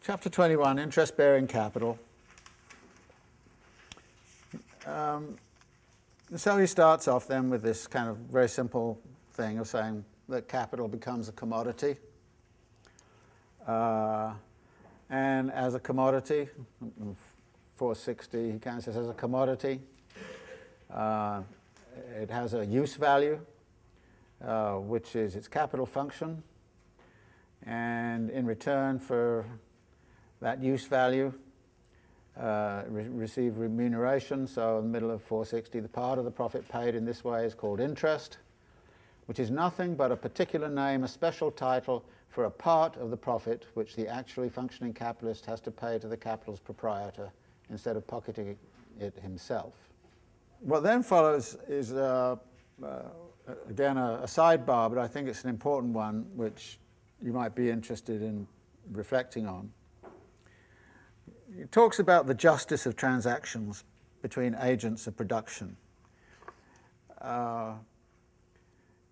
Chapter 0.06 0.28
21, 0.28 0.78
interest 0.78 1.16
bearing 1.16 1.46
capital. 1.46 1.98
Um, 4.84 5.36
so 6.36 6.58
he 6.58 6.66
starts 6.66 7.08
off 7.08 7.26
then 7.26 7.48
with 7.48 7.62
this 7.62 7.86
kind 7.86 8.10
of 8.10 8.18
very 8.18 8.50
simple 8.50 9.00
thing 9.32 9.58
of 9.58 9.66
saying 9.66 10.04
that 10.28 10.46
capital 10.46 10.88
becomes 10.88 11.30
a 11.30 11.32
commodity. 11.32 11.96
Uh, 13.66 14.34
and 15.08 15.50
as 15.50 15.74
a 15.74 15.80
commodity, 15.80 16.50
460, 17.76 18.52
he 18.52 18.58
kind 18.58 18.76
of 18.76 18.84
says 18.84 18.98
as 18.98 19.08
a 19.08 19.14
commodity, 19.14 19.80
uh, 20.92 21.40
it 22.20 22.28
has 22.28 22.52
a 22.52 22.66
use 22.66 22.94
value, 22.96 23.40
uh, 24.44 24.74
which 24.74 25.16
is 25.16 25.34
its 25.34 25.48
capital 25.48 25.86
function. 25.86 26.42
And 27.62 28.28
in 28.28 28.44
return 28.44 28.98
for 28.98 29.46
that 30.40 30.62
use 30.62 30.84
value, 30.84 31.32
uh, 32.38 32.82
re- 32.88 33.08
receive 33.08 33.58
remuneration. 33.58 34.46
So, 34.46 34.78
in 34.78 34.84
the 34.84 34.90
middle 34.90 35.10
of 35.10 35.22
460, 35.22 35.80
the 35.80 35.88
part 35.88 36.18
of 36.18 36.24
the 36.24 36.30
profit 36.30 36.68
paid 36.68 36.94
in 36.94 37.04
this 37.04 37.24
way 37.24 37.44
is 37.44 37.54
called 37.54 37.80
interest, 37.80 38.38
which 39.26 39.38
is 39.38 39.50
nothing 39.50 39.94
but 39.94 40.12
a 40.12 40.16
particular 40.16 40.68
name, 40.68 41.04
a 41.04 41.08
special 41.08 41.50
title 41.50 42.04
for 42.28 42.44
a 42.44 42.50
part 42.50 42.96
of 42.96 43.10
the 43.10 43.16
profit 43.16 43.66
which 43.74 43.94
the 43.94 44.08
actually 44.08 44.48
functioning 44.48 44.92
capitalist 44.92 45.46
has 45.46 45.60
to 45.60 45.70
pay 45.70 45.98
to 46.00 46.08
the 46.08 46.16
capital's 46.16 46.58
proprietor 46.58 47.30
instead 47.70 47.96
of 47.96 48.04
pocketing 48.06 48.56
it 48.98 49.16
himself. 49.22 49.74
What 50.60 50.82
then 50.82 51.02
follows 51.02 51.56
is, 51.68 51.92
uh, 51.92 52.36
uh, 52.84 53.02
again, 53.68 53.96
a, 53.96 54.20
a 54.22 54.26
sidebar, 54.26 54.88
but 54.88 54.98
I 54.98 55.06
think 55.06 55.28
it's 55.28 55.44
an 55.44 55.50
important 55.50 55.92
one 55.92 56.26
which 56.34 56.78
you 57.22 57.32
might 57.32 57.54
be 57.54 57.70
interested 57.70 58.22
in 58.22 58.46
reflecting 58.92 59.46
on. 59.46 59.70
It 61.56 61.70
talks 61.70 62.00
about 62.00 62.26
the 62.26 62.34
justice 62.34 62.84
of 62.84 62.96
transactions 62.96 63.84
between 64.22 64.56
agents 64.60 65.06
of 65.06 65.16
production 65.16 65.76
uh, 67.20 67.74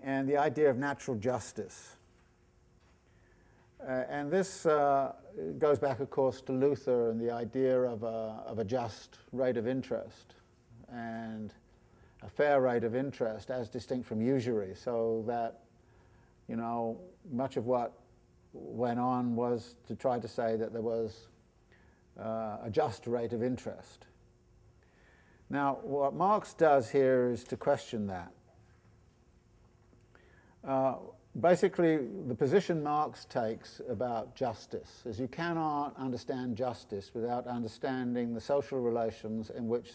and 0.02 0.28
the 0.28 0.38
idea 0.38 0.68
of 0.68 0.76
natural 0.76 1.16
justice. 1.16 1.96
Uh, 3.80 4.04
and 4.08 4.28
this 4.28 4.66
uh, 4.66 5.12
goes 5.58 5.78
back, 5.78 6.00
of 6.00 6.10
course, 6.10 6.40
to 6.42 6.52
Luther 6.52 7.10
and 7.10 7.20
the 7.20 7.30
idea 7.30 7.80
of 7.80 8.02
a, 8.02 8.42
of 8.44 8.58
a 8.58 8.64
just 8.64 9.18
rate 9.30 9.56
of 9.56 9.68
interest 9.68 10.34
and 10.92 11.54
a 12.22 12.28
fair 12.28 12.60
rate 12.60 12.82
of 12.82 12.96
interest 12.96 13.52
as 13.52 13.68
distinct 13.68 14.06
from 14.06 14.20
usury, 14.20 14.74
so 14.74 15.22
that, 15.28 15.60
you 16.48 16.56
know, 16.56 16.98
much 17.30 17.56
of 17.56 17.66
what 17.66 17.92
went 18.52 18.98
on 18.98 19.36
was 19.36 19.76
to 19.86 19.94
try 19.94 20.18
to 20.18 20.28
say 20.28 20.56
that 20.56 20.72
there 20.72 20.82
was 20.82 21.28
uh, 22.18 22.58
a 22.64 22.70
just 22.70 23.06
rate 23.06 23.32
of 23.32 23.42
interest. 23.42 24.06
Now, 25.50 25.78
what 25.82 26.14
Marx 26.14 26.54
does 26.54 26.90
here 26.90 27.30
is 27.30 27.44
to 27.44 27.56
question 27.56 28.06
that. 28.06 28.32
Uh, 30.64 30.94
basically, 31.40 31.98
the 32.26 32.34
position 32.34 32.82
Marx 32.82 33.24
takes 33.24 33.80
about 33.88 34.34
justice 34.34 35.02
is 35.04 35.20
you 35.20 35.28
cannot 35.28 35.94
understand 35.98 36.56
justice 36.56 37.10
without 37.12 37.46
understanding 37.46 38.32
the 38.32 38.40
social 38.40 38.80
relations 38.80 39.50
in 39.50 39.68
which 39.68 39.90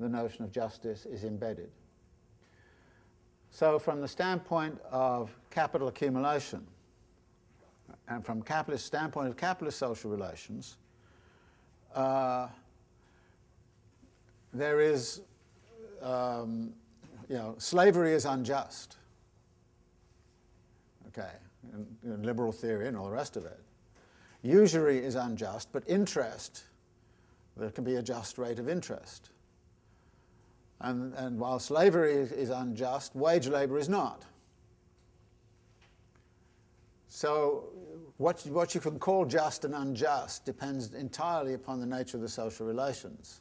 the 0.00 0.08
notion 0.08 0.44
of 0.44 0.52
justice 0.52 1.04
is 1.04 1.24
embedded. 1.24 1.70
So, 3.50 3.78
from 3.78 4.00
the 4.00 4.08
standpoint 4.08 4.78
of 4.90 5.34
capital 5.50 5.88
accumulation, 5.88 6.66
and 8.08 8.24
from 8.24 8.42
capitalist 8.42 8.86
standpoint 8.86 9.28
of 9.28 9.36
capitalist 9.36 9.78
social 9.78 10.10
relations, 10.10 10.76
uh, 11.94 12.48
there 14.52 14.80
is, 14.80 15.20
um, 16.02 16.72
you 17.28 17.36
know, 17.36 17.54
slavery 17.58 18.12
is 18.12 18.24
unjust. 18.24 18.96
Okay, 21.08 21.30
liberal 22.04 22.52
theory 22.52 22.88
and 22.88 22.96
all 22.96 23.06
the 23.06 23.10
rest 23.10 23.36
of 23.36 23.44
it. 23.44 23.60
Usury 24.42 24.98
is 24.98 25.16
unjust, 25.16 25.68
but 25.72 25.82
interest, 25.86 26.64
there 27.56 27.70
can 27.70 27.84
be 27.84 27.96
a 27.96 28.02
just 28.02 28.38
rate 28.38 28.58
of 28.58 28.68
interest. 28.68 29.30
And, 30.80 31.12
and 31.14 31.38
while 31.38 31.58
slavery 31.58 32.12
is, 32.12 32.30
is 32.30 32.50
unjust, 32.50 33.16
wage 33.16 33.48
labor 33.48 33.78
is 33.78 33.88
not. 33.88 34.24
So, 37.08 37.64
what, 38.18 38.44
what 38.46 38.74
you 38.74 38.80
can 38.80 38.98
call 38.98 39.24
just 39.24 39.64
and 39.64 39.74
unjust 39.74 40.44
depends 40.44 40.92
entirely 40.92 41.54
upon 41.54 41.80
the 41.80 41.86
nature 41.86 42.16
of 42.16 42.22
the 42.22 42.28
social 42.28 42.66
relations. 42.66 43.40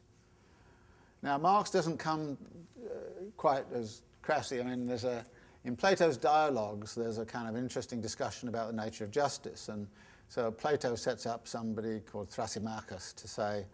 Now, 1.23 1.37
Marx 1.39 1.71
doesn't 1.71 1.97
come 1.97 2.37
uh, 2.85 2.89
quite 3.37 3.65
as 3.73 4.03
crassly. 4.21 4.61
I 4.61 4.63
mean, 4.63 4.85
there's 4.85 5.03
a, 5.03 5.25
in 5.65 5.75
Plato's 5.75 6.15
dialogues, 6.15 6.93
there's 6.93 7.17
a 7.17 7.25
kind 7.25 7.49
of 7.49 7.57
interesting 7.57 8.01
discussion 8.01 8.49
about 8.49 8.67
the 8.67 8.81
nature 8.81 9.03
of 9.03 9.09
justice. 9.09 9.67
And 9.67 9.87
so 10.29 10.51
Plato 10.51 10.95
sets 10.95 11.25
up 11.25 11.47
somebody 11.47 11.99
called 11.99 12.29
Thrasymachus 12.29 13.15
to 13.15 13.27
say, 13.27 13.65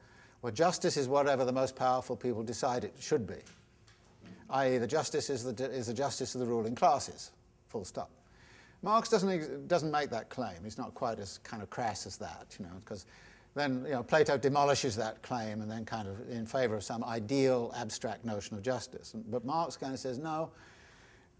well, 0.41 0.53
justice 0.53 0.95
is 0.95 1.09
whatever 1.09 1.43
the 1.43 1.51
most 1.51 1.75
powerful 1.75 2.15
people 2.15 2.43
decide 2.43 2.85
it 2.85 2.93
should 2.99 3.27
be, 3.27 3.35
i.e., 4.51 4.77
the 4.77 4.87
justice 4.87 5.29
is 5.29 5.43
the, 5.43 5.65
is 5.69 5.87
the 5.87 5.93
justice 5.93 6.33
of 6.35 6.41
the 6.41 6.47
ruling 6.47 6.75
classes, 6.75 7.31
full 7.67 7.85
stop. 7.85 8.09
Marx 8.83 9.07
doesn't, 9.07 9.67
doesn't 9.67 9.91
make 9.91 10.09
that 10.09 10.29
claim. 10.29 10.57
He's 10.63 10.77
not 10.77 10.93
quite 10.93 11.17
as 11.17 11.39
kind 11.39 11.63
of 11.63 11.69
crass 11.69 12.05
as 12.05 12.17
that, 12.17 12.55
you 12.59 12.65
know, 12.65 12.71
because 12.83 13.05
then 13.55 13.85
you 13.85 13.93
know, 13.93 14.03
Plato 14.03 14.37
demolishes 14.37 14.95
that 14.97 15.21
claim 15.21 15.61
and 15.61 15.71
then 15.71 15.85
kind 15.85 16.07
of 16.07 16.29
in 16.29 16.45
favor 16.45 16.75
of 16.75 16.83
some 16.83 17.03
ideal 17.03 17.73
abstract 17.77 18.25
notion 18.25 18.57
of 18.57 18.61
justice. 18.61 19.15
But 19.29 19.45
Marx 19.45 19.77
kind 19.77 19.93
of 19.93 19.99
says, 19.99 20.19
no, 20.19 20.51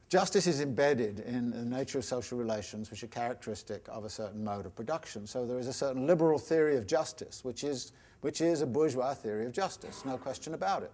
justice 0.07 0.47
is 0.47 0.61
embedded 0.61 1.19
in 1.21 1.49
the 1.49 1.65
nature 1.65 1.97
of 1.97 2.05
social 2.05 2.37
relations 2.37 2.89
which 2.89 3.03
are 3.03 3.07
characteristic 3.07 3.85
of 3.89 4.05
a 4.05 4.09
certain 4.09 4.41
mode 4.41 4.65
of 4.65 4.73
production. 4.73 5.27
So 5.27 5.45
there 5.45 5.59
is 5.59 5.67
a 5.67 5.73
certain 5.73 6.07
liberal 6.07 6.39
theory 6.39 6.77
of 6.77 6.87
justice, 6.87 7.43
which 7.43 7.65
is, 7.65 7.91
which 8.21 8.39
is 8.39 8.61
a 8.61 8.65
bourgeois 8.65 9.13
theory 9.13 9.45
of 9.45 9.51
justice, 9.51 10.05
no 10.05 10.17
question 10.17 10.53
about 10.53 10.83
it. 10.83 10.91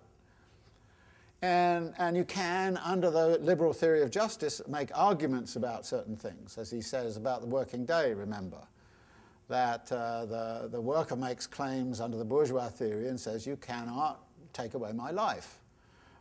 And, 1.42 1.94
and 1.98 2.18
you 2.18 2.26
can, 2.26 2.78
under 2.78 3.10
the 3.10 3.38
liberal 3.40 3.72
theory 3.72 4.02
of 4.02 4.12
justice, 4.12 4.62
make 4.68 4.90
arguments 4.94 5.56
about 5.56 5.86
certain 5.86 6.18
things, 6.18 6.58
as 6.58 6.70
he 6.70 6.82
says 6.82 7.16
about 7.16 7.42
the 7.42 7.48
working 7.48 7.86
day, 7.86 8.14
remember. 8.14 8.60
That 9.48 9.92
uh, 9.92 10.26
the, 10.26 10.70
the 10.70 10.82
worker 10.82 11.16
makes 11.16 11.48
claims 11.48 12.02
under 12.02 12.18
the 12.18 12.26
bourgeois 12.26 12.68
theory 12.68 13.08
and 13.08 13.20
says, 13.20 13.48
You 13.48 13.56
cannot 13.56 14.22
take 14.54 14.74
away 14.74 14.92
my 14.92 15.12
life 15.12 15.60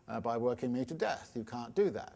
uh, 0.09 0.21
by 0.21 0.37
working 0.37 0.73
me 0.73 0.85
to 0.85 0.95
death. 0.95 1.33
You 1.35 1.45
can't 1.45 1.75
do 1.75 1.91
that. 1.91 2.13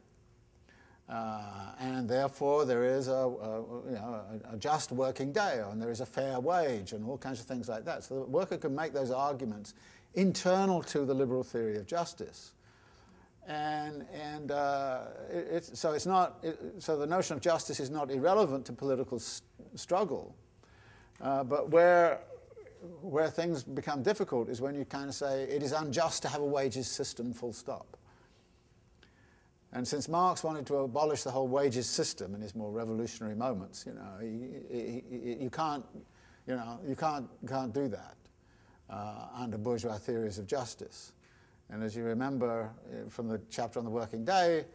Uh, 1.09 1.73
and 1.81 2.09
therefore, 2.09 2.65
there 2.65 2.85
is 2.85 3.09
a, 3.09 3.13
a 3.13 3.61
you 3.87 3.95
know, 3.97 4.21
a, 4.51 4.55
a, 4.55 4.57
just 4.57 4.93
working 4.93 5.33
day, 5.33 5.61
and 5.69 5.83
there 5.83 5.91
is 5.91 6.01
a 6.01 6.07
fair 6.07 6.39
wage, 6.39 6.93
and 6.93 7.05
all 7.05 7.19
kinds 7.19 7.41
of 7.41 7.47
things 7.47 7.69
like 7.69 7.85
that. 7.85 8.05
So 8.05 8.21
the 8.21 8.31
worker 8.31 8.57
can 8.57 8.75
make 8.75 8.93
those 8.93 9.11
arguments 9.11 9.75
internal 10.15 10.83
to 10.85 11.05
the 11.05 11.13
liberal 11.13 11.43
theory 11.43 11.77
of 11.77 11.87
justice 11.87 12.53
And, 13.49 14.07
and 14.13 14.53
uh, 14.53 15.01
it, 15.31 15.49
it's, 15.51 15.79
so 15.79 15.93
it's 15.93 16.07
not, 16.07 16.39
it, 16.43 16.59
so 16.79 16.97
the 16.97 17.07
notion 17.07 17.37
of 17.37 17.43
justice 17.43 17.81
is 17.81 17.91
not 17.91 18.11
irrelevant 18.11 18.67
to 18.67 18.73
political 18.73 19.19
s- 19.19 19.43
struggle. 19.75 20.35
Uh, 21.21 21.43
but 21.43 21.71
where, 21.71 22.21
where 23.01 23.31
things 23.31 23.65
become 23.65 24.03
difficult 24.03 24.49
is 24.49 24.61
when 24.61 24.75
you 24.75 24.85
kind 24.85 25.09
of 25.09 25.15
say 25.15 25.43
it 25.45 25.63
is 25.63 25.73
unjust 25.73 26.23
to 26.23 26.29
have 26.29 26.41
a 26.41 26.47
wages 26.47 26.87
system, 26.87 27.33
full 27.33 27.53
stop. 27.53 27.97
And 29.73 29.89
since 29.89 30.09
Marx 30.09 30.45
wanted 30.45 30.67
to 30.67 30.77
abolish 30.77 31.23
the 31.23 31.31
whole 31.31 31.49
wages 31.49 31.89
system 31.89 32.35
in 32.35 32.43
his 32.43 32.55
more 32.55 32.71
revolutionary 32.71 33.35
moments, 33.35 33.87
you 33.87 33.95
know, 33.95 34.19
he, 34.21 34.49
he, 34.71 35.05
he, 35.11 35.45
you 35.45 35.51
can't, 35.51 35.85
you 36.47 36.55
know, 36.55 36.79
you 36.87 36.95
can't, 36.95 37.27
can't 37.49 37.73
do 37.73 37.89
that 37.89 38.17
uh, 38.91 39.29
under 39.35 39.57
bourgeois 39.57 39.97
theories 39.97 40.39
of 40.39 40.47
justice. 40.47 41.13
And 41.73 41.83
as 41.83 41.97
you 41.97 42.05
remember 42.05 42.71
uh, 42.87 43.09
from 43.09 43.29
the 43.29 43.41
chapter 43.51 43.79
on 43.79 43.87
the 43.87 43.91
working 43.91 44.25
day, 44.25 44.67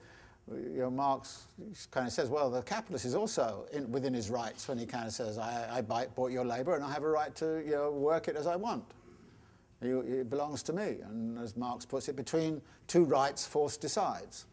you 0.51 0.79
know, 0.79 0.89
Marx 0.89 1.45
kind 1.91 2.07
of 2.07 2.13
says, 2.13 2.29
well, 2.29 2.49
the 2.49 2.61
capitalist 2.63 3.05
is 3.05 3.13
also 3.13 3.67
in, 3.71 3.91
within 3.91 4.13
his 4.13 4.29
rights 4.29 4.67
when 4.67 4.79
he 4.79 4.85
kind 4.85 5.05
of 5.05 5.13
says, 5.13 5.37
I, 5.37 5.77
I 5.77 5.81
bought 5.81 6.31
your 6.31 6.45
labor 6.45 6.75
and 6.75 6.83
I 6.83 6.91
have 6.91 7.03
a 7.03 7.09
right 7.09 7.35
to 7.35 7.63
you 7.65 7.71
know, 7.71 7.91
work 7.91 8.27
it 8.27 8.35
as 8.35 8.47
I 8.47 8.55
want. 8.55 8.83
it 9.81 10.29
belongs 10.29 10.63
to 10.63 10.73
me. 10.73 10.97
And 11.03 11.37
as 11.37 11.55
Marx 11.55 11.85
puts 11.85 12.09
it, 12.09 12.15
between 12.15 12.61
two 12.87 13.03
rights, 13.03 13.45
force 13.45 13.77
decides. 13.77 14.45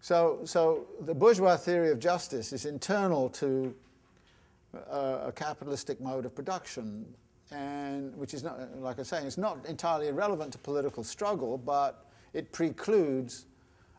So, 0.00 0.40
so 0.44 0.86
the 1.00 1.14
bourgeois 1.14 1.56
theory 1.56 1.90
of 1.90 1.98
justice 1.98 2.52
is 2.52 2.66
internal 2.66 3.30
to 3.30 3.74
a, 4.74 5.28
a 5.28 5.32
capitalistic 5.34 6.00
mode 6.00 6.26
of 6.26 6.34
production, 6.34 7.06
and 7.50 8.16
which 8.16 8.34
is 8.34 8.42
not, 8.42 8.58
like 8.78 8.96
I 8.96 9.02
was 9.02 9.08
saying, 9.08 9.26
it's 9.26 9.38
not 9.38 9.64
entirely 9.66 10.08
irrelevant 10.08 10.52
to 10.52 10.58
political 10.58 11.04
struggle, 11.04 11.58
but 11.58 12.06
it 12.32 12.52
precludes 12.52 13.46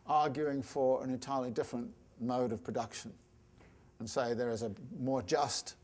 arguing 0.07 0.61
for 0.61 1.03
an 1.03 1.09
entirely 1.09 1.51
different 1.51 1.89
mode 2.19 2.51
of 2.51 2.63
production 2.63 3.11
and 3.99 4.09
say 4.09 4.33
there 4.33 4.51
is 4.51 4.61
a 4.61 4.71
more 4.99 5.21
just 5.21 5.75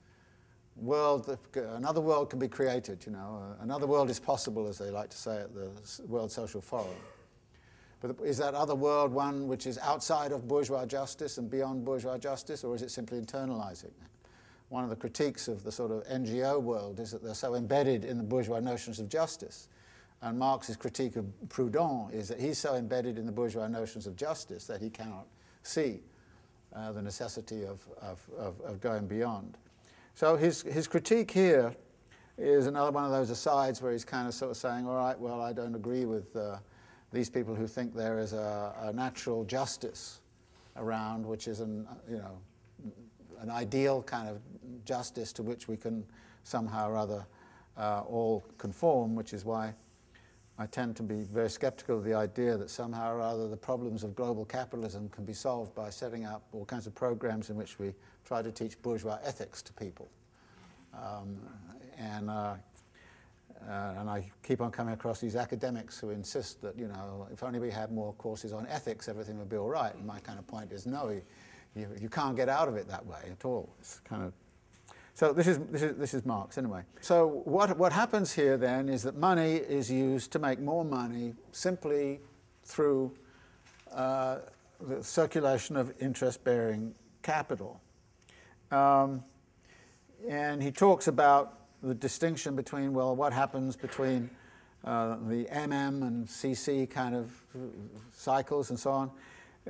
world, 0.75 1.37
another 1.55 2.01
world 2.01 2.29
can 2.29 2.39
be 2.39 2.47
created, 2.47 3.05
you 3.05 3.11
know, 3.11 3.41
uh, 3.41 3.63
another 3.63 3.87
world 3.87 4.09
is 4.09 4.19
possible, 4.19 4.67
as 4.67 4.77
they 4.77 4.89
like 4.89 5.09
to 5.09 5.17
say 5.17 5.41
at 5.41 5.53
the 5.53 5.71
World 6.07 6.31
Social 6.31 6.61
Forum. 6.61 6.87
But 8.01 8.15
is 8.23 8.37
that 8.39 8.55
other 8.55 8.73
world 8.73 9.11
one 9.11 9.47
which 9.47 9.67
is 9.67 9.77
outside 9.77 10.31
of 10.31 10.47
bourgeois 10.47 10.85
justice 10.85 11.37
and 11.37 11.49
beyond 11.49 11.85
bourgeois 11.85 12.17
justice, 12.17 12.63
or 12.63 12.73
is 12.75 12.81
it 12.81 12.89
simply 12.89 13.21
internalizing? 13.21 13.91
One 14.71 14.83
of 14.83 14.89
the 14.89 14.95
critiques 14.95 15.47
of 15.47 15.63
the 15.63 15.71
sort 15.71 15.91
of 15.91 16.03
NGO 16.07 16.61
world 16.61 16.99
is 16.99 17.11
that 17.11 17.21
they're 17.21 17.33
so 17.33 17.55
embedded 17.55 18.05
in 18.05 18.17
the 18.17 18.23
bourgeois 18.23 18.59
notions 18.59 18.99
of 18.99 19.09
justice. 19.09 19.67
And 20.21 20.39
Marx's 20.39 20.77
critique 20.77 21.15
of 21.17 21.25
Proudhon 21.49 22.13
is 22.13 22.27
that 22.29 22.39
he's 22.39 22.57
so 22.57 22.75
embedded 22.75 23.17
in 23.17 23.25
the 23.25 23.31
bourgeois 23.31 23.67
notions 23.67 24.07
of 24.07 24.15
justice 24.15 24.65
that 24.67 24.81
he 24.81 24.89
cannot 24.89 25.27
see 25.63 25.99
uh, 26.73 26.91
the 26.93 27.01
necessity 27.01 27.65
of, 27.65 27.85
of, 28.01 28.19
of, 28.37 28.59
of, 28.61 28.79
going 28.79 29.07
beyond. 29.07 29.57
So 30.15 30.37
his, 30.37 30.61
his 30.61 30.87
critique 30.87 31.29
here 31.29 31.75
is 32.37 32.67
another 32.67 32.91
one 32.91 33.03
of 33.03 33.11
those 33.11 33.29
asides 33.29 33.81
where 33.81 33.91
he's 33.91 34.05
kind 34.05 34.27
of 34.27 34.33
sort 34.33 34.51
of 34.51 34.57
saying, 34.57 34.87
all 34.87 34.95
right, 34.95 35.19
well, 35.19 35.41
I 35.41 35.53
don't 35.53 35.75
agree 35.75 36.05
with. 36.05 36.35
Uh, 36.35 36.57
these 37.11 37.29
people 37.29 37.53
who 37.53 37.67
think 37.67 37.93
there 37.93 38.19
is 38.19 38.33
a, 38.33 38.73
a 38.81 38.93
natural 38.93 39.43
justice 39.43 40.21
around, 40.77 41.25
which 41.25 41.47
is 41.47 41.59
an, 41.59 41.87
you 42.09 42.17
know, 42.17 42.37
an 43.41 43.49
ideal 43.49 44.01
kind 44.03 44.29
of 44.29 44.37
justice 44.85 45.33
to 45.33 45.43
which 45.43 45.67
we 45.67 45.77
can 45.77 46.03
somehow 46.43 46.89
or 46.89 46.97
other 46.97 47.25
uh, 47.77 48.01
all 48.07 48.43
conform, 48.57 49.15
which 49.15 49.33
is 49.33 49.45
why 49.45 49.73
I 50.57 50.65
tend 50.67 50.95
to 50.97 51.03
be 51.03 51.21
very 51.21 51.49
skeptical 51.49 51.97
of 51.97 52.03
the 52.03 52.13
idea 52.13 52.57
that 52.57 52.69
somehow 52.69 53.15
or 53.15 53.21
other 53.21 53.47
the 53.47 53.57
problems 53.57 54.03
of 54.03 54.15
global 54.15 54.45
capitalism 54.45 55.09
can 55.09 55.25
be 55.25 55.33
solved 55.33 55.73
by 55.73 55.89
setting 55.89 56.25
up 56.25 56.43
all 56.51 56.65
kinds 56.65 56.87
of 56.87 56.93
programs 56.93 57.49
in 57.49 57.55
which 57.55 57.79
we 57.79 57.93
try 58.25 58.41
to 58.41 58.51
teach 58.51 58.79
bourgeois 58.81 59.17
ethics 59.23 59.61
to 59.63 59.73
people. 59.73 60.09
Um, 60.93 61.39
and 61.97 62.29
uh, 62.29 62.55
uh, 63.69 63.93
and 63.99 64.09
I 64.09 64.29
keep 64.43 64.61
on 64.61 64.71
coming 64.71 64.93
across 64.93 65.19
these 65.19 65.35
academics 65.35 65.99
who 65.99 66.09
insist 66.09 66.61
that, 66.61 66.77
you 66.77 66.87
know, 66.87 67.27
if 67.31 67.43
only 67.43 67.59
we 67.59 67.69
had 67.69 67.91
more 67.91 68.13
courses 68.13 68.53
on 68.53 68.65
ethics, 68.67 69.07
everything 69.07 69.37
would 69.37 69.49
be 69.49 69.57
all 69.57 69.69
right. 69.69 69.93
And 69.93 70.05
my 70.05 70.19
kind 70.19 70.39
of 70.39 70.47
point 70.47 70.71
is, 70.71 70.85
no, 70.85 71.09
you, 71.75 71.87
you, 71.99 72.09
can't 72.09 72.35
get 72.35 72.49
out 72.49 72.67
of 72.67 72.75
it 72.75 72.87
that 72.87 73.05
way 73.05 73.19
at 73.29 73.45
all. 73.45 73.73
It's 73.79 73.99
kind 73.99 74.23
of 74.23 74.33
so 75.21 75.31
this 75.31 75.45
is, 75.45 75.59
this 75.69 75.83
is, 75.83 75.95
this 75.97 76.13
is 76.15 76.25
Marx 76.25 76.57
anyway. 76.57 76.81
So 76.99 77.43
what, 77.45 77.77
what 77.77 77.93
happens 77.93 78.33
here 78.33 78.57
then 78.57 78.89
is 78.89 79.03
that 79.03 79.15
money 79.15 79.57
is 79.57 79.91
used 79.91 80.31
to 80.31 80.39
make 80.39 80.59
more 80.59 80.83
money 80.83 81.35
simply 81.51 82.21
through 82.63 83.11
uh, 83.93 84.39
the 84.79 85.03
circulation 85.03 85.75
of 85.77 85.93
interest-bearing 86.01 86.95
capital. 87.21 87.79
Um, 88.71 89.23
and 90.27 90.63
he 90.63 90.71
talks 90.71 91.07
about 91.07 91.67
the 91.83 91.93
distinction 91.93 92.55
between, 92.55 92.91
well, 92.91 93.15
what 93.15 93.31
happens 93.31 93.75
between 93.75 94.27
uh, 94.83 95.17
the 95.27 95.45
MM 95.51 96.01
and 96.01 96.25
CC 96.25 96.89
kind 96.89 97.13
of 97.13 97.31
cycles 98.11 98.71
and 98.71 98.79
so 98.79 98.89
on. 98.89 99.11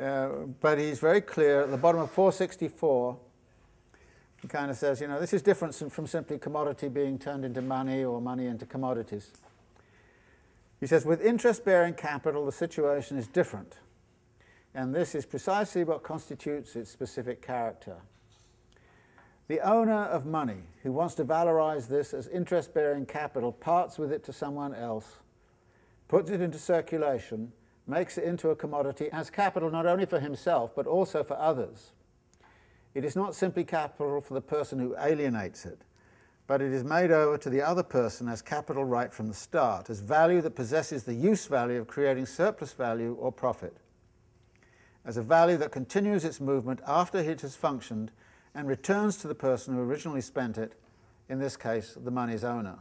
Uh, 0.01 0.29
but 0.61 0.77
he's 0.77 0.99
very 0.99 1.19
clear 1.19 1.63
at 1.63 1.71
the 1.71 1.77
bottom 1.77 1.99
of 1.99 2.09
464. 2.09 3.17
He 4.41 4.47
kind 4.47 4.71
of 4.71 4.77
says, 4.77 4.99
you 4.99 5.07
know, 5.07 5.19
this 5.19 5.33
is 5.33 5.41
different 5.41 5.75
from 5.75 6.07
simply 6.07 6.39
commodity 6.39 6.89
being 6.89 7.19
turned 7.19 7.45
into 7.45 7.61
money 7.61 8.03
or 8.03 8.19
money 8.19 8.47
into 8.47 8.65
commodities. 8.65 9.31
He 10.79 10.87
says, 10.87 11.05
with 11.05 11.21
interest 11.21 11.63
bearing 11.63 11.93
capital, 11.93 12.45
the 12.45 12.51
situation 12.51 13.17
is 13.17 13.27
different. 13.27 13.77
And 14.73 14.95
this 14.95 15.13
is 15.13 15.25
precisely 15.25 15.83
what 15.83 16.01
constitutes 16.01 16.75
its 16.75 16.89
specific 16.89 17.41
character. 17.41 17.97
The 19.47 19.59
owner 19.59 20.05
of 20.05 20.25
money 20.25 20.63
who 20.81 20.91
wants 20.91 21.13
to 21.15 21.25
valorize 21.25 21.87
this 21.87 22.13
as 22.13 22.27
interest 22.27 22.73
bearing 22.73 23.05
capital 23.05 23.51
parts 23.51 23.99
with 23.99 24.11
it 24.11 24.23
to 24.23 24.33
someone 24.33 24.73
else, 24.73 25.19
puts 26.07 26.31
it 26.31 26.41
into 26.41 26.57
circulation, 26.57 27.51
makes 27.85 28.17
it 28.17 28.23
into 28.23 28.49
a 28.49 28.55
commodity 28.55 29.09
as 29.11 29.29
capital 29.29 29.69
not 29.69 29.85
only 29.85 30.05
for 30.05 30.19
himself 30.19 30.73
but 30.75 30.87
also 30.87 31.21
for 31.21 31.37
others. 31.37 31.91
It 32.93 33.05
is 33.05 33.15
not 33.15 33.35
simply 33.35 33.63
capital 33.63 34.21
for 34.21 34.33
the 34.33 34.41
person 34.41 34.79
who 34.79 34.95
alienates 34.97 35.65
it, 35.65 35.81
but 36.47 36.61
it 36.61 36.73
is 36.73 36.83
made 36.83 37.11
over 37.11 37.37
to 37.37 37.49
the 37.49 37.61
other 37.61 37.83
person 37.83 38.27
as 38.27 38.41
capital 38.41 38.83
right 38.83 39.13
from 39.13 39.27
the 39.29 39.33
start, 39.33 39.89
as 39.89 40.01
value 40.01 40.41
that 40.41 40.55
possesses 40.55 41.03
the 41.03 41.13
use 41.13 41.45
value 41.45 41.79
of 41.79 41.87
creating 41.87 42.25
surplus 42.25 42.73
value 42.73 43.15
or 43.19 43.31
profit, 43.31 43.77
as 45.05 45.15
a 45.15 45.21
value 45.21 45.57
that 45.57 45.71
continues 45.71 46.25
its 46.25 46.41
movement 46.41 46.81
after 46.85 47.19
it 47.19 47.41
has 47.41 47.55
functioned 47.55 48.11
and 48.53 48.67
returns 48.67 49.15
to 49.17 49.27
the 49.27 49.35
person 49.35 49.73
who 49.73 49.81
originally 49.81 50.21
spent 50.21 50.57
it, 50.57 50.73
in 51.29 51.39
this 51.39 51.55
case, 51.55 51.97
the 52.03 52.11
money's 52.11 52.43
owner. 52.43 52.79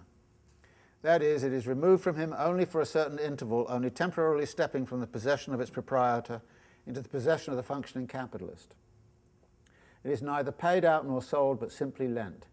That 1.02 1.22
is, 1.22 1.44
it 1.44 1.52
is 1.52 1.66
removed 1.66 2.02
from 2.02 2.16
him 2.16 2.34
only 2.36 2.64
for 2.64 2.80
a 2.80 2.86
certain 2.86 3.18
interval, 3.18 3.66
only 3.68 3.90
temporarily 3.90 4.44
stepping 4.44 4.84
from 4.84 5.00
the 5.00 5.06
possession 5.06 5.54
of 5.54 5.60
its 5.60 5.70
proprietor 5.70 6.42
into 6.86 7.00
the 7.00 7.08
possession 7.08 7.52
of 7.52 7.56
the 7.56 7.62
functioning 7.62 8.06
capitalist. 8.06 8.74
It 10.04 10.10
is 10.10 10.22
neither 10.22 10.52
paid 10.52 10.84
out 10.84 11.06
nor 11.06 11.22
sold, 11.22 11.60
but 11.60 11.72
simply 11.72 12.08
lent, 12.08 12.46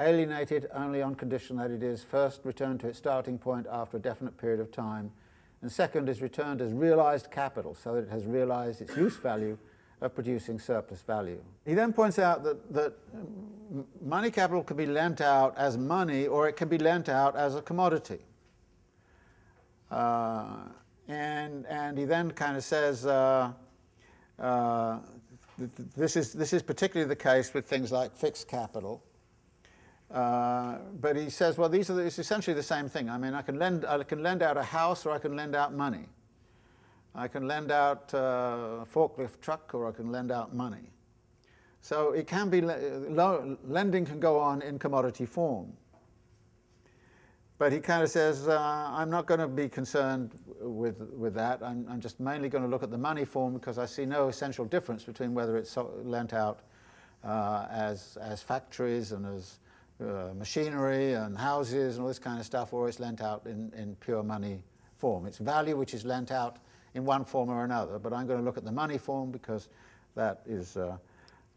alienated 0.00 0.68
only 0.72 1.02
on 1.02 1.14
condition 1.14 1.56
that 1.56 1.70
it 1.70 1.82
is 1.82 2.02
first 2.02 2.40
returned 2.44 2.80
to 2.80 2.88
its 2.88 2.98
starting 2.98 3.38
point 3.38 3.66
after 3.70 3.96
a 3.96 4.00
definite 4.00 4.36
period 4.36 4.60
of 4.60 4.72
time, 4.72 5.10
and 5.62 5.70
second 5.70 6.08
is 6.08 6.22
returned 6.22 6.60
as 6.60 6.72
realized 6.72 7.30
capital, 7.30 7.74
so 7.74 7.94
that 7.94 8.02
it 8.02 8.10
has 8.10 8.24
realized 8.24 8.80
its 8.80 8.96
use 8.96 9.16
value 9.16 9.56
of 10.00 10.14
producing 10.14 10.58
surplus 10.58 11.02
value. 11.02 11.42
He 11.66 11.74
then 11.74 11.92
points 11.92 12.18
out 12.18 12.44
that, 12.44 12.72
that 12.72 12.94
money 14.00 14.30
capital 14.30 14.62
can 14.62 14.76
be 14.76 14.86
lent 14.86 15.20
out 15.20 15.56
as 15.58 15.76
money 15.76 16.26
or 16.26 16.48
it 16.48 16.56
can 16.56 16.68
be 16.68 16.78
lent 16.78 17.08
out 17.08 17.36
as 17.36 17.56
a 17.56 17.62
commodity. 17.62 18.20
Uh, 19.90 20.46
and, 21.08 21.66
and 21.66 21.98
he 21.98 22.04
then 22.04 22.30
kind 22.30 22.56
of 22.56 22.62
says 22.62 23.06
uh, 23.06 23.50
uh, 24.38 24.98
this, 25.96 26.16
is, 26.16 26.32
this 26.32 26.52
is 26.52 26.62
particularly 26.62 27.08
the 27.08 27.16
case 27.16 27.52
with 27.52 27.66
things 27.66 27.90
like 27.90 28.16
fixed 28.16 28.48
capital. 28.48 29.02
Uh, 30.10 30.78
but 31.00 31.16
he 31.16 31.28
says, 31.28 31.58
well, 31.58 31.68
these 31.68 31.90
are 31.90 31.94
the, 31.94 32.02
it's 32.02 32.18
essentially 32.18 32.54
the 32.54 32.62
same 32.62 32.88
thing. 32.88 33.10
I 33.10 33.18
mean, 33.18 33.34
I 33.34 33.42
can, 33.42 33.58
lend, 33.58 33.84
I 33.84 34.02
can 34.02 34.22
lend 34.22 34.42
out 34.42 34.56
a 34.56 34.62
house 34.62 35.04
or 35.04 35.10
I 35.10 35.18
can 35.18 35.36
lend 35.36 35.54
out 35.54 35.74
money. 35.74 36.06
I 37.14 37.28
can 37.28 37.46
lend 37.46 37.70
out 37.70 38.12
a 38.14 38.86
forklift 38.92 39.40
truck 39.40 39.74
or 39.74 39.88
I 39.88 39.92
can 39.92 40.10
lend 40.10 40.30
out 40.30 40.54
money. 40.54 40.90
So 41.80 42.12
it 42.12 42.26
can 42.26 42.48
be, 42.48 42.60
lending 42.60 44.04
can 44.04 44.20
go 44.20 44.38
on 44.38 44.62
in 44.62 44.78
commodity 44.78 45.26
form. 45.26 45.72
But 47.58 47.72
he 47.72 47.80
kind 47.80 48.04
of 48.04 48.08
says, 48.08 48.46
uh, 48.46 48.56
I'm 48.88 49.10
not 49.10 49.26
going 49.26 49.40
to 49.40 49.48
be 49.48 49.68
concerned 49.68 50.30
with, 50.60 51.00
with 51.00 51.34
that. 51.34 51.60
I'm, 51.60 51.86
I'm 51.90 52.00
just 52.00 52.20
mainly 52.20 52.48
going 52.48 52.62
to 52.62 52.70
look 52.70 52.84
at 52.84 52.90
the 52.92 52.98
money 52.98 53.24
form 53.24 53.54
because 53.54 53.78
I 53.78 53.86
see 53.86 54.06
no 54.06 54.28
essential 54.28 54.64
difference 54.64 55.02
between 55.02 55.34
whether 55.34 55.56
it's 55.56 55.76
lent 55.76 56.32
out 56.32 56.60
uh, 57.24 57.66
as, 57.68 58.16
as 58.20 58.42
factories 58.42 59.10
and 59.10 59.26
as 59.26 59.58
uh, 60.00 60.32
machinery 60.38 61.14
and 61.14 61.36
houses 61.36 61.96
and 61.96 62.02
all 62.02 62.08
this 62.08 62.20
kind 62.20 62.38
of 62.38 62.46
stuff, 62.46 62.72
or 62.72 62.88
it's 62.88 63.00
lent 63.00 63.20
out 63.20 63.44
in, 63.44 63.72
in 63.76 63.96
pure 63.96 64.22
money 64.22 64.62
form. 64.96 65.26
It's 65.26 65.38
value 65.38 65.76
which 65.76 65.94
is 65.94 66.04
lent 66.04 66.30
out 66.30 66.58
in 66.94 67.04
one 67.04 67.24
form 67.24 67.50
or 67.50 67.64
another, 67.64 67.98
but 67.98 68.12
I'm 68.12 68.28
going 68.28 68.38
to 68.38 68.44
look 68.44 68.56
at 68.56 68.64
the 68.64 68.72
money 68.72 68.98
form 68.98 69.32
because 69.32 69.68
that 70.14 70.42
is 70.46 70.76
uh, 70.76 70.96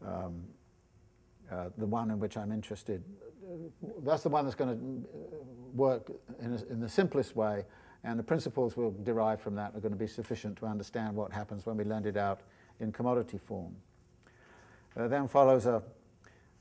um, 0.04 0.42
uh, 1.50 1.68
the 1.78 1.86
one 1.86 2.10
in 2.10 2.18
which 2.18 2.36
I'm 2.36 2.50
interested. 2.50 3.04
That's 4.04 4.24
the 4.24 4.28
one 4.28 4.44
that's 4.44 4.56
going 4.56 4.76
to 4.76 5.08
work 5.74 6.10
in, 6.40 6.52
a, 6.52 6.72
in 6.72 6.80
the 6.80 6.88
simplest 6.88 7.36
way, 7.36 7.64
and 8.04 8.18
the 8.18 8.22
principles 8.22 8.76
we'll 8.76 8.94
derive 9.02 9.40
from 9.40 9.54
that 9.54 9.74
are 9.74 9.80
going 9.80 9.92
to 9.92 9.98
be 9.98 10.06
sufficient 10.06 10.56
to 10.58 10.66
understand 10.66 11.14
what 11.14 11.32
happens 11.32 11.66
when 11.66 11.76
we 11.76 11.84
lend 11.84 12.06
it 12.06 12.16
out 12.16 12.40
in 12.80 12.92
commodity 12.92 13.38
form. 13.38 13.74
Uh, 14.96 15.08
then 15.08 15.28
follows 15.28 15.66
a, 15.66 15.82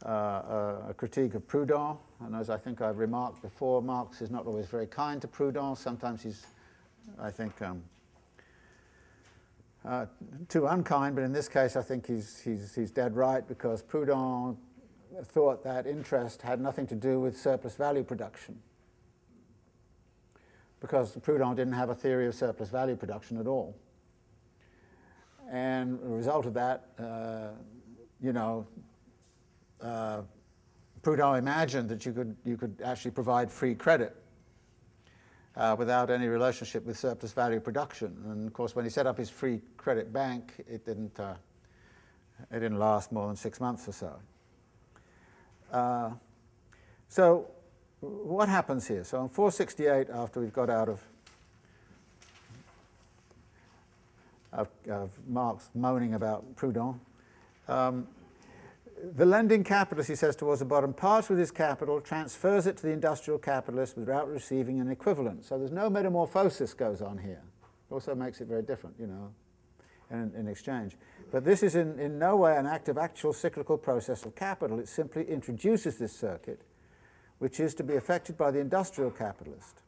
uh, 0.06 0.90
a, 0.90 0.94
critique 0.96 1.34
of 1.34 1.48
Proudhon, 1.48 1.98
and 2.22 2.36
as 2.36 2.50
I 2.50 2.58
think 2.58 2.82
I've 2.82 2.98
remarked 2.98 3.42
before, 3.42 3.82
Marx 3.82 4.22
is 4.22 4.30
not 4.30 4.46
always 4.46 4.68
very 4.68 4.88
kind 4.88 5.22
to 5.22 5.28
Proudhon. 5.28 5.78
Sometimes 5.78 6.24
he's, 6.24 6.46
I 7.20 7.32
think, 7.32 7.62
um, 7.62 7.84
uh, 9.84 10.06
too 10.48 10.68
unkind, 10.68 11.16
but 11.16 11.24
in 11.24 11.34
this 11.34 11.50
case, 11.50 11.76
I 11.76 11.82
think 11.82 12.06
he's, 12.06 12.40
he's, 12.40 12.74
he's 12.76 12.92
dead 12.92 13.16
right 13.16 13.46
because 13.48 13.82
Proudhon 13.82 14.56
thought 15.24 15.64
that 15.64 15.88
interest 15.88 16.42
had 16.42 16.62
nothing 16.62 16.88
to 16.88 16.96
do 16.96 17.20
with 17.20 17.38
surplus 17.38 17.76
value 17.76 18.04
production. 18.04 18.60
Because 20.82 21.16
Proudhon 21.16 21.56
didn't 21.56 21.74
have 21.74 21.90
a 21.90 21.96
theory 21.96 22.28
of 22.28 22.36
surplus 22.36 22.70
value 22.70 22.96
production 22.96 23.38
at 23.38 23.48
all. 23.48 23.78
And 25.50 26.00
the 26.02 26.10
result 26.10 26.46
of 26.46 26.54
that, 26.56 26.88
uh, 27.00 27.50
you 28.20 28.34
know, 28.34 28.68
uh, 29.82 30.22
Proudhon 31.02 31.38
imagined 31.38 31.88
that 31.90 32.06
you 32.06 32.14
could, 32.14 32.36
you 32.44 32.58
could 32.58 32.82
actually 32.84 33.12
provide 33.12 33.52
free 33.52 33.76
credit 33.76 34.16
uh, 35.56 35.76
without 35.78 36.10
any 36.10 36.28
relationship 36.28 36.86
with 36.86 36.98
surplus 36.98 37.34
value 37.34 37.60
production. 37.60 38.16
And 38.26 38.48
of 38.48 38.54
course, 38.54 38.76
when 38.76 38.86
he 38.86 38.92
set 38.92 39.08
up 39.08 39.18
his 39.18 39.30
free 39.30 39.62
credit 39.78 40.12
bank, 40.14 40.54
it 40.68 40.86
didn't, 40.86 41.20
uh, 41.20 41.36
it 42.52 42.60
didn't 42.60 42.80
last 42.80 43.12
more 43.12 43.28
than 43.28 43.36
six 43.36 43.60
months 43.60 43.88
or 43.88 43.92
so. 43.92 44.20
Uh, 45.72 46.12
so, 47.08 47.52
what 48.02 48.50
happens 48.50 48.88
here? 48.88 49.04
So, 49.04 49.22
in 49.22 49.30
468, 49.30 50.10
after 50.10 50.40
we've 50.40 50.54
got 50.54 50.70
out 50.70 50.90
of, 50.90 51.02
of, 54.52 54.68
of 54.90 55.12
Marx 55.28 55.70
moaning 55.76 56.16
about 56.16 56.56
Proudhon, 56.56 57.00
um, 57.68 58.08
the 59.16 59.26
lending 59.26 59.64
capitalist, 59.64 60.10
he 60.10 60.16
says 60.16 60.36
towards 60.36 60.60
the 60.60 60.66
bottom, 60.66 60.94
parts 60.94 61.30
with 61.30 61.40
his 61.40 61.52
capital, 61.52 62.00
transfers 62.02 62.68
it 62.68 62.78
to 62.78 62.84
the 62.84 62.92
industrial 62.92 63.40
capitalist 63.40 63.98
without 63.98 64.30
receiving 64.30 64.80
an 64.80 64.90
equivalent. 64.90 65.46
So 65.46 65.58
there's 65.58 65.72
no 65.72 65.90
metamorphosis 65.90 66.74
goes 66.74 67.02
on 67.02 67.18
here. 67.18 67.42
It 67.90 67.94
also 67.94 68.14
makes 68.14 68.42
it 68.42 68.48
very 68.48 68.62
different, 68.62 68.96
you 69.00 69.08
know, 69.08 69.32
in, 70.12 70.32
in 70.38 70.48
exchange. 70.48 70.98
But 71.32 71.46
this 71.46 71.64
is 71.64 71.76
in, 71.76 71.98
in 72.00 72.20
no 72.20 72.36
way 72.36 72.58
an 72.58 72.68
act 72.68 72.90
of 72.90 72.98
actual 72.98 73.34
cyclical 73.34 73.78
process 73.78 74.26
of 74.26 74.36
capital. 74.36 74.80
It 74.80 74.88
simply 74.88 75.24
introduces 75.28 75.98
this 75.98 76.16
circuit, 76.16 76.62
which 77.42 77.60
is 77.60 77.74
to 77.74 77.84
be 77.84 77.96
affected 77.96 78.38
by 78.38 78.52
the 78.52 78.60
industrial 78.60 79.10
capitalist. 79.10 79.82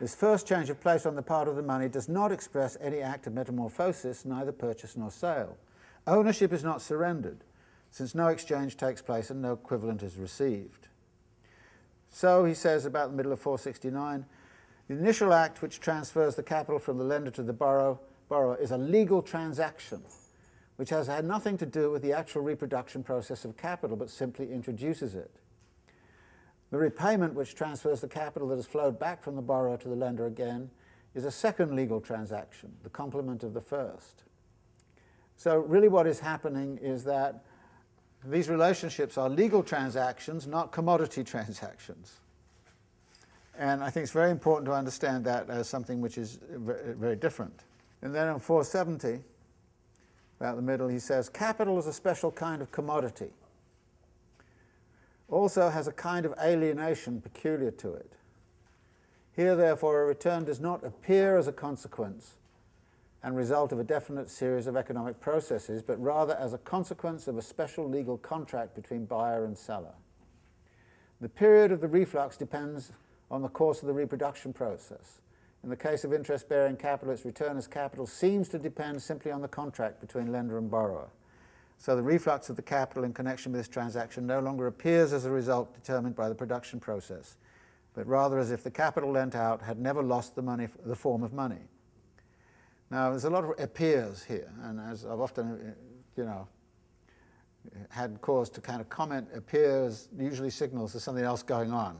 This 0.00 0.14
first 0.14 0.48
change 0.48 0.70
of 0.70 0.80
place 0.80 1.04
on 1.04 1.16
the 1.16 1.22
part 1.22 1.48
of 1.48 1.54
the 1.54 1.62
money 1.62 1.86
does 1.86 2.08
not 2.08 2.32
express 2.32 2.78
any 2.80 3.00
act 3.00 3.26
of 3.26 3.34
metamorphosis, 3.34 4.24
neither 4.24 4.50
purchase 4.50 4.96
nor 4.96 5.10
sale. 5.10 5.58
Ownership 6.06 6.50
is 6.50 6.64
not 6.64 6.80
surrendered 6.80 7.44
since 7.90 8.14
no 8.14 8.28
exchange 8.28 8.78
takes 8.78 9.02
place 9.02 9.28
and 9.28 9.42
no 9.42 9.52
equivalent 9.52 10.02
is 10.02 10.16
received. 10.16 10.88
So, 12.08 12.46
he 12.46 12.54
says 12.54 12.86
about 12.86 13.10
the 13.10 13.16
middle 13.18 13.32
of 13.32 13.40
469, 13.40 14.24
the 14.88 14.94
initial 14.94 15.34
act 15.34 15.60
which 15.60 15.78
transfers 15.78 16.36
the 16.36 16.42
capital 16.42 16.78
from 16.78 16.96
the 16.96 17.04
lender 17.04 17.30
to 17.32 17.42
the 17.42 17.52
borrower, 17.52 17.98
borrower 18.30 18.56
is 18.56 18.70
a 18.70 18.78
legal 18.78 19.20
transaction 19.20 20.00
which 20.76 20.88
has 20.88 21.06
had 21.06 21.26
nothing 21.26 21.58
to 21.58 21.66
do 21.66 21.90
with 21.90 22.00
the 22.00 22.14
actual 22.14 22.40
reproduction 22.40 23.02
process 23.04 23.44
of 23.44 23.58
capital 23.58 23.94
but 23.94 24.08
simply 24.08 24.50
introduces 24.50 25.14
it. 25.14 25.30
The 26.74 26.80
repayment 26.80 27.34
which 27.34 27.54
transfers 27.54 28.00
the 28.00 28.08
capital 28.08 28.48
that 28.48 28.56
has 28.56 28.66
flowed 28.66 28.98
back 28.98 29.22
from 29.22 29.36
the 29.36 29.42
borrower 29.42 29.76
to 29.76 29.88
the 29.88 29.94
lender 29.94 30.26
again 30.26 30.72
is 31.14 31.24
a 31.24 31.30
second 31.30 31.76
legal 31.76 32.00
transaction, 32.00 32.72
the 32.82 32.90
complement 32.90 33.44
of 33.44 33.54
the 33.54 33.60
first. 33.60 34.24
So, 35.36 35.58
really, 35.58 35.86
what 35.86 36.08
is 36.08 36.18
happening 36.18 36.80
is 36.82 37.04
that 37.04 37.44
these 38.24 38.48
relationships 38.48 39.16
are 39.16 39.28
legal 39.28 39.62
transactions, 39.62 40.48
not 40.48 40.72
commodity 40.72 41.22
transactions. 41.34 42.18
And 43.56 43.80
I 43.80 43.90
think 43.90 44.02
it's 44.02 44.12
very 44.12 44.32
important 44.32 44.66
to 44.66 44.72
understand 44.72 45.24
that 45.26 45.48
as 45.50 45.68
something 45.68 46.00
which 46.00 46.18
is 46.18 46.40
very 46.50 47.14
different. 47.14 47.60
And 48.02 48.12
then 48.12 48.26
on 48.26 48.40
470, 48.40 49.22
about 50.40 50.56
the 50.56 50.62
middle, 50.62 50.88
he 50.88 50.98
says 50.98 51.28
capital 51.28 51.78
is 51.78 51.86
a 51.86 51.92
special 51.92 52.32
kind 52.32 52.60
of 52.60 52.72
commodity. 52.72 53.30
Also 55.28 55.70
has 55.70 55.86
a 55.86 55.92
kind 55.92 56.26
of 56.26 56.34
alienation 56.42 57.20
peculiar 57.20 57.70
to 57.70 57.94
it. 57.94 58.12
Here, 59.34 59.56
therefore, 59.56 60.02
a 60.02 60.06
return 60.06 60.44
does 60.44 60.60
not 60.60 60.84
appear 60.84 61.36
as 61.36 61.48
a 61.48 61.52
consequence 61.52 62.34
and 63.22 63.36
result 63.36 63.72
of 63.72 63.80
a 63.80 63.84
definite 63.84 64.30
series 64.30 64.66
of 64.66 64.76
economic 64.76 65.18
processes, 65.18 65.82
but 65.82 66.00
rather 66.00 66.34
as 66.36 66.52
a 66.52 66.58
consequence 66.58 67.26
of 67.26 67.38
a 67.38 67.42
special 67.42 67.88
legal 67.88 68.18
contract 68.18 68.74
between 68.74 69.06
buyer 69.06 69.44
and 69.44 69.56
seller. 69.56 69.94
The 71.20 71.28
period 71.30 71.72
of 71.72 71.80
the 71.80 71.88
reflux 71.88 72.36
depends 72.36 72.92
on 73.30 73.40
the 73.40 73.48
course 73.48 73.80
of 73.80 73.86
the 73.86 73.94
reproduction 73.94 74.52
process. 74.52 75.20
In 75.62 75.70
the 75.70 75.76
case 75.76 76.04
of 76.04 76.12
interest 76.12 76.48
bearing 76.50 76.76
capital, 76.76 77.14
its 77.14 77.24
return 77.24 77.56
as 77.56 77.66
capital 77.66 78.06
seems 78.06 78.50
to 78.50 78.58
depend 78.58 79.00
simply 79.00 79.32
on 79.32 79.40
the 79.40 79.48
contract 79.48 80.00
between 80.00 80.30
lender 80.30 80.58
and 80.58 80.70
borrower. 80.70 81.08
So 81.78 81.94
the 81.94 82.02
reflux 82.02 82.48
of 82.48 82.56
the 82.56 82.62
capital 82.62 83.04
in 83.04 83.12
connection 83.12 83.52
with 83.52 83.60
this 83.60 83.68
transaction 83.68 84.26
no 84.26 84.40
longer 84.40 84.66
appears 84.66 85.12
as 85.12 85.26
a 85.26 85.30
result 85.30 85.74
determined 85.74 86.16
by 86.16 86.28
the 86.28 86.34
production 86.34 86.80
process, 86.80 87.36
but 87.94 88.06
rather 88.06 88.38
as 88.38 88.50
if 88.50 88.62
the 88.62 88.70
capital 88.70 89.10
lent 89.10 89.34
out 89.34 89.60
had 89.60 89.78
never 89.78 90.02
lost 90.02 90.34
the, 90.34 90.42
money, 90.42 90.68
the 90.86 90.96
form 90.96 91.22
of 91.22 91.32
money. 91.32 91.68
Now, 92.90 93.10
there's 93.10 93.24
a 93.24 93.30
lot 93.30 93.44
of 93.44 93.50
appears 93.58 94.22
here, 94.22 94.50
and 94.62 94.80
as 94.80 95.04
I've 95.04 95.20
often, 95.20 95.74
you 96.16 96.24
know, 96.24 96.46
had 97.90 98.20
cause 98.20 98.50
to 98.50 98.60
kind 98.60 98.80
of 98.80 98.88
comment, 98.88 99.28
appears 99.34 100.08
usually 100.16 100.50
signals 100.50 100.92
there's 100.92 101.02
something 101.02 101.24
else 101.24 101.42
going 101.42 101.72
on 101.72 101.98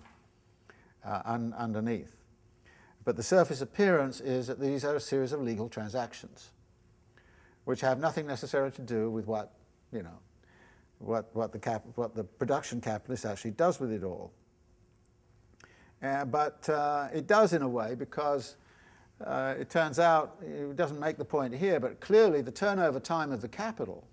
uh, 1.05 1.22
un- 1.25 1.55
underneath. 1.57 2.16
But 3.05 3.16
the 3.16 3.22
surface 3.22 3.61
appearance 3.61 4.20
is 4.20 4.47
that 4.47 4.61
these 4.61 4.85
are 4.85 4.97
a 4.97 5.01
series 5.01 5.33
of 5.33 5.41
legal 5.41 5.68
transactions, 5.68 6.51
which 7.64 7.81
have 7.81 7.99
nothing 7.99 8.27
necessarily 8.27 8.70
to 8.72 8.83
do 8.83 9.11
with 9.11 9.27
what, 9.27 9.53
you 9.95 10.03
know, 10.03 10.18
what, 10.99 11.30
what, 11.34 11.53
the, 11.53 11.59
cap- 11.59 11.84
what 11.95 12.14
the 12.14 12.24
production 12.24 12.80
capitalist 12.80 13.24
actually 13.24 13.53
does 13.53 13.80
with 13.80 13.92
it 13.92 14.03
all. 14.03 14.32
Uh, 16.03 16.24
but 16.24 16.68
uh, 16.68 17.09
it 17.14 17.26
does 17.26 17.53
in 17.53 17.62
a 17.62 17.68
way 17.68 17.95
because 17.95 18.57
uh, 19.24 19.55
it 19.59 19.70
turns 19.70 19.99
out, 19.99 20.36
it 20.42 20.76
doesn't 20.76 21.01
make 21.01 21.16
the 21.16 21.24
point 21.24 21.55
here, 21.55 21.80
but 21.80 22.01
clearly 22.01 22.42
the 22.42 22.51
turnover 22.51 23.01
time 23.01 23.32
of 23.32 23.40
the 23.40 23.49
capital 23.49 24.07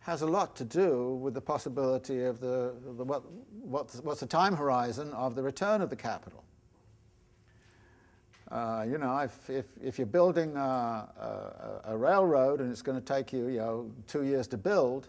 has 0.00 0.20
a 0.22 0.26
lot 0.26 0.54
to 0.54 0.64
do 0.64 1.14
with 1.14 1.32
the 1.32 1.40
possibility 1.40 2.24
of 2.24 2.38
the, 2.38 2.74
the 2.96 3.04
what, 3.04 3.22
what's, 3.50 3.96
what's 4.00 4.20
the 4.20 4.26
time 4.26 4.54
horizon 4.54 5.10
of 5.14 5.34
the 5.34 5.42
return 5.42 5.80
of 5.80 5.88
the 5.88 5.96
capital. 5.96 6.43
Uh, 8.50 8.84
you 8.88 8.98
know, 8.98 9.18
if, 9.18 9.48
if, 9.48 9.66
if 9.82 9.98
you're 9.98 10.06
building 10.06 10.54
a, 10.56 10.60
a, 10.60 11.92
a, 11.92 11.96
railroad 11.96 12.60
and 12.60 12.70
it's 12.70 12.82
going 12.82 13.00
to 13.00 13.04
take 13.04 13.32
you, 13.32 13.48
you 13.48 13.58
know, 13.58 13.90
two 14.06 14.22
years 14.22 14.46
to 14.46 14.58
build, 14.58 15.08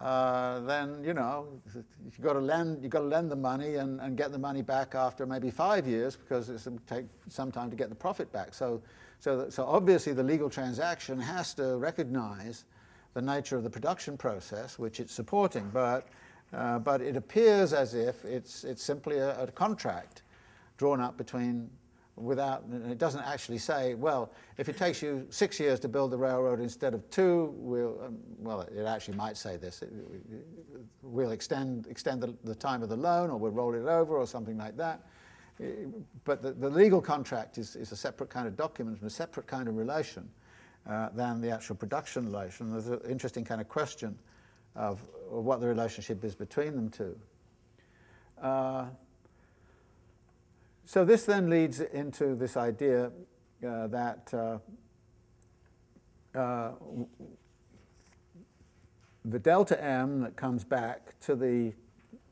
uh, 0.00 0.60
then 0.60 1.02
you 1.02 1.12
know 1.12 1.48
you've 1.74 2.20
got 2.20 2.34
to 2.34 2.38
lend 2.38 2.80
you've 2.82 2.92
got 2.92 3.00
to 3.00 3.06
lend 3.06 3.28
the 3.28 3.36
money 3.36 3.76
and, 3.76 4.00
and 4.00 4.16
get 4.16 4.30
the 4.30 4.38
money 4.38 4.62
back 4.62 4.94
after 4.94 5.26
maybe 5.26 5.50
five 5.50 5.88
years 5.88 6.14
because 6.14 6.48
it's 6.48 6.64
going 6.66 6.78
to 6.78 6.94
take 6.94 7.04
some 7.28 7.50
time 7.50 7.68
to 7.68 7.74
get 7.74 7.88
the 7.88 7.96
profit 7.96 8.30
back. 8.32 8.54
So, 8.54 8.80
so, 9.18 9.50
so 9.50 9.64
obviously 9.64 10.12
the 10.12 10.22
legal 10.22 10.48
transaction 10.48 11.18
has 11.18 11.52
to 11.54 11.76
recognize 11.78 12.64
the 13.14 13.22
nature 13.22 13.56
of 13.56 13.64
the 13.64 13.70
production 13.70 14.16
process 14.16 14.78
which 14.78 15.00
it's 15.00 15.12
supporting, 15.12 15.68
but 15.72 16.06
uh, 16.52 16.78
but 16.78 17.00
it 17.00 17.16
appears 17.16 17.72
as 17.72 17.94
if 17.94 18.24
it's 18.24 18.62
it's 18.62 18.84
simply 18.84 19.18
a, 19.18 19.42
a 19.42 19.46
contract 19.48 20.22
drawn 20.76 21.00
up 21.00 21.16
between 21.18 21.68
without, 22.20 22.64
it 22.90 22.98
doesn't 22.98 23.22
actually 23.22 23.58
say, 23.58 23.94
well, 23.94 24.32
if 24.56 24.68
it 24.68 24.76
takes 24.76 25.02
you 25.02 25.26
six 25.30 25.58
years 25.60 25.80
to 25.80 25.88
build 25.88 26.10
the 26.10 26.16
railroad 26.16 26.60
instead 26.60 26.94
of 26.94 27.08
two, 27.10 27.54
we'll, 27.56 28.00
um, 28.04 28.18
well, 28.38 28.62
it 28.62 28.84
actually 28.84 29.16
might 29.16 29.36
say 29.36 29.56
this, 29.56 29.82
it, 29.82 29.92
we'll 31.02 31.32
extend, 31.32 31.86
extend 31.86 32.22
the, 32.22 32.34
the, 32.44 32.54
time 32.54 32.82
of 32.82 32.88
the 32.88 32.96
loan 32.96 33.30
or 33.30 33.38
we'll 33.38 33.52
roll 33.52 33.74
it 33.74 33.86
over 33.86 34.16
or 34.16 34.26
something 34.26 34.58
like 34.58 34.76
that. 34.76 35.02
But 36.24 36.42
the, 36.42 36.52
the 36.52 36.70
legal 36.70 37.00
contract 37.00 37.58
is, 37.58 37.74
is, 37.74 37.90
a 37.90 37.96
separate 37.96 38.30
kind 38.30 38.46
of 38.46 38.56
document 38.56 38.98
and 39.00 39.06
a 39.06 39.14
separate 39.14 39.46
kind 39.46 39.68
of 39.68 39.76
relation 39.76 40.28
uh, 40.88 41.08
than 41.14 41.40
the 41.40 41.50
actual 41.50 41.74
production 41.74 42.26
relation. 42.26 42.70
There's 42.70 42.86
an 42.86 43.00
interesting 43.08 43.44
kind 43.44 43.60
of 43.60 43.68
question 43.68 44.16
of, 44.76 45.02
of 45.32 45.44
what 45.44 45.60
the 45.60 45.66
relationship 45.66 46.24
is 46.24 46.34
between 46.34 46.76
them 46.76 46.88
two. 46.90 47.18
Uh, 48.40 48.86
so 50.88 51.04
this 51.04 51.26
then 51.26 51.50
leads 51.50 51.80
into 51.80 52.34
this 52.34 52.56
idea 52.56 53.12
uh, 53.62 53.88
that 53.88 54.32
uh, 54.32 54.58
uh, 56.34 56.70
the 59.22 59.38
delta 59.38 59.84
M 59.84 60.22
that 60.22 60.34
comes 60.34 60.64
back 60.64 61.20
to 61.20 61.36
the 61.36 61.74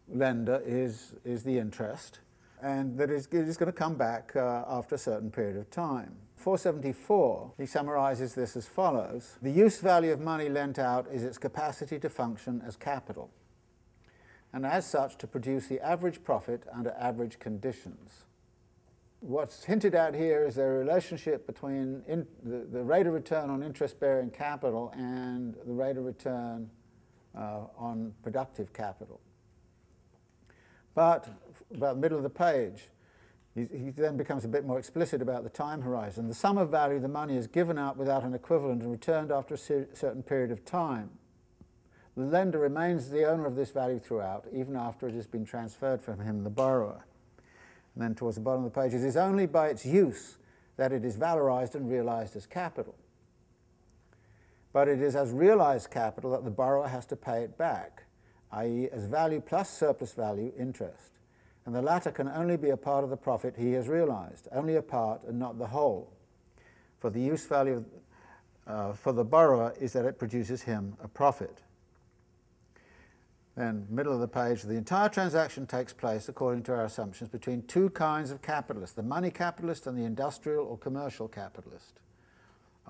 lender 0.08 0.62
is, 0.64 1.12
is 1.22 1.42
the 1.42 1.58
interest, 1.58 2.20
and 2.62 2.96
that 2.96 3.10
it 3.10 3.16
is 3.16 3.26
going 3.26 3.66
to 3.66 3.72
come 3.72 3.94
back 3.94 4.34
uh, 4.34 4.64
after 4.66 4.94
a 4.94 4.98
certain 4.98 5.30
period 5.30 5.58
of 5.58 5.68
time. 5.70 6.16
474, 6.36 7.52
he 7.58 7.66
summarizes 7.66 8.34
this 8.34 8.56
as 8.56 8.66
follows 8.66 9.36
The 9.42 9.50
use 9.50 9.80
value 9.80 10.12
of 10.12 10.20
money 10.20 10.48
lent 10.48 10.78
out 10.78 11.08
is 11.12 11.24
its 11.24 11.36
capacity 11.36 11.98
to 11.98 12.08
function 12.08 12.62
as 12.66 12.74
capital, 12.74 13.28
and 14.54 14.64
as 14.64 14.86
such 14.86 15.18
to 15.18 15.26
produce 15.26 15.66
the 15.66 15.78
average 15.86 16.24
profit 16.24 16.62
under 16.72 16.96
average 16.98 17.38
conditions. 17.38 18.24
What's 19.20 19.64
hinted 19.64 19.94
at 19.94 20.14
here 20.14 20.44
is 20.44 20.58
a 20.58 20.64
relationship 20.64 21.46
between 21.46 22.02
in, 22.06 22.26
the, 22.42 22.66
the 22.70 22.82
rate 22.84 23.06
of 23.06 23.14
return 23.14 23.48
on 23.48 23.62
interest 23.62 23.98
bearing 23.98 24.30
capital 24.30 24.92
and 24.94 25.54
the 25.64 25.72
rate 25.72 25.96
of 25.96 26.04
return 26.04 26.70
uh, 27.36 27.62
on 27.78 28.12
productive 28.22 28.72
capital. 28.72 29.20
But 30.94 31.28
about 31.74 31.94
the 31.94 32.00
middle 32.00 32.18
of 32.18 32.24
the 32.24 32.30
page, 32.30 32.88
he, 33.54 33.66
he, 33.72 33.90
then 33.90 34.18
becomes 34.18 34.44
a 34.44 34.48
bit 34.48 34.66
more 34.66 34.78
explicit 34.78 35.22
about 35.22 35.42
the 35.44 35.50
time 35.50 35.80
horizon. 35.80 36.28
The 36.28 36.34
sum 36.34 36.58
of 36.58 36.70
value 36.70 36.96
of 36.96 37.02
the 37.02 37.08
money 37.08 37.36
is 37.36 37.46
given 37.46 37.78
out 37.78 37.96
without 37.96 38.22
an 38.22 38.34
equivalent 38.34 38.82
and 38.82 38.92
returned 38.92 39.32
after 39.32 39.54
a 39.54 39.58
certain 39.58 40.22
period 40.22 40.50
of 40.50 40.64
time. 40.64 41.10
The 42.16 42.24
lender 42.24 42.58
remains 42.58 43.10
the 43.10 43.24
owner 43.24 43.46
of 43.46 43.56
this 43.56 43.70
value 43.70 43.98
throughout, 43.98 44.46
even 44.52 44.76
after 44.76 45.08
it 45.08 45.14
has 45.14 45.26
been 45.26 45.44
transferred 45.44 46.02
from 46.02 46.20
him, 46.20 46.44
the 46.44 46.50
borrower. 46.50 47.04
And 47.96 48.04
then 48.04 48.14
towards 48.14 48.36
the 48.36 48.42
bottom 48.42 48.64
of 48.64 48.72
the 48.72 48.80
page, 48.80 48.94
it 48.94 49.02
is 49.02 49.16
only 49.16 49.46
by 49.46 49.68
its 49.68 49.84
use 49.84 50.38
that 50.76 50.92
it 50.92 51.04
is 51.04 51.16
valorized 51.16 51.74
and 51.74 51.90
realized 51.90 52.36
as 52.36 52.46
capital 52.46 52.94
but 54.76 54.88
it 54.88 55.00
is 55.00 55.16
as 55.16 55.32
realized 55.32 55.90
capital 55.90 56.32
that 56.32 56.44
the 56.44 56.50
borrower 56.50 56.86
has 56.86 57.06
to 57.06 57.16
pay 57.16 57.40
it 57.40 57.56
back, 57.56 58.02
i.e., 58.52 58.90
as 58.92 59.06
value 59.06 59.40
plus 59.40 59.70
surplus 59.70 60.12
value 60.12 60.52
interest. 60.58 61.12
And 61.64 61.74
the 61.74 61.80
latter 61.80 62.10
can 62.10 62.28
only 62.28 62.58
be 62.58 62.68
a 62.68 62.76
part 62.76 63.02
of 63.02 63.08
the 63.08 63.16
profit 63.16 63.54
he 63.56 63.72
has 63.72 63.88
realized, 63.88 64.48
only 64.52 64.74
a 64.74 64.82
part 64.82 65.22
and 65.26 65.38
not 65.38 65.58
the 65.58 65.68
whole. 65.68 66.12
For 66.98 67.08
the 67.08 67.22
use 67.22 67.46
value 67.46 67.86
uh, 68.66 68.92
for 68.92 69.14
the 69.14 69.24
borrower 69.24 69.72
is 69.80 69.94
that 69.94 70.04
it 70.04 70.18
produces 70.18 70.60
him 70.60 70.94
a 71.02 71.08
profit. 71.08 71.62
Then, 73.56 73.86
middle 73.88 74.12
of 74.12 74.20
the 74.20 74.28
page, 74.28 74.62
the 74.62 74.74
entire 74.74 75.08
transaction 75.08 75.66
takes 75.66 75.92
place, 75.92 76.28
according 76.28 76.62
to 76.64 76.74
our 76.74 76.84
assumptions, 76.84 77.30
between 77.30 77.62
two 77.62 77.88
kinds 77.90 78.30
of 78.30 78.42
capitalists 78.42 78.94
the 78.94 79.02
money 79.02 79.30
capitalist 79.30 79.86
and 79.86 79.96
the 79.96 80.04
industrial 80.04 80.66
or 80.66 80.76
commercial 80.76 81.26
capitalist. 81.26 82.00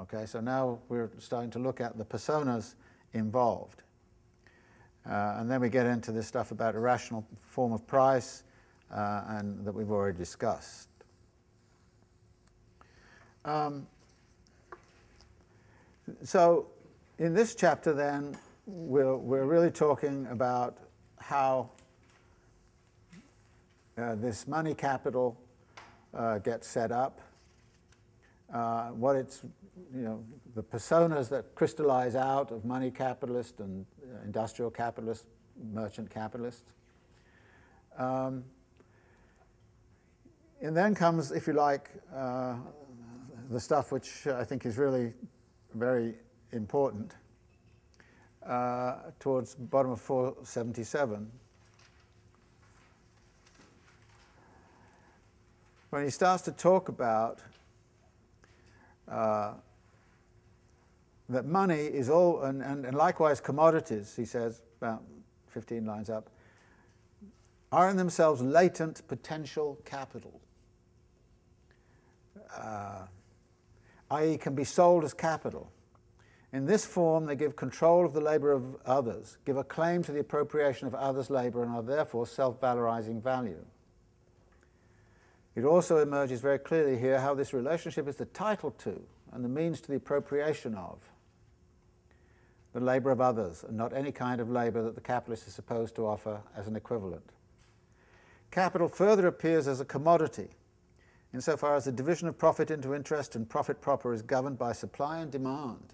Okay, 0.00 0.26
so 0.26 0.40
now 0.40 0.80
we're 0.88 1.10
starting 1.18 1.50
to 1.50 1.60
look 1.60 1.80
at 1.80 1.96
the 1.96 2.04
personas 2.04 2.74
involved. 3.14 3.82
Uh, 5.08 5.36
and 5.38 5.48
then 5.48 5.60
we 5.60 5.68
get 5.68 5.86
into 5.86 6.10
this 6.10 6.26
stuff 6.26 6.50
about 6.50 6.74
irrational 6.74 7.24
form 7.38 7.72
of 7.72 7.86
price 7.86 8.42
uh, 8.92 9.22
and 9.28 9.64
that 9.64 9.72
we've 9.72 9.90
already 9.90 10.18
discussed. 10.18 10.88
Um, 13.44 13.86
so 16.24 16.66
in 17.18 17.34
this 17.34 17.54
chapter 17.54 17.92
then, 17.92 18.36
we're, 18.66 19.16
we're 19.16 19.44
really 19.44 19.70
talking 19.70 20.26
about 20.30 20.78
how 21.18 21.70
uh, 23.96 24.16
this 24.16 24.46
money 24.46 24.74
capital 24.74 25.40
uh, 26.12 26.38
gets 26.38 26.66
set 26.66 26.90
up, 26.90 27.20
uh, 28.52 28.88
what 28.88 29.16
it's, 29.16 29.42
you 29.94 30.02
know, 30.02 30.24
the 30.54 30.62
personas 30.62 31.28
that 31.28 31.54
crystallize 31.54 32.16
out 32.16 32.50
of 32.50 32.64
money 32.64 32.90
capitalist 32.90 33.60
and 33.60 33.86
uh, 34.02 34.24
industrial 34.24 34.70
capitalist, 34.70 35.26
merchant 35.72 36.10
capitalist. 36.10 36.72
Um, 37.96 38.44
and 40.60 40.76
then 40.76 40.94
comes, 40.94 41.30
if 41.30 41.46
you 41.46 41.52
like, 41.52 41.90
uh, 42.14 42.56
the 43.50 43.60
stuff 43.60 43.92
which 43.92 44.26
I 44.26 44.42
think 44.42 44.66
is 44.66 44.76
really 44.76 45.12
very 45.74 46.14
important 46.52 47.14
uh, 48.46 48.96
towards 49.18 49.54
bottom 49.54 49.92
of 49.92 50.00
477. 50.00 51.30
When 55.90 56.04
he 56.04 56.10
starts 56.10 56.42
to 56.44 56.52
talk 56.52 56.88
about 56.88 57.40
uh, 59.08 59.54
that 61.28 61.46
money 61.46 61.80
is 61.80 62.08
all, 62.08 62.42
and, 62.42 62.62
and, 62.62 62.84
and 62.84 62.96
likewise 62.96 63.40
commodities, 63.40 64.14
he 64.14 64.24
says, 64.24 64.62
about 64.80 65.02
15 65.48 65.84
lines 65.84 66.10
up, 66.10 66.30
are 67.72 67.90
in 67.90 67.96
themselves 67.96 68.40
latent 68.40 69.06
potential 69.08 69.78
capital, 69.84 70.40
uh, 72.56 73.06
i.e., 74.12 74.38
can 74.38 74.54
be 74.54 74.64
sold 74.64 75.04
as 75.04 75.12
capital. 75.12 75.70
In 76.56 76.64
this 76.64 76.86
form, 76.86 77.26
they 77.26 77.36
give 77.36 77.54
control 77.54 78.06
of 78.06 78.14
the 78.14 78.20
labor 78.22 78.50
of 78.50 78.76
others, 78.86 79.36
give 79.44 79.58
a 79.58 79.62
claim 79.62 80.02
to 80.04 80.10
the 80.10 80.20
appropriation 80.20 80.86
of 80.86 80.94
others' 80.94 81.28
labor, 81.28 81.62
and 81.62 81.70
are 81.70 81.82
therefore 81.82 82.26
self 82.26 82.58
valorizing 82.62 83.22
value. 83.22 83.62
It 85.54 85.64
also 85.64 85.98
emerges 85.98 86.40
very 86.40 86.58
clearly 86.58 86.96
here 86.96 87.20
how 87.20 87.34
this 87.34 87.52
relationship 87.52 88.08
is 88.08 88.16
the 88.16 88.24
title 88.24 88.70
to 88.70 89.02
and 89.32 89.44
the 89.44 89.50
means 89.50 89.82
to 89.82 89.88
the 89.88 89.98
appropriation 89.98 90.74
of 90.74 90.98
the 92.72 92.80
labour 92.80 93.10
of 93.10 93.20
others, 93.20 93.62
and 93.62 93.76
not 93.76 93.92
any 93.92 94.10
kind 94.10 94.40
of 94.40 94.48
labour 94.48 94.82
that 94.82 94.94
the 94.94 95.02
capitalist 95.02 95.46
is 95.46 95.52
supposed 95.52 95.94
to 95.96 96.06
offer 96.06 96.40
as 96.56 96.66
an 96.66 96.74
equivalent. 96.74 97.34
Capital 98.50 98.88
further 98.88 99.26
appears 99.26 99.68
as 99.68 99.82
a 99.82 99.84
commodity, 99.84 100.48
insofar 101.34 101.76
as 101.76 101.84
the 101.84 101.92
division 101.92 102.28
of 102.28 102.38
profit 102.38 102.70
into 102.70 102.94
interest 102.94 103.36
and 103.36 103.46
profit 103.46 103.82
proper 103.82 104.14
is 104.14 104.22
governed 104.22 104.58
by 104.58 104.72
supply 104.72 105.18
and 105.18 105.30
demand, 105.30 105.92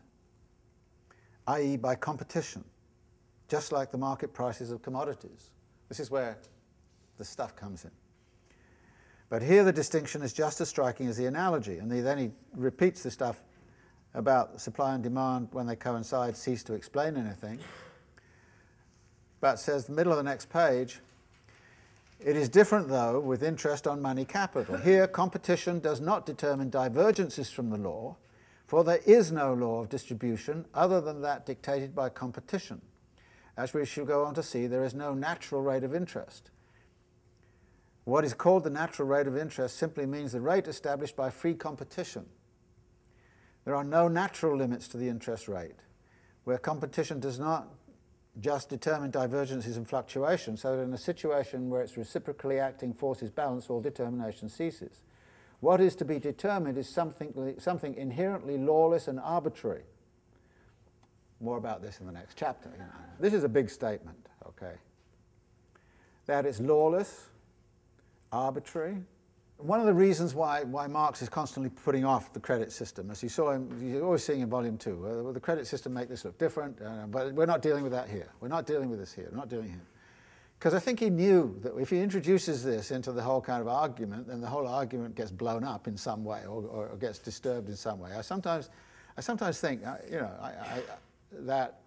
i.e., 1.49 1.77
by 1.77 1.95
competition, 1.95 2.65
just 3.49 3.73
like 3.73 3.91
the 3.91 3.99
market 3.99 4.33
prices 4.33 4.71
of 4.71 4.83
commodities. 4.83 5.51
This 5.89 6.01
is 6.01 6.11
where 6.11 6.39
the 7.19 7.25
stuff 7.25 7.55
comes 7.57 7.85
in. 7.85 7.91
But 9.29 9.43
here 9.43 9.65
the 9.65 9.73
distinction 9.73 10.23
is 10.23 10.33
just 10.33 10.61
as 10.61 10.69
striking 10.69 11.07
as 11.07 11.17
the 11.17 11.27
analogy, 11.27 11.79
and 11.79 11.91
then 11.91 12.19
he 12.19 12.31
repeats 12.55 13.03
the 13.03 13.11
stuff 13.11 13.43
about 14.15 14.61
supply 14.61 14.95
and 14.95 15.03
demand 15.03 15.49
when 15.53 15.67
they 15.67 15.77
coincide 15.77 16.37
cease 16.37 16.63
to 16.65 16.75
explain 16.75 17.17
anything. 17.17 17.59
But 19.41 19.59
says 19.59 19.87
the 19.87 19.93
middle 19.93 20.13
of 20.13 20.19
the 20.19 20.25
next 20.25 20.51
page, 20.51 21.01
it 22.21 22.37
is 22.37 22.49
different 22.49 22.89
though 22.89 23.19
with 23.19 23.43
interest 23.43 23.87
on 23.87 24.01
money 24.01 24.25
capital. 24.25 24.77
Here 24.77 25.07
competition 25.07 25.81
does 25.81 26.01
not 26.01 26.27
determine 26.27 26.71
divergences 26.71 27.51
from 27.51 27.71
the 27.71 27.79
law, 27.79 28.17
for 28.73 28.85
there 28.85 29.01
is 29.05 29.31
no 29.31 29.53
law 29.53 29.81
of 29.81 29.91
distribution 29.91 30.65
other 30.73 30.99
than 30.99 31.21
that 31.21 31.45
dictated 31.45 31.95
by 31.95 32.09
competition. 32.09 32.81
As 33.55 33.75
we 33.75 33.85
shall 33.85 34.07
go 34.07 34.25
on 34.25 34.33
to 34.33 34.43
see, 34.43 34.67
there 34.67 34.83
is 34.83 34.95
no 34.95 35.13
natural 35.13 35.61
rate 35.61 35.85
of 35.85 35.95
interest. 35.95 36.51
What 38.05 38.25
is 38.25 38.33
called 38.33 38.65
the 38.65 38.71
natural 38.71 39.07
rate 39.07 39.27
of 39.27 39.37
interest 39.37 39.77
simply 39.77 40.07
means 40.07 40.33
the 40.33 40.41
rate 40.41 40.69
established 40.69 41.17
by 41.17 41.29
free 41.29 41.53
competition. 41.53 42.25
There 43.67 43.77
are 43.77 43.85
no 43.85 44.09
natural 44.09 44.57
limits 44.57 44.89
to 44.89 44.97
the 44.97 45.11
interest 45.11 45.49
rate, 45.49 45.81
where 46.45 46.57
competition 46.57 47.21
does 47.21 47.39
not 47.39 47.69
just 48.41 48.71
determine 48.71 49.11
divergences 49.11 49.77
and 49.77 49.87
fluctuations, 49.87 50.63
so 50.63 50.79
that 50.79 50.83
in 50.83 50.95
a 50.95 50.97
situation 50.97 51.69
where 51.69 51.83
its 51.83 51.99
reciprocally 51.99 52.59
acting 52.59 52.95
forces 52.95 53.31
balance, 53.31 53.69
all 53.69 53.83
determination 53.83 54.49
ceases. 54.49 55.03
What 55.63 55.81
is 55.81 55.95
to 55.97 56.05
be 56.05 56.19
determined 56.19 56.77
is 56.77 56.89
something, 56.89 57.55
something 57.59 57.95
inherently 57.95 58.59
lawless 58.59 59.07
and 59.07 59.21
arbitrary. 59.21 59.85
More 61.41 61.57
about 61.57 61.81
this 61.81 62.01
in 62.01 62.07
the 62.07 62.13
next 62.13 62.37
chapter. 62.37 62.69
You 62.73 62.79
know. 62.79 62.91
This 63.21 63.33
is 63.33 63.45
a 63.45 63.49
big 63.49 63.71
statement, 63.71 64.29
okay? 64.45 64.75
That 66.27 66.47
it's 66.47 66.59
lawless, 66.59 67.29
arbitrary. 68.33 68.97
One 69.59 69.79
of 69.79 69.87
the 69.87 69.95
reasons 69.95 70.35
why, 70.35 70.65
why 70.65 70.89
Marx 70.89 71.23
is 71.23 71.29
constantly 71.29 71.71
putting 71.71 72.05
off 72.05 72.33
the 72.33 72.41
credit 72.41 72.73
system, 72.73 73.09
as 73.13 73.23
you 73.23 73.29
saw 73.29 73.53
him, 73.53 73.71
you're 73.81 74.05
always 74.05 74.25
seeing 74.25 74.41
in 74.41 74.51
volume 74.51 74.77
two, 74.77 75.07
uh, 75.07 75.31
the 75.31 75.39
credit 75.39 75.69
system 75.69 75.95
make 75.95 76.09
this 76.09 76.25
look 76.25 76.37
different, 76.39 76.77
uh, 76.83 77.07
but 77.07 77.35
we're 77.35 77.47
not 77.47 77.63
dealing 77.63 77.85
with 77.85 77.93
that 77.93 78.09
here. 78.09 78.33
We're 78.41 78.49
not 78.49 78.67
dealing 78.67 78.91
with 78.91 78.99
this 78.99 79.13
here. 79.13 79.29
We're 79.31 79.39
not 79.39 79.49
doing 79.49 79.69
here. 79.69 79.83
Because 80.63 80.75
I 80.75 80.79
think 80.79 81.01
he 81.01 81.11
knew 81.11 81.59
that 81.65 81.77
if 81.77 81.91
he 81.91 81.99
introduces 81.99 82.63
this 82.63 82.93
into 82.93 83.11
the 83.11 83.21
whole 83.21 83.41
kind 83.41 83.61
of 83.61 83.67
argument, 83.67 84.29
then 84.29 84.41
the 84.41 84.47
whole 84.47 84.69
argument 84.69 85.17
gets 85.17 85.33
blown 85.33 85.65
up 85.65 85.89
in 85.89 85.97
some 85.97 86.23
way 86.23 86.43
or, 86.47 86.63
or, 86.63 86.97
gets 87.01 87.19
disturbed 87.19 87.69
in 87.69 87.75
some 87.75 87.99
way. 87.99 88.13
I 88.17 88.21
sometimes, 88.21 88.71
I 89.17 89.23
sometimes 89.23 89.59
think, 89.61 89.85
uh, 89.85 89.97
you 90.09 90.19
know, 90.19 90.31
I, 90.41 90.47
I, 90.47 90.83
that 91.33 91.81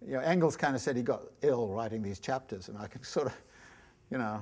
you 0.00 0.14
know, 0.14 0.20
Engels 0.20 0.56
kind 0.56 0.74
of 0.74 0.80
said 0.80 0.96
he 0.96 1.02
got 1.02 1.24
ill 1.42 1.68
writing 1.68 2.00
these 2.00 2.20
chapters, 2.20 2.70
and 2.70 2.78
I 2.78 2.86
can 2.86 3.02
sort 3.04 3.26
of 3.26 3.34
you 4.10 4.16
know, 4.16 4.40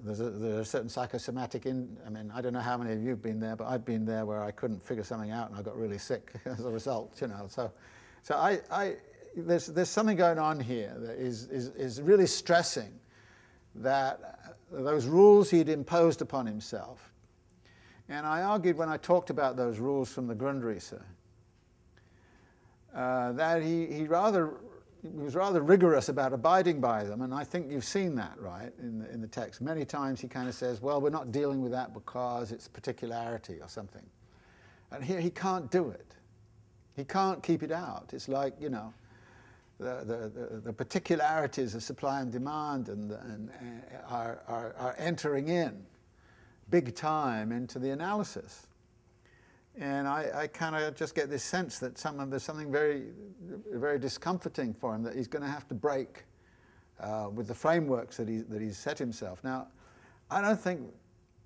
there's 0.00 0.20
a, 0.20 0.28
there's 0.28 0.68
a 0.68 0.70
certain 0.70 0.90
psychosomatic 0.90 1.64
in, 1.64 1.96
I 2.06 2.10
mean, 2.10 2.30
I 2.34 2.42
don't 2.42 2.52
know 2.52 2.60
how 2.60 2.76
many 2.76 2.92
of 2.92 3.02
you 3.02 3.08
have 3.08 3.22
been 3.22 3.40
there, 3.40 3.56
but 3.56 3.68
I've 3.68 3.86
been 3.86 4.04
there 4.04 4.26
where 4.26 4.42
I 4.42 4.50
couldn't 4.50 4.82
figure 4.82 5.02
something 5.02 5.30
out 5.30 5.48
and 5.48 5.58
I 5.58 5.62
got 5.62 5.78
really 5.78 5.96
sick 5.96 6.32
as 6.44 6.60
a 6.60 6.70
result, 6.70 7.22
you 7.22 7.28
know. 7.28 7.46
So, 7.48 7.72
so 8.22 8.34
I, 8.34 8.60
I, 8.70 8.96
there's, 9.36 9.66
there's 9.66 9.90
something 9.90 10.16
going 10.16 10.38
on 10.38 10.58
here 10.58 10.94
that 10.98 11.16
is, 11.16 11.48
is, 11.48 11.68
is 11.68 12.00
really 12.00 12.26
stressing 12.26 12.92
that 13.76 14.54
those 14.72 15.06
rules 15.06 15.50
he'd 15.50 15.68
imposed 15.68 16.22
upon 16.22 16.46
himself. 16.46 17.12
And 18.08 18.26
I 18.26 18.42
argued 18.42 18.76
when 18.76 18.88
I 18.88 18.96
talked 18.96 19.30
about 19.30 19.56
those 19.56 19.78
rules 19.78 20.12
from 20.12 20.26
the 20.26 20.34
Grundrisse 20.34 21.00
uh, 22.94 23.32
that 23.32 23.62
he, 23.62 23.86
he 23.86 24.04
rather 24.04 24.54
he 25.02 25.08
was 25.22 25.34
rather 25.36 25.62
rigorous 25.62 26.08
about 26.08 26.32
abiding 26.32 26.80
by 26.80 27.04
them, 27.04 27.20
and 27.20 27.32
I 27.32 27.44
think 27.44 27.70
you've 27.70 27.84
seen 27.84 28.16
that, 28.16 28.40
right, 28.40 28.72
in 28.80 28.98
the, 28.98 29.10
in 29.12 29.20
the 29.20 29.28
text. 29.28 29.60
Many 29.60 29.84
times 29.84 30.20
he 30.20 30.26
kind 30.26 30.48
of 30.48 30.54
says, 30.54 30.80
well, 30.80 31.00
we're 31.00 31.10
not 31.10 31.30
dealing 31.30 31.62
with 31.62 31.70
that 31.72 31.94
because 31.94 32.50
it's 32.50 32.66
particularity 32.66 33.58
or 33.60 33.68
something. 33.68 34.04
And 34.90 35.04
here 35.04 35.20
he 35.20 35.30
can't 35.30 35.70
do 35.70 35.90
it. 35.90 36.14
He 36.96 37.04
can't 37.04 37.40
keep 37.42 37.62
it 37.62 37.70
out. 37.70 38.10
It's 38.12 38.28
like, 38.28 38.54
you 38.58 38.68
know, 38.68 38.92
the, 39.78 40.30
the, 40.32 40.60
the, 40.64 40.72
particularities 40.72 41.74
of 41.74 41.82
supply 41.82 42.20
and 42.20 42.32
demand 42.32 42.88
and, 42.88 43.10
and, 43.12 43.50
uh, 43.50 44.14
are, 44.14 44.42
are, 44.48 44.74
are 44.78 44.94
entering 44.98 45.48
in 45.48 45.84
big 46.70 46.94
time 46.94 47.52
into 47.52 47.78
the 47.78 47.90
analysis. 47.90 48.66
And 49.78 50.08
I, 50.08 50.30
I 50.34 50.46
kind 50.46 50.74
of 50.74 50.94
just 50.94 51.14
get 51.14 51.28
this 51.28 51.44
sense 51.44 51.78
that 51.80 51.98
some, 51.98 52.30
there's 52.30 52.42
something 52.42 52.72
very, 52.72 53.08
very 53.70 53.98
discomforting 53.98 54.72
for 54.72 54.94
him 54.94 55.02
that 55.02 55.14
he's 55.14 55.28
going 55.28 55.42
to 55.42 55.50
have 55.50 55.68
to 55.68 55.74
break 55.74 56.24
uh, 56.98 57.28
with 57.32 57.46
the 57.46 57.54
frameworks 57.54 58.16
that, 58.16 58.28
he, 58.28 58.38
that 58.38 58.62
he's 58.62 58.78
set 58.78 58.98
himself. 58.98 59.44
Now, 59.44 59.68
I 60.30 60.40
don't 60.40 60.58
think, 60.58 60.80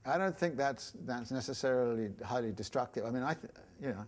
I 0.07 0.17
don't 0.17 0.37
think 0.37 0.57
that's, 0.57 0.93
that's 1.05 1.33
necessarily 1.33 2.11
highly 2.25 2.53
destructive. 2.53 3.05
I 3.05 3.11
mean, 3.11 3.25
I, 3.25 3.35
th- 3.35 3.53
you 3.83 3.89
know, 3.89 4.07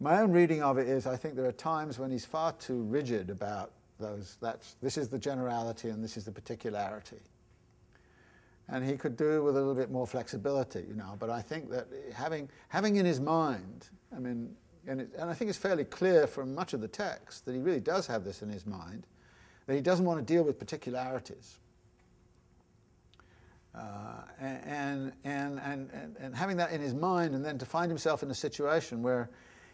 my 0.00 0.20
own 0.20 0.32
reading 0.32 0.62
of 0.62 0.78
it 0.78 0.88
is 0.88 1.06
I 1.06 1.16
think 1.16 1.34
there 1.34 1.46
are 1.46 1.52
times 1.52 1.98
when 1.98 2.10
he's 2.10 2.24
far 2.24 2.52
too 2.52 2.82
rigid 2.82 3.30
about 3.30 3.72
those. 3.98 4.36
That's, 4.40 4.76
this 4.80 4.96
is 4.96 5.08
the 5.08 5.18
generality 5.18 5.88
and 5.88 6.02
this 6.02 6.16
is 6.16 6.24
the 6.24 6.32
particularity 6.32 7.20
and 8.68 8.84
he 8.84 8.96
could 8.96 9.16
do 9.16 9.42
with 9.42 9.56
a 9.56 9.58
little 9.58 9.74
bit 9.74 9.90
more 9.90 10.06
flexibility, 10.06 10.84
you 10.86 10.94
know. 10.94 11.16
But 11.18 11.30
I 11.30 11.40
think 11.40 11.70
that 11.70 11.86
having, 12.12 12.48
having 12.68 12.96
in 12.96 13.06
his 13.06 13.20
mind, 13.20 13.88
I 14.14 14.18
mean, 14.18 14.54
and, 14.86 15.00
it, 15.00 15.10
and 15.18 15.30
I 15.30 15.34
think 15.34 15.48
it's 15.48 15.58
fairly 15.58 15.84
clear 15.84 16.26
from 16.26 16.54
much 16.54 16.74
of 16.74 16.80
the 16.80 16.88
text 16.88 17.44
that 17.46 17.54
he 17.54 17.60
really 17.60 17.80
does 17.80 18.06
have 18.06 18.24
this 18.24 18.42
in 18.42 18.48
his 18.48 18.66
mind, 18.66 19.06
that 19.66 19.74
he 19.74 19.80
doesn't 19.80 20.04
want 20.04 20.18
to 20.18 20.32
deal 20.32 20.42
with 20.44 20.58
particularities. 20.58 21.58
Uh, 23.74 24.22
and, 24.40 25.12
and, 25.24 25.60
and, 25.60 25.90
and, 25.92 26.16
and 26.18 26.34
having 26.34 26.56
that 26.56 26.70
in 26.72 26.80
his 26.80 26.94
mind, 26.94 27.34
and 27.34 27.44
then 27.44 27.58
to 27.58 27.66
find 27.66 27.90
himself 27.90 28.22
in 28.22 28.30
a 28.30 28.34
situation 28.34 29.02
where 29.02 29.30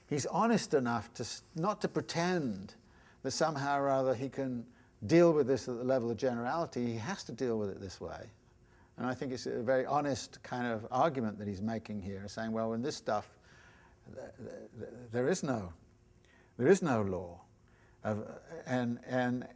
he's 0.09 0.27
honest 0.27 0.75
enough 0.75 1.13
to 1.15 1.27
not 1.57 1.81
to 1.81 1.89
pretend 1.89 2.75
that 3.23 3.31
somehow 3.33 3.81
or 3.81 3.89
other 3.89 4.15
he 4.15 4.29
can 4.29 4.65
deal 5.07 5.33
with 5.33 5.47
this 5.47 5.69
at 5.69 5.77
the 5.77 5.85
level 5.85 6.11
of 6.11 6.17
generality, 6.17 6.87
he 6.87 6.97
has 6.97 7.25
to 7.25 7.33
deal 7.33 7.59
with 7.59 7.71
it 7.71 7.81
this 7.81 8.01
way. 8.01 8.31
And 8.97 9.07
I 9.07 9.15
think 9.15 9.33
it's 9.33 9.47
a 9.47 9.63
very 9.63 9.85
honest 9.87 10.43
kind 10.43 10.67
of 10.67 10.87
argument 10.91 11.39
that 11.39 11.49
he's 11.49 11.61
making 11.61 12.01
here, 12.01 12.23
saying, 12.29 12.53
well, 12.53 12.75
in 12.75 12.83
this 12.83 12.97
stuff, 12.97 13.29
there 15.13 15.29
is 15.29 15.43
no, 15.43 15.73
there 16.59 16.69
is 16.69 16.81
no 16.83 17.03
law. 17.03 17.41
and, 18.67 19.01
and 19.09 19.47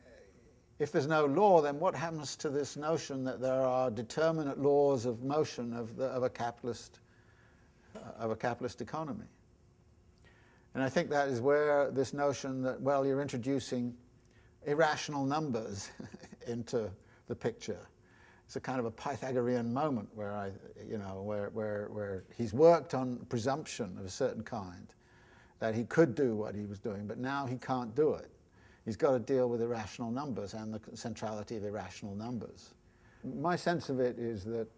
if 0.79 0.91
there's 0.91 1.07
no 1.07 1.27
law, 1.27 1.61
then 1.61 1.79
what 1.79 1.95
happens 1.95 2.37
to 2.37 2.49
this 2.49 2.77
notion 2.77 3.25
that 3.25 3.41
there 3.41 3.61
are 3.61 3.91
determinate 3.91 4.59
laws 4.59 5.07
of 5.07 5.23
motion 5.23 5.73
of, 5.73 5.97
the, 5.97 6.07
of, 6.07 6.23
a, 6.23 6.31
capitalist, 6.31 7.01
of 8.19 8.31
a 8.31 8.37
capitalist 8.37 8.81
economy? 8.81 9.27
And 10.79 10.85
I 10.85 10.89
think 10.89 11.11
that 11.11 11.29
is 11.29 11.41
where 11.41 11.91
this 11.91 12.15
notion 12.15 12.63
that, 12.63 12.81
well, 12.81 13.05
you're 13.05 13.21
introducing 13.21 13.93
irrational 14.65 15.25
numbers 15.25 15.91
into 16.47 16.89
the 17.27 17.35
picture 17.35 17.89
it's 18.49 18.57
a 18.57 18.61
kind 18.61 18.79
of 18.79 18.87
a 18.87 18.91
Pythagorean 18.91 19.75
moment 19.75 20.09
where 20.15 20.33
I, 20.33 20.53
you 20.89 20.97
know, 20.97 21.21
where, 21.21 21.51
where, 21.51 21.89
where 21.91 22.25
he's 22.35 22.55
worked 22.55 22.95
on 22.95 23.19
presumption 23.29 23.95
of 23.99 24.07
a 24.07 24.09
certain 24.09 24.43
kind, 24.43 24.87
that 25.59 25.75
he 25.75 25.85
could 25.85 26.15
do 26.15 26.35
what 26.35 26.55
he 26.55 26.65
was 26.65 26.79
doing, 26.79 27.07
but 27.07 27.19
now 27.19 27.45
he 27.45 27.59
can't 27.59 27.95
do 27.95 28.15
it. 28.15 28.31
He's 28.87 28.97
got 28.97 29.11
to 29.11 29.19
deal 29.19 29.51
with 29.51 29.61
irrational 29.61 30.11
numbers 30.11 30.55
and 30.55 30.73
the 30.73 30.81
centrality 30.97 31.59
of 31.59 31.65
irrational 31.65 32.15
numbers. 32.15 32.73
My 33.23 33.55
sense 33.55 33.91
of 33.91 34.01
it 34.01 34.19
is 34.19 34.45
that, 34.45 34.69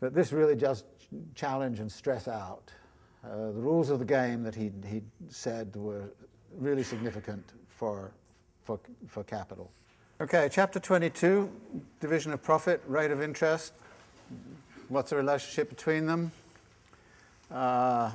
that 0.00 0.14
this 0.14 0.32
really 0.32 0.56
just 0.56 0.86
challenge 1.34 1.78
and 1.78 1.92
stress 1.92 2.26
out 2.26 2.72
uh, 3.24 3.46
the 3.52 3.60
rules 3.60 3.90
of 3.90 3.98
the 3.98 4.04
game 4.04 4.42
that 4.42 4.54
he 4.54 4.70
he 4.86 5.02
said 5.28 5.74
were 5.74 6.10
really 6.58 6.82
significant 6.82 7.44
for, 7.68 8.10
for, 8.64 8.80
for 9.06 9.24
capital. 9.24 9.70
Okay, 10.20 10.48
chapter 10.50 10.80
22, 10.80 11.50
division 12.00 12.32
of 12.32 12.42
profit, 12.42 12.82
rate 12.86 13.10
of 13.10 13.22
interest. 13.22 13.72
What's 14.88 15.10
the 15.10 15.16
relationship 15.16 15.68
between 15.68 16.06
them? 16.06 16.32
Uh, 17.50 18.10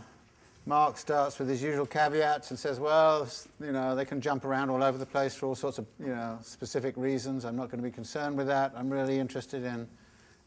Marx 0.66 1.02
starts 1.02 1.40
with 1.40 1.50
his 1.50 1.62
usual 1.62 1.86
caveats 1.86 2.50
and 2.50 2.60
says, 2.60 2.80
well, 2.80 3.28
you 3.60 3.72
know, 3.72 3.96
they 3.96 4.06
can 4.06 4.22
jump 4.22 4.46
around 4.46 4.70
all 4.70 4.84
over 4.84 4.98
the 4.98 5.06
place 5.06 5.36
for 5.36 5.48
all 5.48 5.56
sorts 5.56 5.78
of, 5.78 5.86
you 6.00 6.08
know, 6.08 6.38
specific 6.42 6.96
reasons. 6.98 7.46
I'm 7.46 7.56
not 7.56 7.70
going 7.70 7.82
to 7.82 7.90
be 7.90 7.94
concerned 7.94 8.38
with 8.38 8.48
that. 8.48 8.74
I'm 8.76 8.90
really 8.90 9.20
interested 9.20 9.64
in, 9.64 9.88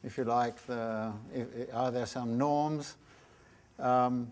if 0.04 0.16
you 0.18 0.24
like, 0.24 0.64
the, 0.66 1.12
if, 1.34 1.46
are 1.74 1.90
there 1.90 2.06
some 2.06 2.38
norms? 2.38 2.96
Um, 3.78 4.30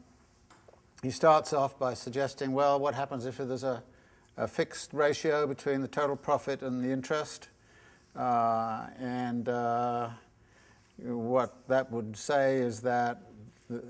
he 1.05 1.11
starts 1.11 1.53
off 1.53 1.79
by 1.79 1.95
suggesting, 1.95 2.53
well, 2.53 2.81
what 2.81 2.95
happens 2.95 3.27
if 3.27 3.37
there's 3.37 3.65
a 3.65 3.83
a 4.37 4.49
fixed 4.49 4.93
ratio 4.93 5.47
between 5.47 5.81
the 5.81 5.89
total 5.89 6.17
profit 6.17 6.63
and 6.63 6.83
the 6.83 6.91
interest. 6.91 7.49
Uh, 8.17 8.87
and 8.99 9.49
uh, 9.49 10.09
what 10.99 11.55
that 11.69 11.91
would 11.91 12.17
say 12.17 12.57
is 12.57 12.81
that 12.81 13.23
the, 13.71 13.83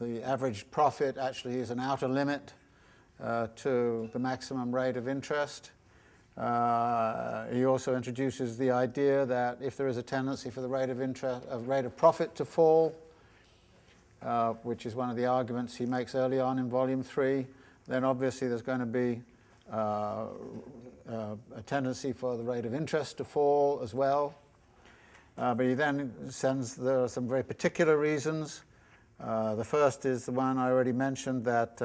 the, 0.00 0.22
average 0.22 0.70
profit 0.70 1.16
actually 1.16 1.58
is 1.58 1.70
an 1.70 1.80
outer 1.80 2.08
limit 2.08 2.52
uh, 3.22 3.46
to 3.56 4.08
the 4.12 4.18
maximum 4.18 4.74
rate 4.74 4.96
of 4.96 5.08
interest. 5.08 5.70
Uh, 6.36 7.46
he 7.48 7.64
also 7.64 7.94
introduces 7.94 8.56
the 8.56 8.70
idea 8.70 9.26
that 9.26 9.58
if 9.60 9.76
there 9.76 9.88
is 9.88 9.96
a 9.96 10.02
tendency 10.02 10.50
for 10.50 10.60
the 10.60 10.68
rate 10.68 10.88
of 10.88 11.00
interest, 11.00 11.46
of 11.48 11.68
rate 11.68 11.84
of 11.84 11.96
profit 11.96 12.34
to 12.34 12.44
fall, 12.44 12.94
uh, 14.22 14.52
which 14.64 14.84
is 14.84 14.94
one 14.94 15.08
of 15.08 15.16
the 15.16 15.26
arguments 15.26 15.76
he 15.76 15.86
makes 15.86 16.14
early 16.14 16.38
on 16.38 16.58
in 16.58 16.68
volume 16.68 17.02
three, 17.02 17.46
then 17.88 18.04
obviously 18.04 18.48
there's 18.48 18.62
going 18.62 18.80
to 18.80 18.86
be 18.86 19.22
uh, 19.72 20.26
uh, 21.10 21.36
a 21.56 21.62
tendency 21.64 22.12
for 22.12 22.36
the 22.36 22.42
rate 22.42 22.66
of 22.66 22.74
interest 22.74 23.16
to 23.16 23.24
fall 23.24 23.80
as 23.82 23.94
well. 23.94 24.34
Uh, 25.38 25.54
but 25.54 25.64
he 25.64 25.74
then 25.74 26.12
sends 26.28 26.74
there 26.74 27.02
are 27.02 27.08
some 27.08 27.26
very 27.26 27.42
particular 27.42 27.96
reasons. 27.96 28.62
Uh, 29.18 29.54
the 29.54 29.64
first 29.64 30.04
is 30.04 30.26
the 30.26 30.32
one 30.32 30.58
I 30.58 30.70
already 30.70 30.92
mentioned 30.92 31.44
that, 31.44 31.80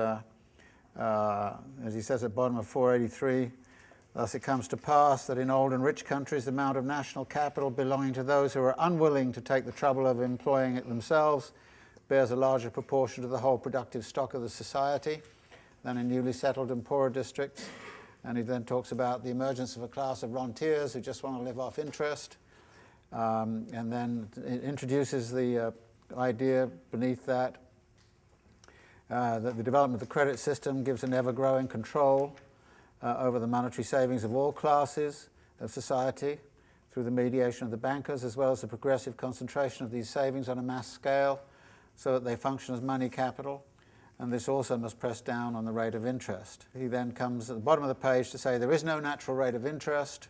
as 0.98 1.94
he 1.94 2.02
says 2.02 2.24
at 2.24 2.32
the 2.32 2.36
bottom 2.36 2.58
of 2.58 2.68
483, 2.68 3.52
thus 4.14 4.36
it 4.36 4.42
comes 4.42 4.68
to 4.68 4.78
pass 4.78 5.28
that 5.28 5.38
in 5.38 5.50
old 5.50 5.74
and 5.74 5.84
rich 5.84 6.06
countries 6.06 6.46
the 6.46 6.52
amount 6.52 6.78
of 6.78 6.86
national 6.86 7.24
capital 7.26 7.70
belonging 7.70 8.14
to 8.14 8.24
those 8.24 8.54
who 8.54 8.62
are 8.62 8.76
unwilling 8.80 9.32
to 9.32 9.42
take 9.42 9.66
the 9.66 9.72
trouble 9.72 10.06
of 10.06 10.22
employing 10.22 10.76
it 10.76 10.88
themselves 10.88 11.54
bears 12.08 12.32
a 12.32 12.36
larger 12.36 12.70
proportion 12.70 13.24
to 13.24 13.28
the 13.28 13.38
whole 13.38 13.58
productive 13.58 14.06
stock 14.06 14.34
of 14.34 14.42
the 14.42 14.50
society 14.50 15.22
than 15.84 15.98
in 15.98 16.08
newly 16.08 16.34
settled 16.34 16.72
and 16.72 16.84
poorer 16.84 17.10
districts. 17.10 17.68
And 18.24 18.38
he 18.38 18.44
then 18.44 18.64
talks 18.64 18.92
about 18.92 19.24
the 19.24 19.30
emergence 19.30 19.76
of 19.76 19.84
a 19.84 19.88
class 19.88 20.24
of 20.24 20.32
rentiers 20.32 20.94
who 20.94 21.02
just 21.02 21.24
want 21.24 21.38
to 21.38 21.44
live 21.44 21.60
off 21.60 21.80
interest. 21.80 22.38
Um, 23.14 23.68
and 23.72 23.92
then 23.92 24.28
it 24.38 24.64
introduces 24.64 25.32
the 25.32 25.68
uh, 25.68 25.72
idea 26.20 26.70
beneath 26.92 27.26
that 27.26 27.58
uh, 29.10 29.38
that 29.40 29.56
the 29.56 29.64
development 29.64 30.02
of 30.02 30.08
the 30.08 30.12
credit 30.12 30.40
system 30.40 30.84
gives 30.84 31.04
an 31.04 31.14
ever 31.14 31.32
growing 31.32 31.68
control 31.68 32.36
uh, 33.04 33.16
over 33.20 33.38
the 33.38 33.46
monetary 33.46 33.84
savings 33.84 34.24
of 34.24 34.34
all 34.34 34.52
classes 34.52 35.30
of 35.60 35.70
society 35.70 36.40
through 36.92 37.04
the 37.04 37.12
mediation 37.12 37.66
of 37.66 37.72
the 37.72 37.78
bankers, 37.78 38.24
as 38.24 38.36
well 38.36 38.52
as 38.52 38.62
the 38.62 38.68
progressive 38.68 39.16
concentration 39.16 39.86
of 39.86 39.92
these 39.92 40.10
savings 40.10 40.50
on 40.50 40.58
a 40.58 40.62
mass 40.62 40.88
scale 40.88 41.40
so 41.96 42.14
that 42.14 42.24
they 42.24 42.36
function 42.36 42.76
as 42.76 42.82
money 42.82 43.10
capital 43.10 43.66
and 44.20 44.32
this 44.32 44.48
also 44.48 44.78
must 44.78 45.00
press 45.00 45.22
down 45.22 45.56
on 45.56 45.66
the 45.66 45.72
rate 45.72 45.96
of 45.96 46.06
interest. 46.06 46.68
He 46.78 46.88
then 46.88 47.12
comes 47.12 47.50
at 47.50 47.58
the 47.58 47.62
bottom 47.62 47.84
of 47.84 47.90
the 47.90 47.96
page 47.96 48.32
to 48.32 48.38
say 48.38 48.58
there 48.58 48.72
is 48.72 48.84
no 48.84 49.00
natural 49.00 49.36
rate 49.36 49.56
of 49.56 49.66
interest, 49.66 50.30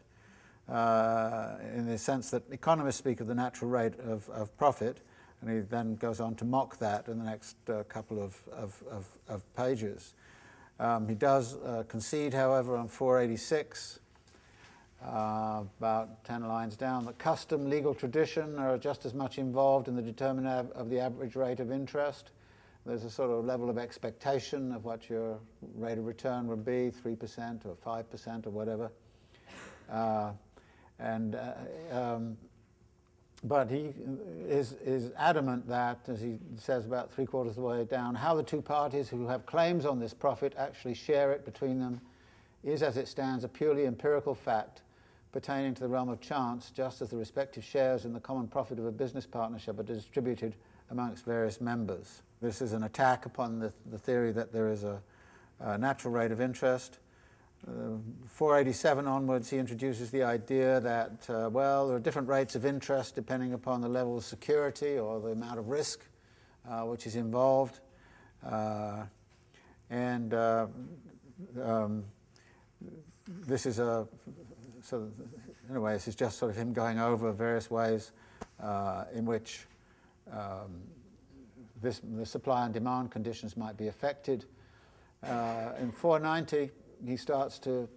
uh, 0.67 1.55
in 1.75 1.85
the 1.85 1.97
sense 1.97 2.31
that 2.31 2.43
economists 2.51 2.97
speak 2.97 3.19
of 3.19 3.27
the 3.27 3.35
natural 3.35 3.69
rate 3.69 3.99
of, 3.99 4.27
of 4.29 4.55
profit, 4.57 5.01
and 5.41 5.51
he 5.51 5.59
then 5.59 5.95
goes 5.95 6.19
on 6.19 6.33
to 6.35 6.45
mock 6.45 6.77
that 6.79 7.07
in 7.07 7.19
the 7.19 7.25
next 7.25 7.57
uh, 7.69 7.83
couple 7.83 8.21
of, 8.21 8.35
of, 8.51 8.81
of, 8.89 9.07
of 9.27 9.55
pages. 9.55 10.15
Um, 10.79 11.07
he 11.07 11.13
does 11.13 11.55
uh, 11.57 11.83
concede, 11.87 12.33
however, 12.33 12.75
on 12.75 12.87
486 12.87 13.99
uh, 15.03 15.63
about 15.79 16.23
10 16.23 16.47
lines 16.47 16.75
down, 16.75 17.05
that 17.05 17.17
custom, 17.17 17.69
legal 17.69 17.93
tradition 17.93 18.57
are 18.57 18.77
just 18.77 19.05
as 19.05 19.13
much 19.13 19.37
involved 19.37 19.87
in 19.87 19.95
the 19.95 20.01
determination 20.01 20.71
of 20.73 20.89
the 20.89 20.99
average 20.99 21.35
rate 21.35 21.59
of 21.59 21.71
interest. 21.71 22.31
There's 22.85 23.03
a 23.03 23.09
sort 23.09 23.31
of 23.31 23.45
level 23.45 23.69
of 23.69 23.77
expectation 23.77 24.71
of 24.71 24.85
what 24.85 25.09
your 25.09 25.39
rate 25.75 25.97
of 25.97 26.05
return 26.05 26.47
would 26.47 26.63
be, 26.63 26.91
3% 27.03 27.65
or 27.65 27.75
5% 27.75 28.47
or 28.47 28.49
whatever. 28.51 28.91
Uh, 29.89 30.31
and 30.99 31.35
uh, 31.35 31.53
um, 31.91 32.37
but 33.43 33.69
he 33.69 33.93
is, 34.47 34.73
is 34.83 35.11
adamant 35.17 35.67
that, 35.67 35.99
as 36.07 36.19
he 36.19 36.37
says 36.57 36.85
about 36.85 37.11
three 37.11 37.25
quarters 37.25 37.51
of 37.51 37.57
the 37.57 37.61
way 37.61 37.83
down, 37.85 38.15
how 38.15 38.33
the 38.33 38.43
two 38.43 38.61
parties 38.61 39.07
who 39.07 39.27
have 39.27 39.45
claims 39.45 39.85
on 39.85 39.99
this 39.99 40.13
profit 40.13 40.53
actually 40.57 40.95
share 40.95 41.31
it 41.31 41.45
between 41.45 41.79
them 41.79 42.01
is, 42.63 42.81
as 42.81 42.97
it 42.97 43.07
stands, 43.07 43.43
a 43.43 43.47
purely 43.47 43.85
empirical 43.85 44.33
fact 44.33 44.81
pertaining 45.35 45.73
to 45.73 45.81
the 45.81 45.89
realm 45.89 46.07
of 46.07 46.21
chance, 46.21 46.71
just 46.71 47.01
as 47.01 47.09
the 47.09 47.17
respective 47.17 47.61
shares 47.61 48.05
in 48.05 48.13
the 48.13 48.21
common 48.21 48.47
profit 48.47 48.79
of 48.79 48.85
a 48.85 48.91
business 48.91 49.25
partnership 49.25 49.77
are 49.77 49.83
distributed 49.83 50.55
amongst 50.91 51.25
various 51.25 51.59
members. 51.59 52.21
This 52.41 52.61
is 52.61 52.71
an 52.71 52.83
attack 52.83 53.25
upon 53.25 53.59
the, 53.59 53.73
the 53.91 53.97
theory 53.97 54.31
that 54.31 54.53
there 54.53 54.71
is 54.71 54.85
a, 54.85 55.01
a 55.59 55.77
natural 55.77 56.13
rate 56.13 56.31
of 56.31 56.39
interest. 56.39 56.99
Uh, 57.67 57.97
487 58.27 59.07
onwards, 59.07 59.49
he 59.49 59.57
introduces 59.57 60.09
the 60.09 60.23
idea 60.23 60.79
that, 60.79 61.29
uh, 61.29 61.49
well, 61.51 61.85
there 61.89 61.97
are 61.97 61.99
different 61.99 62.29
rates 62.29 62.55
of 62.55 62.65
interest 62.65 63.13
depending 63.13 63.51
upon 63.51 63.81
the 63.81 63.89
level 63.89 64.17
of 64.17 64.23
security 64.23 64.97
or 64.97 65.19
the 65.19 65.31
amount 65.31 65.59
of 65.59 65.67
risk 65.67 65.99
uh, 66.69 66.83
which 66.83 67.05
is 67.05 67.17
involved. 67.17 67.81
Uh, 68.41 69.03
and 69.89 70.33
uh, 70.33 70.67
um, 71.61 72.05
this 73.27 73.65
is 73.65 73.79
a 73.79 74.07
so 74.85 75.09
anyway, 75.67 75.93
this 75.93 76.07
is 76.07 76.13
just 76.13 76.37
sort 76.37 76.51
of 76.51 76.57
him 76.57 76.71
going 76.71 76.99
over 76.99 77.31
various 77.31 77.71
ways 77.71 78.11
uh, 78.61 79.05
in 79.15 79.25
which 79.25 79.65
um, 80.31 80.79
this, 81.81 82.01
the 82.15 82.25
supply 82.25 82.65
and 82.65 82.73
demand 82.73 83.09
conditions 83.09 83.57
might 83.57 83.77
be 83.77 83.87
affected. 83.87 84.45
Uh, 85.23 85.71
in 85.79 85.91
490, 85.91 86.69
he 87.03 87.17
starts 87.17 87.57
to 87.59 87.89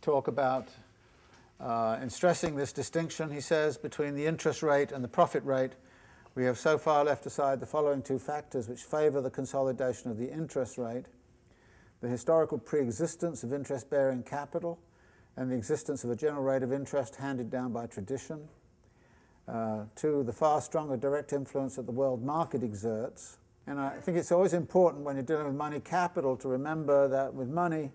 talk 0.00 0.28
about, 0.28 0.68
uh, 1.58 1.98
in 2.00 2.08
stressing 2.08 2.54
this 2.54 2.72
distinction, 2.72 3.28
he 3.28 3.40
says, 3.40 3.76
between 3.76 4.14
the 4.14 4.24
interest 4.24 4.62
rate 4.62 4.92
and 4.92 5.02
the 5.02 5.08
profit 5.08 5.44
rate, 5.44 5.72
we 6.36 6.44
have 6.44 6.58
so 6.58 6.78
far 6.78 7.04
left 7.04 7.26
aside 7.26 7.58
the 7.58 7.66
following 7.66 8.02
two 8.02 8.20
factors 8.20 8.68
which 8.68 8.84
favour 8.84 9.20
the 9.20 9.30
consolidation 9.30 10.12
of 10.12 10.16
the 10.16 10.30
interest 10.30 10.78
rate 10.78 11.06
the 12.00 12.08
historical 12.08 12.56
pre 12.56 12.80
existence 12.80 13.42
of 13.42 13.52
interest 13.52 13.90
bearing 13.90 14.22
capital 14.22 14.78
and 15.36 15.50
the 15.50 15.56
existence 15.56 16.04
of 16.04 16.10
a 16.10 16.16
general 16.16 16.42
rate 16.42 16.62
of 16.62 16.72
interest 16.72 17.16
handed 17.16 17.50
down 17.50 17.72
by 17.72 17.86
tradition. 17.86 18.48
Uh, 19.48 19.84
two, 19.96 20.22
the 20.22 20.32
far 20.32 20.60
stronger 20.60 20.96
direct 20.96 21.32
influence 21.32 21.76
that 21.76 21.86
the 21.86 21.92
world 21.92 22.22
market 22.22 22.62
exerts. 22.62 23.38
And 23.66 23.80
I 23.80 23.90
think 24.00 24.16
it's 24.16 24.32
always 24.32 24.52
important 24.52 25.04
when 25.04 25.16
you're 25.16 25.24
dealing 25.24 25.46
with 25.46 25.54
money 25.54 25.80
capital 25.80 26.36
to 26.38 26.48
remember 26.48 27.08
that 27.08 27.34
with 27.34 27.48
money, 27.48 27.90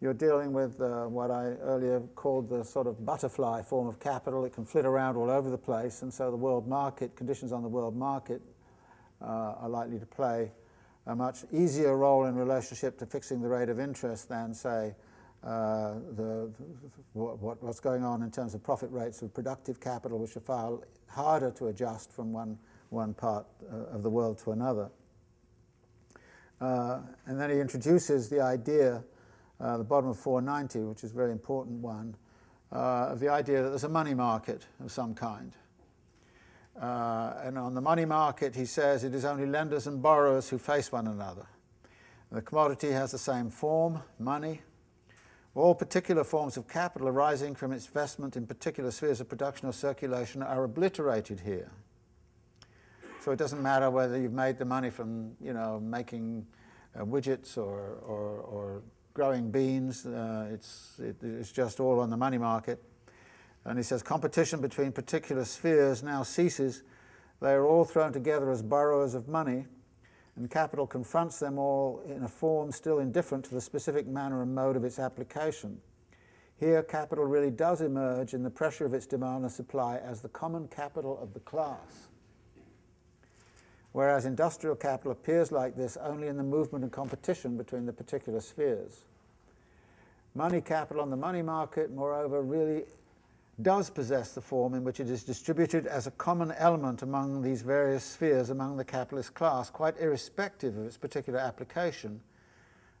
you're 0.00 0.14
dealing 0.14 0.52
with 0.52 0.80
uh, 0.80 1.06
what 1.06 1.30
I 1.30 1.54
earlier 1.62 2.00
called 2.14 2.48
the 2.48 2.64
sort 2.64 2.86
of 2.86 3.04
butterfly 3.06 3.62
form 3.62 3.88
of 3.88 3.98
capital. 3.98 4.44
It 4.44 4.52
can 4.52 4.64
flit 4.64 4.84
around 4.84 5.16
all 5.16 5.30
over 5.30 5.50
the 5.50 5.58
place, 5.58 6.02
and 6.02 6.12
so 6.12 6.30
the 6.30 6.36
world 6.36 6.68
market, 6.68 7.16
conditions 7.16 7.52
on 7.52 7.62
the 7.62 7.68
world 7.68 7.96
market, 7.96 8.42
uh, 9.22 9.54
are 9.60 9.68
likely 9.68 9.98
to 9.98 10.06
play 10.06 10.50
a 11.06 11.14
much 11.14 11.44
easier 11.52 11.96
role 11.96 12.24
in 12.26 12.34
relationship 12.34 12.98
to 12.98 13.06
fixing 13.06 13.40
the 13.40 13.48
rate 13.48 13.68
of 13.68 13.78
interest 13.78 14.28
than, 14.28 14.52
say, 14.52 14.94
the, 15.44 16.50
what, 17.12 17.62
what's 17.62 17.80
going 17.80 18.02
on 18.02 18.22
in 18.22 18.30
terms 18.30 18.54
of 18.54 18.62
profit 18.62 18.90
rates 18.90 19.22
of 19.22 19.32
productive 19.34 19.80
capital, 19.80 20.18
which 20.18 20.36
are 20.36 20.40
far 20.40 20.78
harder 21.08 21.50
to 21.52 21.68
adjust 21.68 22.12
from 22.12 22.32
one, 22.32 22.58
one 22.90 23.14
part 23.14 23.46
uh, 23.72 23.94
of 23.94 24.02
the 24.02 24.10
world 24.10 24.38
to 24.38 24.52
another. 24.52 24.90
Uh, 26.60 27.00
and 27.26 27.40
then 27.40 27.50
he 27.50 27.60
introduces 27.60 28.28
the 28.28 28.40
idea, 28.40 29.02
uh, 29.60 29.76
the 29.76 29.84
bottom 29.84 30.10
of 30.10 30.18
490, 30.18 30.80
which 30.88 31.04
is 31.04 31.12
a 31.12 31.14
very 31.14 31.32
important 31.32 31.78
one, 31.80 32.16
uh, 32.72 33.08
of 33.10 33.20
the 33.20 33.28
idea 33.28 33.62
that 33.62 33.68
there's 33.68 33.84
a 33.84 33.88
money 33.88 34.14
market 34.14 34.66
of 34.82 34.90
some 34.90 35.14
kind. 35.14 35.52
Uh, 36.80 37.34
and 37.44 37.56
on 37.56 37.74
the 37.74 37.80
money 37.80 38.04
market, 38.04 38.54
he 38.54 38.64
says 38.64 39.04
it 39.04 39.14
is 39.14 39.24
only 39.24 39.46
lenders 39.46 39.86
and 39.86 40.02
borrowers 40.02 40.48
who 40.48 40.58
face 40.58 40.90
one 40.90 41.06
another. 41.06 41.46
The 42.32 42.42
commodity 42.42 42.90
has 42.90 43.12
the 43.12 43.18
same 43.18 43.48
form, 43.48 44.02
money, 44.18 44.60
all 45.54 45.74
particular 45.74 46.24
forms 46.24 46.56
of 46.56 46.66
capital 46.66 47.08
arising 47.08 47.54
from 47.54 47.72
investment 47.72 48.36
in 48.36 48.46
particular 48.46 48.90
spheres 48.90 49.20
of 49.20 49.28
production 49.28 49.68
or 49.68 49.72
circulation 49.72 50.42
are 50.42 50.64
obliterated 50.64 51.40
here. 51.40 51.70
So 53.20 53.30
it 53.30 53.38
doesn't 53.38 53.62
matter 53.62 53.88
whether 53.90 54.20
you've 54.20 54.32
made 54.32 54.58
the 54.58 54.64
money 54.64 54.90
from, 54.90 55.32
you 55.40 55.54
know, 55.54 55.80
making 55.80 56.46
uh, 56.94 57.04
widgets 57.04 57.56
or, 57.56 57.98
or, 58.06 58.38
or, 58.40 58.82
growing 59.14 59.48
beans. 59.48 60.04
Uh, 60.06 60.48
it's, 60.52 60.98
it, 60.98 61.14
it's 61.22 61.52
just 61.52 61.78
all 61.78 62.00
on 62.00 62.10
the 62.10 62.16
money 62.16 62.36
market. 62.36 62.82
And 63.64 63.78
he 63.78 63.84
says 63.84 64.02
competition 64.02 64.60
between 64.60 64.90
particular 64.90 65.44
spheres 65.44 66.02
now 66.02 66.24
ceases. 66.24 66.82
They 67.40 67.52
are 67.52 67.64
all 67.64 67.84
thrown 67.84 68.12
together 68.12 68.50
as 68.50 68.60
borrowers 68.60 69.14
of 69.14 69.28
money 69.28 69.66
and 70.36 70.50
capital 70.50 70.86
confronts 70.86 71.38
them 71.38 71.58
all 71.58 72.02
in 72.08 72.24
a 72.24 72.28
form 72.28 72.72
still 72.72 72.98
indifferent 72.98 73.44
to 73.46 73.54
the 73.54 73.60
specific 73.60 74.06
manner 74.06 74.42
and 74.42 74.54
mode 74.54 74.76
of 74.76 74.84
its 74.84 74.98
application. 74.98 75.80
Here, 76.58 76.82
capital 76.82 77.24
really 77.24 77.50
does 77.50 77.80
emerge 77.80 78.34
in 78.34 78.42
the 78.42 78.50
pressure 78.50 78.86
of 78.86 78.94
its 78.94 79.06
demand 79.06 79.44
and 79.44 79.52
supply 79.52 79.98
as 79.98 80.20
the 80.20 80.28
common 80.28 80.68
capital 80.68 81.18
of 81.20 81.34
the 81.34 81.40
class. 81.40 82.08
Whereas 83.92 84.24
industrial 84.24 84.74
capital 84.74 85.12
appears 85.12 85.52
like 85.52 85.76
this 85.76 85.96
only 85.96 86.26
in 86.26 86.36
the 86.36 86.42
movement 86.42 86.82
and 86.82 86.92
competition 86.92 87.56
between 87.56 87.86
the 87.86 87.92
particular 87.92 88.40
spheres. 88.40 89.04
Money 90.34 90.60
capital 90.60 91.00
on 91.00 91.10
the 91.10 91.16
money 91.16 91.42
market, 91.42 91.92
moreover, 91.92 92.42
really 92.42 92.84
does 93.62 93.88
possess 93.88 94.32
the 94.32 94.40
form 94.40 94.74
in 94.74 94.82
which 94.82 95.00
it 95.00 95.08
is 95.08 95.22
distributed 95.22 95.86
as 95.86 96.06
a 96.06 96.10
common 96.12 96.52
element 96.52 97.02
among 97.02 97.42
these 97.42 97.62
various 97.62 98.02
spheres 98.02 98.50
among 98.50 98.76
the 98.76 98.84
capitalist 98.84 99.34
class, 99.34 99.70
quite 99.70 99.98
irrespective 99.98 100.76
of 100.76 100.86
its 100.86 100.96
particular 100.96 101.38
application, 101.38 102.20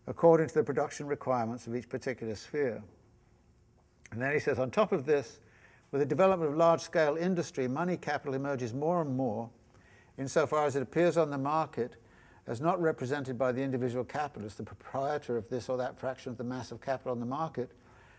according 0.06 0.46
to 0.46 0.54
the 0.54 0.62
production 0.62 1.06
requirements 1.06 1.66
of 1.66 1.74
each 1.74 1.88
particular 1.88 2.34
sphere. 2.36 2.82
And 4.12 4.22
then 4.22 4.32
he 4.32 4.38
says, 4.38 4.58
on 4.60 4.70
top 4.70 4.92
of 4.92 5.06
this, 5.06 5.40
with 5.90 6.00
the 6.00 6.06
development 6.06 6.52
of 6.52 6.56
large 6.56 6.80
scale 6.80 7.16
industry, 7.16 7.66
money 7.66 7.96
capital 7.96 8.34
emerges 8.34 8.72
more 8.72 9.02
and 9.02 9.16
more, 9.16 9.50
insofar 10.18 10.66
as 10.66 10.76
it 10.76 10.82
appears 10.82 11.16
on 11.16 11.30
the 11.30 11.38
market 11.38 11.96
as 12.46 12.60
not 12.60 12.80
represented 12.80 13.38
by 13.38 13.50
the 13.50 13.62
individual 13.62 14.04
capitalist, 14.04 14.58
the 14.58 14.62
proprietor 14.62 15.36
of 15.36 15.48
this 15.48 15.68
or 15.68 15.78
that 15.78 15.98
fraction 15.98 16.30
of 16.30 16.38
the 16.38 16.44
mass 16.44 16.70
of 16.70 16.80
capital 16.80 17.12
on 17.12 17.18
the 17.18 17.26
market 17.26 17.70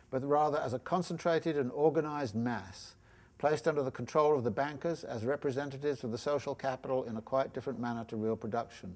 but 0.09 0.23
rather 0.23 0.57
as 0.59 0.73
a 0.73 0.79
concentrated 0.79 1.57
and 1.57 1.71
organized 1.71 2.35
mass, 2.35 2.95
placed 3.37 3.67
under 3.67 3.83
the 3.83 3.91
control 3.91 4.37
of 4.37 4.43
the 4.43 4.51
bankers 4.51 5.03
as 5.03 5.25
representatives 5.25 6.03
of 6.03 6.11
the 6.11 6.17
social 6.17 6.55
capital 6.55 7.03
in 7.03 7.17
a 7.17 7.21
quite 7.21 7.53
different 7.53 7.79
manner 7.79 8.05
to 8.05 8.15
real 8.15 8.35
production. 8.35 8.95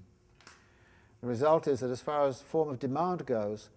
The 1.22 1.28
result 1.28 1.68
is 1.68 1.82
that 1.82 1.92
as 1.92 2.02
far 2.02 2.28
as 2.28 2.42
form 2.42 2.70
of 2.70 2.80
demand 2.80 3.26
goes, 3.26 3.70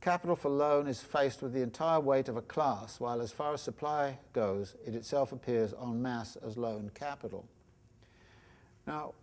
capital 0.00 0.34
for 0.34 0.48
loan 0.48 0.88
is 0.88 1.00
faced 1.00 1.42
with 1.42 1.52
the 1.52 1.62
entire 1.62 2.00
weight 2.00 2.28
of 2.28 2.36
a 2.36 2.42
class, 2.42 2.98
while 2.98 3.20
as 3.20 3.30
far 3.30 3.54
as 3.54 3.62
supply 3.62 4.18
goes, 4.32 4.74
it 4.84 4.94
itself 4.94 5.32
appears 5.32 5.74
en 5.80 6.02
masse 6.02 6.36
as 6.44 6.56
loan 6.56 6.90
capital. 6.94 7.46
Now, 8.86 9.14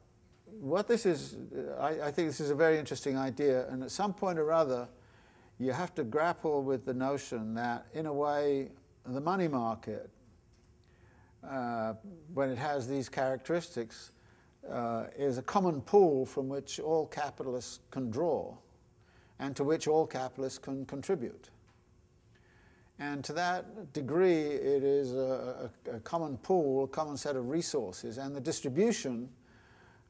what 0.46 0.88
this 0.88 1.06
is, 1.06 1.38
I, 1.80 1.90
I 2.02 2.12
think 2.12 2.30
this 2.30 2.40
is 2.40 2.50
a 2.50 2.56
very 2.56 2.78
interesting 2.78 3.18
idea, 3.18 3.68
and 3.70 3.84
at 3.84 3.92
some 3.92 4.14
point 4.14 4.40
or 4.40 4.52
other, 4.54 4.88
you 5.60 5.72
have 5.72 5.96
to 5.96 6.04
grapple 6.04 6.64
with 6.64 6.86
the 6.86 6.94
notion 6.94 7.54
that, 7.54 7.86
in 7.94 8.06
a 8.06 8.14
way, 8.14 8.70
the 9.06 9.22
money 9.22 9.48
market, 9.48 10.10
uh, 11.48 11.94
when 12.34 12.50
it 12.50 12.58
has 12.58 12.88
these 12.88 13.08
characteristics, 13.08 14.12
uh, 14.70 15.06
is 15.18 15.38
a 15.38 15.44
common 15.44 15.80
pool 15.82 16.26
from 16.26 16.50
which 16.50 16.80
all 16.80 17.06
capitalists 17.06 17.80
can 17.92 18.10
draw 18.10 18.56
and 19.40 19.56
to 19.56 19.64
which 19.64 19.88
all 19.88 20.08
capitalists 20.08 20.58
can 20.58 20.86
contribute. 20.86 21.50
And 22.98 23.24
to 23.26 23.34
that 23.34 23.94
degree, 23.94 24.42
it 24.42 24.84
is 24.84 25.14
a, 25.14 25.70
a, 25.88 25.96
a 25.98 26.00
common 26.00 26.38
pool, 26.38 26.86
a 26.86 26.88
common 26.88 27.18
set 27.18 27.36
of 27.36 27.50
resources, 27.50 28.18
and 28.18 28.34
the 28.34 28.40
distribution 28.40 29.30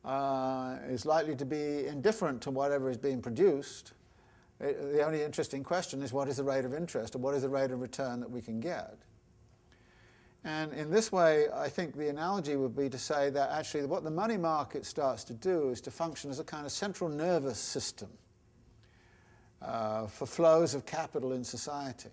uh, 0.03 0.77
is 0.88 1.05
likely 1.05 1.35
to 1.35 1.45
be 1.45 1.88
indifferent 1.88 2.41
to 2.43 2.51
whatever 2.51 2.89
is 2.89 2.97
being 2.97 3.22
produced 3.22 3.93
the 4.60 5.03
only 5.06 5.22
interesting 5.22 5.64
question 5.64 6.02
is 6.02 6.14
what 6.14 6.27
is 6.27 6.38
the 6.38 6.44
rate 6.44 6.65
of 6.65 6.73
interest 6.73 7.15
or 7.15 7.19
what 7.19 7.34
is 7.34 7.41
the 7.41 7.49
rate 7.49 7.72
of 7.72 7.82
return 7.82 8.19
that 8.22 8.30
we 8.30 8.41
can 8.41 8.60
get? 8.60 8.98
And 10.45 10.72
in 10.73 10.91
this 10.91 11.11
way, 11.11 11.48
I 11.53 11.68
think 11.68 11.95
the 11.95 12.07
analogy 12.10 12.56
would 12.56 12.76
be 12.76 12.88
to 12.90 12.99
say 12.99 13.32
that 13.32 13.49
actually 13.49 13.86
what 13.88 14.03
the 14.03 14.11
money 14.11 14.38
market 14.38 14.86
starts 14.86 15.23
to 15.26 15.34
do 15.34 15.69
is 15.69 15.82
to 15.82 15.91
function 15.91 16.30
as 16.30 16.40
a 16.40 16.44
kind 16.44 16.68
of 16.68 16.72
central 16.72 17.10
nervous 17.10 17.57
system 17.57 18.10
uh, 19.61 20.06
for 20.06 20.27
flows 20.27 20.76
of 20.76 20.86
capital 20.86 21.34
in 21.34 21.44
society. 21.44 22.11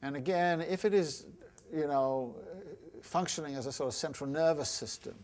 And 0.00 0.16
again, 0.16 0.62
if 0.62 0.86
it 0.86 0.94
is, 0.94 1.26
you 1.70 1.86
know, 1.86 2.34
functioning 3.02 3.54
as 3.54 3.66
a 3.66 3.72
sort 3.72 3.88
of 3.88 3.94
central 3.94 4.30
nervous 4.30 4.70
system, 4.70 5.14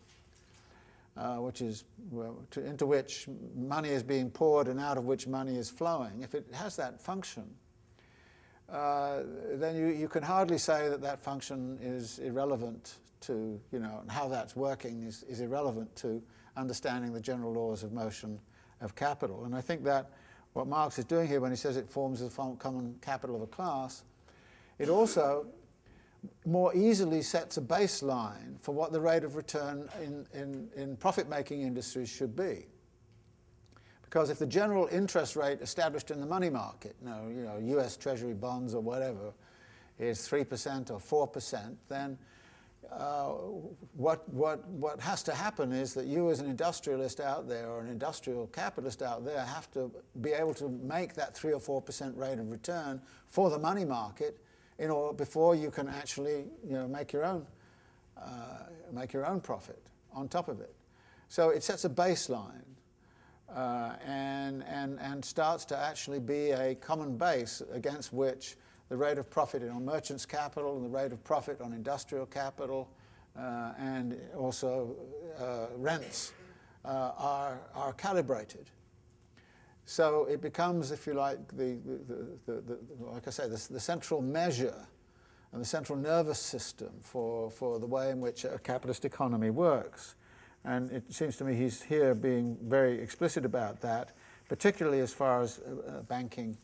uh, 1.16 1.36
which 1.36 1.60
is 1.60 1.84
well, 2.10 2.36
to, 2.50 2.64
into 2.64 2.86
which 2.86 3.28
money 3.54 3.90
is 3.90 4.02
being 4.02 4.30
poured 4.30 4.68
and 4.68 4.80
out 4.80 4.98
of 4.98 5.04
which 5.04 5.26
money 5.26 5.56
is 5.56 5.70
flowing, 5.70 6.22
if 6.22 6.34
it 6.34 6.46
has 6.52 6.76
that 6.76 7.00
function, 7.00 7.44
uh, 8.68 9.20
then 9.52 9.76
you, 9.76 9.88
you 9.88 10.08
can 10.08 10.22
hardly 10.22 10.58
say 10.58 10.88
that 10.88 11.00
that 11.02 11.22
function 11.22 11.78
is 11.80 12.18
irrelevant 12.18 12.94
to, 13.20 13.60
you 13.72 13.78
know, 13.78 14.02
how 14.08 14.28
that's 14.28 14.56
working 14.56 15.02
is, 15.02 15.22
is 15.24 15.40
irrelevant 15.40 15.94
to 15.96 16.22
understanding 16.56 17.12
the 17.12 17.20
general 17.20 17.52
laws 17.52 17.82
of 17.82 17.92
motion 17.92 18.38
of 18.80 18.94
capital. 18.94 19.44
And 19.44 19.54
I 19.54 19.60
think 19.60 19.84
that 19.84 20.10
what 20.52 20.66
Marx 20.66 20.98
is 20.98 21.04
doing 21.04 21.28
here 21.28 21.40
when 21.40 21.50
he 21.50 21.56
says 21.56 21.76
it 21.76 21.88
forms 21.88 22.20
the 22.20 22.28
common 22.58 22.94
capital 23.00 23.36
of 23.36 23.42
a 23.42 23.46
class, 23.46 24.04
it 24.78 24.88
also 24.88 25.46
more 26.46 26.74
easily 26.74 27.22
sets 27.22 27.56
a 27.56 27.60
baseline 27.60 28.60
for 28.60 28.72
what 28.72 28.92
the 28.92 29.00
rate 29.00 29.24
of 29.24 29.36
return 29.36 29.88
in, 30.02 30.26
in, 30.32 30.68
in 30.76 30.96
profit 30.96 31.28
making 31.28 31.62
industries 31.62 32.08
should 32.08 32.34
be. 32.36 32.66
Because 34.02 34.30
if 34.30 34.38
the 34.38 34.46
general 34.46 34.88
interest 34.92 35.34
rate 35.34 35.60
established 35.60 36.10
in 36.10 36.20
the 36.20 36.26
money 36.26 36.50
market, 36.50 36.94
you 37.02 37.08
know, 37.08 37.28
you 37.28 37.42
know 37.42 37.78
US 37.78 37.96
Treasury 37.96 38.34
bonds 38.34 38.74
or 38.74 38.80
whatever, 38.80 39.32
is 39.98 40.20
3% 40.20 40.90
or 40.90 41.28
4%, 41.28 41.76
then 41.88 42.18
uh, 42.92 43.30
what, 43.94 44.28
what, 44.28 44.66
what 44.68 45.00
has 45.00 45.22
to 45.22 45.34
happen 45.34 45.72
is 45.72 45.94
that 45.94 46.06
you 46.06 46.30
as 46.30 46.40
an 46.40 46.46
industrialist 46.46 47.18
out 47.18 47.48
there 47.48 47.68
or 47.68 47.80
an 47.80 47.88
industrial 47.88 48.46
capitalist 48.48 49.02
out 49.02 49.24
there 49.24 49.44
have 49.44 49.70
to 49.72 49.90
be 50.20 50.30
able 50.30 50.54
to 50.54 50.68
make 50.68 51.14
that 51.14 51.34
3 51.34 51.52
or 51.54 51.60
4% 51.60 52.16
rate 52.16 52.38
of 52.38 52.50
return 52.50 53.00
for 53.26 53.50
the 53.50 53.58
money 53.58 53.84
market 53.84 54.38
in 54.78 54.90
order, 54.90 55.14
before 55.14 55.54
you 55.54 55.70
can 55.70 55.88
actually 55.88 56.44
you 56.66 56.72
know, 56.72 56.88
make, 56.88 57.12
your 57.12 57.24
own, 57.24 57.46
uh, 58.20 58.58
make 58.92 59.12
your 59.12 59.26
own 59.26 59.40
profit 59.40 59.82
on 60.12 60.28
top 60.28 60.48
of 60.48 60.60
it. 60.60 60.74
So 61.28 61.50
it 61.50 61.62
sets 61.62 61.84
a 61.84 61.88
baseline 61.88 62.64
uh, 63.54 63.94
and, 64.04 64.64
and, 64.64 64.98
and 65.00 65.24
starts 65.24 65.64
to 65.66 65.78
actually 65.78 66.20
be 66.20 66.50
a 66.50 66.74
common 66.74 67.16
base 67.16 67.62
against 67.72 68.12
which 68.12 68.56
the 68.88 68.96
rate 68.96 69.18
of 69.18 69.30
profit 69.30 69.68
on 69.68 69.84
merchants' 69.84 70.26
capital 70.26 70.76
and 70.76 70.84
the 70.84 70.88
rate 70.88 71.12
of 71.12 71.22
profit 71.24 71.60
on 71.60 71.72
industrial 71.72 72.26
capital 72.26 72.88
uh, 73.38 73.72
and 73.78 74.20
also 74.36 74.94
uh, 75.40 75.66
rents 75.76 76.32
uh, 76.84 77.12
are, 77.16 77.60
are 77.74 77.92
calibrated. 77.94 78.70
So 79.86 80.26
it 80.26 80.40
becomes, 80.40 80.90
if 80.90 81.06
you 81.06 81.14
like, 81.14 81.46
the, 81.48 81.78
the, 81.84 82.38
the, 82.46 82.60
the 82.62 82.78
like 83.00 83.28
I 83.28 83.30
say, 83.30 83.48
the, 83.48 83.80
central 83.80 84.22
measure 84.22 84.86
and 85.52 85.60
the 85.60 85.66
central 85.66 85.98
nervous 85.98 86.38
system 86.38 86.90
for, 87.00 87.50
for 87.50 87.78
the 87.78 87.86
way 87.86 88.10
in 88.10 88.20
which 88.20 88.44
a 88.44 88.58
capitalist 88.58 89.04
economy 89.04 89.50
works. 89.50 90.14
And 90.64 90.90
it 90.90 91.12
seems 91.12 91.36
to 91.36 91.44
me 91.44 91.54
he's 91.54 91.82
here 91.82 92.14
being 92.14 92.56
very 92.62 92.98
explicit 92.98 93.44
about 93.44 93.80
that, 93.82 94.12
particularly 94.48 95.00
as 95.00 95.12
far 95.12 95.42
as 95.42 95.58
uh, 95.58 96.00
banking 96.08 96.56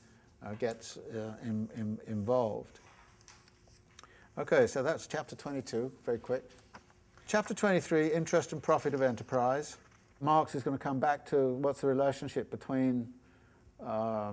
uh, 0.43 0.55
gets 0.55 0.97
uh, 0.97 1.35
in, 1.43 1.69
in, 1.77 1.99
involved. 2.07 2.81
Okay, 4.39 4.67
so 4.67 4.83
that's 4.83 5.07
chapter 5.07 5.37
22, 5.37 5.93
very 6.07 6.19
quick. 6.19 6.49
Chapter 7.27 7.53
23, 7.53 8.11
interest 8.13 8.53
and 8.55 8.63
profit 8.63 8.95
of 8.95 9.03
enterprise. 9.03 9.77
Marx 10.21 10.55
is 10.55 10.63
going 10.63 10.77
to 10.77 10.83
come 10.83 11.01
back 11.01 11.25
to 11.27 11.55
what's 11.55 11.81
the 11.81 11.87
relationship 11.87 12.51
between 12.51 13.09
uh, 13.85 14.33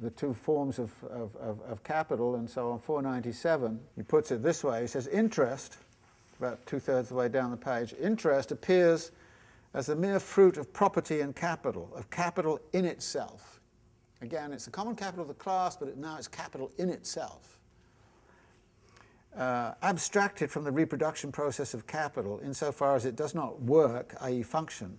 the 0.00 0.10
two 0.10 0.32
forms 0.32 0.78
of, 0.78 0.92
of, 1.10 1.34
of, 1.36 1.60
of, 1.62 1.82
capital, 1.82 2.36
and 2.36 2.48
so 2.48 2.70
on 2.70 2.78
497, 2.78 3.80
he 3.96 4.02
puts 4.02 4.30
it 4.30 4.42
this 4.42 4.62
way. 4.62 4.82
He 4.82 4.86
says, 4.86 5.08
interest, 5.08 5.78
about 6.38 6.64
two-thirds 6.66 7.06
of 7.06 7.08
the 7.08 7.14
way 7.14 7.28
down 7.28 7.50
the 7.50 7.56
page, 7.56 7.94
interest 8.00 8.52
appears 8.52 9.10
as 9.74 9.86
the 9.86 9.96
mere 9.96 10.20
fruit 10.20 10.56
of 10.56 10.72
property 10.72 11.20
and 11.20 11.34
capital, 11.34 11.90
of 11.96 12.08
capital 12.10 12.60
in 12.72 12.84
itself. 12.84 13.60
Again, 14.22 14.52
it's 14.52 14.64
the 14.64 14.70
common 14.70 14.94
capital 14.94 15.22
of 15.22 15.28
the 15.28 15.34
class, 15.34 15.76
but 15.76 15.88
it, 15.88 15.96
now 15.96 16.16
it's 16.16 16.28
capital 16.28 16.70
in 16.78 16.88
itself. 16.90 17.58
Uh, 19.36 19.74
abstracted 19.82 20.50
from 20.50 20.64
the 20.64 20.72
reproduction 20.72 21.30
process 21.30 21.74
of 21.74 21.86
capital 21.86 22.40
insofar 22.42 22.96
as 22.96 23.04
it 23.04 23.14
does 23.14 23.34
not 23.34 23.60
work, 23.60 24.14
i.e., 24.22 24.42
function, 24.42 24.98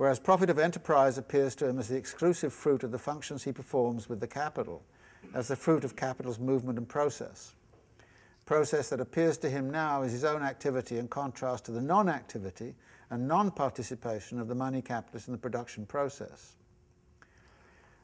whereas 0.00 0.18
profit 0.18 0.48
of 0.48 0.58
enterprise 0.58 1.18
appears 1.18 1.54
to 1.54 1.68
him 1.68 1.78
as 1.78 1.88
the 1.88 1.94
exclusive 1.94 2.54
fruit 2.54 2.82
of 2.82 2.90
the 2.90 2.98
functions 2.98 3.44
he 3.44 3.52
performs 3.52 4.08
with 4.08 4.18
the 4.18 4.26
capital, 4.26 4.82
as 5.34 5.48
the 5.48 5.54
fruit 5.54 5.84
of 5.84 5.94
capital's 5.94 6.38
movement 6.38 6.78
and 6.78 6.88
process. 6.88 7.54
Process 8.46 8.88
that 8.88 9.00
appears 9.02 9.36
to 9.36 9.50
him 9.50 9.68
now 9.68 10.00
as 10.00 10.12
his 10.12 10.24
own 10.24 10.42
activity 10.42 10.96
in 10.96 11.06
contrast 11.06 11.66
to 11.66 11.70
the 11.70 11.82
non 11.82 12.08
activity 12.08 12.74
and 13.10 13.28
non 13.28 13.50
participation 13.50 14.40
of 14.40 14.48
the 14.48 14.54
money 14.54 14.80
capitalist 14.80 15.28
in 15.28 15.32
the 15.32 15.38
production 15.38 15.84
process. 15.84 16.56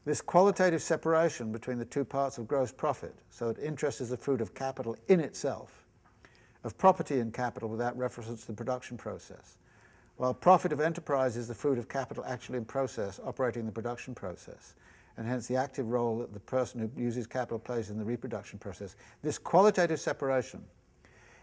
This 0.05 0.21
qualitative 0.21 0.83
separation 0.83 1.51
between 1.51 1.79
the 1.79 1.87
two 1.87 2.05
parts 2.05 2.37
of 2.37 2.47
gross 2.47 2.71
profit, 2.71 3.15
so 3.31 3.51
that 3.51 3.59
interest 3.63 4.03
is 4.03 4.11
the 4.11 4.19
fruit 4.19 4.43
of 4.43 4.53
capital 4.53 4.99
in 5.09 5.19
itself, 5.19 5.87
of 6.63 6.77
property 6.77 7.21
in 7.21 7.33
capital 7.33 7.71
without 7.71 7.97
reference 7.97 8.43
to 8.43 8.49
the 8.49 8.53
production 8.53 8.99
process, 8.99 9.57
while 10.17 10.33
profit 10.33 10.73
of 10.73 10.81
enterprise 10.81 11.37
is 11.37 11.49
the 11.49 11.55
fruit 11.55 11.79
of 11.79 11.89
capital 11.89 12.25
actually 12.27 12.59
in 12.59 12.65
process, 12.65 13.21
operating 13.25 13.67
the 13.67 13.73
production 13.73 14.15
process, 14.15 14.75
and 15.17 15.27
hence 15.27 15.47
the 15.47 15.57
active 15.57 15.89
role 15.89 16.19
that 16.19 16.33
the 16.33 16.41
person 16.41 16.81
who 16.81 17.01
uses 17.01 17.27
capital 17.27 17.59
plays 17.59 17.91
in 17.91 17.99
the 17.99 18.05
reproduction 18.05 18.59
process. 18.59 18.97
This 19.23 19.39
qualitative 19.39 20.01
separation 20.01 20.65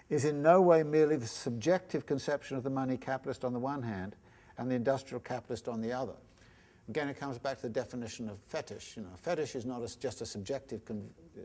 is 0.09 0.25
in 0.25 0.41
no 0.41 0.61
way 0.61 0.83
merely 0.83 1.15
the 1.15 1.27
subjective 1.27 2.05
conception 2.05 2.57
of 2.57 2.63
the 2.63 2.69
money 2.69 2.97
capitalist 2.97 3.45
on 3.45 3.53
the 3.53 3.59
one 3.59 3.81
hand 3.81 4.15
and 4.57 4.69
the 4.69 4.75
industrial 4.75 5.19
capitalist 5.19 5.67
on 5.67 5.81
the 5.81 5.91
other. 5.91 6.13
Again, 6.89 7.07
it 7.07 7.19
comes 7.19 7.37
back 7.37 7.57
to 7.57 7.63
the 7.63 7.69
definition 7.69 8.27
of 8.27 8.37
fetish. 8.45 8.97
You 8.97 9.03
know, 9.03 9.09
fetish 9.15 9.55
is 9.55 9.65
not 9.65 9.81
a, 9.81 9.99
just 9.99 10.21
a 10.21 10.25
subjective, 10.25 10.83
con- 10.83 11.09
uh, 11.37 11.41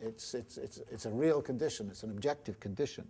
it's, 0.00 0.34
it's, 0.34 0.58
it's, 0.58 0.80
it's 0.90 1.06
a 1.06 1.10
real 1.10 1.40
condition, 1.40 1.88
it's 1.88 2.02
an 2.02 2.10
objective 2.10 2.60
condition 2.60 3.06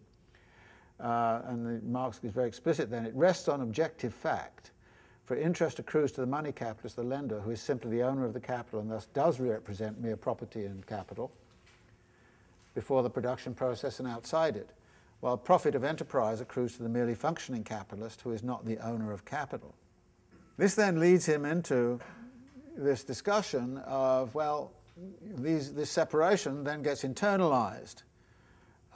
uh, 1.02 1.42
and 1.46 1.82
Marx 1.82 2.20
is 2.22 2.32
very 2.32 2.48
explicit 2.48 2.90
then, 2.90 3.04
it 3.04 3.14
rests 3.14 3.48
on 3.48 3.60
objective 3.60 4.14
fact. 4.14 4.70
For 5.24 5.36
interest 5.36 5.78
accrues 5.78 6.12
to 6.12 6.20
the 6.20 6.26
money 6.26 6.52
capitalist, 6.52 6.96
the 6.96 7.02
lender, 7.02 7.40
who 7.40 7.50
is 7.50 7.60
simply 7.60 7.90
the 7.90 8.02
owner 8.02 8.24
of 8.24 8.32
the 8.32 8.40
capital 8.40 8.80
and 8.80 8.90
thus 8.90 9.06
does 9.06 9.40
represent 9.40 10.00
mere 10.00 10.16
property 10.16 10.64
and 10.64 10.86
capital 10.86 11.32
before 12.74 13.02
the 13.02 13.10
production 13.10 13.54
process 13.54 13.98
and 13.98 14.08
outside 14.08 14.56
it, 14.56 14.70
while 15.20 15.36
profit 15.36 15.74
of 15.74 15.84
enterprise 15.84 16.40
accrues 16.40 16.76
to 16.76 16.82
the 16.82 16.88
merely 16.88 17.14
functioning 17.14 17.62
capitalist 17.62 18.20
who 18.22 18.32
is 18.32 18.42
not 18.42 18.64
the 18.64 18.78
owner 18.78 19.12
of 19.12 19.24
capital. 19.24 19.74
This 20.56 20.74
then 20.74 21.00
leads 21.00 21.26
him 21.26 21.44
into 21.44 22.00
this 22.76 23.04
discussion 23.04 23.78
of, 23.78 24.34
well, 24.34 24.72
these, 25.36 25.72
this 25.72 25.90
separation 25.90 26.64
then 26.64 26.82
gets 26.82 27.02
internalized 27.02 28.02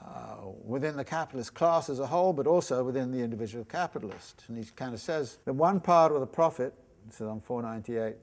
Uh, 0.06 0.36
within 0.64 0.96
the 0.96 1.04
capitalist 1.04 1.52
class 1.54 1.90
as 1.90 1.98
a 1.98 2.06
whole, 2.06 2.32
but 2.32 2.46
also 2.46 2.84
within 2.84 3.10
the 3.10 3.18
individual 3.18 3.64
capitalist. 3.64 4.44
And 4.46 4.56
he 4.56 4.64
kind 4.76 4.94
of 4.94 5.00
says 5.00 5.38
that 5.44 5.52
one 5.52 5.80
part 5.80 6.12
of 6.12 6.20
the 6.20 6.26
profit, 6.26 6.72
this 7.06 7.16
is 7.16 7.26
on 7.26 7.40
498, 7.40 8.14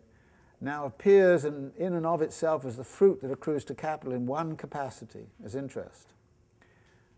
now 0.61 0.85
appears 0.85 1.43
in, 1.43 1.73
in 1.77 1.93
and 1.93 2.05
of 2.05 2.21
itself 2.21 2.63
as 2.63 2.77
the 2.77 2.85
fruit 2.85 3.21
that 3.21 3.31
accrues 3.31 3.65
to 3.65 3.75
capital 3.75 4.13
in 4.13 4.25
one 4.25 4.55
capacity, 4.55 5.25
as 5.43 5.55
interest. 5.55 6.13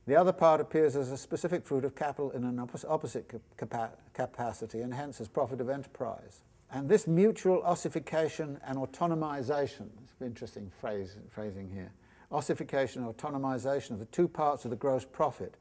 The 0.08 0.16
other 0.16 0.34
part 0.34 0.62
appears 0.62 0.96
as 0.96 1.12
a 1.12 1.18
specific 1.18 1.64
fruit 1.64 1.86
of 1.86 1.96
capital 1.96 2.32
in 2.32 2.44
an 2.44 2.60
opposite 2.88 3.32
capa- 3.58 3.94
capacity, 4.14 4.82
and 4.82 4.94
hence 4.94 5.22
as 5.22 5.28
profit 5.28 5.62
of 5.62 5.70
enterprise. 5.70 6.42
And 6.72 6.90
this 6.90 7.06
mutual 7.06 7.62
ossification 7.62 8.60
and 8.66 8.80
autonomization, 8.80 9.90
it's 10.02 10.14
an 10.20 10.26
interesting 10.26 10.72
phrase, 10.82 11.18
phrasing 11.30 11.70
here, 11.70 11.92
ossification 12.32 13.04
or 13.04 13.14
autonomization 13.14 13.92
of 13.92 14.00
the 14.00 14.06
two 14.06 14.28
parts 14.28 14.66
of 14.66 14.72
the 14.72 14.78
gross 14.78 15.06
profit, 15.06 15.56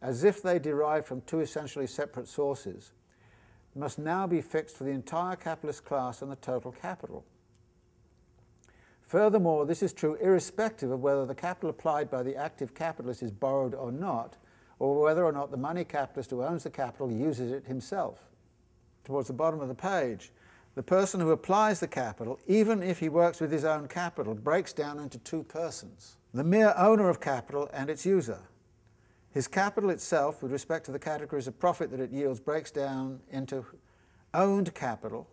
as 0.00 0.24
if 0.24 0.42
they 0.42 0.58
derive 0.58 1.06
from 1.06 1.20
two 1.22 1.40
essentially 1.40 1.86
separate 1.86 2.28
sources, 2.28 2.92
must 3.74 3.98
now 3.98 4.26
be 4.26 4.40
fixed 4.40 4.76
for 4.76 4.84
the 4.84 4.90
entire 4.90 5.36
capitalist 5.36 5.84
class 5.84 6.20
and 6.20 6.30
the 6.30 6.36
total 6.36 6.72
capital. 6.72 7.24
Furthermore, 9.00 9.66
this 9.66 9.82
is 9.82 9.92
true 9.92 10.14
irrespective 10.16 10.90
of 10.90 11.00
whether 11.00 11.26
the 11.26 11.34
capital 11.34 11.70
applied 11.70 12.10
by 12.10 12.22
the 12.22 12.36
active 12.36 12.74
capitalist 12.74 13.22
is 13.22 13.30
borrowed 13.30 13.74
or 13.74 13.92
not, 13.92 14.36
or 14.78 15.00
whether 15.00 15.24
or 15.24 15.32
not 15.32 15.50
the 15.50 15.56
money 15.56 15.84
capitalist 15.84 16.30
who 16.30 16.42
owns 16.42 16.64
the 16.64 16.70
capital 16.70 17.10
uses 17.10 17.52
it 17.52 17.66
himself. 17.66 18.30
Towards 19.04 19.28
the 19.28 19.34
bottom 19.34 19.60
of 19.60 19.68
the 19.68 19.74
page, 19.74 20.32
the 20.74 20.82
person 20.82 21.20
who 21.20 21.30
applies 21.30 21.80
the 21.80 21.88
capital, 21.88 22.38
even 22.46 22.82
if 22.82 22.98
he 22.98 23.08
works 23.08 23.40
with 23.40 23.52
his 23.52 23.64
own 23.64 23.88
capital, 23.88 24.34
breaks 24.34 24.72
down 24.72 24.98
into 24.98 25.18
two 25.18 25.42
persons 25.42 26.16
the 26.34 26.42
mere 26.42 26.72
owner 26.78 27.10
of 27.10 27.20
capital 27.20 27.68
and 27.74 27.90
its 27.90 28.06
user. 28.06 28.38
His 29.32 29.46
capital 29.46 29.90
itself, 29.90 30.42
with 30.42 30.50
respect 30.50 30.86
to 30.86 30.92
the 30.92 30.98
categories 30.98 31.46
of 31.46 31.58
profit 31.58 31.90
that 31.90 32.00
it 32.00 32.10
yields, 32.10 32.40
breaks 32.40 32.70
down 32.70 33.20
into 33.30 33.64
owned 34.32 34.74
capital, 34.74 35.28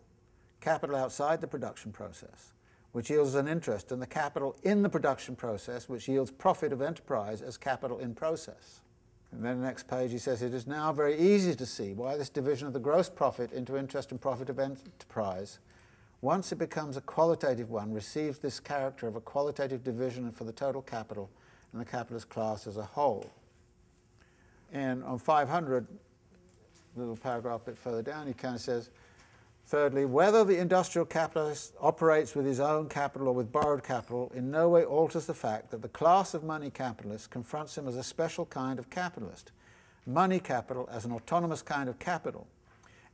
capital 0.60 0.96
outside 0.96 1.40
the 1.40 1.46
production 1.46 1.90
process, 1.90 2.52
which 2.92 3.08
yields 3.08 3.34
an 3.34 3.48
interest, 3.48 3.92
and 3.92 4.00
the 4.00 4.06
capital 4.06 4.56
in 4.62 4.82
the 4.82 4.88
production 4.88 5.34
process, 5.34 5.88
which 5.88 6.06
yields 6.06 6.30
profit 6.30 6.72
of 6.72 6.82
enterprise 6.82 7.40
as 7.40 7.56
capital 7.56 7.98
in 7.98 8.14
process. 8.14 8.80
And 9.32 9.44
then 9.44 9.60
the 9.60 9.66
next 9.66 9.86
page 9.86 10.10
he 10.10 10.18
says, 10.18 10.42
it 10.42 10.52
is 10.52 10.66
now 10.66 10.92
very 10.92 11.18
easy 11.18 11.54
to 11.54 11.66
see 11.66 11.92
why 11.92 12.16
this 12.16 12.28
division 12.28 12.66
of 12.66 12.72
the 12.72 12.80
gross 12.80 13.08
profit 13.08 13.52
into 13.52 13.76
interest 13.76 14.10
and 14.10 14.20
profit 14.20 14.50
of 14.50 14.58
enterprise, 14.58 15.60
once 16.20 16.52
it 16.52 16.56
becomes 16.56 16.96
a 16.96 17.00
qualitative 17.00 17.70
one, 17.70 17.92
receives 17.92 18.38
this 18.38 18.60
character 18.60 19.06
of 19.06 19.16
a 19.16 19.20
qualitative 19.20 19.82
division 19.84 20.30
for 20.32 20.44
the 20.44 20.52
total 20.52 20.82
capital 20.82 21.30
and 21.72 21.80
the 21.80 21.84
capitalist 21.84 22.28
class 22.28 22.66
as 22.66 22.76
a 22.76 22.84
whole. 22.84 23.30
And 24.72 25.02
on 25.04 25.18
500, 25.18 25.86
little 26.96 27.16
paragraph 27.16 27.62
a 27.62 27.70
bit 27.70 27.78
further 27.78 28.02
down, 28.02 28.26
he 28.26 28.34
kind 28.34 28.54
of 28.54 28.60
says, 28.60 28.90
Thirdly, 29.70 30.04
whether 30.04 30.42
the 30.42 30.58
industrial 30.58 31.06
capitalist 31.06 31.74
operates 31.80 32.34
with 32.34 32.44
his 32.44 32.58
own 32.58 32.88
capital 32.88 33.28
or 33.28 33.34
with 33.34 33.52
borrowed 33.52 33.84
capital 33.84 34.32
in 34.34 34.50
no 34.50 34.68
way 34.68 34.84
alters 34.84 35.26
the 35.26 35.32
fact 35.32 35.70
that 35.70 35.80
the 35.80 35.88
class 35.88 36.34
of 36.34 36.42
money 36.42 36.70
capitalists 36.70 37.28
confronts 37.28 37.78
him 37.78 37.86
as 37.86 37.94
a 37.94 38.02
special 38.02 38.44
kind 38.46 38.80
of 38.80 38.90
capitalist, 38.90 39.52
money 40.06 40.40
capital 40.40 40.88
as 40.90 41.04
an 41.04 41.12
autonomous 41.12 41.62
kind 41.62 41.88
of 41.88 42.00
capital, 42.00 42.48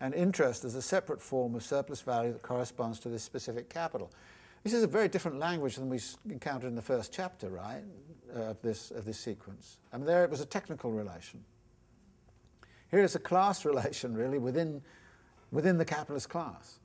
and 0.01 0.15
interest 0.15 0.65
as 0.65 0.75
a 0.77 0.81
separate 0.81 1.21
form 1.21 1.55
of 1.55 1.63
surplus 1.63 2.01
value 2.01 2.33
that 2.33 2.41
corresponds 2.41 2.99
to 3.01 3.11
this 3.11 3.23
specific 3.23 3.69
capital. 3.69 4.11
This 4.65 4.73
is 4.73 4.83
a 4.83 4.87
very 4.87 5.09
different 5.09 5.39
language 5.39 5.77
than 5.77 5.91
we 5.91 6.01
encountered 6.31 6.69
in 6.69 6.75
the 6.75 6.81
first 6.81 7.13
chapter, 7.13 7.51
right, 7.51 7.83
uh, 8.35 8.45
of, 8.45 8.63
this, 8.63 8.93
of 8.93 9.05
this 9.05 9.19
sequence. 9.19 9.77
I 9.93 9.99
mean, 9.99 10.07
there 10.07 10.25
it 10.25 10.31
was 10.31 10.41
a 10.41 10.47
technical 10.47 10.91
relation. 10.91 11.45
Here 12.91 13.05
is 13.05 13.15
a 13.15 13.19
class 13.19 13.65
relation, 13.67 14.15
really, 14.15 14.39
within 14.39 14.81
within 15.53 15.79
the 15.79 15.85
capitalist 15.85 16.29
class 16.29 16.81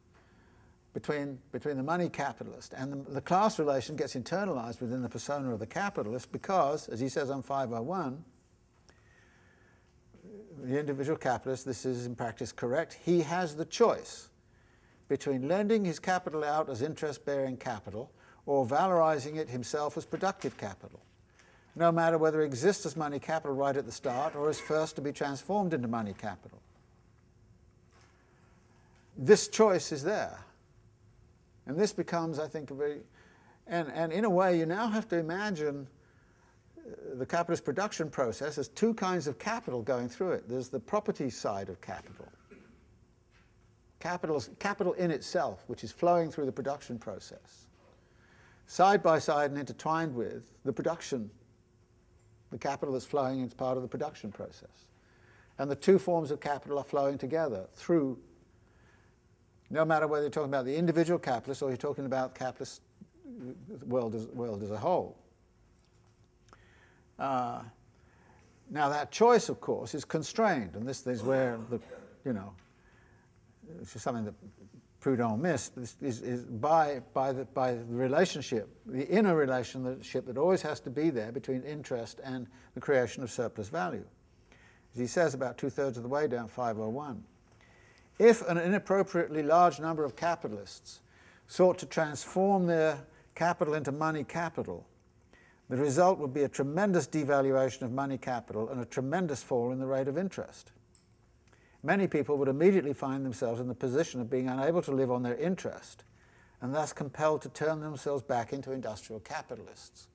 between, 0.94 1.40
between 1.52 1.78
the 1.78 1.84
money 1.84 2.10
capitalist. 2.10 2.74
And 2.74 2.92
the, 2.92 3.12
the, 3.12 3.22
class 3.22 3.60
relation 3.60 3.96
gets 3.96 4.16
internalized 4.16 4.82
within 4.82 5.02
the 5.02 5.10
persona 5.10 5.54
of 5.54 5.60
the 5.60 5.66
capitalist 5.66 6.32
because, 6.32 6.90
as 6.90 7.00
he 7.00 7.10
says 7.10 7.30
on 7.30 7.42
501, 7.42 8.24
the 10.64 10.80
individual 10.80 11.18
capitalist, 11.18 11.66
this 11.66 11.86
is 11.86 12.06
in 12.06 12.16
practice 12.16 12.52
correct, 12.52 12.98
he 13.04 13.22
has 13.22 13.56
the 13.56 13.66
choice 13.66 14.30
between 15.08 15.48
lending 15.48 15.84
his 15.84 16.00
capital 16.00 16.44
out 16.44 16.70
as 16.70 16.82
interest 16.82 17.26
bearing 17.26 17.58
capital 17.58 18.12
or 18.46 18.66
valorizing 18.66 19.38
it 19.38 19.50
himself 19.50 19.98
as 19.98 20.06
productive 20.06 20.58
capital, 20.58 21.00
no 21.76 21.92
matter 21.92 22.18
whether 22.18 22.42
it 22.42 22.46
exists 22.46 22.86
as 22.86 22.96
money 22.96 23.20
capital 23.20 23.56
right 23.56 23.76
at 23.78 23.86
the 23.86 23.92
start 23.92 24.36
or 24.36 24.50
is 24.50 24.60
first 24.60 24.96
to 24.96 25.02
be 25.02 25.12
transformed 25.12 25.74
into 25.74 25.88
money 25.88 26.14
capital 26.14 26.60
this 29.22 29.48
choice 29.48 29.92
is 29.92 30.04
there. 30.04 30.38
And 31.68 31.78
this 31.78 31.94
becomes, 31.94 32.40
I 32.40 32.48
think, 32.48 32.72
a 32.72 32.74
very, 32.74 33.02
and, 33.68 33.90
and 33.94 34.12
in 34.12 34.26
a 34.26 34.30
way, 34.30 34.58
you 34.58 34.66
now 34.66 34.88
have 34.88 35.08
to 35.10 35.18
imagine 35.18 35.88
uh, 36.76 37.16
the 37.18 37.26
capitalist 37.26 37.64
production 37.64 38.10
process 38.10 38.58
as 38.58 38.68
two 38.68 38.96
kinds 38.96 39.28
of 39.28 39.38
capital 39.38 39.84
going 39.84 40.10
through 40.10 40.32
it. 40.32 40.50
There's 40.50 40.70
the 40.70 40.80
property 40.80 41.30
side 41.30 41.70
of 41.70 41.80
capital. 41.82 42.28
Capital, 44.00 44.44
capital 44.58 44.94
in 44.94 45.12
itself, 45.12 45.64
which 45.68 45.84
is 45.84 45.92
flowing 45.92 46.32
through 46.32 46.48
the 46.48 46.52
production 46.52 46.98
process, 46.98 47.68
side 48.66 49.04
by 49.04 49.20
side 49.20 49.52
and 49.52 49.60
intertwined 49.60 50.16
with 50.16 50.52
the 50.66 50.74
production, 50.74 51.30
the 52.50 52.58
capital 52.58 52.94
that's 52.94 53.06
flowing 53.06 53.44
as 53.44 53.54
part 53.54 53.78
of 53.78 53.84
the 53.84 53.88
production 53.88 54.32
process. 54.32 54.88
And 55.60 55.70
the 55.70 55.76
two 55.76 56.00
forms 56.00 56.32
of 56.32 56.40
capital 56.40 56.80
are 56.80 56.84
flowing 56.84 57.20
together 57.20 57.68
through 57.76 58.18
no 59.72 59.86
matter 59.86 60.06
whether 60.06 60.24
you're 60.24 60.30
talking 60.30 60.50
about 60.50 60.66
the 60.66 60.76
individual 60.76 61.18
capitalist 61.18 61.62
or 61.62 61.70
you're 61.70 61.78
talking 61.78 62.06
about 62.06 62.36
capitalist 62.36 62.82
world 63.86 64.14
as, 64.14 64.28
world 64.28 64.62
as 64.62 64.72
a 64.72 64.78
whole. 64.78 65.18
Uh, 67.18 67.62
now 68.70 68.90
that 68.90 69.12
choice, 69.12 69.50
of 69.50 69.62
course, 69.62 69.96
is 69.96 70.06
constrained, 70.06 70.76
and 70.76 70.88
this 70.88 71.08
is 71.08 71.24
where 71.24 71.58
the, 71.70 71.80
you 72.26 72.34
know, 72.34 72.54
this 73.80 73.96
is 73.96 74.02
something 74.02 74.26
that 74.26 74.34
Proudhon 75.02 75.40
missed, 75.40 75.78
is, 75.78 75.96
is, 76.02 76.44
by, 76.44 77.02
by, 77.14 77.32
the, 77.32 77.46
by 77.46 77.74
the 77.74 77.84
relationship, 77.86 78.70
the 78.86 79.08
inner 79.08 79.36
relationship 79.36 80.26
that 80.28 80.38
always 80.38 80.62
has 80.62 80.80
to 80.82 80.90
be 80.90 81.10
there 81.10 81.32
between 81.32 81.64
interest 81.64 82.20
and 82.24 82.46
the 82.76 82.82
creation 82.82 83.24
of 83.24 83.32
surplus 83.32 83.70
value. 83.70 84.06
As 84.94 85.00
he 85.00 85.08
says 85.08 85.34
about 85.34 85.58
two-thirds 85.58 85.98
of 85.98 86.04
the 86.04 86.10
way 86.10 86.28
down 86.28 86.48
501. 86.48 87.24
If 88.22 88.48
an 88.48 88.60
inappropriately 88.60 89.42
large 89.42 89.80
number 89.80 90.06
of 90.06 90.16
capitalists 90.16 91.00
sought 91.48 91.80
to 91.80 91.88
transform 91.88 92.68
their 92.68 93.00
capital 93.34 93.74
into 93.74 93.92
money 93.92 94.24
capital, 94.24 94.86
the 95.70 95.78
result 95.78 96.20
would 96.20 96.32
be 96.32 96.44
a 96.44 96.48
tremendous 96.48 97.08
devaluation 97.08 97.82
of 97.82 97.92
money 97.92 98.20
capital 98.20 98.70
and 98.70 98.80
a 98.80 98.86
tremendous 98.86 99.42
fall 99.42 99.72
in 99.72 99.80
the 99.80 99.88
rate 99.88 100.08
of 100.08 100.20
interest. 100.20 100.72
Many 101.82 102.06
people 102.06 102.38
would 102.38 102.48
immediately 102.48 102.94
find 102.94 103.26
themselves 103.26 103.60
in 103.60 103.68
the 103.68 103.74
position 103.74 104.22
of 104.22 104.30
being 104.30 104.50
unable 104.50 104.84
to 104.84 104.92
live 104.92 105.10
on 105.10 105.24
their 105.24 105.38
interest 105.38 106.04
and 106.62 106.76
thus 106.76 106.94
compelled 106.94 107.42
to 107.42 107.50
turn 107.50 107.80
themselves 107.80 108.22
back 108.22 108.54
into 108.54 108.72
industrial 108.72 109.22
capitalists. 109.22 110.10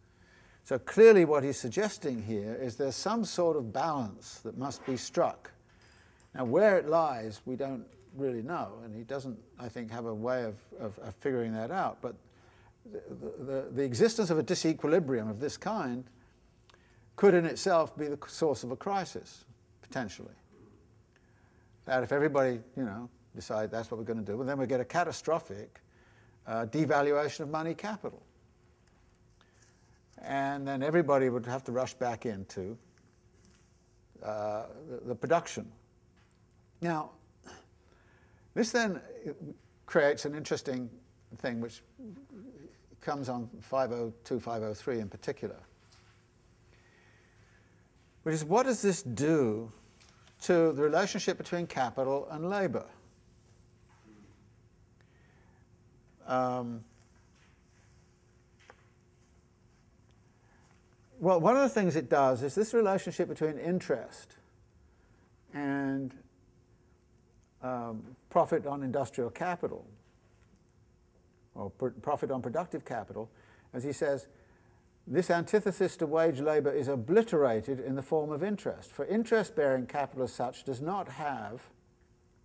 So 0.62 0.78
clearly, 0.78 1.24
what 1.24 1.42
he's 1.42 1.58
suggesting 1.58 2.22
here 2.22 2.54
is 2.54 2.76
there's 2.76 2.94
some 2.94 3.24
sort 3.24 3.56
of 3.56 3.72
balance 3.72 4.38
that 4.44 4.56
must 4.56 4.86
be 4.86 4.96
struck. 4.96 5.50
Now, 6.36 6.44
where 6.44 6.78
it 6.78 6.86
lies, 6.86 7.40
we 7.46 7.56
don't 7.56 7.84
really 8.16 8.42
know, 8.42 8.78
and 8.84 8.94
he 8.94 9.02
doesn't, 9.02 9.38
I 9.58 9.68
think, 9.68 9.90
have 9.90 10.06
a 10.06 10.14
way 10.14 10.44
of, 10.44 10.56
of, 10.78 10.98
of 11.00 11.14
figuring 11.16 11.52
that 11.54 11.70
out. 11.70 11.98
But 12.00 12.14
the, 12.92 13.44
the, 13.44 13.68
the, 13.72 13.82
existence 13.82 14.30
of 14.30 14.38
a 14.38 14.42
disequilibrium 14.42 15.28
of 15.28 15.40
this 15.40 15.56
kind 15.56 16.04
could 17.16 17.34
in 17.34 17.44
itself 17.44 17.96
be 17.96 18.06
the 18.06 18.18
source 18.26 18.62
of 18.62 18.70
a 18.70 18.76
crisis, 18.76 19.44
potentially. 19.82 20.34
That 21.84 22.02
if 22.02 22.12
everybody, 22.12 22.60
you 22.76 22.84
know, 22.84 23.08
decide 23.34 23.70
that's 23.70 23.90
what 23.90 23.98
we're 23.98 24.04
going 24.04 24.24
to 24.24 24.24
do, 24.24 24.36
well, 24.36 24.46
then 24.46 24.58
we 24.58 24.66
get 24.66 24.80
a 24.80 24.84
catastrophic 24.84 25.80
uh, 26.46 26.66
devaluation 26.66 27.40
of 27.40 27.50
money 27.50 27.74
capital. 27.74 28.22
And 30.22 30.66
then 30.66 30.82
everybody 30.82 31.28
would 31.28 31.46
have 31.46 31.64
to 31.64 31.72
rush 31.72 31.94
back 31.94 32.26
into 32.26 32.76
uh, 34.22 34.64
the, 34.88 35.08
the 35.08 35.14
production. 35.14 35.70
Now, 36.80 37.10
this 38.56 38.72
then 38.72 39.02
creates 39.84 40.24
an 40.24 40.34
interesting 40.34 40.88
thing 41.36 41.60
which 41.60 41.82
comes 43.02 43.28
on 43.28 43.50
502, 43.60 44.40
503 44.40 45.00
in 45.00 45.08
particular, 45.10 45.58
which 48.22 48.34
is 48.34 48.44
what 48.46 48.64
does 48.64 48.80
this 48.80 49.02
do 49.02 49.70
to 50.40 50.72
the 50.72 50.82
relationship 50.82 51.36
between 51.36 51.66
capital 51.66 52.28
and 52.30 52.48
labor? 52.48 52.86
Um, 56.26 56.82
well, 61.20 61.40
one 61.40 61.56
of 61.56 61.62
the 61.62 61.68
things 61.68 61.94
it 61.94 62.08
does 62.08 62.42
is 62.42 62.54
this 62.54 62.72
relationship 62.72 63.28
between 63.28 63.58
interest 63.58 64.36
and 65.52 66.14
um, 67.62 68.15
profit 68.36 68.66
on 68.66 68.82
industrial 68.82 69.30
capital 69.30 69.86
or 71.54 71.70
pr- 71.70 71.88
profit 72.02 72.30
on 72.30 72.42
productive 72.42 72.84
capital, 72.84 73.30
as 73.72 73.82
he 73.82 73.94
says, 73.94 74.26
this 75.06 75.30
antithesis 75.30 75.96
to 75.96 76.04
wage 76.04 76.38
labor 76.40 76.70
is 76.70 76.86
obliterated 76.86 77.80
in 77.80 77.94
the 77.94 78.02
form 78.02 78.30
of 78.30 78.44
interest. 78.44 78.92
For 78.92 79.06
interest 79.06 79.56
bearing 79.56 79.86
capital 79.86 80.24
as 80.24 80.34
such 80.34 80.64
does 80.64 80.82
not 80.82 81.08
have 81.08 81.62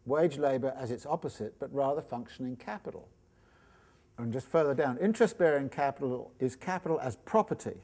wage 0.05 0.37
labor 0.37 0.73
as 0.77 0.91
its 0.91 1.05
opposite, 1.05 1.59
but 1.59 1.73
rather 1.73 1.99
functioning 1.99 2.55
capital. 2.55 3.09
And 4.17 4.31
just 4.31 4.47
further 4.47 4.73
down, 4.73 4.97
interest 4.97 5.37
bearing 5.37 5.67
capital 5.67 6.31
is 6.39 6.55
capital 6.55 7.01
as 7.01 7.17
property 7.17 7.81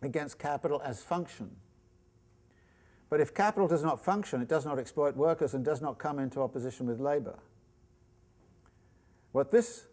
against 0.00 0.38
capital 0.38 0.80
as 0.82 1.02
function. 1.02 1.50
But 3.12 3.20
if 3.20 3.34
capital 3.34 3.68
does 3.68 3.82
not 3.82 4.02
function, 4.02 4.40
it 4.40 4.48
does 4.48 4.64
not 4.64 4.78
exploit 4.78 5.14
workers 5.16 5.52
and 5.52 5.62
does 5.62 5.82
not 5.82 5.98
come 5.98 6.18
into 6.18 6.40
opposition 6.40 6.86
with 6.86 6.98
labor. 6.98 7.38
What 9.32 9.50
this 9.50 9.84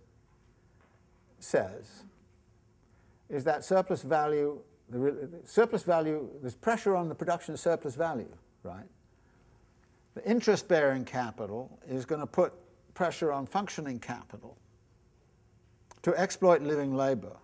says 1.38 2.04
is 3.28 3.44
that 3.44 3.66
surplus 3.66 4.04
value, 4.04 4.62
the 4.90 5.30
surplus 5.44 5.84
value, 5.84 6.30
there's 6.40 6.56
pressure 6.56 6.96
on 6.96 7.10
the 7.10 7.14
production 7.14 7.54
of 7.54 7.60
surplus 7.60 7.94
value, 7.94 8.34
right? 8.64 8.88
The 10.16 10.26
interest 10.26 10.70
bearing 10.70 11.04
capital 11.04 11.78
is 11.90 12.06
going 12.06 12.22
to 12.22 12.26
put 12.26 12.54
pressure 12.94 13.34
on 13.34 13.48
functioning 13.48 14.00
capital 14.00 14.56
to 16.04 16.16
exploit 16.16 16.62
living 16.62 16.96
labor 16.96 17.36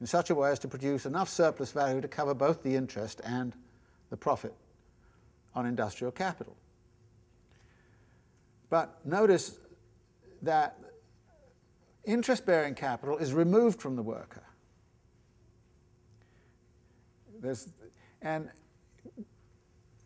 in 0.00 0.08
such 0.08 0.30
a 0.30 0.34
way 0.34 0.50
as 0.50 0.58
to 0.58 0.66
produce 0.66 1.06
enough 1.06 1.28
surplus 1.28 1.70
value 1.70 2.00
to 2.00 2.08
cover 2.08 2.34
both 2.34 2.64
the 2.64 2.74
interest 2.74 3.20
and 3.24 3.54
the 4.10 4.16
profit 4.16 4.52
on 5.58 5.66
industrial 5.66 6.12
capital. 6.12 6.56
But 8.70 9.04
notice 9.04 9.58
that 10.42 10.78
interest 12.04 12.46
bearing 12.46 12.74
capital 12.74 13.18
is 13.18 13.32
removed 13.32 13.80
from 13.80 13.96
the 13.96 14.02
worker. 14.02 14.44
There's, 17.40 17.68
and 18.22 18.48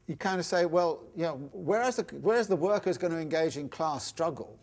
you 0.06 0.16
kind 0.16 0.40
of 0.40 0.46
say, 0.46 0.64
well, 0.64 1.02
you 1.14 1.22
know, 1.22 1.50
whereas 1.52 1.96
the, 1.96 2.02
whereas 2.20 2.48
the 2.48 2.56
worker 2.56 2.88
is 2.88 2.98
going 2.98 3.12
to 3.12 3.18
engage 3.18 3.56
in 3.56 3.68
class 3.68 4.04
struggle 4.04 4.58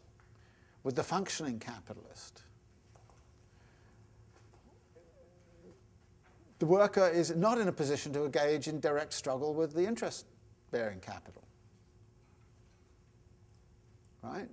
with 0.84 0.96
the 0.96 1.04
functioning 1.04 1.60
capitalist, 1.60 2.44
the 6.60 6.66
worker 6.66 7.08
is 7.08 7.36
not 7.36 7.58
in 7.58 7.68
a 7.68 7.72
position 7.72 8.12
to 8.14 8.26
engage 8.26 8.68
in 8.68 8.80
direct 8.80 9.14
struggle 9.14 9.54
with 9.54 9.74
the 9.74 9.86
interest 9.86 10.26
bearing 10.72 11.00
capital. 11.00 11.44
Right? 14.22 14.48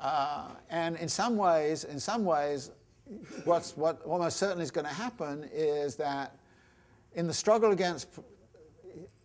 Uh, 0.00 0.48
and 0.70 0.96
in 0.96 1.08
some 1.08 1.36
ways, 1.36 1.84
in 1.84 1.98
some 1.98 2.24
ways, 2.24 2.70
what's, 3.44 3.76
what 3.76 4.02
almost 4.02 4.36
certainly 4.36 4.62
is 4.62 4.70
going 4.70 4.86
to 4.86 4.92
happen 4.92 5.48
is 5.52 5.96
that 5.96 6.36
in 7.14 7.26
the 7.26 7.32
struggle 7.32 7.70
against 7.70 8.08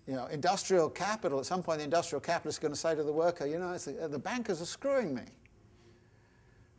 you 0.07 0.15
know, 0.15 0.25
industrial 0.27 0.89
capital, 0.89 1.39
at 1.39 1.45
some 1.45 1.61
point 1.61 1.79
the 1.79 1.83
industrial 1.83 2.21
capitalist 2.21 2.57
is 2.57 2.61
going 2.61 2.73
to 2.73 2.79
say 2.79 2.95
to 2.95 3.03
the 3.03 3.13
worker, 3.13 3.45
you 3.45 3.59
know, 3.59 3.77
the, 3.77 4.07
the, 4.07 4.19
bankers 4.19 4.61
are 4.61 4.65
screwing 4.65 5.13
me. 5.13 5.23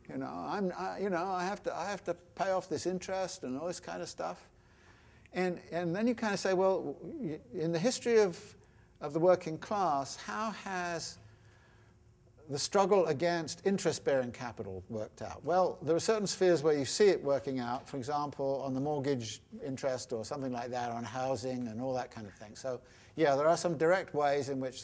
You 0.09 0.17
know, 0.17 0.45
I'm, 0.47 0.71
I, 0.77 0.99
you 0.99 1.09
know, 1.09 1.25
I 1.25 1.43
have 1.43 1.63
to, 1.63 1.75
I 1.75 1.85
have 1.89 2.03
to 2.05 2.13
pay 2.35 2.51
off 2.51 2.67
this 2.67 2.85
interest 2.85 3.43
and 3.43 3.57
all 3.57 3.67
this 3.67 3.79
kind 3.79 4.01
of 4.01 4.09
stuff. 4.09 4.49
And, 5.33 5.59
and 5.71 5.95
then 5.95 6.07
you 6.07 6.15
kind 6.15 6.33
of 6.33 6.39
say, 6.39 6.53
well, 6.53 6.95
in 7.53 7.71
the 7.71 7.79
history 7.79 8.19
of, 8.19 8.39
of 9.01 9.13
the 9.13 9.19
working 9.19 9.57
class, 9.57 10.15
how 10.15 10.51
has 10.51 11.17
the 12.49 12.59
struggle 12.59 13.05
against 13.07 13.65
interest-bearing 13.65 14.31
capital 14.31 14.83
worked 14.89 15.21
out? 15.21 15.43
Well, 15.43 15.79
there 15.81 15.95
are 15.95 15.99
certain 15.99 16.27
spheres 16.27 16.61
where 16.61 16.77
you 16.77 16.85
see 16.85 17.07
it 17.07 17.23
working 17.23 17.59
out, 17.59 17.87
for 17.87 17.97
example, 17.97 18.61
on 18.63 18.73
the 18.73 18.81
mortgage 18.81 19.41
interest 19.65 20.13
or 20.13 20.23
something 20.23 20.51
like 20.51 20.69
that, 20.69 20.91
on 20.91 21.03
housing 21.03 21.67
and 21.67 21.81
all 21.81 21.93
that 21.95 22.11
kind 22.11 22.27
of 22.27 22.33
thing. 22.33 22.55
So, 22.55 22.81
yeah, 23.15 23.35
there 23.35 23.47
are 23.47 23.57
some 23.57 23.77
direct 23.77 24.13
ways 24.13 24.49
in 24.49 24.59
which 24.59 24.83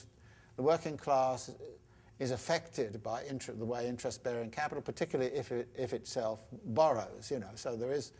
the 0.55 0.63
working 0.63 0.97
class 0.97 1.51
is 2.17 2.31
affected 2.31 3.01
by 3.03 3.23
inter- 3.23 3.53
the 3.53 3.65
way 3.65 3.87
interest-bearing 3.87 4.51
capital, 4.51 4.81
particularly 4.81 5.31
if 5.33 5.51
it 5.51 5.69
if 5.77 5.93
itself 5.93 6.41
borrows, 6.65 7.31
you 7.31 7.39
know. 7.39 7.51
So 7.55 7.75
there 7.75 7.91
is 7.91 8.11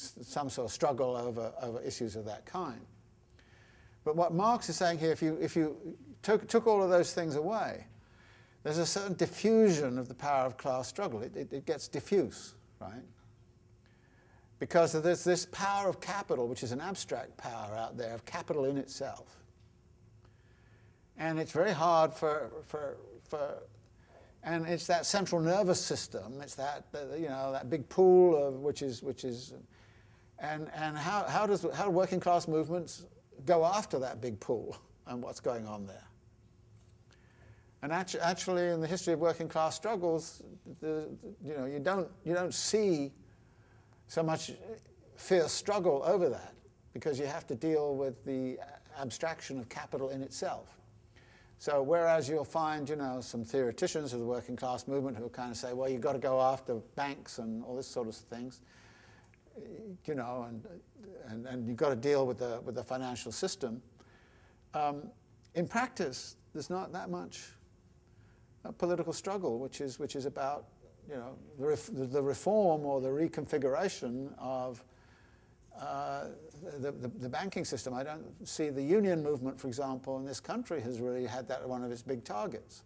some 0.00 0.48
sort 0.48 0.66
of 0.66 0.72
struggle 0.72 1.16
over, 1.16 1.52
over 1.62 1.80
issues 1.82 2.16
of 2.16 2.24
that 2.24 2.46
kind. 2.46 2.80
But 4.04 4.16
what 4.16 4.32
Marx 4.32 4.68
is 4.68 4.76
saying 4.76 4.98
here, 4.98 5.12
if 5.12 5.22
you, 5.22 5.36
if 5.40 5.54
you 5.54 5.76
took, 6.22 6.48
took 6.48 6.66
all 6.66 6.82
of 6.82 6.90
those 6.90 7.12
things 7.12 7.36
away, 7.36 7.86
there's 8.62 8.78
a 8.78 8.86
certain 8.86 9.14
diffusion 9.14 9.98
of 9.98 10.08
the 10.08 10.14
power 10.14 10.46
of 10.46 10.56
class 10.56 10.88
struggle. 10.88 11.22
It, 11.22 11.36
it, 11.36 11.52
it 11.52 11.66
gets 11.66 11.88
diffuse, 11.88 12.54
right? 12.80 13.02
Because 14.58 14.92
there's 14.92 15.24
this 15.24 15.46
power 15.46 15.88
of 15.88 16.00
capital, 16.00 16.46
which 16.46 16.62
is 16.62 16.72
an 16.72 16.80
abstract 16.80 17.36
power 17.36 17.74
out 17.74 17.96
there, 17.96 18.14
of 18.14 18.24
capital 18.24 18.66
in 18.66 18.76
itself. 18.76 19.36
And 21.16 21.38
it's 21.38 21.52
very 21.52 21.72
hard 21.72 22.12
for, 22.12 22.50
for, 22.66 22.96
for 23.28 23.54
and 24.42 24.66
it's 24.66 24.86
that 24.86 25.04
central 25.04 25.40
nervous 25.40 25.80
system, 25.80 26.40
it's 26.40 26.54
that, 26.54 26.86
you 27.18 27.28
know, 27.28 27.52
that 27.52 27.68
big 27.68 27.88
pool 27.88 28.48
of, 28.48 28.60
which 28.60 28.80
is, 28.80 29.02
which 29.02 29.24
is 29.24 29.52
and, 30.40 30.70
and 30.74 30.96
how, 30.96 31.24
how, 31.24 31.46
does, 31.46 31.66
how 31.74 31.84
do 31.84 31.90
working 31.90 32.20
class 32.20 32.48
movements 32.48 33.04
go 33.44 33.64
after 33.64 33.98
that 33.98 34.20
big 34.20 34.40
pool 34.40 34.76
and 35.06 35.22
what's 35.22 35.40
going 35.40 35.66
on 35.66 35.86
there? 35.86 36.04
And 37.82 37.92
actu- 37.92 38.18
actually, 38.18 38.68
in 38.68 38.80
the 38.80 38.86
history 38.86 39.14
of 39.14 39.20
working 39.20 39.48
class 39.48 39.74
struggles, 39.74 40.42
the, 40.80 41.08
you, 41.44 41.54
know, 41.54 41.64
you, 41.64 41.78
don't, 41.78 42.08
you 42.24 42.34
don't 42.34 42.52
see 42.54 43.12
so 44.06 44.22
much 44.22 44.52
fierce 45.16 45.52
struggle 45.52 46.02
over 46.04 46.28
that 46.28 46.54
because 46.92 47.18
you 47.18 47.26
have 47.26 47.46
to 47.46 47.54
deal 47.54 47.94
with 47.94 48.24
the 48.24 48.58
abstraction 49.00 49.58
of 49.58 49.68
capital 49.68 50.10
in 50.10 50.22
itself. 50.22 50.76
So 51.58 51.82
whereas 51.82 52.28
you'll 52.28 52.44
find, 52.44 52.88
you 52.88 52.96
know, 52.96 53.20
some 53.20 53.44
theoreticians 53.44 54.12
of 54.14 54.20
the 54.20 54.26
working 54.26 54.56
class 54.56 54.88
movement 54.88 55.16
who 55.16 55.28
kind 55.28 55.50
of 55.50 55.56
say, 55.56 55.74
well, 55.74 55.90
you've 55.90 56.00
got 56.00 56.14
to 56.14 56.18
go 56.18 56.40
after 56.40 56.76
banks 56.96 57.38
and 57.38 57.62
all 57.64 57.76
this 57.76 57.86
sort 57.86 58.08
of 58.08 58.14
things, 58.14 58.62
you 60.06 60.14
know, 60.14 60.46
and, 60.48 60.66
and, 61.28 61.46
and 61.46 61.66
you've 61.66 61.76
got 61.76 61.90
to 61.90 61.96
deal 61.96 62.26
with 62.26 62.38
the, 62.38 62.60
with 62.64 62.74
the 62.74 62.82
financial 62.82 63.32
system. 63.32 63.82
Um, 64.74 65.02
in 65.54 65.66
practice, 65.66 66.36
there's 66.52 66.70
not 66.70 66.92
that 66.92 67.10
much 67.10 67.40
a 68.64 68.72
political 68.72 69.12
struggle, 69.12 69.58
which 69.58 69.80
is, 69.80 69.98
which 69.98 70.16
is 70.16 70.26
about 70.26 70.66
you 71.08 71.16
know, 71.16 71.36
the, 71.58 71.66
ref, 71.66 71.88
the 71.92 72.22
reform 72.22 72.84
or 72.84 73.00
the 73.00 73.08
reconfiguration 73.08 74.32
of 74.38 74.84
uh, 75.80 76.26
the, 76.78 76.92
the, 76.92 77.08
the, 77.08 77.28
banking 77.28 77.64
system. 77.64 77.94
I 77.94 78.02
don't 78.02 78.24
see 78.46 78.68
the 78.68 78.82
union 78.82 79.22
movement, 79.22 79.58
for 79.58 79.66
example, 79.66 80.18
in 80.18 80.26
this 80.26 80.38
country 80.38 80.80
has 80.82 81.00
really 81.00 81.24
had 81.24 81.48
that 81.48 81.66
one 81.66 81.82
of 81.82 81.90
its 81.90 82.02
big 82.02 82.22
targets. 82.22 82.82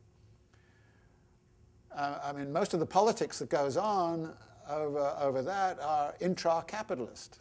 Uh, 1.95 2.19
I 2.23 2.33
mean, 2.33 2.53
most 2.53 2.73
of 2.73 2.81
the 2.81 2.87
politics 2.87 3.41
that 3.41 3.49
goes 3.49 3.77
on 3.77 4.33
over, 4.69 5.17
over 5.21 5.43
that 5.43 5.79
are 5.81 6.15
intra-capitalist 6.21 7.41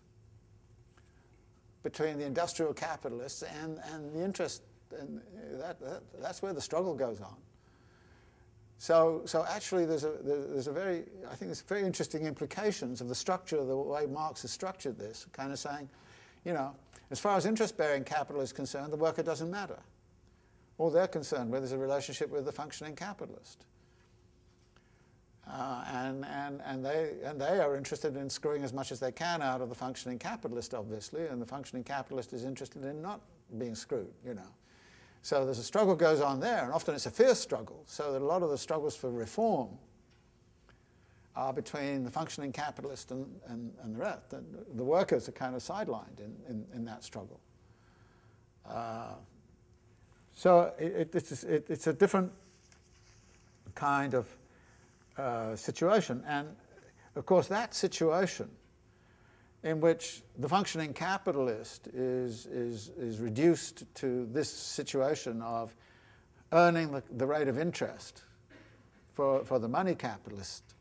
between 1.83 2.17
the 2.17 2.25
industrial 2.25 2.73
capitalists 2.73 3.43
and, 3.43 3.79
and 3.93 4.13
the 4.13 4.23
interest. 4.23 4.63
And 4.99 5.21
that, 5.53 5.79
that, 5.81 6.01
that's 6.21 6.41
where 6.41 6.53
the 6.53 6.61
struggle 6.61 6.95
goes 6.95 7.19
on. 7.19 7.35
So, 8.77 9.21
so 9.25 9.45
actually, 9.49 9.85
there's 9.85 10.03
a, 10.03 10.11
there's 10.23 10.67
a 10.67 10.71
very, 10.73 11.03
I 11.25 11.35
think 11.35 11.49
there's 11.49 11.61
very 11.61 11.83
interesting 11.83 12.25
implications 12.25 13.01
of 13.01 13.07
the 13.07 13.15
structure 13.15 13.57
of 13.57 13.67
the 13.67 13.77
way 13.77 14.05
Marx 14.05 14.41
has 14.41 14.51
structured 14.51 14.99
this, 14.99 15.25
kind 15.31 15.51
of 15.51 15.59
saying, 15.59 15.89
you 16.43 16.53
know, 16.53 16.75
as 17.09 17.19
far 17.19 17.37
as 17.37 17.45
interest-bearing 17.45 18.03
capital 18.03 18.41
is 18.41 18.51
concerned, 18.51 18.91
the 18.91 18.97
worker 18.97 19.23
doesn't 19.23 19.49
matter. 19.49 19.79
All 20.77 20.89
they're 20.89 21.07
concerned 21.07 21.51
with 21.51 21.63
is 21.63 21.71
a 21.71 21.77
relationship 21.77 22.29
with 22.29 22.45
the 22.45 22.51
functioning 22.51 22.95
capitalist. 22.95 23.65
Uh, 25.45 25.83
and, 25.91 26.25
and, 26.25 26.61
and, 26.65 26.85
they, 26.85 27.11
and 27.23 27.39
they 27.39 27.59
are 27.59 27.75
interested 27.75 28.15
in 28.15 28.29
screwing 28.29 28.63
as 28.63 28.71
much 28.71 28.91
as 28.91 28.99
they 28.99 29.11
can 29.11 29.41
out 29.41 29.59
of 29.59 29.67
the 29.67 29.75
functioning 29.75 30.17
capitalist, 30.17 30.73
obviously, 30.73 31.27
and 31.27 31.41
the 31.41 31.45
functioning 31.45 31.83
capitalist 31.83 32.31
is 32.31 32.45
interested 32.45 32.85
in 32.85 33.01
not 33.01 33.19
being 33.57 33.75
screwed, 33.75 34.13
you 34.25 34.33
know. 34.33 34.47
So 35.21 35.45
there's 35.45 35.59
a 35.59 35.63
struggle 35.63 35.95
goes 35.95 36.21
on 36.21 36.39
there, 36.39 36.63
and 36.63 36.71
often 36.71 36.95
it's 36.95 37.05
a 37.05 37.11
fierce 37.11 37.39
struggle. 37.39 37.83
So 37.87 38.13
that 38.13 38.21
a 38.21 38.25
lot 38.25 38.41
of 38.41 38.49
the 38.49 38.57
struggles 38.57 38.95
for 38.95 39.09
reform 39.09 39.69
are 41.35 41.53
between 41.53 42.03
the 42.03 42.11
functioning 42.11 42.51
capitalist 42.51 43.11
and, 43.11 43.25
and, 43.47 43.73
and 43.83 43.95
the 43.95 43.99
rest. 43.99 44.29
The, 44.29 44.43
the, 44.75 44.83
workers 44.83 45.27
are 45.27 45.31
kind 45.31 45.55
of 45.55 45.63
sidelined 45.63 46.19
in, 46.19 46.35
in, 46.47 46.65
in 46.75 46.85
that 46.85 47.03
struggle. 47.03 47.39
Uh, 48.69 49.13
so 50.33 50.73
it, 50.77 50.93
it, 50.93 51.15
it's, 51.15 51.43
it, 51.43 51.65
it's 51.69 51.87
a 51.87 51.93
different 51.93 52.31
kind 53.75 54.13
of 54.13 54.27
uh, 55.17 55.55
situation. 55.55 56.23
And 56.27 56.55
of 57.15 57.25
course, 57.25 57.47
that 57.47 57.73
situation 57.73 58.49
in 59.63 59.79
which 59.79 60.21
the 60.37 60.49
functioning 60.49 60.93
capitalist 60.93 61.87
is, 61.87 62.45
is, 62.47 62.89
is 62.97 63.19
reduced 63.19 63.85
to 63.95 64.27
this 64.31 64.49
situation 64.49 65.41
of 65.41 65.75
earning 66.51 66.91
the, 66.91 67.01
the 67.17 67.25
rate 67.25 67.47
of 67.47 67.57
interest 67.57 68.23
for, 69.13 69.43
for 69.45 69.59
the 69.59 69.67
money 69.67 69.95
capitalist 69.95 70.73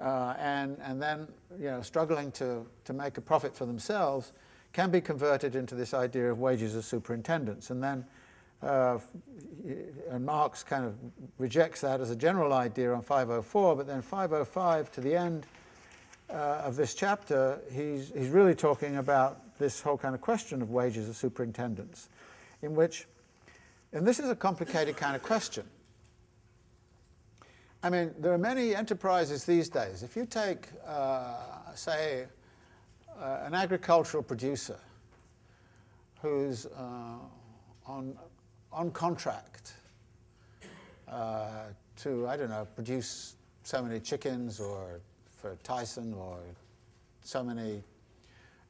uh, 0.00 0.34
and, 0.38 0.78
and 0.82 1.00
then 1.00 1.28
you 1.58 1.66
know, 1.66 1.82
struggling 1.82 2.32
to, 2.32 2.66
to 2.84 2.92
make 2.92 3.18
a 3.18 3.20
profit 3.20 3.54
for 3.54 3.66
themselves 3.66 4.32
can 4.72 4.90
be 4.90 5.00
converted 5.00 5.54
into 5.54 5.74
this 5.74 5.92
idea 5.92 6.30
of 6.30 6.38
wages 6.38 6.74
as 6.74 6.86
superintendence. 6.86 7.70
And 7.70 7.82
then 7.82 8.04
uh, 8.62 8.98
and 10.10 10.24
Marx 10.24 10.62
kind 10.62 10.84
of 10.84 10.94
rejects 11.38 11.80
that 11.80 12.00
as 12.00 12.10
a 12.10 12.16
general 12.16 12.52
idea 12.52 12.92
on 12.92 13.02
504, 13.02 13.76
but 13.76 13.86
then 13.86 14.02
505 14.02 14.92
to 14.92 15.00
the 15.00 15.14
end 15.14 15.46
uh, 16.30 16.62
of 16.64 16.76
this 16.76 16.94
chapter, 16.94 17.60
he's, 17.72 18.12
he's 18.16 18.28
really 18.28 18.54
talking 18.54 18.96
about 18.96 19.58
this 19.58 19.80
whole 19.80 19.98
kind 19.98 20.14
of 20.14 20.20
question 20.20 20.62
of 20.62 20.70
wages 20.70 21.08
of 21.08 21.16
superintendence, 21.16 22.08
in 22.62 22.74
which, 22.74 23.06
and 23.92 24.06
this 24.06 24.18
is 24.18 24.30
a 24.30 24.36
complicated 24.36 24.96
kind 24.96 25.16
of 25.16 25.22
question. 25.22 25.64
I 27.82 27.88
mean, 27.88 28.14
there 28.18 28.32
are 28.32 28.38
many 28.38 28.74
enterprises 28.74 29.44
these 29.44 29.70
days. 29.70 30.02
If 30.02 30.16
you 30.16 30.26
take, 30.26 30.68
uh, 30.86 31.74
say, 31.74 32.26
uh, 33.18 33.38
an 33.42 33.54
agricultural 33.54 34.22
producer 34.22 34.78
who's 36.20 36.66
uh, 36.66 37.16
on, 37.86 38.16
on 38.72 38.90
contract 38.90 39.74
uh, 41.08 41.64
to, 41.96 42.28
I 42.28 42.36
don't 42.36 42.50
know, 42.50 42.66
produce 42.74 43.36
so 43.62 43.82
many 43.82 44.00
chickens 44.00 44.60
or 44.60 45.00
for 45.36 45.56
Tyson 45.62 46.14
or 46.14 46.38
so 47.22 47.42
many 47.42 47.82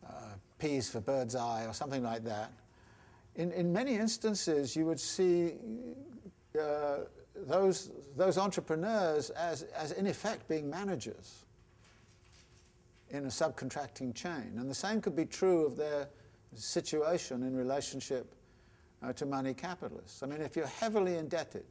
uh, 0.06 0.12
peas 0.58 0.88
for 0.90 1.00
Birds 1.00 1.34
Eye 1.34 1.64
or 1.66 1.72
something 1.72 2.02
like 2.02 2.24
that. 2.24 2.52
In, 3.36 3.52
in 3.52 3.72
many 3.72 3.94
instances, 3.94 4.74
you 4.74 4.86
would 4.86 5.00
see 5.00 5.54
uh, 6.60 6.98
those, 7.46 7.90
those 8.16 8.38
entrepreneurs 8.38 9.30
as, 9.30 9.62
as, 9.62 9.92
in 9.92 10.06
effect, 10.06 10.48
being 10.48 10.68
managers 10.68 11.44
in 13.10 13.24
a 13.24 13.28
subcontracting 13.28 14.14
chain. 14.14 14.54
And 14.56 14.70
the 14.70 14.74
same 14.74 15.00
could 15.00 15.16
be 15.16 15.24
true 15.24 15.66
of 15.66 15.76
their 15.76 16.08
situation 16.54 17.42
in 17.42 17.56
relationship 17.56 18.34
uh, 19.02 19.12
to 19.14 19.26
money 19.26 19.54
capitalists. 19.54 20.22
I 20.22 20.26
mean, 20.26 20.40
if 20.40 20.56
you're 20.56 20.66
heavily 20.66 21.16
indebted, 21.16 21.64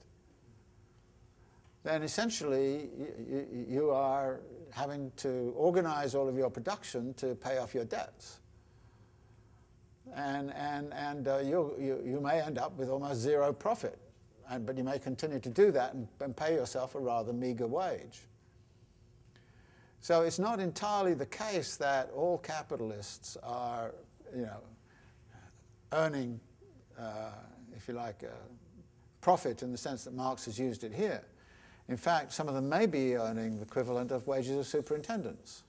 then 1.83 2.03
essentially 2.03 2.89
you, 3.29 3.65
you, 3.69 3.91
are 3.91 4.41
having 4.71 5.11
to 5.17 5.53
organize 5.55 6.13
all 6.13 6.27
of 6.27 6.35
your 6.35 6.49
production 6.49 7.13
to 7.15 7.35
pay 7.35 7.57
off 7.57 7.73
your 7.73 7.85
debts. 7.85 8.39
And, 10.15 10.53
and, 10.53 10.93
and 10.93 11.27
uh, 11.27 11.37
you, 11.37 11.75
you, 11.79 12.01
you 12.05 12.19
may 12.19 12.41
end 12.41 12.57
up 12.57 12.77
with 12.77 12.89
almost 12.89 13.21
zero 13.21 13.53
profit, 13.53 13.97
and, 14.49 14.65
but 14.65 14.77
you 14.77 14.83
may 14.83 14.99
continue 14.99 15.39
to 15.39 15.49
do 15.49 15.71
that 15.71 15.93
and, 15.93 16.07
and 16.19 16.35
pay 16.35 16.55
yourself 16.55 16.95
a 16.95 16.99
rather 16.99 17.31
meager 17.31 17.67
wage. 17.67 18.21
So 20.01 20.21
it's 20.21 20.39
not 20.39 20.59
entirely 20.59 21.13
the 21.13 21.25
case 21.25 21.75
that 21.77 22.09
all 22.15 22.37
capitalists 22.37 23.37
are, 23.43 23.93
you 24.35 24.43
know, 24.43 24.61
earning, 25.91 26.39
if 27.75 27.87
you 27.87 27.93
like, 27.93 28.23
uh, 28.23 28.27
profit 29.21 29.63
in 29.63 29.71
the 29.71 29.77
sense 29.77 30.03
that 30.03 30.13
Marx 30.13 30.45
has 30.45 30.59
used 30.59 30.83
it 30.83 30.93
here. 30.93 31.23
In 31.87 31.97
fact, 31.97 32.33
some 32.33 32.47
of 32.47 32.53
them 32.53 32.69
may 32.69 32.85
be 32.85 33.15
earning 33.15 33.57
the 33.57 33.63
equivalent 33.63 34.11
of 34.11 34.27
wages 34.27 34.55
of 34.57 34.67
superintendence. 34.67 35.63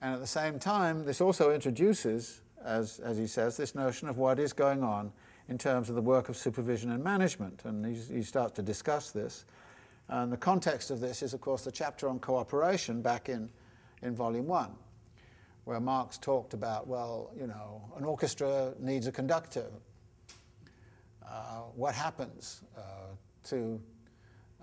And 0.00 0.14
at 0.14 0.20
the 0.20 0.26
same 0.26 0.58
time, 0.58 1.04
this 1.04 1.20
also 1.20 1.52
introduces, 1.52 2.40
as, 2.64 2.98
as 3.00 3.16
he 3.16 3.26
says, 3.26 3.56
this 3.56 3.74
notion 3.74 4.08
of 4.08 4.18
what 4.18 4.38
is 4.38 4.52
going 4.52 4.82
on 4.82 5.12
in 5.48 5.58
terms 5.58 5.88
of 5.88 5.94
the 5.94 6.02
work 6.02 6.28
of 6.28 6.36
supervision 6.36 6.92
and 6.92 7.02
management. 7.02 7.64
And 7.64 7.84
he 7.84 8.22
starts 8.22 8.54
to 8.56 8.62
discuss 8.62 9.10
this. 9.10 9.44
And 10.08 10.32
the 10.32 10.36
context 10.36 10.90
of 10.90 11.00
this 11.00 11.22
is, 11.22 11.34
of 11.34 11.40
course, 11.40 11.64
the 11.64 11.72
chapter 11.72 12.08
on 12.08 12.18
cooperation 12.18 13.02
back 13.02 13.28
in, 13.28 13.48
in 14.02 14.14
Volume 14.14 14.46
1, 14.46 14.70
where 15.68 15.80
Marx 15.80 16.16
talked 16.16 16.54
about, 16.54 16.86
well, 16.86 17.30
you 17.38 17.46
know, 17.46 17.82
an 17.98 18.02
orchestra 18.02 18.72
needs 18.80 19.06
a 19.06 19.12
conductor. 19.12 19.66
Uh, 21.22 21.64
what 21.76 21.94
happens 21.94 22.62
uh, 22.74 22.80
to, 23.44 23.78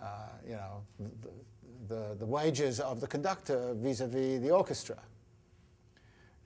uh, 0.01 0.07
you 0.43 0.53
know, 0.53 0.81
the, 0.99 1.93
the, 1.93 2.15
the, 2.15 2.25
wages 2.25 2.79
of 2.79 3.01
the 3.01 3.05
conductor 3.05 3.75
vis-a-vis 3.75 4.41
the 4.41 4.49
orchestra? 4.49 4.97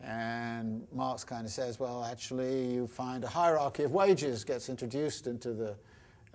And 0.02 0.86
Marx 0.92 1.24
kind 1.24 1.46
of 1.46 1.54
says, 1.54 1.80
well, 1.80 2.04
actually, 2.04 2.66
you 2.66 2.86
find 2.86 3.24
a 3.24 3.30
hierarchy 3.30 3.84
of 3.84 3.94
wages 3.94 4.44
gets 4.44 4.68
introduced 4.68 5.26
into 5.26 5.54
the, 5.54 5.76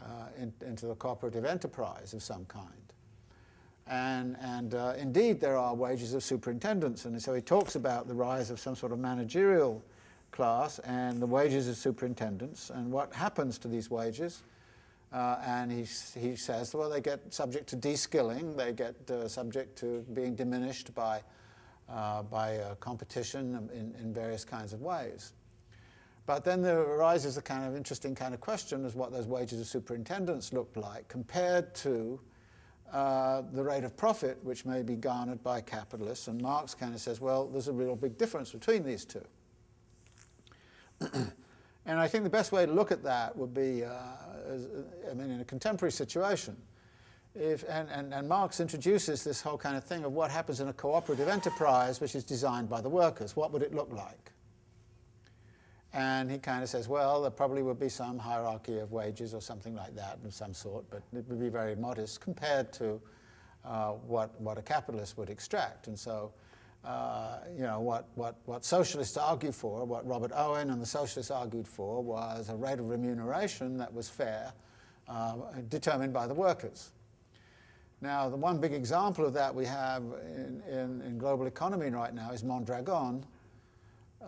uh, 0.01 0.28
in, 0.38 0.51
into 0.66 0.86
the 0.86 0.94
cooperative 0.94 1.44
enterprise 1.44 2.14
of 2.14 2.22
some 2.22 2.46
kind. 2.46 2.84
And, 3.86 4.36
and 4.40 4.74
uh, 4.74 4.94
indeed, 4.98 5.40
there 5.40 5.56
are 5.56 5.74
wages 5.74 6.15
of 6.15 6.23
superintendence. 6.23 7.05
And 7.05 7.20
so 7.20 7.35
he 7.35 7.43
talks 7.43 7.74
about 7.74 8.09
the 8.09 8.15
rise 8.15 8.51
of 8.51 8.59
some 8.59 8.74
sort 8.74 8.93
of 8.93 8.98
managerial 8.98 9.82
class 10.31 10.78
and 10.81 11.20
the 11.20 11.27
wages 11.27 11.69
of 11.69 11.77
superintendence 11.77 12.70
and 12.70 12.90
what 12.90 13.12
happens 13.12 13.59
to 13.59 13.69
these 13.69 13.90
wages. 13.90 14.43
Uh, 15.12 15.39
and 15.47 15.70
he, 15.70 15.86
he 16.19 16.35
says, 16.35 16.74
well, 16.74 16.90
they 16.90 17.01
get 17.01 17.32
subject 17.32 17.69
to 17.69 17.77
de-skilling, 17.77 18.56
they 18.56 18.73
get 18.73 18.97
uh, 19.11 19.28
subject 19.28 19.78
to 19.78 20.05
being 20.12 20.35
diminished 20.35 20.93
by, 20.94 21.23
uh, 21.89 22.23
by 22.24 22.56
uh, 22.59 22.74
competition 22.77 23.69
in, 23.73 23.94
in 24.02 24.12
various 24.12 24.44
kinds 24.44 24.73
of 24.73 24.81
ways. 24.81 25.32
But 26.27 26.43
then 26.43 26.62
there 26.62 26.81
arises 26.81 27.36
a 27.36 27.43
kind 27.43 27.65
of 27.65 27.77
interesting 27.77 28.15
kind 28.15 28.35
of 28.35 28.40
question 28.40 28.85
as 28.85 28.97
what 28.97 29.12
those 29.12 29.27
wages 29.27 29.61
of 29.61 29.66
superintendence 29.66 30.52
look 30.52 30.73
like 30.74 31.06
compared 31.06 31.74
to 31.77 32.19
uh, 32.94 33.42
the 33.52 33.62
rate 33.62 33.82
of 33.82 33.96
profit 33.96 34.38
which 34.44 34.64
may 34.64 34.80
be 34.80 34.94
garnered 34.94 35.42
by 35.42 35.60
capitalists. 35.60 36.28
And 36.28 36.40
Marx 36.40 36.74
kind 36.74 36.94
of 36.94 37.00
says, 37.00 37.20
well, 37.20 37.48
there's 37.48 37.66
a 37.66 37.72
real 37.72 37.96
big 37.96 38.16
difference 38.16 38.52
between 38.52 38.84
these 38.84 39.04
two. 39.04 39.24
and 41.00 41.98
I 41.98 42.06
think 42.06 42.22
the 42.22 42.30
best 42.30 42.52
way 42.52 42.64
to 42.64 42.72
look 42.72 42.92
at 42.92 43.02
that 43.02 43.36
would 43.36 43.52
be, 43.52 43.84
uh, 43.84 43.90
as, 44.48 44.68
I 45.10 45.14
mean, 45.14 45.32
in 45.32 45.40
a 45.40 45.44
contemporary 45.44 45.90
situation, 45.90 46.56
if, 47.34 47.64
and, 47.68 47.88
and, 47.90 48.14
and 48.14 48.28
Marx 48.28 48.60
introduces 48.60 49.24
this 49.24 49.42
whole 49.42 49.58
kind 49.58 49.76
of 49.76 49.82
thing 49.82 50.04
of 50.04 50.12
what 50.12 50.30
happens 50.30 50.60
in 50.60 50.68
a 50.68 50.72
cooperative 50.72 51.26
enterprise 51.26 52.00
which 52.00 52.14
is 52.14 52.22
designed 52.22 52.68
by 52.68 52.80
the 52.80 52.88
workers. 52.88 53.34
What 53.34 53.50
would 53.50 53.62
it 53.62 53.74
look 53.74 53.92
like? 53.92 54.30
And 55.94 56.28
he 56.28 56.38
kind 56.38 56.60
of 56.60 56.68
says, 56.68 56.88
well, 56.88 57.22
there 57.22 57.30
probably 57.30 57.62
would 57.62 57.78
be 57.78 57.88
some 57.88 58.18
hierarchy 58.18 58.78
of 58.78 58.90
wages 58.90 59.32
or 59.32 59.40
something 59.40 59.76
like 59.76 59.94
that 59.94 60.18
of 60.24 60.34
some 60.34 60.52
sort, 60.52 60.84
but 60.90 61.02
it 61.16 61.24
would 61.28 61.38
be 61.38 61.48
very 61.48 61.76
modest 61.76 62.20
compared 62.20 62.72
to 62.74 63.00
uh, 63.64 63.92
what, 63.92 64.38
what 64.40 64.58
a 64.58 64.62
capitalist 64.62 65.16
would 65.16 65.30
extract. 65.30 65.86
And 65.86 65.96
so, 65.96 66.32
uh, 66.84 67.38
you 67.56 67.62
know, 67.62 67.78
what, 67.78 68.08
what, 68.16 68.34
what 68.46 68.64
socialists 68.64 69.16
argue 69.16 69.52
for, 69.52 69.84
what 69.84 70.04
Robert 70.04 70.32
Owen 70.34 70.70
and 70.70 70.82
the 70.82 70.86
socialists 70.86 71.30
argued 71.30 71.68
for, 71.68 72.02
was 72.02 72.48
a 72.48 72.56
rate 72.56 72.80
of 72.80 72.88
remuneration 72.88 73.78
that 73.78 73.94
was 73.94 74.08
fair, 74.08 74.52
uh, 75.08 75.36
determined 75.68 76.12
by 76.12 76.26
the 76.26 76.34
workers. 76.34 76.90
Now, 78.00 78.28
the 78.28 78.36
one 78.36 78.58
big 78.58 78.72
example 78.72 79.24
of 79.24 79.32
that 79.34 79.54
we 79.54 79.64
have 79.64 80.02
in, 80.34 80.60
in, 80.68 81.02
in 81.02 81.18
global 81.18 81.46
economy 81.46 81.88
right 81.90 82.12
now 82.12 82.32
is 82.32 82.42
Mondragon, 82.42 83.24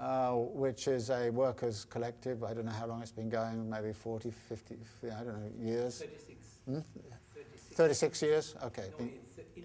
uh, 0.00 0.32
which 0.32 0.88
is 0.88 1.10
a 1.10 1.30
workers' 1.30 1.84
collective. 1.84 2.44
I 2.44 2.54
don't 2.54 2.66
know 2.66 2.72
how 2.72 2.86
long 2.86 3.02
it's 3.02 3.12
been 3.12 3.28
going, 3.28 3.68
maybe 3.68 3.92
40, 3.92 4.30
50, 4.30 4.76
I 5.04 5.08
don't 5.24 5.26
know, 5.26 5.50
years. 5.64 6.00
36. 6.00 6.40
Hmm? 6.66 6.78
36. 7.34 7.76
36 7.76 8.22
years? 8.22 8.54
Okay. 8.64 8.84
No, 8.98 9.04
in, 9.04 9.12
in 9.56 9.64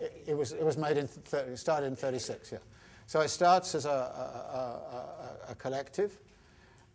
it, 0.00 0.24
it, 0.26 0.36
was, 0.36 0.52
it 0.52 0.64
was 0.64 0.76
made 0.76 0.96
in, 0.96 1.06
30, 1.06 1.56
started 1.56 1.86
in 1.86 1.96
36, 1.96 2.52
yeah. 2.52 2.58
So 3.06 3.20
it 3.20 3.28
starts 3.28 3.74
as 3.74 3.84
a, 3.84 3.88
a, 3.88 5.50
a, 5.50 5.52
a 5.52 5.54
collective 5.56 6.18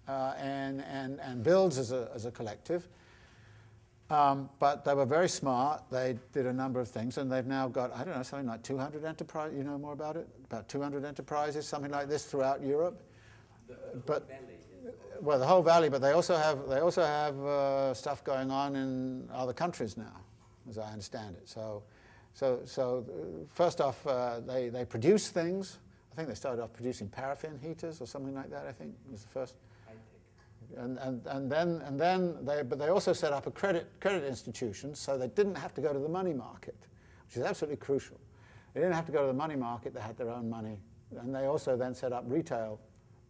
uh, 0.08 0.34
and, 0.38 0.84
and, 0.84 1.20
and 1.20 1.44
builds 1.44 1.78
as 1.78 1.92
a, 1.92 2.10
as 2.16 2.26
a 2.26 2.32
collective. 2.32 2.88
Um, 4.10 4.50
but 4.60 4.86
they 4.86 4.94
were 4.94 5.06
very 5.06 5.28
smart. 5.28 5.84
They 5.92 6.18
did 6.32 6.46
a 6.46 6.54
number 6.54 6.80
of 6.80 6.88
things, 6.88 7.18
and 7.18 7.30
they've 7.30 7.46
now 7.46 7.68
got, 7.68 7.94
I 7.94 8.06
don't 8.06 8.16
know, 8.16 8.24
something 8.24 8.48
like 8.48 8.64
200 8.64 9.04
enterprises. 9.04 9.58
You 9.58 9.66
know 9.66 9.78
more 9.78 9.92
about 9.94 10.16
it? 10.16 10.28
About 10.46 10.70
200 10.70 11.04
enterprises, 11.04 11.68
something 11.68 11.92
like 11.92 12.08
this 12.08 12.24
throughout 12.24 12.64
Europe. 12.64 13.02
The, 13.68 13.74
the 13.74 14.00
but, 14.00 14.28
valley. 14.28 14.58
Well, 15.20 15.40
the 15.40 15.46
whole 15.46 15.62
valley, 15.62 15.90
but 15.90 16.02
they 16.02 16.12
also 16.12 16.38
have, 16.38 16.70
they 16.70 16.80
also 16.80 17.04
have 17.04 17.38
uh, 17.40 17.94
stuff 17.94 18.24
going 18.24 18.52
on 18.52 18.76
in 18.76 19.28
other 19.34 19.54
countries 19.54 19.98
now, 19.98 20.22
as 20.70 20.78
I 20.78 20.90
understand 20.92 21.36
it. 21.36 21.50
So, 21.50 21.84
so, 22.34 22.62
so 22.66 23.06
uh, 23.10 23.46
first 23.52 23.82
off, 23.82 24.06
uh, 24.06 24.40
they, 24.42 24.70
they 24.70 24.86
produce 24.86 25.30
things. 25.30 25.80
I 26.14 26.16
think 26.16 26.30
they 26.30 26.36
started 26.36 26.62
off 26.62 26.72
producing 26.72 27.10
paraffin 27.10 27.60
heaters 27.62 28.00
or 28.00 28.06
something 28.06 28.36
like 28.36 28.52
that, 28.52 28.68
I 28.68 28.72
think 28.72 28.94
was 29.12 29.24
the 29.24 29.30
first. 29.30 29.56
And, 30.76 30.98
and, 31.00 31.26
and 31.28 31.52
then, 31.52 31.82
and 31.86 32.00
then 32.00 32.46
they, 32.46 32.62
but 32.62 32.78
they 32.78 32.90
also 32.90 33.14
set 33.14 33.32
up 33.32 33.48
a 33.48 33.52
credit, 33.52 33.88
credit 34.02 34.26
institution 34.26 34.94
so 34.94 35.18
they 35.18 35.30
didn't 35.30 35.56
have 35.56 35.74
to 35.76 35.82
go 35.82 35.94
to 35.94 36.00
the 36.00 36.10
money 36.10 36.34
market, 36.34 36.76
which 37.26 37.38
is 37.38 37.44
absolutely 37.44 37.78
crucial. 37.78 38.20
They 38.74 38.82
didn't 38.82 38.96
have 38.96 39.06
to 39.06 39.12
go 39.12 39.22
to 39.22 39.28
the 39.28 39.34
money 39.34 39.56
market, 39.56 39.94
they 39.94 40.02
had 40.02 40.18
their 40.18 40.30
own 40.30 40.50
money. 40.50 40.80
And 41.20 41.34
they 41.34 41.46
also 41.46 41.78
then 41.78 41.96
set 41.96 42.12
up 42.12 42.26
retail 42.28 42.80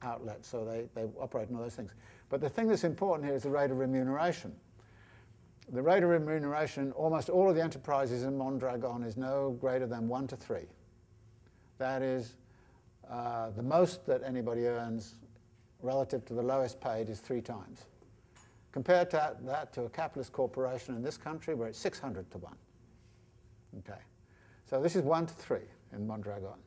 outlets, 0.01 0.47
so 0.47 0.65
they, 0.65 0.87
they 0.99 1.07
operate 1.19 1.49
on 1.49 1.55
all 1.55 1.61
those 1.61 1.75
things. 1.75 1.91
But 2.29 2.41
the 2.41 2.49
thing 2.49 2.67
that's 2.67 2.83
important 2.83 3.27
here 3.27 3.35
is 3.35 3.43
the 3.43 3.49
rate 3.49 3.71
of 3.71 3.77
remuneration. 3.77 4.53
The 5.71 5.81
rate 5.81 6.03
of 6.03 6.09
remuneration 6.09 6.91
almost 6.93 7.29
all 7.29 7.49
of 7.49 7.55
the 7.55 7.61
enterprises 7.61 8.23
in 8.23 8.37
Mondragon 8.37 9.03
is 9.03 9.17
no 9.17 9.51
greater 9.59 9.85
than 9.85 10.07
one 10.07 10.27
to 10.27 10.35
three. 10.35 10.65
That 11.77 12.01
is 12.01 12.35
uh, 13.09 13.51
the 13.51 13.63
most 13.63 14.05
that 14.07 14.23
anybody 14.23 14.65
earns 14.65 15.15
relative 15.81 16.25
to 16.25 16.33
the 16.33 16.41
lowest 16.41 16.79
paid 16.81 17.09
is 17.09 17.19
three 17.19 17.41
times. 17.41 17.85
Compare 18.71 19.05
to 19.05 19.35
that 19.45 19.73
to 19.73 19.83
a 19.83 19.89
capitalist 19.89 20.31
corporation 20.31 20.95
in 20.95 21.01
this 21.01 21.17
country 21.17 21.55
where 21.55 21.67
it's 21.67 21.79
600 21.79 22.29
to 22.31 22.37
1. 22.37 22.53
Okay. 23.79 23.99
So 24.65 24.81
this 24.81 24.95
is 24.95 25.03
1 25.03 25.27
to 25.27 25.33
3 25.33 25.59
in 25.93 26.05
Mondragon. 26.05 26.59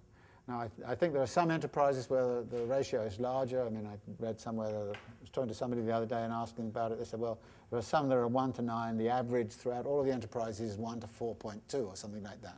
Now, 0.48 0.62
I, 0.62 0.92
I 0.92 0.94
think 0.94 1.12
there 1.12 1.22
are 1.22 1.26
some 1.28 1.50
enterprises 1.50 2.10
where 2.10 2.42
the, 2.42 2.56
the, 2.56 2.64
ratio 2.64 3.02
is 3.02 3.20
larger. 3.20 3.64
I 3.64 3.68
mean, 3.68 3.86
I 3.86 3.96
read 4.18 4.40
somewhere, 4.40 4.72
that 4.72 4.78
I 4.78 5.20
was 5.20 5.30
talking 5.32 5.48
to 5.48 5.54
somebody 5.54 5.82
the 5.82 5.92
other 5.92 6.06
day 6.06 6.24
and 6.24 6.32
asking 6.32 6.66
about 6.66 6.90
it. 6.90 6.98
They 6.98 7.04
said, 7.04 7.20
well, 7.20 7.38
there 7.70 7.78
are 7.78 7.82
some 7.82 8.08
that 8.08 8.16
are 8.16 8.26
1 8.26 8.52
to 8.54 8.62
9. 8.62 8.96
The 8.96 9.08
average 9.08 9.52
throughout 9.52 9.86
all 9.86 10.00
of 10.00 10.06
the 10.06 10.12
enterprises 10.12 10.72
is 10.72 10.78
1 10.78 11.00
to 11.00 11.06
4.2 11.06 11.86
or 11.86 11.94
something 11.94 12.22
like 12.24 12.42
that. 12.42 12.56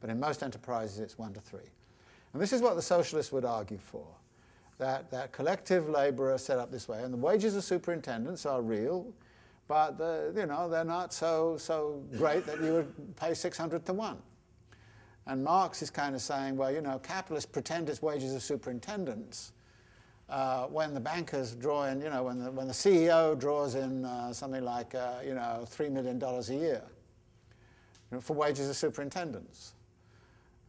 But 0.00 0.10
in 0.10 0.20
most 0.20 0.42
enterprises, 0.42 0.98
it's 0.98 1.16
1 1.16 1.32
to 1.34 1.40
3. 1.40 1.60
And 2.32 2.42
this 2.42 2.52
is 2.52 2.60
what 2.60 2.76
the 2.76 2.82
socialists 2.82 3.32
would 3.32 3.44
argue 3.44 3.78
for 3.78 4.06
that, 4.80 5.10
that 5.10 5.32
collective 5.32 5.88
labour 5.88 6.32
are 6.32 6.38
set 6.38 6.58
up 6.58 6.72
this 6.72 6.88
way, 6.88 7.02
and 7.02 7.12
the 7.12 7.18
wages 7.18 7.54
of 7.54 7.62
superintendence 7.62 8.44
are 8.46 8.62
real, 8.62 9.12
but 9.68 9.98
the, 9.98 10.32
you 10.36 10.46
know, 10.46 10.68
they're 10.68 10.84
not 10.84 11.12
so, 11.12 11.56
so 11.56 12.02
great 12.16 12.44
that 12.46 12.60
you 12.60 12.72
would 12.72 13.16
pay 13.16 13.34
600 13.34 13.86
to 13.86 13.92
1. 13.92 14.18
And 15.26 15.44
Marx 15.44 15.82
is 15.82 15.90
kind 15.90 16.16
of 16.16 16.22
saying, 16.22 16.56
well, 16.56 16.72
you 16.72 16.80
know, 16.80 16.98
capitalists 16.98 17.48
pretend 17.48 17.88
it's 17.88 18.02
wages 18.02 18.34
of 18.34 18.42
superintendence, 18.42 19.52
uh, 20.30 20.66
when 20.66 20.94
the 20.94 21.00
bankers 21.00 21.54
draw 21.54 21.84
in, 21.84 22.00
you 22.00 22.08
know, 22.08 22.22
when 22.24 22.38
the, 22.38 22.50
when 22.50 22.66
the 22.66 22.72
CEO 22.72 23.38
draws 23.38 23.74
in 23.74 24.04
uh, 24.04 24.32
something 24.32 24.64
like, 24.64 24.94
uh, 24.94 25.18
you 25.24 25.34
know, 25.34 25.64
$3 25.66 25.90
million 25.90 26.22
a 26.22 26.42
year 26.52 26.82
you 28.10 28.16
know, 28.16 28.20
for 28.20 28.34
wages 28.34 28.68
of 28.68 28.76
superintendence. 28.76 29.74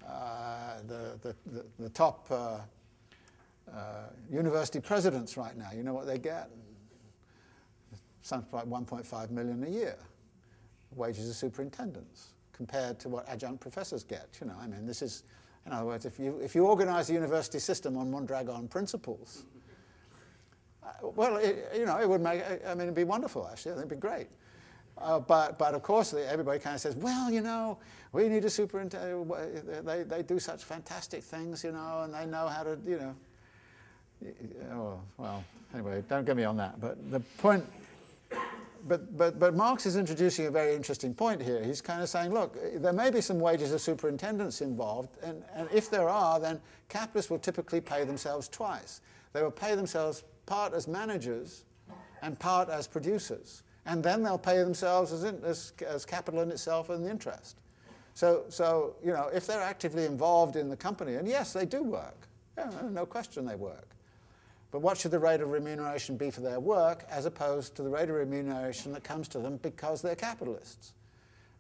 Uh, 0.05 0.77
the, 0.87 1.17
the, 1.21 1.35
the, 1.51 1.65
the, 1.79 1.89
top 1.89 2.29
uh, 3.75 4.09
university 4.29 4.79
presidents 4.79 5.37
right 5.37 5.57
now, 5.57 5.69
you 5.75 5.83
know 5.83 5.93
what 5.93 6.05
they 6.05 6.17
get? 6.17 6.49
Something 8.21 8.51
like 8.51 8.65
1.5 8.65 9.29
million 9.31 9.63
a 9.63 9.69
year, 9.69 9.97
wages 10.95 11.29
of 11.29 11.35
superintendence, 11.35 12.33
compared 12.51 12.99
to 12.99 13.09
what 13.09 13.27
adjunct 13.29 13.61
professors 13.61 14.03
get. 14.03 14.37
You 14.39 14.47
know, 14.47 14.55
I 14.61 14.67
mean, 14.67 14.85
this 14.85 15.01
is, 15.01 15.23
in 15.65 15.71
other 15.71 15.85
words, 15.85 16.05
if 16.05 16.19
you, 16.19 16.39
if 16.43 16.53
you 16.53 16.65
organize 16.65 17.07
the 17.07 17.13
university 17.13 17.59
system 17.59 17.97
on 17.97 18.11
Mondragon 18.11 18.67
principles, 18.67 19.45
uh, 20.83 21.07
well, 21.15 21.37
it, 21.37 21.71
you 21.75 21.85
know, 21.85 21.99
it 21.99 22.09
would 22.09 22.21
make, 22.21 22.43
I 22.67 22.73
mean, 22.73 22.83
it'd 22.83 22.95
be 22.95 23.03
wonderful, 23.03 23.47
actually. 23.47 23.73
It'd 23.73 23.87
be 23.87 23.95
great. 23.95 24.27
Uh, 24.97 25.19
but, 25.19 25.57
but 25.57 25.73
of 25.73 25.81
course, 25.81 26.13
everybody 26.13 26.59
kind 26.59 26.75
of 26.75 26.81
says, 26.81 26.95
well, 26.95 27.31
you 27.31 27.41
know, 27.41 27.77
we 28.11 28.27
need 28.27 28.45
a 28.45 28.49
superintendent. 28.49 29.85
They, 29.85 30.03
they 30.03 30.23
do 30.23 30.39
such 30.39 30.63
fantastic 30.63 31.23
things, 31.23 31.63
you 31.63 31.71
know, 31.71 32.01
and 32.03 32.13
they 32.13 32.25
know 32.25 32.47
how 32.47 32.63
to, 32.63 32.77
you 32.85 32.97
know. 32.97 33.15
Oh, 34.73 34.99
well, 35.17 35.43
anyway, 35.73 36.03
don't 36.09 36.25
get 36.25 36.35
me 36.35 36.43
on 36.43 36.57
that. 36.57 36.79
But 36.79 37.11
the 37.11 37.19
point, 37.19 37.65
but, 38.87 39.17
but, 39.17 39.39
but 39.39 39.55
Marx 39.55 39.85
is 39.85 39.95
introducing 39.95 40.47
a 40.47 40.51
very 40.51 40.75
interesting 40.75 41.13
point 41.13 41.41
here. 41.41 41.63
He's 41.63 41.81
kind 41.81 42.01
of 42.01 42.09
saying, 42.09 42.33
look, 42.33 42.55
there 42.81 42.93
may 42.93 43.09
be 43.09 43.21
some 43.21 43.39
wages 43.39 43.71
of 43.71 43.81
superintendence 43.81 44.61
involved, 44.61 45.17
and, 45.23 45.43
and 45.55 45.69
if 45.73 45.89
there 45.89 46.09
are, 46.09 46.39
then 46.39 46.59
capitalists 46.89 47.29
will 47.29 47.39
typically 47.39 47.81
pay 47.81 48.03
themselves 48.03 48.47
twice. 48.47 49.01
They 49.33 49.43
will 49.43 49.51
pay 49.51 49.75
themselves 49.75 50.23
part 50.45 50.73
as 50.73 50.87
managers 50.87 51.63
and 52.21 52.37
part 52.37 52.69
as 52.69 52.87
producers 52.87 53.63
and 53.85 54.03
then 54.03 54.23
they'll 54.23 54.37
pay 54.37 54.57
themselves 54.57 55.11
as, 55.11 55.23
in, 55.23 55.41
as, 55.43 55.73
as 55.87 56.05
capital 56.05 56.41
in 56.41 56.51
itself 56.51 56.89
and 56.89 57.03
the 57.03 57.09
interest. 57.09 57.57
So, 58.13 58.43
so, 58.49 58.95
you 59.03 59.11
know, 59.11 59.29
if 59.33 59.47
they're 59.47 59.61
actively 59.61 60.05
involved 60.05 60.55
in 60.55 60.69
the 60.69 60.75
company, 60.75 61.15
and 61.15 61.27
yes, 61.27 61.53
they 61.53 61.65
do 61.65 61.81
work, 61.83 62.27
yeah, 62.57 62.69
no 62.89 63.05
question 63.05 63.45
they 63.45 63.55
work. 63.55 63.87
But 64.71 64.81
what 64.81 64.97
should 64.97 65.11
the 65.11 65.19
rate 65.19 65.41
of 65.41 65.49
remuneration 65.49 66.15
be 66.15 66.31
for 66.31 66.41
their 66.41 66.59
work 66.59 67.05
as 67.09 67.25
opposed 67.25 67.75
to 67.75 67.83
the 67.83 67.89
rate 67.89 68.09
of 68.09 68.15
remuneration 68.15 68.93
that 68.93 69.03
comes 69.03 69.27
to 69.29 69.39
them 69.39 69.57
because 69.57 70.01
they're 70.01 70.15
capitalists? 70.15 70.93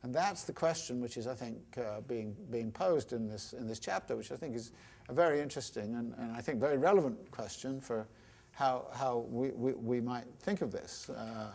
And 0.03 0.15
that's 0.15 0.43
the 0.43 0.53
question 0.53 1.01
which 1.01 1.17
is, 1.17 1.27
I 1.27 1.35
think, 1.35 1.57
uh, 1.77 2.01
being, 2.01 2.35
being 2.49 2.71
posed 2.71 3.13
in 3.13 3.27
this, 3.27 3.53
in 3.53 3.67
this 3.67 3.79
chapter, 3.79 4.15
which 4.15 4.31
I 4.31 4.35
think 4.35 4.55
is 4.55 4.71
a 5.09 5.13
very 5.13 5.41
interesting 5.41 5.95
and, 5.95 6.13
and 6.17 6.31
I 6.31 6.41
think 6.41 6.59
very 6.59 6.77
relevant 6.77 7.29
question 7.31 7.81
for 7.81 8.07
how, 8.51 8.87
how 8.93 9.25
we, 9.29 9.49
we, 9.49 9.73
we 9.73 10.01
might 10.01 10.25
think 10.39 10.61
of 10.61 10.71
this. 10.71 11.09
Uh, 11.09 11.51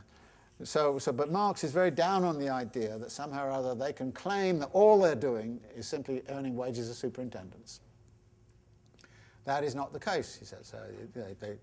so, 0.63 0.99
so, 0.99 1.13
but 1.13 1.31
Marx 1.31 1.65
is 1.65 1.73
very 1.73 1.91
down 1.91 2.25
on 2.25 2.39
the 2.39 2.49
idea 2.49 2.99
that 2.99 3.11
somehow 3.11 3.47
or 3.47 3.51
other 3.51 3.75
they 3.75 3.93
can 3.93 4.13
claim 4.13 4.59
that 4.61 4.71
all 4.73 5.01
they're 5.01 5.15
doing 5.15 5.61
is 5.75 5.87
simply 5.87 6.23
earning 6.31 6.57
wages 6.57 6.89
as 6.89 6.97
superintendents. 6.97 7.81
That 9.47 9.65
is 9.65 9.75
not 9.75 9.93
the 9.93 10.01
case, 10.01 10.37
he 10.39 10.45
says. 10.45 10.75
Uh, 10.75 10.87
they, 11.15 11.35
they, 11.41 11.57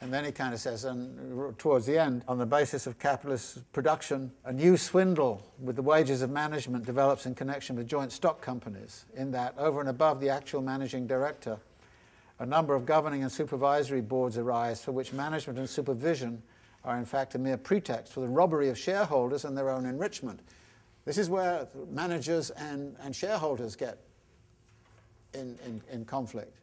and 0.00 0.12
then 0.12 0.24
he 0.24 0.32
kind 0.32 0.52
of 0.52 0.60
says, 0.60 0.84
and 0.84 1.58
towards 1.58 1.86
the 1.86 1.98
end, 1.98 2.24
on 2.28 2.36
the 2.36 2.46
basis 2.46 2.86
of 2.86 2.98
capitalist 2.98 3.72
production, 3.72 4.30
a 4.44 4.52
new 4.52 4.76
swindle 4.76 5.42
with 5.58 5.76
the 5.76 5.82
wages 5.82 6.22
of 6.22 6.30
management 6.30 6.84
develops 6.84 7.24
in 7.24 7.34
connection 7.34 7.76
with 7.76 7.88
joint 7.88 8.12
stock 8.12 8.40
companies, 8.40 9.06
in 9.16 9.30
that, 9.30 9.54
over 9.58 9.80
and 9.80 9.88
above 9.88 10.20
the 10.20 10.28
actual 10.28 10.60
managing 10.60 11.06
director, 11.06 11.56
a 12.40 12.46
number 12.46 12.74
of 12.74 12.84
governing 12.84 13.22
and 13.22 13.30
supervisory 13.30 14.00
boards 14.00 14.36
arise 14.36 14.82
for 14.82 14.92
which 14.92 15.12
management 15.12 15.58
and 15.58 15.68
supervision 15.68 16.42
are 16.84 16.98
in 16.98 17.04
fact 17.04 17.36
a 17.36 17.38
mere 17.38 17.56
pretext 17.56 18.12
for 18.12 18.20
the 18.20 18.28
robbery 18.28 18.68
of 18.68 18.76
shareholders 18.76 19.44
and 19.44 19.56
their 19.56 19.70
own 19.70 19.86
enrichment. 19.86 20.40
This 21.04 21.16
is 21.16 21.30
where 21.30 21.68
managers 21.90 22.50
and, 22.50 22.96
and 23.00 23.14
shareholders 23.14 23.76
get 23.76 23.98
in, 25.32 25.56
in, 25.64 25.80
in 25.90 26.04
conflict. 26.04 26.58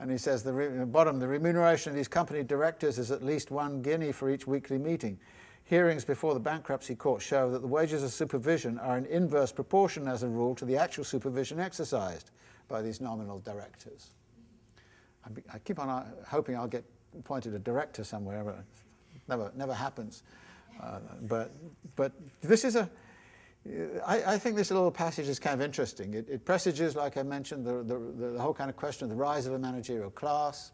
And 0.00 0.10
he 0.10 0.18
says, 0.18 0.42
the 0.42 0.52
re- 0.52 0.84
bottom, 0.84 1.18
the 1.18 1.28
remuneration 1.28 1.90
of 1.90 1.96
these 1.96 2.08
company 2.08 2.42
directors 2.42 2.98
is 2.98 3.10
at 3.10 3.22
least 3.22 3.50
one 3.50 3.80
guinea 3.80 4.12
for 4.12 4.30
each 4.30 4.46
weekly 4.46 4.78
meeting. 4.78 5.18
Hearings 5.64 6.04
before 6.04 6.34
the 6.34 6.40
bankruptcy 6.40 6.94
court 6.94 7.22
show 7.22 7.50
that 7.50 7.60
the 7.60 7.66
wages 7.66 8.02
of 8.02 8.12
supervision 8.12 8.78
are 8.80 8.98
in 8.98 9.06
inverse 9.06 9.52
proportion, 9.52 10.08
as 10.08 10.22
a 10.22 10.28
rule, 10.28 10.54
to 10.56 10.64
the 10.64 10.76
actual 10.76 11.04
supervision 11.04 11.58
exercised 11.58 12.32
by 12.68 12.82
these 12.82 13.00
nominal 13.00 13.38
directors. 13.40 14.10
I, 15.24 15.54
I 15.54 15.58
keep 15.60 15.78
on 15.78 15.88
uh, 15.88 16.04
hoping 16.28 16.56
I'll 16.56 16.66
get 16.66 16.84
appointed 17.18 17.54
a 17.54 17.58
director 17.58 18.04
somewhere, 18.04 18.44
but 18.44 18.64
never, 19.28 19.52
never 19.56 19.72
happens. 19.72 20.22
Uh, 20.82 20.98
but, 21.22 21.52
but 21.96 22.12
this 22.42 22.64
is 22.64 22.76
a, 22.76 22.90
I, 24.06 24.34
I, 24.34 24.38
think 24.38 24.56
this 24.56 24.70
little 24.70 24.90
passage 24.90 25.26
is 25.26 25.38
kind 25.38 25.54
of 25.54 25.62
interesting. 25.62 26.12
It, 26.12 26.28
it 26.28 26.44
presages, 26.44 26.94
like 26.94 27.16
I 27.16 27.22
mentioned, 27.22 27.64
the, 27.64 27.82
the, 27.82 28.32
the, 28.32 28.38
whole 28.38 28.52
kind 28.52 28.68
of 28.68 28.76
question 28.76 29.04
of 29.04 29.10
the 29.10 29.16
rise 29.16 29.46
of 29.46 29.54
a 29.54 29.58
managerial 29.58 30.10
class. 30.10 30.72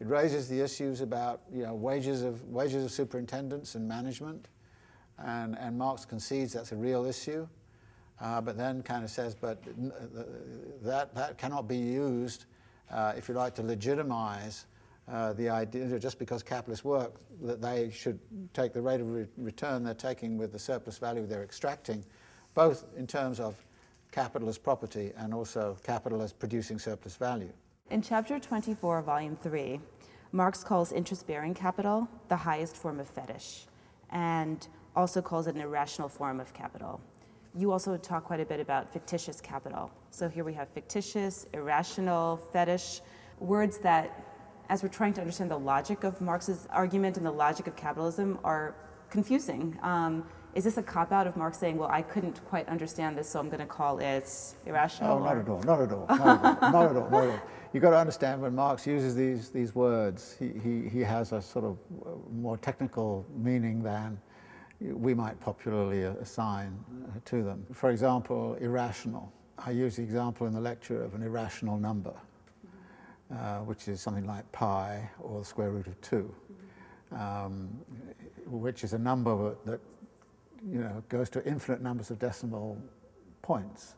It 0.00 0.06
raises 0.06 0.48
the 0.48 0.58
issues 0.58 1.02
about 1.02 1.42
you 1.52 1.64
know, 1.64 1.74
wages, 1.74 2.22
of, 2.22 2.42
wages 2.44 2.82
of 2.84 2.92
superintendence 2.92 3.74
and 3.74 3.86
management. 3.86 4.48
And, 5.18 5.58
and 5.58 5.76
Marx 5.76 6.06
concedes 6.06 6.52
that's 6.52 6.72
a 6.72 6.76
real 6.76 7.04
issue, 7.04 7.46
uh, 8.20 8.40
but 8.40 8.56
then 8.56 8.82
kind 8.82 9.04
of 9.04 9.10
says, 9.10 9.34
but 9.34 9.62
that, 10.82 11.14
that 11.14 11.36
cannot 11.36 11.68
be 11.68 11.76
used, 11.76 12.46
uh, 12.90 13.12
if 13.16 13.28
you 13.28 13.34
like, 13.34 13.54
to 13.56 13.62
legitimize 13.62 14.64
uh, 15.10 15.32
the 15.32 15.48
idea, 15.48 15.98
just 15.98 16.18
because 16.18 16.42
capitalists 16.42 16.84
work, 16.84 17.14
that 17.42 17.60
they 17.62 17.90
should 17.90 18.18
take 18.52 18.72
the 18.72 18.82
rate 18.82 19.00
of 19.00 19.10
re- 19.10 19.26
return 19.36 19.82
they're 19.82 19.94
taking 19.94 20.36
with 20.36 20.52
the 20.52 20.58
surplus 20.58 20.98
value 20.98 21.26
they're 21.26 21.42
extracting, 21.42 22.04
both 22.54 22.84
in 22.96 23.06
terms 23.06 23.40
of 23.40 23.54
capital 24.10 24.48
as 24.48 24.58
property 24.58 25.12
and 25.16 25.32
also 25.32 25.76
capital 25.82 26.22
as 26.22 26.32
producing 26.32 26.78
surplus 26.78 27.16
value. 27.16 27.52
In 27.90 28.02
chapter 28.02 28.38
24, 28.38 29.02
volume 29.02 29.36
3, 29.36 29.80
Marx 30.32 30.62
calls 30.62 30.92
interest 30.92 31.26
bearing 31.26 31.54
capital 31.54 32.06
the 32.28 32.36
highest 32.36 32.76
form 32.76 33.00
of 33.00 33.08
fetish 33.08 33.66
and 34.10 34.68
also 34.94 35.22
calls 35.22 35.46
it 35.46 35.54
an 35.54 35.60
irrational 35.60 36.08
form 36.08 36.40
of 36.40 36.52
capital. 36.52 37.00
You 37.54 37.72
also 37.72 37.96
talk 37.96 38.24
quite 38.24 38.40
a 38.40 38.44
bit 38.44 38.60
about 38.60 38.92
fictitious 38.92 39.40
capital. 39.40 39.90
So 40.10 40.28
here 40.28 40.44
we 40.44 40.52
have 40.54 40.68
fictitious, 40.68 41.46
irrational, 41.54 42.36
fetish, 42.52 43.00
words 43.40 43.78
that 43.78 44.27
as 44.68 44.82
we're 44.82 44.88
trying 44.88 45.12
to 45.14 45.20
understand 45.20 45.50
the 45.50 45.58
logic 45.58 46.04
of 46.04 46.20
Marx's 46.20 46.66
argument 46.70 47.16
and 47.16 47.24
the 47.24 47.30
logic 47.30 47.66
of 47.66 47.76
capitalism, 47.76 48.38
are 48.44 48.74
confusing. 49.10 49.78
Um, 49.82 50.24
is 50.54 50.64
this 50.64 50.76
a 50.76 50.82
cop 50.82 51.12
out 51.12 51.26
of 51.26 51.36
Marx 51.36 51.58
saying, 51.58 51.76
well, 51.76 51.90
I 51.90 52.02
couldn't 52.02 52.44
quite 52.46 52.68
understand 52.68 53.16
this, 53.16 53.28
so 53.28 53.38
I'm 53.38 53.48
going 53.48 53.60
to 53.60 53.66
call 53.66 53.98
it 53.98 54.28
irrational? 54.66 55.18
Oh, 55.18 55.24
not 55.24 55.36
at 55.36 55.48
all, 55.48 55.62
not 55.62 55.80
at 55.80 55.92
all, 55.92 56.06
not 56.08 56.20
at 56.20 56.20
all, 56.20 56.70
not 56.72 56.90
at 56.90 56.96
all, 56.96 57.10
not 57.10 57.24
at 57.24 57.30
all. 57.30 57.40
You've 57.72 57.82
got 57.82 57.90
to 57.90 57.98
understand 57.98 58.40
when 58.40 58.54
Marx 58.54 58.86
uses 58.86 59.14
these, 59.14 59.50
these 59.50 59.74
words, 59.74 60.34
he, 60.38 60.52
he, 60.62 60.88
he 60.88 61.00
has 61.00 61.32
a 61.32 61.42
sort 61.42 61.64
of 61.66 61.78
more 62.32 62.56
technical 62.56 63.26
meaning 63.36 63.82
than 63.82 64.18
we 64.80 65.12
might 65.12 65.38
popularly 65.40 66.02
assign 66.02 66.82
to 67.26 67.42
them. 67.42 67.66
For 67.72 67.90
example, 67.90 68.54
irrational. 68.60 69.32
I 69.58 69.72
use 69.72 69.96
the 69.96 70.02
example 70.02 70.46
in 70.46 70.54
the 70.54 70.60
lecture 70.60 71.02
of 71.02 71.14
an 71.14 71.22
irrational 71.22 71.78
number. 71.78 72.14
Uh, 73.30 73.58
which 73.58 73.88
is 73.88 74.00
something 74.00 74.26
like 74.26 74.50
pi 74.52 75.06
or 75.20 75.40
the 75.40 75.44
square 75.44 75.70
root 75.70 75.86
of 75.86 76.00
2, 76.00 76.34
um, 77.12 77.68
which 78.46 78.84
is 78.84 78.94
a 78.94 78.98
number 78.98 79.54
that 79.66 79.80
you 80.66 80.80
know, 80.80 81.02
goes 81.10 81.28
to 81.28 81.46
infinite 81.46 81.82
numbers 81.82 82.10
of 82.10 82.18
decimal 82.18 82.78
points. 83.42 83.96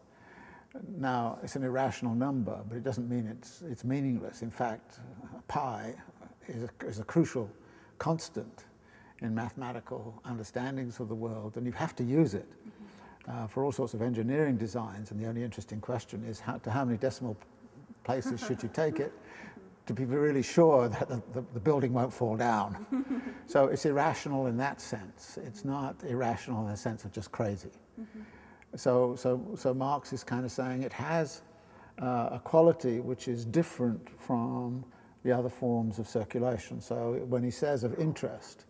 Now, 0.98 1.38
it's 1.44 1.54
an 1.54 1.62
irrational 1.62 2.12
number, 2.12 2.60
but 2.68 2.76
it 2.76 2.82
doesn't 2.82 3.08
mean 3.08 3.28
it's, 3.28 3.62
it's 3.70 3.84
meaningless. 3.84 4.42
In 4.42 4.50
fact, 4.50 4.98
pi 5.46 5.94
is 6.48 6.64
a, 6.64 6.86
is 6.86 6.98
a 6.98 7.04
crucial 7.04 7.48
constant 7.98 8.64
in 9.22 9.32
mathematical 9.32 10.20
understandings 10.24 10.98
of 10.98 11.08
the 11.08 11.14
world, 11.14 11.56
and 11.56 11.64
you 11.66 11.72
have 11.72 11.94
to 11.94 12.02
use 12.02 12.34
it 12.34 12.48
uh, 13.28 13.46
for 13.46 13.62
all 13.64 13.70
sorts 13.70 13.94
of 13.94 14.02
engineering 14.02 14.56
designs. 14.56 15.12
And 15.12 15.20
the 15.20 15.28
only 15.28 15.44
interesting 15.44 15.80
question 15.80 16.24
is 16.24 16.40
how, 16.40 16.56
to 16.58 16.70
how 16.72 16.84
many 16.84 16.98
decimal 16.98 17.36
places 18.04 18.40
should 18.40 18.62
you 18.62 18.70
take 18.72 19.00
it 19.00 19.12
to 19.86 19.94
be 19.94 20.04
really 20.04 20.42
sure 20.42 20.88
that 20.88 21.08
the, 21.08 21.22
the, 21.32 21.44
the 21.52 21.60
building 21.60 21.92
won't 21.92 22.12
fall 22.12 22.36
down. 22.36 22.86
so 23.46 23.66
it's 23.66 23.84
irrational 23.86 24.46
in 24.46 24.56
that 24.56 24.80
sense. 24.80 25.38
It's 25.44 25.64
not 25.64 25.96
irrational 26.04 26.64
in 26.64 26.70
the 26.70 26.76
sense 26.76 27.04
of 27.04 27.12
just 27.12 27.32
crazy. 27.32 27.70
Mm-hmm. 28.00 28.20
So, 28.76 29.16
so, 29.16 29.44
so 29.56 29.74
Marx 29.74 30.12
is 30.12 30.22
kind 30.22 30.44
of 30.44 30.52
saying 30.52 30.84
it 30.84 30.92
has 30.92 31.42
uh, 32.00 32.28
a 32.32 32.40
quality 32.42 33.00
which 33.00 33.26
is 33.26 33.44
different 33.44 34.08
from 34.18 34.84
the 35.24 35.32
other 35.32 35.48
forms 35.48 35.98
of 35.98 36.08
circulation. 36.08 36.80
So 36.80 37.24
when 37.28 37.42
he 37.42 37.50
says 37.50 37.84
of 37.84 37.98
interest 37.98 38.66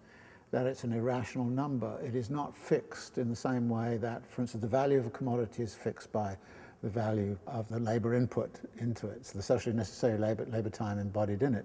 that 0.51 0.66
it's 0.66 0.85
an 0.85 0.93
irrational 0.93 1.44
number, 1.44 2.01
it 2.02 2.15
is 2.15 2.31
not 2.31 2.57
fixed 2.57 3.19
in 3.19 3.28
the 3.28 3.36
same 3.36 3.69
way 3.69 3.98
that, 3.98 4.27
for 4.27 4.40
instance, 4.43 4.62
the 4.62 4.69
value 4.69 4.98
of 4.98 5.07
a 5.07 5.11
commodity 5.11 5.62
is 5.62 5.74
fixed 5.74 6.11
by 6.12 6.36
the 6.82 6.89
value 6.89 7.39
of 7.47 7.69
the 7.69 7.78
labour 7.78 8.15
input 8.15 8.51
into 8.78 9.09
it, 9.09 9.27
so 9.27 9.36
the 9.36 9.43
socially 9.43 9.74
necessary 9.74 10.19
labour, 10.19 10.47
labour 10.51 10.70
time 10.70 10.98
embodied 10.98 11.43
in 11.43 11.55
it. 11.55 11.65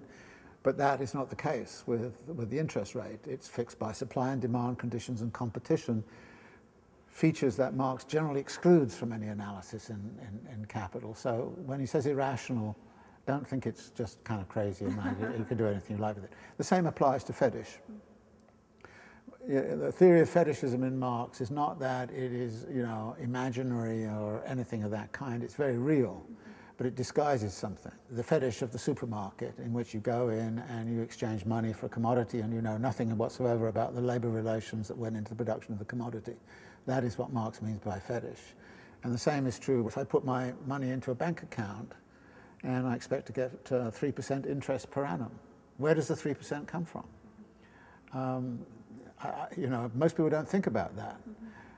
But 0.63 0.77
that 0.77 0.99
is 0.99 1.13
not 1.13 1.29
the 1.29 1.35
case 1.35 1.83
with, 1.85 2.13
with 2.27 2.49
the 2.49 2.57
interest 2.57 2.95
rate. 2.95 3.19
It's 3.27 3.47
fixed 3.47 3.77
by 3.77 3.91
supply 3.91 4.31
and 4.31 4.41
demand 4.41 4.79
conditions 4.79 5.21
and 5.21 5.31
competition, 5.31 6.03
features 7.07 7.55
that 7.55 7.75
Marx 7.75 8.03
generally 8.03 8.41
excludes 8.41 8.95
from 8.95 9.13
any 9.13 9.27
analysis 9.27 9.89
in, 9.89 9.95
in, 10.21 10.53
in 10.53 10.65
capital. 10.65 11.15
So 11.15 11.53
when 11.65 11.79
he 11.79 11.85
says 11.85 12.07
irrational, 12.07 12.75
don't 13.25 13.47
think 13.47 13.65
it's 13.65 13.89
just 13.91 14.21
kind 14.23 14.41
of 14.41 14.49
crazy 14.49 14.85
and 14.85 14.95
you, 15.21 15.39
you 15.39 15.45
can 15.45 15.57
do 15.57 15.67
anything 15.67 15.97
you 15.97 16.01
like 16.01 16.15
with 16.15 16.25
it. 16.25 16.33
The 16.57 16.63
same 16.63 16.87
applies 16.87 17.23
to 17.25 17.33
fetish. 17.33 17.79
The 19.47 19.91
theory 19.91 20.21
of 20.21 20.29
fetishism 20.29 20.83
in 20.83 20.97
Marx 20.97 21.39
is 21.39 21.51
not 21.51 21.79
that 21.79 22.09
it 22.09 22.33
is, 22.33 22.65
you 22.69 22.81
know, 22.81 23.15
imaginary 23.19 24.05
or 24.05 24.43
anything 24.45 24.83
of 24.83 24.91
that 24.91 25.11
kind. 25.11 25.43
It's 25.43 25.55
very 25.55 25.77
real 25.77 26.25
but 26.77 26.85
it 26.85 26.95
disguises 26.95 27.53
something. 27.53 27.91
The 28.11 28.23
fetish 28.23 28.61
of 28.61 28.71
the 28.71 28.79
supermarket 28.79 29.57
in 29.59 29.71
which 29.71 29.93
you 29.93 29.99
go 30.01 30.29
in 30.29 30.59
and 30.69 30.93
you 30.93 31.01
exchange 31.01 31.45
money 31.45 31.71
for 31.71 31.85
a 31.85 31.89
commodity 31.89 32.41
and 32.41 32.53
you 32.53 32.61
know 32.61 32.77
nothing 32.77 33.15
whatsoever 33.17 33.67
about 33.67 33.95
the 33.95 34.01
labor 34.01 34.29
relations 34.29 34.87
that 34.89 34.97
went 34.97 35.15
into 35.15 35.29
the 35.29 35.35
production 35.35 35.73
of 35.73 35.79
the 35.79 35.85
commodity. 35.85 36.35
That 36.85 37.03
is 37.03 37.17
what 37.17 37.31
Marx 37.31 37.61
means 37.61 37.79
by 37.79 37.99
fetish. 37.99 38.41
And 39.03 39.13
the 39.13 39.17
same 39.17 39.47
is 39.47 39.57
true 39.57 39.87
if 39.87 39.97
I 39.97 40.03
put 40.03 40.25
my 40.25 40.53
money 40.65 40.89
into 40.89 41.11
a 41.11 41.15
bank 41.15 41.43
account 41.43 41.93
and 42.63 42.87
I 42.87 42.95
expect 42.95 43.27
to 43.27 43.31
get 43.31 43.51
uh, 43.71 43.91
3% 43.91 44.45
interest 44.45 44.91
per 44.91 45.05
annum. 45.05 45.31
Where 45.77 45.93
does 45.93 46.07
the 46.07 46.15
3% 46.15 46.67
come 46.67 46.85
from? 46.85 47.05
Um, 48.13 48.65
I, 49.21 49.47
you 49.57 49.67
know, 49.67 49.89
most 49.95 50.13
people 50.13 50.29
don't 50.29 50.47
think 50.47 50.67
about 50.67 50.95
that 50.97 51.19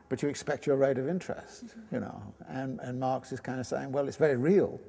but 0.09 0.21
you 0.21 0.29
expect 0.29 0.65
your 0.65 0.77
rate 0.77 0.97
of 0.97 1.07
interest, 1.07 1.75
you 1.91 1.99
know. 1.99 2.21
And, 2.47 2.79
and 2.79 2.99
Marx 2.99 3.31
is 3.31 3.39
kind 3.39 3.59
of 3.59 3.65
saying, 3.65 3.91
well, 3.91 4.07
it's 4.07 4.17
very 4.17 4.37
real. 4.37 4.79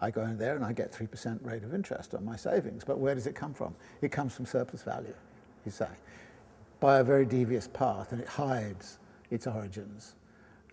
I 0.00 0.10
go 0.10 0.22
in 0.22 0.38
there 0.38 0.56
and 0.56 0.64
I 0.64 0.72
get 0.72 0.92
3% 0.92 1.44
rate 1.44 1.62
of 1.62 1.74
interest 1.74 2.14
on 2.14 2.24
my 2.24 2.36
savings, 2.36 2.84
but 2.84 2.98
where 2.98 3.14
does 3.14 3.26
it 3.26 3.34
come 3.34 3.52
from? 3.52 3.74
It 4.00 4.12
comes 4.12 4.34
from 4.34 4.46
surplus 4.46 4.82
value, 4.82 5.14
he's 5.64 5.74
saying, 5.74 5.90
by 6.78 7.00
a 7.00 7.04
very 7.04 7.26
devious 7.26 7.68
path, 7.68 8.12
and 8.12 8.20
it 8.20 8.28
hides 8.28 8.98
its 9.30 9.46
origins 9.46 10.14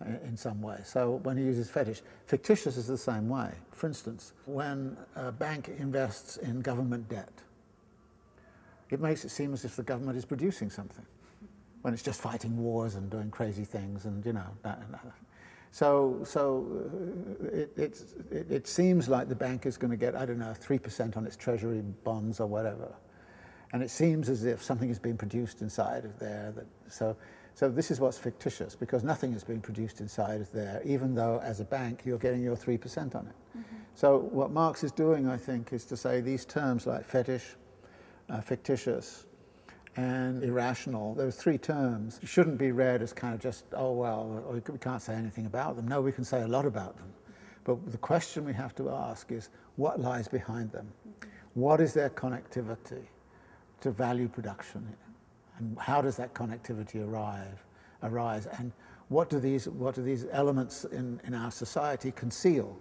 uh, 0.00 0.06
in 0.24 0.36
some 0.36 0.62
way. 0.62 0.78
So 0.84 1.20
when 1.24 1.36
he 1.36 1.44
uses 1.44 1.68
fetish, 1.68 2.00
fictitious 2.26 2.76
is 2.76 2.86
the 2.86 2.96
same 2.96 3.28
way. 3.28 3.50
For 3.72 3.86
instance, 3.86 4.32
when 4.46 4.96
a 5.16 5.30
bank 5.30 5.68
invests 5.76 6.38
in 6.38 6.60
government 6.60 7.08
debt, 7.08 7.32
it 8.90 9.00
makes 9.00 9.24
it 9.24 9.30
seem 9.30 9.52
as 9.52 9.66
if 9.66 9.76
the 9.76 9.82
government 9.82 10.16
is 10.16 10.24
producing 10.24 10.70
something 10.70 11.04
when 11.82 11.94
it's 11.94 12.02
just 12.02 12.20
fighting 12.20 12.56
wars 12.56 12.94
and 12.94 13.10
doing 13.10 13.30
crazy 13.30 13.64
things 13.64 14.04
and 14.04 14.24
you 14.26 14.32
know 14.32 14.46
that, 14.62 14.80
that. 14.90 15.04
so 15.70 16.20
so 16.24 16.66
uh, 17.42 17.46
it, 17.48 17.78
it, 17.78 18.50
it 18.50 18.66
seems 18.66 19.08
like 19.08 19.28
the 19.28 19.34
bank 19.34 19.66
is 19.66 19.76
going 19.76 19.90
to 19.90 19.96
get 19.96 20.16
I 20.16 20.26
don't 20.26 20.38
know 20.38 20.54
three 20.54 20.78
percent 20.78 21.16
on 21.16 21.26
its 21.26 21.36
treasury 21.36 21.82
bonds 22.04 22.40
or 22.40 22.46
whatever, 22.46 22.92
and 23.72 23.82
it 23.82 23.90
seems 23.90 24.28
as 24.28 24.44
if 24.44 24.62
something 24.62 24.90
is 24.90 24.98
being 24.98 25.16
produced 25.16 25.62
inside 25.62 26.04
of 26.04 26.18
there. 26.18 26.52
That 26.56 26.66
so 26.92 27.16
so 27.54 27.68
this 27.68 27.90
is 27.90 28.00
what's 28.00 28.18
fictitious 28.18 28.76
because 28.76 29.02
nothing 29.02 29.32
is 29.32 29.44
being 29.44 29.60
produced 29.60 30.00
inside 30.00 30.40
of 30.40 30.50
there, 30.52 30.80
even 30.84 31.14
though 31.14 31.40
as 31.42 31.60
a 31.60 31.64
bank 31.64 32.02
you're 32.04 32.18
getting 32.18 32.42
your 32.42 32.56
three 32.56 32.78
percent 32.78 33.14
on 33.14 33.26
it. 33.26 33.58
Mm-hmm. 33.58 33.76
So 33.94 34.18
what 34.18 34.52
Marx 34.52 34.84
is 34.84 34.92
doing, 34.92 35.28
I 35.28 35.36
think, 35.36 35.72
is 35.72 35.84
to 35.86 35.96
say 35.96 36.20
these 36.20 36.44
terms 36.44 36.86
like 36.86 37.04
fetish, 37.04 37.56
uh, 38.30 38.40
fictitious, 38.40 39.26
and 39.98 40.44
irrational. 40.44 41.12
Those 41.14 41.34
three 41.34 41.58
terms 41.58 42.20
shouldn't 42.22 42.56
be 42.56 42.70
read 42.70 43.02
as 43.02 43.12
kind 43.12 43.34
of 43.34 43.40
just, 43.40 43.64
oh, 43.72 43.92
well, 43.92 44.44
we 44.48 44.78
can't 44.78 45.02
say 45.02 45.14
anything 45.14 45.46
about 45.46 45.74
them. 45.74 45.88
No, 45.88 46.00
we 46.00 46.12
can 46.12 46.22
say 46.22 46.42
a 46.42 46.46
lot 46.46 46.64
about 46.64 46.96
them. 46.96 47.12
But 47.64 47.90
the 47.90 47.98
question 47.98 48.44
we 48.44 48.52
have 48.52 48.76
to 48.76 48.90
ask 48.90 49.32
is 49.32 49.50
what 49.74 50.00
lies 50.00 50.28
behind 50.28 50.70
them? 50.70 50.86
What 51.54 51.80
is 51.80 51.94
their 51.94 52.10
connectivity 52.10 53.02
to 53.80 53.90
value 53.90 54.28
production? 54.28 54.86
And 55.58 55.76
how 55.80 56.00
does 56.00 56.16
that 56.16 56.32
connectivity 56.32 57.04
arrive, 57.04 57.64
arise? 58.04 58.46
And 58.46 58.70
what 59.08 59.28
do 59.28 59.40
these, 59.40 59.68
what 59.68 59.96
do 59.96 60.02
these 60.02 60.26
elements 60.30 60.84
in, 60.84 61.20
in 61.24 61.34
our 61.34 61.50
society 61.50 62.12
conceal 62.12 62.78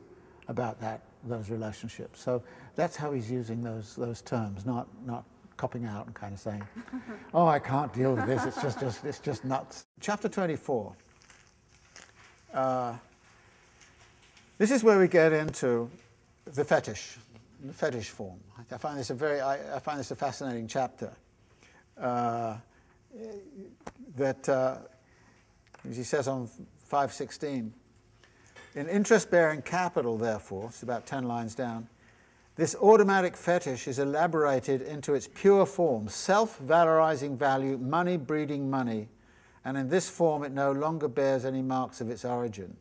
about 0.49 0.79
that, 0.81 1.01
those 1.23 1.49
relationships? 1.49 2.21
So 2.21 2.43
that's 2.75 2.95
how 2.95 3.11
he's 3.11 3.31
using 3.31 3.63
those, 3.63 3.95
those 3.95 4.21
terms, 4.21 4.67
not, 4.67 4.87
not 5.03 5.25
copping 5.57 5.85
out 5.85 6.05
and 6.05 6.15
kind 6.15 6.33
of 6.33 6.39
saying, 6.39 6.63
"Oh, 7.33 7.47
I 7.47 7.59
can't 7.59 7.91
deal 7.93 8.13
with 8.13 8.25
this. 8.25 8.45
It's 8.45 8.61
just, 8.61 8.79
just 8.79 9.03
it's 9.03 9.19
just 9.19 9.43
nuts." 9.43 9.85
Chapter 9.99 10.29
24. 10.29 10.93
Uh, 12.53 12.93
this 14.57 14.71
is 14.71 14.83
where 14.83 14.99
we 14.99 15.07
get 15.07 15.33
into 15.33 15.89
the 16.45 16.63
fetish, 16.63 17.17
the 17.63 17.73
fetish 17.73 18.09
form. 18.09 18.39
I 18.71 18.77
find 18.77 18.97
this 18.97 19.09
a 19.09 19.13
very, 19.13 19.41
I, 19.41 19.75
I 19.75 19.79
find 19.79 19.99
this 19.99 20.11
a 20.11 20.15
fascinating 20.15 20.67
chapter. 20.67 21.13
Uh, 21.99 22.57
that, 24.15 24.47
uh, 24.49 24.77
as 25.89 25.97
he 25.97 26.03
says 26.03 26.27
on 26.27 26.47
516, 26.85 27.73
in 28.75 28.87
interest-bearing 28.87 29.61
capital, 29.63 30.17
therefore, 30.17 30.65
it's 30.69 30.83
about 30.83 31.05
10 31.05 31.23
lines 31.23 31.55
down, 31.55 31.87
this 32.57 32.75
automatic 32.75 33.37
fetish 33.37 33.87
is 33.87 33.99
elaborated 33.99 34.81
into 34.81 35.13
its 35.13 35.27
pure 35.27 35.65
form, 35.65 36.09
self 36.09 36.59
valorizing 36.59 37.37
value, 37.37 37.77
money 37.77 38.17
breeding 38.17 38.67
money, 38.67 39.09
and 39.63 39.77
in 39.77 39.87
this 39.87 40.09
form 40.09 40.43
it 40.43 40.51
no 40.51 40.71
longer 40.71 41.07
bears 41.07 41.45
any 41.45 41.61
marks 41.61 42.01
of 42.01 42.09
its 42.09 42.25
origin. 42.25 42.75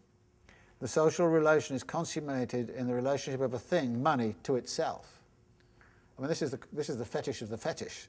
The 0.80 0.88
social 0.88 1.28
relation 1.28 1.76
is 1.76 1.82
consummated 1.82 2.70
in 2.70 2.86
the 2.86 2.94
relationship 2.94 3.42
of 3.42 3.52
a 3.52 3.58
thing, 3.58 4.02
money, 4.02 4.34
to 4.44 4.56
itself. 4.56 5.20
I 6.18 6.22
mean, 6.22 6.28
this 6.28 6.40
is 6.40 6.50
the, 6.50 6.58
this 6.72 6.88
is 6.88 6.96
the 6.96 7.04
fetish 7.04 7.42
of 7.42 7.50
the 7.50 7.58
fetish. 7.58 8.08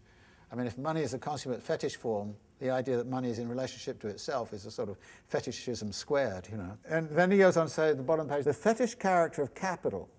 I 0.50 0.56
mean, 0.56 0.68
if 0.68 0.78
money 0.78 1.02
is 1.02 1.14
a 1.14 1.20
consummate 1.20 1.62
fetish 1.62 1.98
form, 1.98 2.34
the 2.60 2.70
idea 2.70 2.96
that 2.96 3.08
money 3.08 3.30
is 3.30 3.40
in 3.40 3.50
relationship 3.50 4.00
to 4.02 4.08
itself 4.08 4.54
is 4.54 4.66
a 4.66 4.72
sort 4.72 4.88
of 4.88 4.98
fetishism 5.28 5.92
squared, 5.92 6.48
you 6.50 6.56
know. 6.56 6.78
And 6.88 7.10
then 7.10 7.30
he 7.30 7.40
goes 7.40 7.58
on 7.58 7.68
to 7.68 7.74
say 7.74 7.90
at 7.90 7.98
the 7.98 8.04
bottom 8.04 8.30
page, 8.30 8.46
the 8.46 8.54
fetish 8.54 8.96
character 8.96 9.42
of 9.42 9.54
capital 9.54 10.10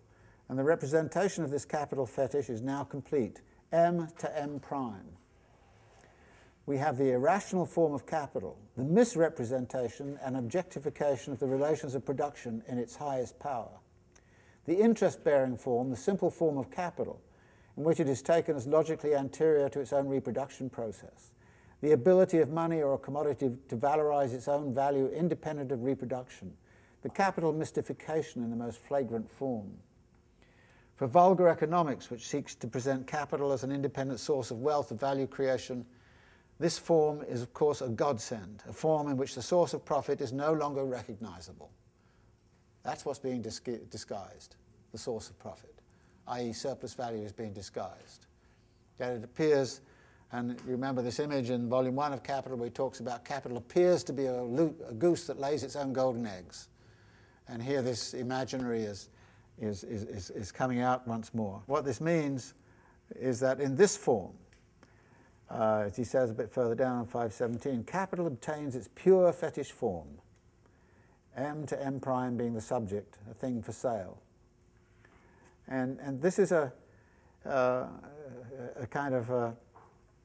and 0.49 0.59
the 0.59 0.65
representation 0.65 1.45
of 1.45 1.51
this 1.51 1.65
capital 1.65 2.07
fetish 2.07 2.49
is 2.49 2.63
now 2.63 2.85
complete, 2.85 3.43
m 3.73 4.09
to 4.19 4.39
m 4.39 4.61
prime. 4.61 5.17
We 6.67 6.77
have 6.79 6.99
the 6.99 7.13
irrational 7.13 7.65
form 7.65 7.95
of 7.95 8.07
capital, 8.07 8.59
the 8.77 8.85
misrepresentation 8.85 10.19
and 10.23 10.37
objectification 10.37 11.33
of 11.33 11.39
the 11.39 11.47
relations 11.47 11.95
of 11.95 12.05
production 12.05 12.63
in 12.69 12.79
its 12.79 12.97
highest 12.97 13.39
power. 13.39 13.81
The 14.67 14.79
interest 14.79 15.25
bearing 15.25 15.57
form, 15.57 15.89
the 15.89 15.97
simple 15.97 16.31
form 16.31 16.59
of 16.59 16.71
capital, 16.71 17.23
in 17.79 17.85
which 17.85 18.01
it 18.01 18.09
is 18.09 18.21
taken 18.21 18.55
as 18.55 18.67
logically 18.67 19.15
anterior 19.15 19.71
to 19.71 19.81
its 19.81 19.95
own 19.95 20.09
reproduction 20.09 20.69
process. 20.69 21.33
The 21.81 21.93
ability 21.93 22.39
of 22.39 22.51
money 22.51 22.83
or 22.83 22.95
a 22.95 22.99
commodity 22.99 23.51
to 23.69 23.77
valorize 23.77 24.35
its 24.35 24.49
own 24.49 24.75
value 24.75 25.09
independent 25.09 25.73
of 25.73 25.85
reproduction. 25.85 26.53
The 27.03 27.09
capital 27.09 27.53
mystification 27.53 28.43
in 28.43 28.51
the 28.51 28.57
most 28.57 28.79
flagrant 28.79 29.31
form. 29.31 29.71
For 30.99 31.07
vulgar 31.07 31.47
economics, 31.47 32.11
which 32.11 32.27
seeks 32.27 32.57
to 32.57 32.67
present 32.67 33.07
capital 33.07 33.53
as 33.53 33.63
an 33.63 33.71
independent 33.71 34.19
source 34.19 34.51
of 34.51 34.59
wealth, 34.59 34.91
of 34.91 34.99
value 34.99 35.29
creation, 35.29 35.87
this 36.59 36.77
form 36.77 37.23
is, 37.23 37.41
of 37.41 37.55
course, 37.55 37.83
a 37.83 37.89
godsend, 37.89 38.65
a 38.69 38.73
form 38.73 39.07
in 39.07 39.17
which 39.17 39.37
the 39.37 39.43
source 39.43 39.75
of 39.75 39.85
profit 39.85 40.21
is 40.21 40.33
no 40.33 40.53
longer 40.53 40.85
recognizable. 40.85 41.71
That's 42.83 43.05
what's 43.05 43.21
being 43.21 43.43
dis- 43.43 43.61
disguised, 43.61 44.57
the 44.91 44.99
source 44.99 45.31
of 45.31 45.39
profit, 45.39 45.73
i.e., 46.27 46.53
surplus 46.53 46.95
value 46.95 47.23
is 47.23 47.33
being 47.33 47.53
disguised. 47.53 48.27
Yet 48.99 49.13
it 49.13 49.23
appears, 49.23 49.83
and 50.33 50.61
you 50.67 50.73
remember 50.73 51.01
this 51.01 51.21
image 51.21 51.51
in 51.51 51.69
volume 51.69 51.95
one 51.95 52.13
of 52.13 52.25
Capital 52.25 52.59
where 52.59 52.67
he 52.67 52.73
talks 52.73 52.99
about 52.99 53.25
capital 53.25 53.57
appears 53.57 54.03
to 54.03 54.13
be 54.13 54.27
a, 54.27 54.43
lo- 54.43 54.75
a 54.89 54.95
goose 54.95 55.29
that 55.29 55.39
lays 55.39 55.63
its 55.63 55.77
own 55.77 55.93
golden 55.93 56.27
eggs. 56.27 56.71
And 57.47 57.63
here 57.63 57.83
this 57.83 58.15
imaginary 58.15 58.83
is 58.83 59.11
is, 59.61 59.85
is, 59.85 60.31
is, 60.31 60.53
coming 60.53 60.81
out 60.81 61.07
once 61.07 61.35
more. 61.35 61.63
What 61.67 61.85
this 61.85 62.01
means 62.01 62.55
is 63.19 63.41
that 63.41 63.61
in 63.61 63.77
this 63.77 63.97
form, 63.97 64.33
uh, 65.51 65.85
as 65.87 65.97
he 65.97 66.05
says 66.05 66.31
a 66.31 66.35
bit 66.35 66.51
further 66.51 66.75
down 66.75 66.99
on 66.99 67.05
517, 67.05 67.85
capital 67.85 68.27
obtains 68.27 68.77
its 68.77 68.89
pure 68.95 69.33
fetish 69.33 69.73
form, 69.73 70.09
M 71.37 71.67
to 71.67 71.83
M 71.83 72.01
prime 72.01 72.37
being 72.37 72.55
the 72.55 72.61
subject, 72.61 73.19
a 73.31 73.35
thing 73.35 73.63
for 73.63 73.73
sale. 73.73 74.21
And, 75.67 75.99
and 76.01 76.21
this 76.21 76.39
is 76.39 76.53
a, 76.53 76.73
uh, 77.45 77.87
a 78.81 78.87
kind 78.87 79.15
of, 79.15 79.31
a, 79.31 79.55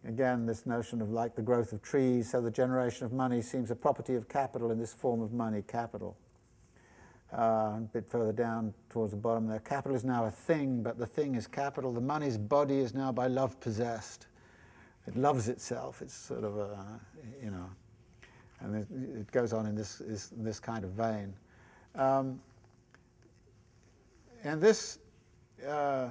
again, 0.05 0.45
this 0.45 0.65
notion 0.65 1.01
of 1.01 1.11
like 1.11 1.35
the 1.35 1.41
growth 1.41 1.73
of 1.73 1.81
trees, 1.81 2.31
so 2.31 2.41
the 2.41 2.51
generation 2.51 3.05
of 3.05 3.13
money 3.13 3.41
seems 3.41 3.71
a 3.71 3.75
property 3.75 4.15
of 4.15 4.27
capital 4.27 4.71
in 4.71 4.79
this 4.79 4.93
form 4.93 5.21
of 5.21 5.33
money, 5.33 5.63
capital 5.67 6.17
uh, 7.37 7.77
a 7.77 7.89
bit 7.91 8.07
further 8.07 8.31
down 8.31 8.73
towards 8.89 9.11
the 9.11 9.17
bottom 9.17 9.47
there. 9.47 9.59
Capital 9.59 9.95
is 9.95 10.03
now 10.03 10.25
a 10.25 10.31
thing, 10.31 10.83
but 10.83 10.97
the 10.97 11.05
thing 11.05 11.35
is 11.35 11.47
capital. 11.47 11.91
The 11.91 12.01
money's 12.01 12.37
body 12.37 12.79
is 12.79 12.93
now 12.93 13.11
by 13.11 13.27
love 13.27 13.59
possessed. 13.59 14.27
It 15.07 15.15
loves 15.15 15.49
itself. 15.49 16.01
It's 16.01 16.13
sort 16.13 16.43
of 16.43 16.57
a, 16.57 16.99
you 17.43 17.51
know, 17.51 17.69
and 18.59 18.75
it, 18.75 18.87
it 19.19 19.31
goes 19.31 19.51
on 19.51 19.65
in 19.65 19.75
this, 19.75 19.99
is, 19.99 20.31
this 20.37 20.59
kind 20.59 20.83
of 20.83 20.91
vein. 20.91 21.33
Um, 21.95 22.39
and 24.43 24.61
this, 24.61 24.99
uh, 25.67 26.09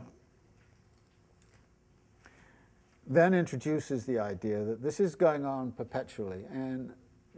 then 3.06 3.34
introduces 3.34 4.06
the 4.06 4.18
idea 4.18 4.62
that 4.64 4.82
this 4.82 5.00
is 5.00 5.14
going 5.14 5.44
on 5.44 5.72
perpetually. 5.72 6.44
And 6.50 6.92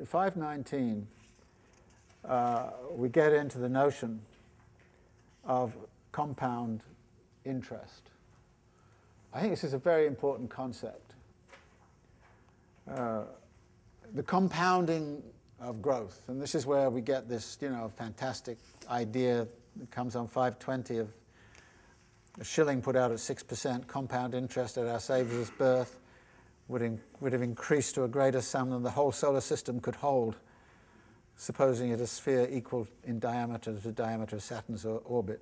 519, 0.05 1.07
uh, 2.29 2.71
we 2.91 3.09
get 3.09 3.33
into 3.33 3.59
the 3.59 3.69
notion 3.69 4.21
of 5.45 5.77
compound 6.13 6.83
interest. 7.45 8.11
I 9.33 9.41
think 9.41 9.53
this 9.53 9.65
is 9.65 9.75
a 9.75 9.79
very 9.79 10.07
important 10.07 10.49
concept. 10.49 11.15
Uh, 12.89 13.23
the 14.15 14.23
compounding 14.23 15.23
of 15.61 15.83
growth, 15.83 16.23
and 16.29 16.41
this 16.41 16.55
is 16.55 16.67
where 16.67 16.91
we 16.91 17.01
get 17.01 17.29
this, 17.29 17.59
you 17.61 17.71
know, 17.71 17.89
fantastic 17.89 18.59
idea 18.89 19.47
that 19.77 19.91
comes 19.91 20.15
on 20.15 20.29
520 20.29 20.99
of 20.99 21.09
a 22.41 22.45
shilling 22.45 22.83
put 22.83 22.97
out 22.97 23.11
at 23.11 23.19
6% 23.19 23.87
compound 23.87 24.35
interest 24.35 24.77
at 24.77 24.87
our 24.87 25.01
Saviour's 25.01 25.51
birth 25.51 26.01
would, 26.69 26.83
in, 26.83 27.01
would 27.21 27.33
have 27.33 27.43
increased 27.43 27.95
to 27.95 28.05
a 28.05 28.09
greater 28.09 28.41
sum 28.41 28.71
than 28.71 28.83
the 28.83 28.91
whole 28.91 29.13
solar 29.13 29.41
system 29.41 29.81
could 29.81 29.95
hold, 29.95 30.37
supposing 31.37 31.91
it 31.91 32.01
a 32.01 32.07
sphere 32.07 32.49
equal 32.51 32.87
in 33.05 33.19
diameter 33.19 33.73
to 33.73 33.81
the 33.81 33.93
diameter 33.93 34.37
of 34.37 34.43
Saturn's 34.43 34.85
orbit. 34.85 35.41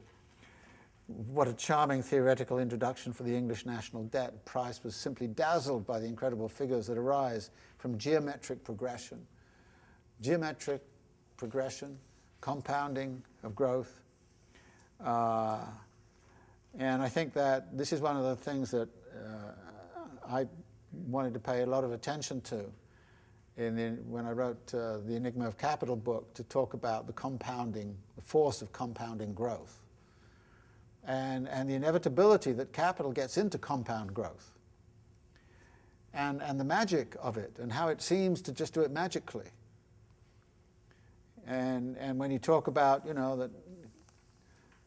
What 1.06 1.48
a 1.48 1.52
charming 1.52 2.02
theoretical 2.02 2.58
introduction 2.58 3.12
for 3.12 3.24
the 3.24 3.34
English 3.34 3.66
national 3.66 4.04
debt. 4.04 4.44
Price 4.44 4.82
was 4.82 4.94
simply 4.94 5.26
dazzled 5.26 5.86
by 5.86 5.98
the 5.98 6.06
incredible 6.06 6.48
figures 6.48 6.86
that 6.86 6.96
arise 6.96 7.50
from 7.78 7.98
geometric 7.98 8.64
progression. 8.64 9.26
Geometric 10.20 10.80
progression, 11.36 11.98
compounding 12.40 13.22
of 13.42 13.54
growth. 13.54 14.00
Uh, 15.04 15.58
and 16.78 17.02
I 17.02 17.08
think 17.08 17.34
that 17.34 17.76
this 17.76 17.92
is 17.92 18.00
one 18.00 18.16
of 18.16 18.22
the 18.22 18.36
things 18.36 18.70
that 18.70 18.88
uh, 19.14 20.30
I 20.30 20.46
wanted 21.08 21.34
to 21.34 21.40
pay 21.40 21.62
a 21.62 21.66
lot 21.66 21.84
of 21.84 21.92
attention 21.92 22.40
to 22.42 22.64
in 23.56 23.76
the, 23.76 23.90
when 24.08 24.24
I 24.26 24.32
wrote 24.32 24.74
uh, 24.74 24.98
the 25.06 25.14
Enigma 25.14 25.46
of 25.46 25.58
Capital 25.58 25.96
book 25.96 26.32
to 26.34 26.42
talk 26.44 26.74
about 26.74 27.06
the 27.06 27.12
compounding, 27.12 27.96
the 28.16 28.22
force 28.22 28.62
of 28.62 28.72
compounding 28.72 29.34
growth, 29.34 29.78
and, 31.04 31.48
and 31.48 31.68
the 31.68 31.74
inevitability 31.74 32.52
that 32.52 32.72
capital 32.72 33.12
gets 33.12 33.36
into 33.36 33.58
compound 33.58 34.14
growth, 34.14 34.52
and, 36.14 36.42
and 36.42 36.58
the 36.58 36.64
magic 36.64 37.16
of 37.20 37.36
it, 37.36 37.56
and 37.58 37.72
how 37.72 37.88
it 37.88 38.00
seems 38.00 38.40
to 38.42 38.52
just 38.52 38.74
do 38.74 38.80
it 38.80 38.90
magically. 38.90 39.48
And, 41.46 41.96
and 41.98 42.18
when 42.18 42.30
you 42.30 42.38
talk 42.38 42.68
about, 42.68 43.04
you 43.06 43.14
know, 43.14 43.36
that 43.36 43.50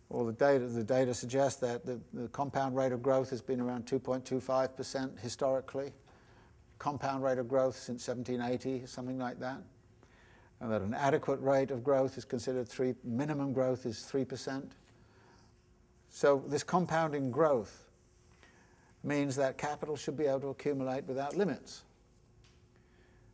well, 0.09 0.25
the 0.25 0.33
data, 0.33 0.65
the 0.67 0.83
data 0.83 1.13
suggests 1.13 1.59
that 1.61 1.85
the, 1.85 1.99
the 2.13 2.27
compound 2.29 2.75
rate 2.75 2.91
of 2.91 3.01
growth 3.01 3.29
has 3.31 3.41
been 3.41 3.59
around 3.59 3.85
2.25% 3.85 5.19
historically. 5.19 5.91
Compound 6.79 7.23
rate 7.23 7.37
of 7.37 7.47
growth 7.47 7.77
since 7.77 8.07
1780, 8.07 8.85
something 8.85 9.17
like 9.17 9.39
that. 9.39 9.61
And 10.59 10.71
that 10.71 10.81
an 10.81 10.93
adequate 10.93 11.39
rate 11.41 11.71
of 11.71 11.83
growth 11.83 12.17
is 12.17 12.25
considered 12.25 12.67
three, 12.67 12.93
minimum 13.03 13.53
growth 13.53 13.85
is 13.85 14.07
3%. 14.11 14.63
So 16.09 16.43
this 16.47 16.63
compounding 16.63 17.29
growth 17.29 17.85
means 19.03 19.35
that 19.35 19.57
capital 19.57 19.95
should 19.95 20.17
be 20.17 20.25
able 20.25 20.39
to 20.39 20.47
accumulate 20.49 21.05
without 21.05 21.35
limits. 21.35 21.83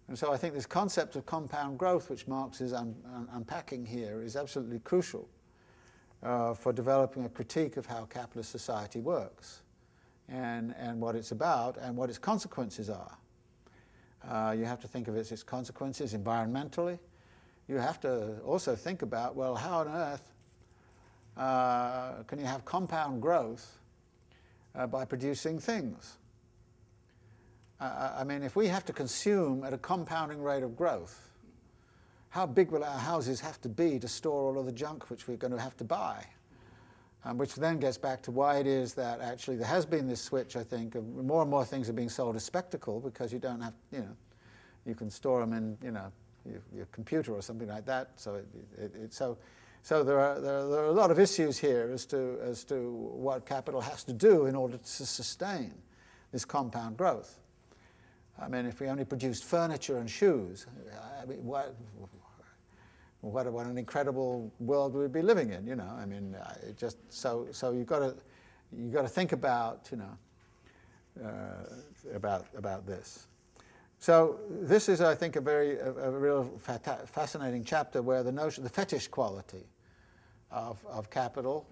And 0.07 0.18
so 0.18 0.34
I 0.34 0.38
think 0.38 0.53
this 0.53 0.65
concept 0.65 1.15
of 1.15 1.26
compound 1.26 1.77
growth, 1.77 2.09
which 2.09 2.27
Marx 2.27 2.59
is 2.59 2.73
un- 2.73 2.95
un- 3.13 3.30
unpacking 3.31 3.85
here, 3.85 4.22
is 4.22 4.35
absolutely 4.35 4.80
crucial 4.80 5.30
uh, 6.23 6.53
for 6.53 6.73
developing 6.73 7.26
a 7.26 7.30
critique 7.30 7.77
of 7.77 7.85
how 7.85 8.05
capitalist 8.05 8.51
society 8.51 8.99
works 8.99 9.61
and, 10.27 10.76
and 10.77 10.99
what 10.99 11.15
it's 11.15 11.31
about 11.31 11.77
and 11.77 11.95
what 11.95 12.09
its 12.09 12.18
consequences 12.19 12.89
are. 12.89 13.18
Uh, 14.30 14.56
you 14.57 14.65
have 14.65 14.80
to 14.80 14.88
think 14.88 15.07
of 15.07 15.15
its, 15.15 15.31
its 15.31 15.43
consequences 15.43 16.14
environmentally. 16.14 16.99
You 17.68 17.77
have 17.77 17.99
to 18.02 18.39
also 18.45 18.76
think 18.76 19.02
about, 19.02 19.35
well, 19.35 19.56
how 19.56 19.80
on 19.80 19.88
earth 19.88 20.34
uh, 21.38 22.23
can 22.23 22.39
you 22.39 22.45
have 22.45 22.65
compound 22.65 23.22
growth 23.22 23.80
uh, 24.76 24.88
by 24.88 25.06
producing 25.06 25.60
things? 25.60 26.18
I 27.80 28.23
mean, 28.23 28.43
if 28.43 28.56
we 28.56 28.68
have 28.68 28.85
to 28.85 28.93
consume 28.93 29.64
at 29.64 29.73
a 29.73 29.77
compounding 29.77 30.43
rate 30.43 30.61
of 30.61 30.77
growth, 30.77 31.19
how 32.30 32.45
big 32.45 32.69
will 32.69 32.84
our 32.84 32.99
houses 32.99 33.41
have 33.41 33.60
to 33.61 33.69
be 33.69 33.98
to 33.98 34.07
store 34.07 34.53
all 34.53 34.60
of 34.60 34.68
the 34.68 34.72
junk 34.72 35.10
which 35.10 35.27
we're 35.27 35.35
going 35.35 35.52
to 35.53 35.60
have 35.60 35.76
to 35.77 35.84
buy? 35.84 36.23
Um, 37.23 37.38
which 37.38 37.53
then 37.53 37.80
gets 37.80 37.99
back 37.99 38.23
to 38.23 38.31
why 38.31 38.57
it 38.57 38.65
is 38.65 38.95
that 38.95 39.22
actually 39.22 39.56
there 39.56 39.68
has 39.68 39.85
been 39.85 40.07
this 40.07 40.19
switch, 40.19 40.56
I 40.56 40.64
think, 40.64 40.95
of 40.95 41.07
more 41.07 41.43
and 41.43 41.52
more 41.52 41.64
things 41.64 41.88
are 41.88 41.93
being 41.93 42.10
sold 42.10 42.35
as 42.35 42.43
spectacle 42.43 42.99
because 42.99 43.31
you 43.31 43.38
don't 43.38 43.61
have, 43.61 43.73
you 43.91 43.99
know, 43.99 44.15
you 44.88 44.95
can 44.95 45.11
store 45.11 45.39
them 45.39 45.53
in, 45.53 45.77
you 45.84 45.91
know, 45.91 46.11
your, 46.49 46.61
your 46.76 46.85
computer 46.88 47.34
or 47.34 47.43
something 47.43 47.68
like 47.68 47.85
that. 47.85 48.10
So, 48.15 48.35
it, 48.35 48.48
it, 48.76 48.95
it, 48.95 49.14
so, 49.14 49.38
so 49.84 50.03
there, 50.03 50.19
are, 50.19 50.39
there, 50.39 50.57
are, 50.57 50.68
there 50.68 50.80
are 50.80 50.88
a 50.88 50.91
lot 50.91 51.11
of 51.11 51.19
issues 51.19 51.60
here 51.60 51.91
as 51.93 52.07
to, 52.07 52.39
as 52.41 52.64
to 52.65 52.89
what 52.89 53.45
capital 53.45 53.81
has 53.81 54.03
to 54.06 54.14
do 54.14 54.48
in 54.48 54.56
order 54.56 54.77
to 54.77 55.06
sustain 55.06 55.76
this 56.31 56.43
compound 56.43 56.98
growth. 56.98 57.39
I 58.41 58.48
mean, 58.48 58.65
if 58.65 58.80
we 58.80 58.88
only 58.88 59.06
produced 59.06 59.43
furniture 59.43 59.99
and 59.99 60.10
shoes, 60.10 60.65
I 61.22 61.26
mean, 61.27 61.43
what, 61.45 61.76
what, 63.22 63.52
what 63.52 63.65
an 63.68 63.77
incredible 63.77 64.52
world 64.60 64.93
we'd 64.93 65.14
be 65.14 65.22
living 65.22 65.52
in, 65.52 65.65
you 65.65 65.76
know. 65.76 65.95
I 65.98 66.06
mean, 66.06 66.35
it 66.68 66.77
just 66.77 66.98
so 67.10 67.48
so 67.52 67.72
you've 67.72 67.88
got 67.88 67.99
to 67.99 68.15
you 68.76 68.89
got 68.89 69.03
to 69.03 69.07
think 69.07 69.31
about 69.31 69.89
you 69.91 69.98
know 69.98 70.18
uh, 71.26 72.15
about 72.15 72.45
about 72.56 72.85
this. 72.85 73.27
So 73.99 74.39
this 74.49 74.89
is, 74.89 74.99
I 74.99 75.14
think, 75.14 75.35
a 75.35 75.41
very 75.41 75.77
a, 75.77 75.91
a 75.91 76.11
real 76.11 76.43
fascinating 77.06 77.64
chapter 77.64 78.02
where 78.02 78.23
the 78.23 78.31
notion, 78.31 78.64
the 78.64 78.69
fetish 78.69 79.07
quality 79.10 79.64
of, 80.49 80.84
of 80.88 81.10
capital, 81.11 81.68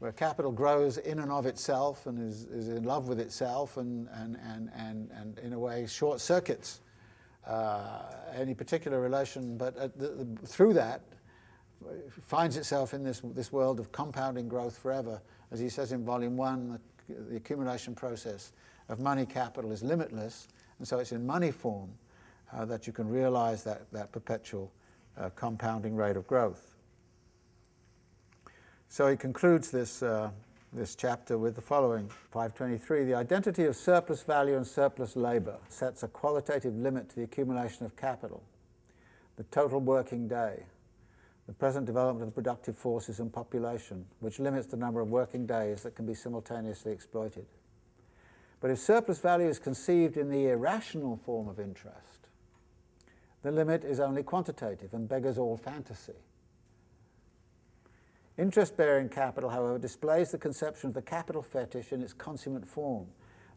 where 0.00 0.12
capital 0.12 0.52
grows 0.52 0.98
in 0.98 1.20
and 1.20 1.30
of 1.30 1.46
itself 1.46 2.06
and 2.06 2.18
is, 2.20 2.44
is 2.44 2.68
in 2.68 2.84
love 2.84 3.08
with 3.08 3.20
itself 3.20 3.76
and, 3.76 4.08
and, 4.12 4.36
and, 4.44 4.70
and, 4.76 5.10
and 5.12 5.38
in 5.38 5.52
a 5.52 5.58
way 5.58 5.86
short 5.86 6.20
circuits 6.20 6.80
uh, 7.46 8.02
any 8.34 8.54
particular 8.54 9.00
relation, 9.00 9.56
but 9.56 9.98
the, 9.98 10.08
the, 10.08 10.46
through 10.46 10.74
that 10.74 11.02
finds 12.26 12.56
itself 12.56 12.94
in 12.94 13.04
this, 13.04 13.20
this 13.24 13.52
world 13.52 13.78
of 13.78 13.92
compounding 13.92 14.48
growth 14.48 14.78
forever. 14.78 15.20
As 15.52 15.60
he 15.60 15.68
says 15.68 15.92
in 15.92 16.04
volume 16.04 16.36
one, 16.36 16.80
the, 17.08 17.14
the 17.30 17.36
accumulation 17.36 17.94
process 17.94 18.52
of 18.88 18.98
money 18.98 19.26
capital 19.26 19.72
is 19.72 19.82
limitless, 19.82 20.48
and 20.78 20.88
so 20.88 20.98
it's 20.98 21.12
in 21.12 21.26
money 21.26 21.50
form 21.50 21.90
uh, 22.52 22.64
that 22.64 22.86
you 22.86 22.92
can 22.92 23.08
realize 23.08 23.62
that, 23.64 23.90
that 23.92 24.12
perpetual 24.12 24.72
uh, 25.18 25.30
compounding 25.30 25.96
rate 25.96 26.16
of 26.16 26.26
growth. 26.26 26.74
So 28.88 29.08
he 29.08 29.16
concludes 29.16 29.70
this, 29.70 30.02
uh, 30.02 30.30
this 30.76 30.94
chapter 30.94 31.38
with 31.38 31.54
the 31.54 31.60
following 31.62 32.06
523 32.32 33.04
The 33.04 33.14
identity 33.14 33.64
of 33.64 33.74
surplus 33.74 34.22
value 34.22 34.56
and 34.56 34.66
surplus 34.66 35.16
labour 35.16 35.56
sets 35.70 36.02
a 36.02 36.08
qualitative 36.08 36.76
limit 36.76 37.08
to 37.08 37.16
the 37.16 37.22
accumulation 37.22 37.86
of 37.86 37.96
capital, 37.96 38.42
the 39.36 39.44
total 39.44 39.80
working 39.80 40.28
day, 40.28 40.64
the 41.46 41.54
present 41.54 41.86
development 41.86 42.28
of 42.28 42.34
the 42.34 42.42
productive 42.42 42.76
forces 42.76 43.20
and 43.20 43.32
population, 43.32 44.04
which 44.20 44.38
limits 44.38 44.66
the 44.66 44.76
number 44.76 45.00
of 45.00 45.08
working 45.08 45.46
days 45.46 45.82
that 45.82 45.94
can 45.94 46.04
be 46.04 46.14
simultaneously 46.14 46.92
exploited. 46.92 47.46
But 48.60 48.70
if 48.70 48.78
surplus 48.78 49.18
value 49.18 49.48
is 49.48 49.58
conceived 49.58 50.18
in 50.18 50.28
the 50.28 50.48
irrational 50.48 51.16
form 51.16 51.48
of 51.48 51.58
interest, 51.58 52.28
the 53.42 53.50
limit 53.50 53.82
is 53.82 53.98
only 53.98 54.22
quantitative 54.22 54.92
and 54.92 55.08
beggars 55.08 55.38
all 55.38 55.56
fantasy. 55.56 56.12
Interest 58.38 58.76
bearing 58.76 59.08
capital, 59.08 59.48
however, 59.48 59.78
displays 59.78 60.30
the 60.30 60.38
conception 60.38 60.88
of 60.88 60.94
the 60.94 61.02
capital 61.02 61.42
fetish 61.42 61.92
in 61.92 62.02
its 62.02 62.12
consummate 62.12 62.66
form, 62.66 63.06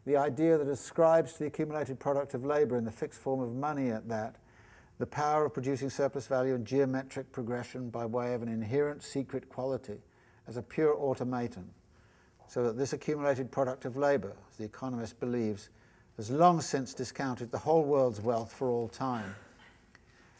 the 0.06 0.16
idea 0.16 0.58
that 0.58 0.68
ascribes 0.68 1.34
to 1.34 1.40
the 1.40 1.46
accumulated 1.48 2.00
product 2.00 2.34
of 2.34 2.46
labour 2.46 2.78
in 2.78 2.86
the 2.86 2.92
fixed 2.92 3.20
form 3.20 3.42
of 3.42 3.54
money 3.54 3.90
at 3.90 4.08
that 4.08 4.36
the 5.00 5.06
power 5.06 5.46
of 5.46 5.54
producing 5.54 5.90
surplus 5.90 6.28
value 6.28 6.54
and 6.54 6.68
geometric 6.68 7.32
progression 7.32 7.90
by 7.90 8.06
way 8.06 8.34
of 8.34 8.42
an 8.42 8.50
inherent 8.50 9.02
secret 9.02 9.48
quality 9.48 9.98
as 10.46 10.58
a 10.58 10.62
pure 10.62 10.94
automaton, 10.98 11.70
so 12.48 12.64
that 12.66 12.78
this 12.78 12.92
accumulated 12.92 13.50
product 13.50 13.86
of 13.86 13.96
labour, 13.96 14.34
as 14.52 14.58
the 14.58 14.66
economist 14.66 15.18
believes, 15.20 15.70
has 16.18 16.30
long 16.30 16.60
since 16.60 16.94
discounted 16.94 17.50
the 17.50 17.58
whole 17.58 17.84
world's 17.84 18.20
wealth 18.20 18.52
for 18.52 18.70
all 18.70 18.90
time, 18.90 19.36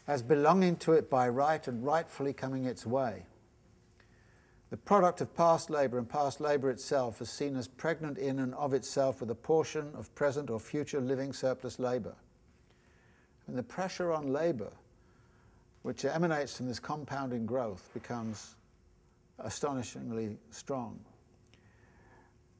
as 0.06 0.22
belonging 0.22 0.76
to 0.76 0.92
it 0.92 1.08
by 1.08 1.26
right 1.26 1.66
and 1.66 1.82
rightfully 1.82 2.34
coming 2.34 2.66
its 2.66 2.84
way 2.84 3.24
the 4.70 4.76
product 4.76 5.20
of 5.20 5.34
past 5.34 5.68
labour 5.68 5.98
and 5.98 6.08
past 6.08 6.40
labour 6.40 6.70
itself 6.70 7.20
is 7.20 7.28
seen 7.28 7.56
as 7.56 7.66
pregnant 7.66 8.18
in 8.18 8.38
and 8.38 8.54
of 8.54 8.72
itself 8.72 9.20
with 9.20 9.30
a 9.30 9.34
portion 9.34 9.90
of 9.96 10.14
present 10.14 10.48
or 10.48 10.60
future 10.60 11.00
living 11.00 11.32
surplus 11.32 11.80
labour. 11.80 12.14
And 13.48 13.58
the 13.58 13.64
pressure 13.64 14.12
on 14.12 14.32
labour, 14.32 14.70
which 15.82 16.04
emanates 16.04 16.56
from 16.56 16.68
this 16.68 16.78
compounding 16.78 17.46
growth, 17.46 17.90
becomes 17.92 18.54
astonishingly 19.40 20.36
strong. 20.50 21.00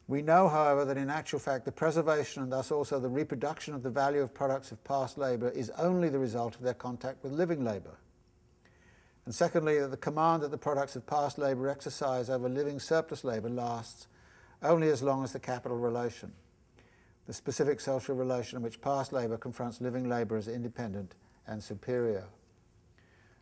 We 0.09 0.23
know, 0.23 0.49
however, 0.49 0.85
that 0.87 0.97
in 0.97 1.09
actual 1.09 1.39
fact 1.39 1.65
the 1.65 1.71
preservation 1.71 2.43
and 2.43 2.51
thus 2.51 2.73
also 2.73 2.99
the 2.99 3.09
reproduction 3.09 3.73
of 3.73 3.85
the 3.85 3.91
value 3.91 4.21
of 4.21 4.35
products 4.35 4.73
of 4.73 4.83
past 4.83 5.17
labour 5.17 5.51
is 5.51 5.71
only 5.79 6.09
the 6.09 6.19
result 6.19 6.57
of 6.57 6.63
their 6.63 6.75
contact 6.75 7.23
with 7.23 7.31
living 7.31 7.63
labour. 7.63 7.97
And 9.27 9.35
secondly, 9.35 9.79
that 9.79 9.91
the 9.91 9.97
command 9.97 10.43
that 10.43 10.51
the 10.51 10.59
products 10.59 10.97
of 10.97 11.07
past 11.07 11.39
labour 11.39 11.69
exercise 11.69 12.31
over 12.31 12.49
living 12.49 12.81
surplus 12.81 13.23
labour 13.23 13.51
lasts 13.51 14.09
only 14.63 14.89
as 14.89 15.03
long 15.03 15.25
as 15.25 15.33
the 15.33 15.39
capital 15.39 15.77
relation, 15.77 16.33
the 17.27 17.33
specific 17.33 17.81
social 17.81 18.15
relation 18.15 18.57
in 18.57 18.63
which 18.63 18.81
past 18.81 19.13
labour 19.13 19.37
confronts 19.37 19.81
living 19.81 20.09
labour 20.09 20.37
as 20.37 20.49
independent 20.49 21.15
and 21.47 21.63
superior. 21.63 22.25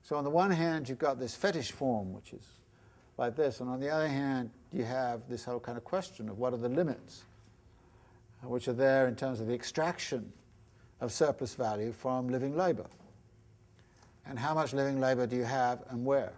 So 0.02 0.16
on 0.16 0.24
the 0.24 0.30
one 0.30 0.50
hand, 0.50 0.88
you've 0.88 0.98
got 0.98 1.18
this 1.18 1.34
fetish 1.34 1.72
form, 1.72 2.12
which 2.12 2.32
is 2.32 2.44
like 3.18 3.36
this. 3.36 3.60
And 3.60 3.68
on 3.68 3.80
the 3.80 3.90
other 3.90 4.08
hand, 4.08 4.50
you 4.72 4.84
have 4.84 5.28
this 5.28 5.44
whole 5.44 5.60
kind 5.60 5.76
of 5.76 5.84
question 5.84 6.28
of 6.28 6.38
what 6.38 6.52
are 6.52 6.58
the 6.58 6.68
limits, 6.68 7.24
which 8.42 8.68
are 8.68 8.72
there 8.72 9.08
in 9.08 9.16
terms 9.16 9.40
of 9.40 9.48
the 9.48 9.54
extraction 9.54 10.32
of 11.00 11.12
surplus 11.12 11.54
value 11.54 11.92
from 11.92 12.28
living 12.28 12.56
labor. 12.56 12.86
And 14.28 14.38
how 14.38 14.54
much 14.54 14.74
living 14.74 15.00
labor 15.00 15.26
do 15.26 15.36
you 15.36 15.44
have 15.44 15.82
and 15.88 16.04
where? 16.04 16.34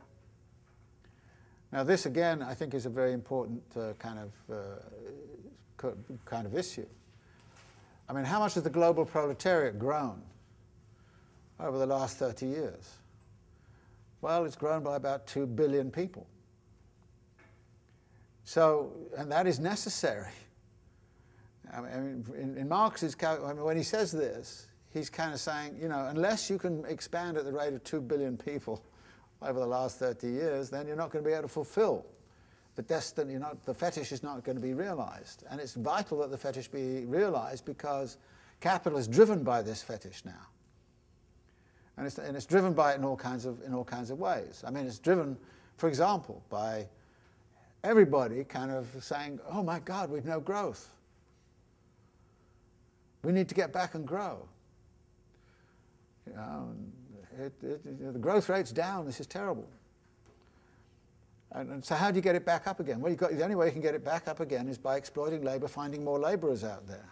Now, 1.73 1.83
this 1.83 2.07
again, 2.07 2.43
I 2.43 2.55
think, 2.55 2.75
is 2.75 2.87
a 2.87 2.91
very 2.91 3.13
important 3.13 3.63
uh, 3.77 3.93
kind 3.99 4.19
of 4.19 4.57
uh, 4.57 5.91
kind 6.25 6.47
of 6.47 6.57
issue. 6.57 6.87
I 8.09 8.13
mean, 8.13 8.25
how 8.25 8.41
much 8.41 8.55
has 8.55 8.63
the 8.63 8.71
global 8.71 9.05
proletariat 9.05 9.79
grown 9.79 10.21
over 11.59 11.79
the 11.79 11.87
last 11.87 12.17
30 12.17 12.47
years? 12.47 12.97
Well, 14.21 14.45
it's 14.45 14.57
grown 14.57 14.83
by 14.83 14.97
about 14.97 15.27
2 15.27 15.47
billion 15.47 15.91
people. 15.91 16.27
So, 18.45 18.93
and 19.17 19.31
that 19.31 19.47
is 19.47 19.61
necessary. 19.61 20.33
I 21.73 21.81
mean, 21.81 22.25
in, 22.37 22.57
in 22.57 22.69
Marx's, 22.69 23.17
I 23.23 23.37
mean, 23.37 23.63
when 23.63 23.77
he 23.77 23.85
says 23.85 24.11
this, 24.11 24.67
he's 24.93 25.11
kind 25.11 25.33
of 25.33 25.41
saying, 25.41 25.77
you 25.81 25.89
know, 25.89 26.07
unless 26.07 26.51
you 26.51 26.59
can 26.59 26.85
expand 26.87 27.37
at 27.37 27.45
the 27.45 27.53
rate 27.53 27.73
of 27.73 27.83
2 27.85 28.01
billion 28.01 28.37
people 28.37 28.83
over 29.43 29.59
the 29.59 29.67
last 29.67 29.99
30 29.99 30.29
years, 30.29 30.71
then 30.71 30.87
you're 30.87 30.97
not 30.97 31.11
going 31.11 31.25
to 31.25 31.29
be 31.29 31.35
able 31.35 31.45
to 31.45 31.49
fulfill 31.49 32.05
the 32.77 32.83
destiny, 32.83 33.33
You 33.35 33.39
not, 33.39 33.65
the 33.65 33.75
fetish 33.75 34.13
is 34.13 34.23
not 34.23 34.45
going 34.45 34.57
to 34.57 34.63
be 34.63 34.75
realized. 34.75 35.45
And 35.51 35.61
it's 35.61 35.75
vital 35.75 36.19
that 36.19 36.31
the 36.31 36.39
fetish 36.39 36.69
be 36.69 37.05
realized 37.05 37.65
because 37.65 38.17
capital 38.61 38.99
is 38.99 39.09
driven 39.09 39.43
by 39.43 39.63
this 39.63 39.83
fetish 39.83 40.25
now. 40.25 40.47
And 41.97 42.07
it's, 42.07 42.19
and 42.19 42.37
it's 42.37 42.47
driven 42.47 42.73
by 42.73 42.93
it 42.93 42.99
in 42.99 43.05
all, 43.05 43.17
kinds 43.17 43.45
of, 43.45 43.61
in 43.67 43.75
all 43.75 43.85
kinds 43.85 44.11
of 44.11 44.19
ways. 44.19 44.63
I 44.67 44.71
mean, 44.71 44.87
it's 44.87 44.99
driven, 44.99 45.37
for 45.77 45.89
example, 45.89 46.43
by 46.49 46.87
everybody 47.85 48.45
kind 48.45 48.71
of 48.71 48.87
saying, 49.01 49.41
oh 49.51 49.63
my 49.63 49.81
God, 49.81 50.11
we've 50.11 50.25
no 50.25 50.41
growth. 50.41 50.89
We 53.23 53.33
need 53.33 53.49
to 53.51 53.55
get 53.55 53.73
back 53.73 53.95
and 53.95 54.07
grow. 54.07 54.49
Know, 56.35 56.75
it, 57.39 57.53
it, 57.63 57.81
you 57.85 58.07
know, 58.07 58.13
the 58.13 58.19
growth 58.19 58.49
rate's 58.49 58.73
down, 58.73 59.07
this 59.07 59.21
is 59.21 59.27
terrible. 59.27 59.69
And, 61.53 61.71
and, 61.71 61.85
so 61.85 61.95
how 61.95 62.11
do 62.11 62.17
you 62.17 62.23
get 62.23 62.37
it 62.37 62.45
back 62.45 62.67
up 62.67 62.79
again? 62.81 63.01
Well, 63.01 63.15
got, 63.15 63.37
the 63.37 63.43
only 63.43 63.57
way 63.57 63.67
you 63.67 63.73
can 63.73 63.81
get 63.81 63.95
it 63.95 64.05
back 64.05 64.29
up 64.29 64.41
again 64.41 64.69
is 64.69 64.79
by 64.79 64.97
exploiting 64.97 65.43
labour, 65.43 65.69
finding 65.69 66.05
more 66.05 66.19
labourers 66.19 66.63
out 66.63 66.87
there. 66.87 67.09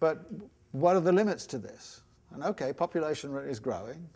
But 0.00 0.26
what 0.72 0.96
are 0.96 1.00
the 1.00 1.12
limits 1.12 1.46
to 1.46 1.58
this? 1.58 2.02
And 2.32 2.42
okay, 2.44 2.72
population 2.72 3.34
is 3.48 3.58
growing. 3.58 4.06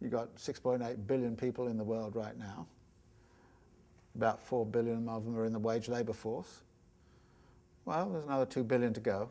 You've 0.00 0.10
got 0.10 0.34
6.8 0.36 1.06
billion 1.06 1.36
people 1.36 1.68
in 1.68 1.76
the 1.76 1.84
world 1.84 2.16
right 2.16 2.36
now. 2.36 2.66
About 4.16 4.40
4 4.40 4.66
billion 4.66 5.08
of 5.08 5.24
them 5.24 5.36
are 5.38 5.44
in 5.44 5.52
the 5.52 5.58
wage 5.58 5.88
labour 5.88 6.12
force. 6.12 6.62
Well, 7.84 8.10
there's 8.10 8.24
another 8.24 8.46
2 8.46 8.64
billion 8.64 8.92
to 8.94 9.00
go. 9.00 9.30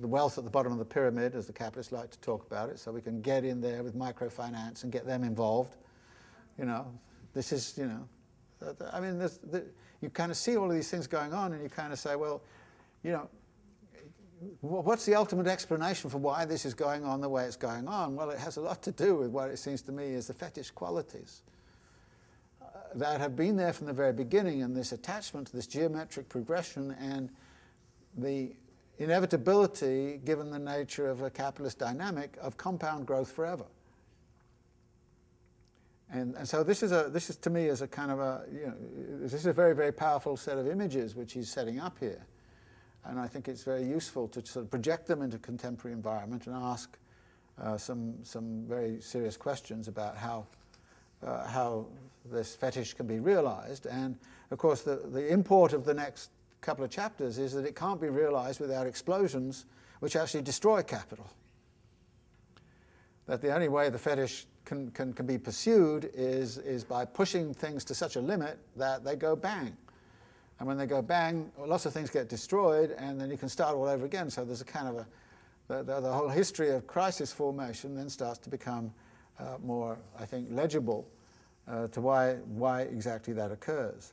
The 0.00 0.08
wealth 0.08 0.38
at 0.38 0.44
the 0.44 0.50
bottom 0.50 0.72
of 0.72 0.78
the 0.78 0.84
pyramid, 0.84 1.34
as 1.34 1.46
the 1.46 1.52
capitalists 1.52 1.92
like 1.92 2.10
to 2.10 2.18
talk 2.18 2.44
about 2.46 2.68
it, 2.68 2.78
so 2.78 2.90
we 2.90 3.00
can 3.00 3.20
get 3.20 3.44
in 3.44 3.60
there 3.60 3.82
with 3.82 3.94
microfinance 3.94 4.82
and 4.82 4.90
get 4.90 5.06
them 5.06 5.22
involved. 5.22 5.76
You 6.58 6.64
know, 6.64 6.86
this 7.32 7.52
is, 7.52 7.74
you 7.76 7.86
know, 7.86 8.08
I 8.92 9.00
mean, 9.00 9.18
this, 9.18 9.38
the, 9.38 9.64
you 10.00 10.10
kind 10.10 10.30
of 10.30 10.36
see 10.36 10.56
all 10.56 10.66
of 10.66 10.72
these 10.72 10.90
things 10.90 11.06
going 11.06 11.32
on 11.32 11.52
and 11.52 11.62
you 11.62 11.68
kind 11.68 11.92
of 11.92 11.98
say, 11.98 12.16
well, 12.16 12.42
you 13.02 13.12
know, 13.12 13.28
what's 14.60 15.06
the 15.06 15.14
ultimate 15.14 15.46
explanation 15.46 16.10
for 16.10 16.18
why 16.18 16.44
this 16.44 16.64
is 16.64 16.74
going 16.74 17.04
on 17.04 17.20
the 17.20 17.28
way 17.28 17.44
it's 17.44 17.56
going 17.56 17.88
on? 17.88 18.16
Well, 18.16 18.30
it 18.30 18.38
has 18.38 18.56
a 18.56 18.60
lot 18.60 18.82
to 18.82 18.92
do 18.92 19.16
with 19.16 19.30
what 19.30 19.50
it 19.50 19.58
seems 19.58 19.82
to 19.82 19.92
me 19.92 20.06
is 20.06 20.26
the 20.26 20.34
fetish 20.34 20.70
qualities 20.72 21.42
uh, 22.60 22.66
that 22.96 23.20
have 23.20 23.36
been 23.36 23.56
there 23.56 23.72
from 23.72 23.86
the 23.86 23.92
very 23.92 24.12
beginning, 24.12 24.62
and 24.62 24.76
this 24.76 24.92
attachment 24.92 25.46
to 25.48 25.56
this 25.56 25.66
geometric 25.66 26.28
progression 26.28 26.96
and 27.00 27.30
the 28.16 28.52
inevitability, 28.98 30.20
given 30.24 30.50
the 30.50 30.58
nature 30.58 31.10
of 31.10 31.22
a 31.22 31.30
capitalist 31.30 31.78
dynamic, 31.78 32.36
of 32.40 32.56
compound 32.56 33.06
growth 33.06 33.32
forever. 33.32 33.64
And, 36.12 36.36
and 36.36 36.48
so 36.48 36.62
this 36.62 36.82
is, 36.82 36.92
a, 36.92 37.08
this 37.10 37.28
is 37.28 37.36
to 37.38 37.50
me 37.50 37.66
is 37.66 37.82
a 37.82 37.88
kind 37.88 38.10
of 38.10 38.20
a, 38.20 38.44
you 38.52 38.66
know, 38.66 38.74
this 39.20 39.34
is 39.34 39.46
a 39.46 39.52
very, 39.52 39.74
very 39.74 39.90
powerful 39.90 40.36
set 40.36 40.58
of 40.58 40.68
images 40.68 41.16
which 41.16 41.32
he's 41.32 41.50
setting 41.50 41.80
up 41.80 41.98
here. 41.98 42.24
And 43.04 43.18
I 43.18 43.26
think 43.26 43.48
it's 43.48 43.64
very 43.64 43.84
useful 43.84 44.28
to 44.28 44.46
sort 44.46 44.64
of 44.64 44.70
project 44.70 45.06
them 45.06 45.22
into 45.22 45.38
contemporary 45.38 45.94
environment 45.94 46.46
and 46.46 46.54
ask 46.56 46.96
uh, 47.60 47.76
some, 47.76 48.14
some 48.22 48.64
very 48.66 49.00
serious 49.00 49.36
questions 49.36 49.88
about 49.88 50.16
how, 50.16 50.46
uh, 51.26 51.46
how 51.46 51.86
this 52.30 52.54
fetish 52.54 52.94
can 52.94 53.06
be 53.06 53.18
realized. 53.18 53.86
And 53.86 54.16
of 54.50 54.58
course, 54.58 54.82
the, 54.82 54.96
the 54.96 55.26
import 55.28 55.72
of 55.72 55.84
the 55.84 55.94
next 55.94 56.30
couple 56.64 56.84
of 56.84 56.90
chapters 56.90 57.38
is 57.38 57.52
that 57.52 57.66
it 57.66 57.76
can't 57.76 58.00
be 58.00 58.08
realized 58.08 58.58
without 58.58 58.86
explosions 58.86 59.66
which 60.00 60.16
actually 60.16 60.42
destroy 60.42 60.82
capital. 60.82 61.30
That 63.26 63.40
the 63.40 63.54
only 63.54 63.68
way 63.68 63.90
the 63.90 63.98
fetish 63.98 64.46
can, 64.64 64.90
can, 64.90 65.12
can 65.12 65.26
be 65.26 65.38
pursued 65.38 66.10
is, 66.14 66.58
is 66.58 66.84
by 66.84 67.04
pushing 67.04 67.54
things 67.54 67.84
to 67.84 67.94
such 67.94 68.16
a 68.16 68.20
limit 68.20 68.58
that 68.76 69.04
they 69.04 69.16
go 69.16 69.36
bang. 69.36 69.76
And 70.58 70.68
when 70.68 70.78
they 70.78 70.86
go 70.86 71.02
bang, 71.02 71.50
lots 71.58 71.84
of 71.84 71.92
things 71.92 72.10
get 72.10 72.28
destroyed, 72.28 72.94
and 72.98 73.20
then 73.20 73.30
you 73.30 73.36
can 73.36 73.48
start 73.48 73.74
all 73.74 73.86
over 73.86 74.04
again. 74.06 74.30
So 74.30 74.44
there's 74.44 74.60
a 74.60 74.64
kind 74.64 74.88
of 74.88 74.96
a, 74.96 75.06
the, 75.68 75.82
the, 75.82 76.00
the 76.00 76.12
whole 76.12 76.28
history 76.28 76.70
of 76.70 76.86
crisis 76.86 77.32
formation 77.32 77.94
then 77.94 78.08
starts 78.08 78.38
to 78.40 78.50
become 78.50 78.92
uh, 79.38 79.56
more, 79.62 79.98
I 80.18 80.24
think, 80.24 80.48
legible 80.50 81.06
uh, 81.66 81.88
to 81.88 82.00
why, 82.00 82.34
why 82.34 82.82
exactly 82.82 83.34
that 83.34 83.50
occurs. 83.50 84.12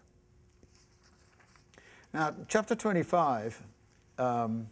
Now, 2.14 2.36
chapter 2.50 2.76
25 2.76 3.62
um, 4.18 4.68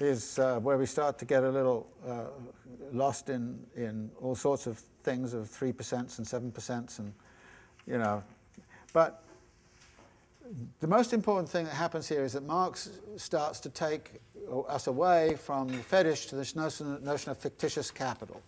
is 0.00 0.38
uh, 0.38 0.58
where 0.60 0.78
we 0.78 0.86
start 0.86 1.18
to 1.18 1.26
get 1.26 1.44
a 1.44 1.50
little 1.50 1.86
uh, 2.06 2.24
lost 2.92 3.28
in, 3.28 3.58
in 3.76 4.10
all 4.22 4.34
sorts 4.34 4.66
of 4.66 4.78
things 5.02 5.34
of 5.34 5.50
3% 5.50 6.18
and 6.18 6.54
7% 6.54 6.98
and, 6.98 7.12
you 7.86 7.98
know, 7.98 8.22
but 8.94 9.22
the 10.80 10.86
most 10.86 11.12
important 11.12 11.48
thing 11.48 11.66
that 11.66 11.74
happens 11.74 12.08
here 12.08 12.24
is 12.24 12.32
that 12.32 12.44
Marx 12.44 12.88
starts 13.16 13.60
to 13.60 13.68
take 13.68 14.12
us 14.66 14.86
away 14.86 15.36
from 15.38 15.68
the 15.68 15.78
fetish 15.78 16.26
to 16.26 16.36
this 16.36 16.56
notion, 16.56 17.04
notion 17.04 17.32
of 17.32 17.36
fictitious 17.36 17.90
capital. 17.90 18.40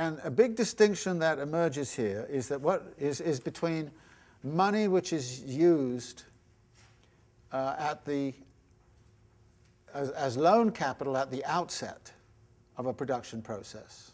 And 0.00 0.18
a 0.24 0.30
big 0.30 0.56
distinction 0.56 1.18
that 1.18 1.38
emerges 1.38 1.92
here 1.92 2.26
is 2.30 2.48
that 2.48 2.58
what 2.58 2.94
is, 2.98 3.20
is 3.20 3.38
between 3.38 3.90
money 4.42 4.88
which 4.88 5.12
is 5.12 5.42
used 5.42 6.22
uh, 7.52 7.74
at 7.78 8.02
the 8.06 8.32
as, 9.92 10.08
as 10.12 10.38
loan 10.38 10.70
capital 10.70 11.18
at 11.18 11.30
the 11.30 11.44
outset 11.44 12.10
of 12.78 12.86
a 12.86 12.94
production 12.94 13.42
process 13.42 14.12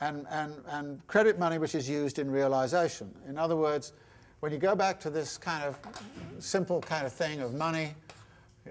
and, 0.00 0.26
and, 0.30 0.56
and 0.70 1.06
credit 1.06 1.38
money 1.38 1.58
which 1.58 1.76
is 1.76 1.88
used 1.88 2.18
in 2.18 2.28
realization. 2.28 3.08
In 3.28 3.38
other 3.38 3.54
words, 3.54 3.92
when 4.40 4.50
you 4.50 4.58
go 4.58 4.74
back 4.74 4.98
to 4.98 5.10
this 5.10 5.38
kind 5.38 5.62
of 5.62 5.78
simple 6.40 6.80
kind 6.80 7.06
of 7.06 7.12
thing 7.12 7.40
of 7.40 7.54
money 7.54 7.94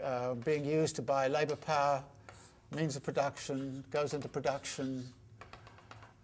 uh, 0.03 0.33
being 0.33 0.65
used 0.65 0.97
to 0.97 1.01
buy 1.01 1.29
labor 1.29 1.55
power, 1.55 2.03
means 2.75 2.97
of 2.97 3.03
production, 3.03 3.81
goes 3.91 4.13
into 4.13 4.27
production, 4.27 5.05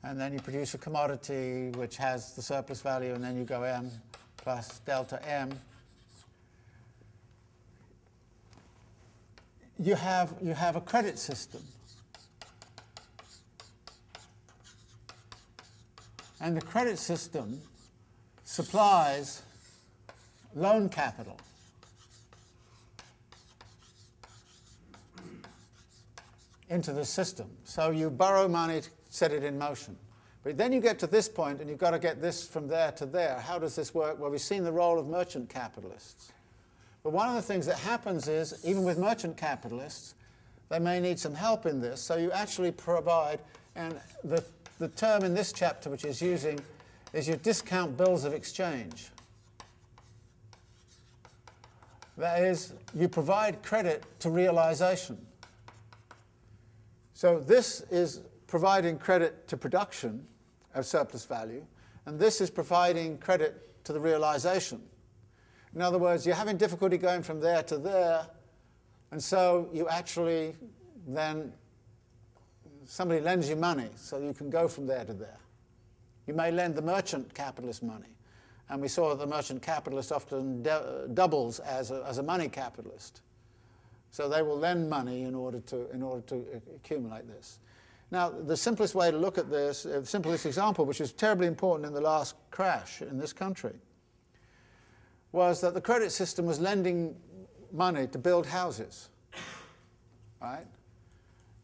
and 0.07 0.19
then 0.19 0.33
you 0.33 0.39
produce 0.39 0.73
a 0.73 0.77
commodity 0.77 1.69
which 1.75 1.97
has 1.97 2.33
the 2.33 2.41
surplus 2.41 2.81
value, 2.81 3.13
and 3.13 3.23
then 3.23 3.37
you 3.37 3.43
go 3.43 3.63
M 3.63 3.91
plus 4.37 4.79
delta 4.79 5.19
M. 5.27 5.51
You 9.79 9.95
have, 9.95 10.33
you 10.41 10.53
have 10.53 10.75
a 10.75 10.81
credit 10.81 11.19
system 11.19 11.61
And 16.39 16.55
the 16.55 16.61
credit 16.61 16.99
system 16.99 17.61
supplies 18.43 19.41
loan 20.55 20.89
capital. 20.89 21.39
into 26.69 26.91
the 26.91 27.05
system. 27.05 27.49
So 27.63 27.91
you 27.91 28.09
borrow 28.09 28.49
money 28.49 28.81
to 28.81 28.89
set 29.17 29.31
it 29.31 29.43
in 29.43 29.57
motion. 29.57 29.97
But 30.43 30.57
then 30.57 30.71
you 30.71 30.79
get 30.79 30.99
to 30.99 31.07
this 31.07 31.27
point 31.27 31.59
and 31.59 31.69
you've 31.69 31.79
got 31.79 31.91
to 31.91 31.99
get 31.99 32.21
this 32.21 32.47
from 32.47 32.67
there 32.67 32.91
to 32.93 33.05
there. 33.05 33.39
How 33.39 33.57
does 33.57 33.75
this 33.75 33.93
work? 33.93 34.19
Well, 34.19 34.29
we've 34.29 34.39
seen 34.39 34.63
the 34.63 34.71
role 34.71 34.99
of 34.99 35.07
merchant 35.07 35.49
capitalists. 35.49 36.31
But 37.03 37.13
one 37.13 37.27
of 37.27 37.35
the 37.35 37.41
things 37.41 37.65
that 37.65 37.79
happens 37.79 38.27
is, 38.27 38.63
even 38.63 38.83
with 38.83 38.97
merchant 38.97 39.35
capitalists, 39.35 40.13
they 40.69 40.79
may 40.79 40.99
need 40.99 41.19
some 41.19 41.33
help 41.33 41.65
in 41.65 41.81
this. 41.81 41.99
So 42.01 42.17
you 42.17 42.31
actually 42.31 42.71
provide, 42.71 43.39
and 43.75 43.99
the, 44.23 44.43
the 44.77 44.89
term 44.89 45.23
in 45.23 45.33
this 45.33 45.51
chapter 45.51 45.89
which 45.89 46.05
is 46.05 46.21
using 46.21 46.59
is 47.13 47.27
you 47.27 47.37
discount 47.37 47.97
bills 47.97 48.23
of 48.23 48.33
exchange. 48.33 49.09
That 52.17 52.43
is, 52.43 52.73
you 52.93 53.07
provide 53.07 53.63
credit 53.63 54.03
to 54.19 54.29
realization. 54.29 55.17
So 57.13 57.39
this 57.39 57.81
is 57.89 58.21
providing 58.47 58.97
credit 58.97 59.47
to 59.47 59.57
production 59.57 60.25
of 60.73 60.85
surplus 60.85 61.25
value, 61.25 61.65
and 62.05 62.19
this 62.19 62.41
is 62.41 62.49
providing 62.49 63.17
credit 63.17 63.83
to 63.83 63.93
the 63.93 63.99
realization. 63.99 64.81
In 65.75 65.81
other 65.81 65.97
words, 65.97 66.25
you're 66.25 66.35
having 66.35 66.57
difficulty 66.57 66.97
going 66.97 67.23
from 67.23 67.39
there 67.39 67.63
to 67.63 67.77
there, 67.77 68.25
and 69.11 69.21
so 69.21 69.69
you 69.73 69.87
actually 69.89 70.55
then, 71.07 71.53
somebody 72.85 73.21
lends 73.21 73.49
you 73.49 73.55
money 73.55 73.89
so 73.95 74.17
you 74.19 74.33
can 74.33 74.49
go 74.49 74.67
from 74.67 74.85
there 74.85 75.05
to 75.05 75.13
there. 75.13 75.39
You 76.25 76.33
may 76.33 76.51
lend 76.51 76.75
the 76.75 76.81
merchant 76.81 77.33
capitalist 77.33 77.81
money. 77.81 78.09
And 78.69 78.81
we 78.81 78.89
saw 78.89 79.09
that 79.09 79.19
the 79.19 79.27
merchant 79.27 79.61
capitalist 79.61 80.11
often 80.11 80.61
doubles 81.13 81.59
as 81.59 81.91
a, 81.91 82.03
as 82.05 82.17
a 82.17 82.23
money 82.23 82.49
capitalist. 82.49 83.21
So 84.11 84.27
they 84.27 84.41
will 84.41 84.57
lend 84.57 84.89
money 84.89 85.23
in 85.23 85.33
order 85.33 85.61
to, 85.61 85.89
in 85.91 86.03
order 86.03 86.21
to 86.27 86.61
accumulate 86.75 87.27
this. 87.27 87.59
Now, 88.09 88.29
the 88.29 88.55
simplest 88.55 88.95
way 88.95 89.11
to 89.11 89.17
look 89.17 89.37
at 89.37 89.49
this, 89.49 89.85
uh, 89.85 89.99
the 89.99 90.05
simplest 90.05 90.45
example, 90.45 90.85
which 90.85 91.01
is 91.01 91.11
terribly 91.11 91.47
important 91.47 91.87
in 91.87 91.93
the 91.93 92.01
last 92.01 92.35
crash 92.51 93.01
in 93.01 93.17
this 93.17 93.33
country, 93.33 93.73
was 95.33 95.59
that 95.61 95.73
the 95.73 95.81
credit 95.81 96.11
system 96.11 96.45
was 96.45 96.59
lending 96.59 97.15
money 97.73 98.07
to 98.07 98.17
build 98.17 98.45
houses. 98.45 99.09
Right? 100.41 100.65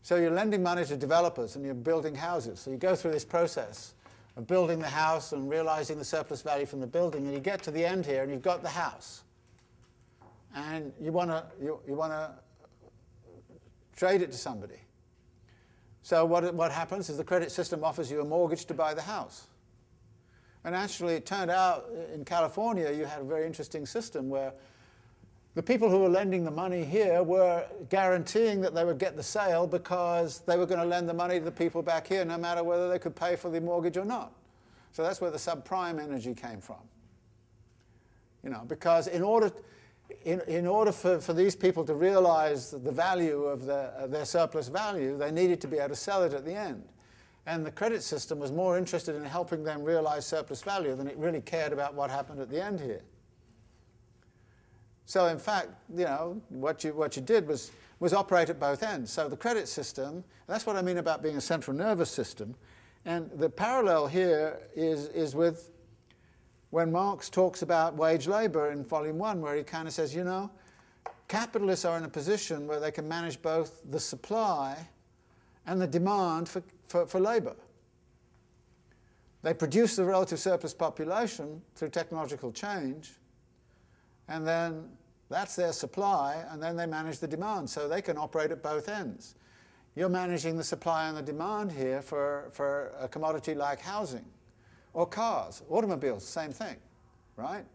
So 0.02 0.18
you're 0.18 0.32
lending 0.32 0.62
money 0.62 0.84
to 0.86 0.98
developers 0.98 1.56
and 1.56 1.64
you're 1.64 1.74
building 1.74 2.14
houses. 2.14 2.60
So 2.60 2.72
you 2.72 2.78
go 2.78 2.94
through 2.94 3.12
this 3.12 3.24
process 3.24 3.94
of 4.36 4.48
building 4.48 4.80
the 4.80 4.90
house 4.90 5.32
and 5.32 5.50
realizing 5.50 5.98
the 5.98 6.04
surplus 6.04 6.42
value 6.42 6.66
from 6.66 6.82
the 6.82 6.88
building, 6.88 7.26
and 7.26 7.34
you 7.34 7.40
get 7.40 7.64
to 7.64 7.72
the 7.72 7.86
end 7.86 8.06
here 8.06 8.24
and 8.24 8.32
you've 8.32 8.42
got 8.42 8.64
the 8.64 8.70
house. 8.70 9.24
And 10.56 10.92
you 11.00 11.12
want 11.12 11.30
to 11.30 11.46
you, 11.62 11.80
you 11.88 11.96
wanna 11.96 12.36
trade 13.96 14.22
it 14.22 14.32
to 14.32 14.38
somebody. 14.38 14.83
So 16.04 16.26
what, 16.26 16.54
what 16.54 16.72
happens 16.72 17.10
is 17.10 17.18
the 17.18 17.24
credit 17.24 17.52
system 17.52 17.84
offers 17.84 18.12
you 18.12 18.22
a 18.22 18.26
mortgage 18.26 18.66
to 18.66 18.74
buy 18.74 18.94
the 18.94 19.02
house. 19.02 19.48
And 20.66 20.76
actually, 20.76 21.16
it 21.16 21.26
turned 21.26 21.50
out 21.50 21.90
in 22.14 22.24
California, 22.26 22.92
you 22.92 23.06
had 23.06 23.22
a 23.22 23.26
very 23.26 23.46
interesting 23.46 23.86
system 23.86 24.30
where 24.30 24.54
the 25.56 25.64
people 25.64 25.90
who 25.90 26.00
were 26.00 26.10
lending 26.10 26.44
the 26.44 26.52
money 26.52 26.84
here 26.84 27.24
were 27.24 27.66
guaranteeing 27.90 28.60
that 28.62 28.74
they 28.74 28.84
would 28.84 28.98
get 28.98 29.16
the 29.16 29.24
sale 29.24 29.66
because 29.66 30.40
they 30.40 30.58
were 30.58 30.66
going 30.66 30.80
to 30.80 30.86
lend 30.86 31.08
the 31.08 31.14
money 31.14 31.40
to 31.40 31.46
the 31.46 31.52
people 31.52 31.82
back 31.82 32.08
here 32.08 32.26
no 32.26 32.38
matter 32.38 32.64
whether 32.64 32.90
they 32.90 33.00
could 33.00 33.16
pay 33.16 33.36
for 33.36 33.50
the 33.50 33.62
mortgage 33.62 33.98
or 33.98 34.06
not. 34.06 34.34
So 34.92 35.04
that's 35.04 35.22
where 35.22 35.32
the 35.32 35.38
subprime 35.38 36.02
energy 36.02 36.34
came 36.34 36.60
from. 36.60 36.82
You 38.44 38.50
know, 38.50 38.64
because 38.68 39.08
in 39.08 39.22
order, 39.22 39.52
in, 40.24 40.42
in 40.48 40.68
order 40.68 40.92
for, 40.92 41.20
for 41.20 41.34
these 41.34 41.56
people 41.56 41.84
to 41.86 41.94
realize 41.94 42.72
the 42.72 42.92
value 42.92 43.44
of 43.44 43.66
their, 43.66 44.08
their 44.08 44.26
surplus 44.26 44.68
value, 44.68 45.18
they 45.18 45.32
needed 45.32 45.60
to 45.62 45.68
be 45.68 45.78
able 45.78 45.90
to 45.90 45.96
sell 45.96 46.24
it 46.24 46.34
at 46.34 46.46
the 46.46 46.54
end. 46.54 46.84
And 47.46 47.66
the 47.66 47.72
credit 47.72 48.04
system 48.04 48.40
was 48.40 48.52
more 48.52 48.78
interested 48.78 49.16
in 49.16 49.24
helping 49.26 49.64
them 49.64 49.84
realize 49.84 50.26
surplus 50.26 50.62
value 50.62 50.96
than 50.96 51.08
it 51.08 51.18
really 51.18 51.42
cared 51.42 51.74
about 51.74 51.94
what 51.94 52.10
happened 52.10 52.40
at 52.40 52.50
the 52.50 52.64
end 52.64 52.80
here. 52.80 53.02
So 55.06 55.28
in 55.28 55.38
fact, 55.38 55.70
you 55.94 56.06
know, 56.06 56.42
what 56.50 56.84
you, 56.84 56.94
what 56.94 57.18
you 57.18 57.22
did 57.22 57.46
was, 57.46 57.72
was 58.00 58.14
operate 58.14 58.50
at 58.50 58.60
both 58.60 58.82
ends. 58.82 59.12
So 59.12 59.28
the 59.28 59.36
credit 59.36 59.68
system, 59.68 60.24
that's 60.48 60.66
what 60.66 60.78
I 60.78 60.82
mean 60.82 60.98
about 60.98 61.22
being 61.22 61.36
a 61.36 61.42
central 61.42 61.76
nervous 61.76 62.10
system. 62.10 62.56
And 63.06 63.30
the 63.36 63.50
parallel 63.50 64.08
here 64.08 64.60
is, 64.74 65.08
is 65.10 65.36
with 65.36 65.73
when 66.74 66.92
Marx 66.92 67.30
talks 67.30 67.62
about 67.62 67.96
wage 67.96 68.26
labor 68.26 68.72
in 68.72 68.84
volume 68.84 69.20
one, 69.20 69.42
where 69.42 69.56
he 69.56 69.62
kind 69.62 69.88
of 69.88 69.94
says, 69.94 70.16
you 70.16 70.24
know, 70.24 70.50
capitalists 71.28 71.86
are 71.86 72.00
in 72.00 72.04
a 72.04 72.10
position 72.10 72.66
where 72.66 72.80
they 72.80 72.90
can 72.90 73.08
manage 73.08 73.40
both 73.44 73.80
the 73.92 74.00
supply 74.00 74.76
and 75.68 75.80
the 75.80 75.86
demand 75.86 76.50
for, 76.50 76.64
for, 76.88 77.06
for 77.06 77.20
labor. 77.20 77.56
They 79.44 79.54
produce 79.54 79.96
the 79.96 80.04
relative 80.04 80.40
surplus 80.40 80.74
population 80.74 81.62
through 81.76 81.90
technological 81.90 82.52
change, 82.52 83.12
and 84.28 84.48
then 84.48 84.90
that's 85.30 85.56
their 85.56 85.74
supply, 85.74 86.44
and 86.50 86.60
then 86.62 86.76
they 86.76 86.88
manage 86.88 87.20
the 87.20 87.28
demand. 87.28 87.70
So 87.70 87.88
they 87.88 88.02
can 88.02 88.18
operate 88.18 88.50
at 88.50 88.64
both 88.64 88.90
ends. 88.90 89.36
You're 89.96 90.10
managing 90.10 90.58
the 90.58 90.64
supply 90.64 91.08
and 91.08 91.16
the 91.16 91.22
demand 91.22 91.72
here 91.72 92.02
for, 92.02 92.50
for 92.52 92.94
a 93.00 93.08
commodity 93.08 93.54
like 93.54 93.80
housing 93.80 94.26
or 94.94 95.06
cars, 95.06 95.62
automobiles, 95.70 96.26
same 96.26 96.52
thing, 96.52 96.76
right? 97.36 97.66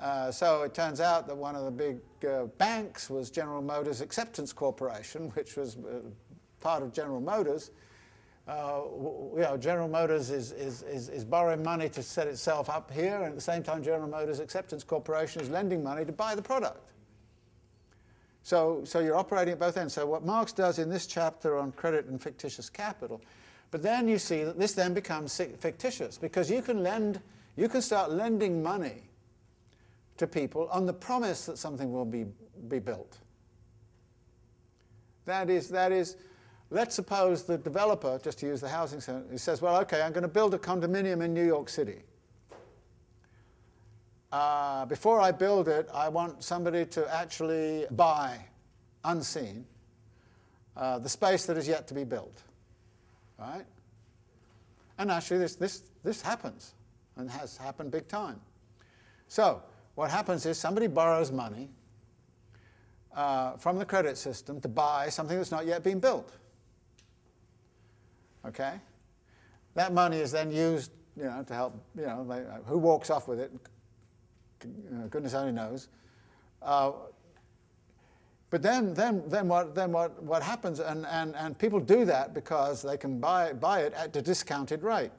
Uh, 0.00 0.30
so 0.30 0.62
it 0.62 0.74
turns 0.74 1.00
out 1.00 1.26
that 1.26 1.36
one 1.36 1.54
of 1.54 1.64
the 1.64 1.70
big 1.70 1.98
uh, 2.28 2.44
banks 2.58 3.10
was 3.10 3.30
General 3.30 3.62
Motors 3.62 4.00
Acceptance 4.00 4.52
Corporation, 4.52 5.28
which 5.34 5.56
was 5.56 5.76
uh, 5.76 6.00
part 6.60 6.82
of 6.82 6.92
General 6.92 7.20
Motors, 7.20 7.70
uh, 8.50 8.82
you 9.36 9.42
know, 9.42 9.56
General 9.56 9.86
Motors 9.86 10.30
is, 10.30 10.50
is, 10.52 10.82
is, 10.82 11.08
is, 11.08 11.24
borrowing 11.24 11.62
money 11.62 11.88
to 11.88 12.02
set 12.02 12.26
itself 12.26 12.68
up 12.68 12.90
here, 12.90 13.16
and 13.16 13.26
at 13.26 13.34
the 13.36 13.40
same 13.40 13.62
time, 13.62 13.80
General 13.80 14.08
Motors 14.08 14.40
Acceptance 14.40 14.82
Corporation 14.82 15.40
is 15.40 15.48
lending 15.48 15.84
money 15.84 16.04
to 16.04 16.10
buy 16.10 16.34
the 16.34 16.42
product. 16.42 16.90
So, 18.42 18.80
so 18.84 18.98
you're 18.98 19.16
operating 19.16 19.52
at 19.52 19.60
both 19.60 19.76
ends. 19.76 19.94
So 19.94 20.04
what 20.04 20.24
Marx 20.24 20.52
does 20.52 20.80
in 20.80 20.88
this 20.88 21.06
chapter 21.06 21.58
on 21.58 21.70
credit 21.72 22.06
and 22.06 22.20
fictitious 22.20 22.68
capital, 22.68 23.20
but 23.70 23.82
then 23.82 24.08
you 24.08 24.18
see 24.18 24.44
that 24.44 24.58
this 24.58 24.72
then 24.72 24.94
becomes 24.94 25.36
fictitious 25.36 26.18
because 26.18 26.50
you 26.50 26.62
can 26.62 26.82
lend, 26.82 27.20
you 27.56 27.68
can 27.68 27.82
start 27.82 28.10
lending 28.10 28.62
money 28.62 29.02
to 30.16 30.26
people 30.26 30.68
on 30.70 30.86
the 30.86 30.92
promise 30.92 31.46
that 31.46 31.58
something 31.58 31.92
will 31.92 32.04
be, 32.04 32.26
be 32.68 32.78
built. 32.78 33.18
That 35.26 35.48
is, 35.48 35.68
that 35.68 35.92
is, 35.92 36.16
Let's 36.72 36.94
suppose 36.94 37.42
the 37.42 37.58
developer, 37.58 38.20
just 38.22 38.38
to 38.38 38.46
use 38.46 38.60
the 38.60 38.68
housing 38.68 39.00
center, 39.00 39.36
says, 39.36 39.60
well, 39.60 39.80
okay, 39.80 40.02
I'm 40.02 40.12
going 40.12 40.22
to 40.22 40.28
build 40.28 40.54
a 40.54 40.58
condominium 40.58 41.20
in 41.20 41.34
New 41.34 41.44
York 41.44 41.68
City. 41.68 42.02
Uh, 44.30 44.86
before 44.86 45.20
I 45.20 45.32
build 45.32 45.66
it, 45.66 45.88
I 45.92 46.08
want 46.08 46.44
somebody 46.44 46.86
to 46.86 47.12
actually 47.12 47.86
buy, 47.90 48.38
unseen, 49.04 49.66
uh, 50.76 51.00
the 51.00 51.08
space 51.08 51.44
that 51.46 51.56
is 51.56 51.66
yet 51.66 51.88
to 51.88 51.94
be 51.94 52.04
built. 52.04 52.44
Right? 53.40 53.64
And 54.98 55.10
actually, 55.10 55.38
this, 55.38 55.54
this, 55.54 55.82
this 56.04 56.20
happens 56.20 56.74
and 57.16 57.30
has 57.30 57.56
happened 57.56 57.90
big 57.90 58.06
time. 58.06 58.38
So, 59.28 59.62
what 59.94 60.10
happens 60.10 60.44
is 60.44 60.58
somebody 60.58 60.86
borrows 60.86 61.32
money 61.32 61.70
uh, 63.14 63.52
from 63.56 63.78
the 63.78 63.84
credit 63.84 64.18
system 64.18 64.60
to 64.60 64.68
buy 64.68 65.08
something 65.08 65.36
that's 65.36 65.50
not 65.50 65.66
yet 65.66 65.82
been 65.82 66.00
built. 66.00 66.32
Okay? 68.46 68.74
That 69.74 69.92
money 69.92 70.18
is 70.18 70.32
then 70.32 70.50
used, 70.50 70.92
you 71.16 71.24
know, 71.24 71.42
to 71.46 71.54
help, 71.54 71.82
you 71.96 72.02
know, 72.06 72.26
they, 72.28 72.40
uh, 72.40 72.58
who 72.66 72.78
walks 72.78 73.08
off 73.08 73.26
with 73.26 73.40
it, 73.40 73.52
goodness 75.10 75.34
only 75.34 75.52
knows. 75.52 75.88
Uh, 76.60 76.92
but 78.50 78.62
then, 78.62 78.94
then, 78.94 79.22
then, 79.28 79.46
what, 79.46 79.76
then 79.76 79.92
what, 79.92 80.20
what 80.22 80.42
happens, 80.42 80.80
and, 80.80 81.06
and, 81.06 81.36
and 81.36 81.56
people 81.56 81.78
do 81.78 82.04
that 82.04 82.34
because 82.34 82.82
they 82.82 82.96
can 82.96 83.20
buy, 83.20 83.52
buy 83.52 83.82
it 83.82 83.94
at 83.94 84.14
a 84.16 84.20
discounted 84.20 84.82
rate. 84.82 85.12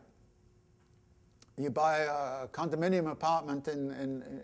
You 1.57 1.69
buy 1.69 1.99
a 1.99 2.47
condominium 2.47 3.09
apartment 3.09 3.69
in, 3.69 3.91
in, 3.91 4.41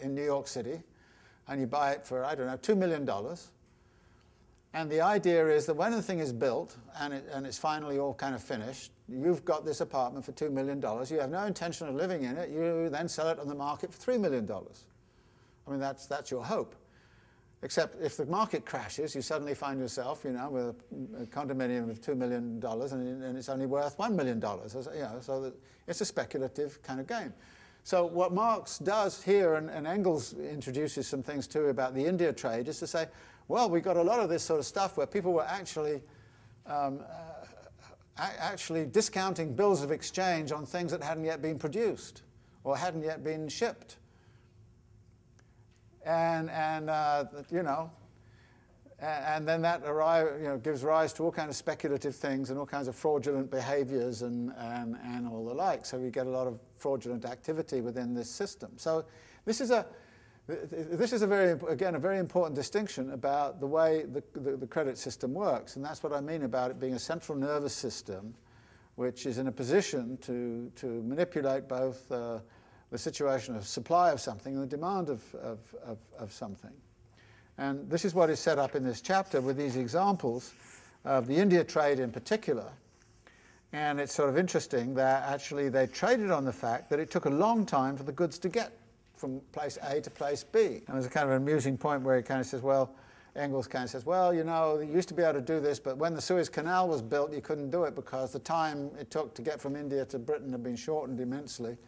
in 0.00 0.14
New 0.14 0.24
York 0.24 0.48
City, 0.48 0.82
and 1.46 1.60
you 1.60 1.66
buy 1.68 1.92
it 1.92 2.04
for, 2.04 2.24
I 2.24 2.34
don't 2.34 2.48
know, 2.48 2.56
$2 2.56 2.76
million. 2.76 3.08
And 4.74 4.90
the 4.90 5.00
idea 5.00 5.46
is 5.48 5.66
that 5.66 5.74
when 5.74 5.92
the 5.92 6.02
thing 6.02 6.18
is 6.18 6.32
built 6.32 6.76
and, 6.98 7.12
it, 7.12 7.28
and 7.32 7.46
it's 7.46 7.58
finally 7.58 7.98
all 7.98 8.14
kind 8.14 8.34
of 8.34 8.42
finished, 8.42 8.90
you've 9.08 9.44
got 9.44 9.64
this 9.64 9.80
apartment 9.80 10.24
for 10.24 10.32
$2 10.32 10.50
million. 10.50 10.82
You 11.08 11.20
have 11.20 11.30
no 11.30 11.44
intention 11.44 11.88
of 11.88 11.94
living 11.94 12.24
in 12.24 12.36
it. 12.36 12.50
You 12.50 12.88
then 12.88 13.06
sell 13.08 13.28
it 13.28 13.38
on 13.38 13.46
the 13.46 13.54
market 13.54 13.92
for 13.92 14.12
$3 14.12 14.18
million. 14.18 14.50
I 14.50 15.70
mean, 15.70 15.78
that's, 15.78 16.06
that's 16.06 16.30
your 16.30 16.42
hope. 16.42 16.74
Except 17.64 18.02
if 18.02 18.16
the 18.16 18.26
market 18.26 18.66
crashes, 18.66 19.14
you 19.14 19.22
suddenly 19.22 19.54
find 19.54 19.78
yourself, 19.78 20.24
you 20.24 20.32
know, 20.32 20.50
with 20.50 21.22
a, 21.22 21.26
condominium 21.26 21.88
of 21.88 22.00
$2 22.00 22.16
million 22.16 22.60
and, 22.62 23.22
and 23.22 23.38
it's 23.38 23.48
only 23.48 23.66
worth 23.66 23.96
$1 23.96 24.14
million. 24.14 24.40
You 24.40 25.02
know, 25.02 25.18
so 25.20 25.52
it's 25.86 26.00
a 26.00 26.04
speculative 26.04 26.82
kind 26.82 26.98
of 26.98 27.06
game. 27.06 27.32
So 27.84 28.04
what 28.06 28.32
Marx 28.32 28.78
does 28.78 29.22
here, 29.22 29.54
and, 29.54 29.70
and, 29.70 29.86
Engels 29.86 30.34
introduces 30.34 31.06
some 31.06 31.22
things 31.22 31.46
too 31.46 31.66
about 31.66 31.94
the 31.94 32.04
India 32.04 32.32
trade, 32.32 32.68
is 32.68 32.78
to 32.78 32.86
say, 32.86 33.06
well, 33.48 33.68
we 33.68 33.80
got 33.80 33.96
a 33.96 34.02
lot 34.02 34.20
of 34.20 34.28
this 34.28 34.42
sort 34.42 34.60
of 34.60 34.66
stuff 34.66 34.96
where 34.96 35.06
people 35.06 35.32
were 35.32 35.46
actually 35.46 36.00
um, 36.66 37.00
uh, 37.00 38.28
actually 38.38 38.86
discounting 38.86 39.54
bills 39.54 39.82
of 39.82 39.90
exchange 39.90 40.52
on 40.52 40.66
things 40.66 40.92
that 40.92 41.02
hadn't 41.02 41.24
yet 41.24 41.42
been 41.42 41.58
produced 41.58 42.22
or 42.64 42.76
hadn't 42.76 43.02
yet 43.02 43.24
been 43.24 43.48
shipped. 43.48 43.96
And, 46.04 46.50
and 46.50 46.90
uh, 46.90 47.24
you 47.50 47.62
know, 47.62 47.90
and 49.02 49.46
then 49.48 49.62
that 49.62 49.82
arrive, 49.84 50.40
you 50.40 50.46
know, 50.46 50.58
gives 50.58 50.84
rise 50.84 51.12
to 51.14 51.24
all 51.24 51.32
kinds 51.32 51.50
of 51.50 51.56
speculative 51.56 52.14
things 52.14 52.50
and 52.50 52.58
all 52.58 52.66
kinds 52.66 52.86
of 52.86 52.94
fraudulent 52.94 53.50
behaviors 53.50 54.22
and, 54.22 54.52
and, 54.56 54.96
and 55.04 55.26
all 55.26 55.44
the 55.44 55.54
like. 55.54 55.84
So 55.84 55.98
we 55.98 56.10
get 56.10 56.26
a 56.26 56.30
lot 56.30 56.46
of 56.46 56.60
fraudulent 56.76 57.24
activity 57.24 57.80
within 57.80 58.14
this 58.14 58.30
system. 58.30 58.70
So 58.76 59.04
this 59.44 59.60
is 59.60 59.72
a, 59.72 59.86
this 60.46 61.12
is 61.12 61.22
a 61.22 61.26
very, 61.26 61.58
again, 61.68 61.96
a 61.96 61.98
very 61.98 62.18
important 62.18 62.54
distinction 62.54 63.10
about 63.12 63.58
the 63.58 63.66
way 63.66 64.04
the, 64.04 64.22
the, 64.38 64.56
the, 64.56 64.66
credit 64.66 64.98
system 64.98 65.34
works. 65.34 65.74
And 65.76 65.84
that's 65.84 66.02
what 66.02 66.12
I 66.12 66.20
mean 66.20 66.44
about 66.44 66.70
it 66.70 66.78
being 66.78 66.94
a 66.94 66.98
central 66.98 67.36
nervous 67.36 67.72
system 67.72 68.34
which 68.96 69.26
is 69.26 69.38
in 69.38 69.46
a 69.46 69.52
position 69.52 70.18
to, 70.18 70.70
to 70.76 70.86
manipulate 71.02 71.68
both 71.68 72.10
uh, 72.12 72.38
the 72.92 72.98
situation 72.98 73.56
of 73.56 73.66
supply 73.66 74.10
of 74.10 74.20
something 74.20 74.54
and 74.54 74.62
the 74.62 74.66
demand 74.66 75.08
of, 75.08 75.34
of, 75.36 75.58
of, 75.84 75.98
of 76.18 76.30
something. 76.30 76.70
And 77.56 77.88
this 77.88 78.04
is 78.04 78.14
what 78.14 78.28
is 78.28 78.38
set 78.38 78.58
up 78.58 78.76
in 78.76 78.84
this 78.84 79.00
chapter 79.00 79.40
with 79.40 79.56
these 79.56 79.76
examples 79.76 80.52
of 81.06 81.26
the 81.26 81.34
India 81.34 81.64
trade 81.64 81.98
in 81.98 82.12
particular. 82.12 82.70
And 83.72 83.98
it's 83.98 84.14
sort 84.14 84.28
of 84.28 84.36
interesting 84.36 84.94
that 84.94 85.24
actually 85.26 85.70
they 85.70 85.86
traded 85.86 86.30
on 86.30 86.44
the 86.44 86.52
fact 86.52 86.90
that 86.90 87.00
it 87.00 87.10
took 87.10 87.24
a 87.24 87.30
long 87.30 87.64
time 87.64 87.96
for 87.96 88.02
the 88.02 88.12
goods 88.12 88.38
to 88.40 88.50
get 88.50 88.72
from 89.16 89.40
place 89.52 89.78
A 89.84 90.02
to 90.02 90.10
place 90.10 90.44
B. 90.44 90.82
And 90.86 90.94
there's 90.94 91.06
a 91.06 91.10
kind 91.10 91.30
of 91.30 91.34
amusing 91.34 91.78
point 91.78 92.02
where 92.02 92.18
he 92.18 92.22
kind 92.22 92.40
of 92.40 92.46
says, 92.46 92.60
well, 92.60 92.94
Engels 93.34 93.66
kind 93.66 93.84
of 93.84 93.90
says, 93.90 94.04
well, 94.04 94.34
you 94.34 94.44
know, 94.44 94.80
you 94.80 94.92
used 94.92 95.08
to 95.08 95.14
be 95.14 95.22
able 95.22 95.34
to 95.34 95.40
do 95.40 95.60
this, 95.60 95.80
but 95.80 95.96
when 95.96 96.14
the 96.14 96.20
Suez 96.20 96.50
Canal 96.50 96.88
was 96.88 97.00
built, 97.00 97.32
you 97.32 97.40
couldn't 97.40 97.70
do 97.70 97.84
it 97.84 97.94
because 97.94 98.32
the 98.32 98.38
time 98.38 98.90
it 99.00 99.10
took 99.10 99.34
to 99.36 99.40
get 99.40 99.62
from 99.62 99.76
India 99.76 100.04
to 100.04 100.18
Britain 100.18 100.52
had 100.52 100.62
been 100.62 100.76
shortened 100.76 101.18
immensely. 101.18 101.78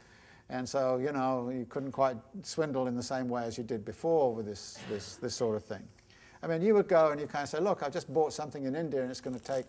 And 0.51 0.69
so, 0.69 0.99
you 0.99 1.11
know, 1.13 1.51
you 1.51 1.67
couldn't 1.69 1.93
quite 1.93 2.17
swindle 2.43 2.87
in 2.87 2.95
the 2.95 3.03
same 3.03 3.29
way 3.29 3.45
as 3.45 3.57
you 3.57 3.65
did 3.65 3.85
before 3.85 4.35
with 4.35 4.47
this, 4.47 4.79
this, 4.91 5.17
this 5.17 5.35
sort 5.35 5.57
of 5.57 5.65
thing. 5.65 5.83
I 6.43 6.47
mean, 6.47 6.61
you 6.61 6.75
would 6.75 6.89
go 6.89 7.11
and 7.11 7.21
you 7.21 7.27
kind 7.27 7.45
of 7.45 7.49
say, 7.49 7.61
look, 7.61 7.83
I've 7.83 7.93
just 7.93 8.13
bought 8.13 8.33
something 8.33 8.65
in 8.65 8.77
India 8.77 9.01
and 9.01 9.11
it's 9.11 9.23
going 9.23 9.39
to 9.39 9.43
take 9.43 9.67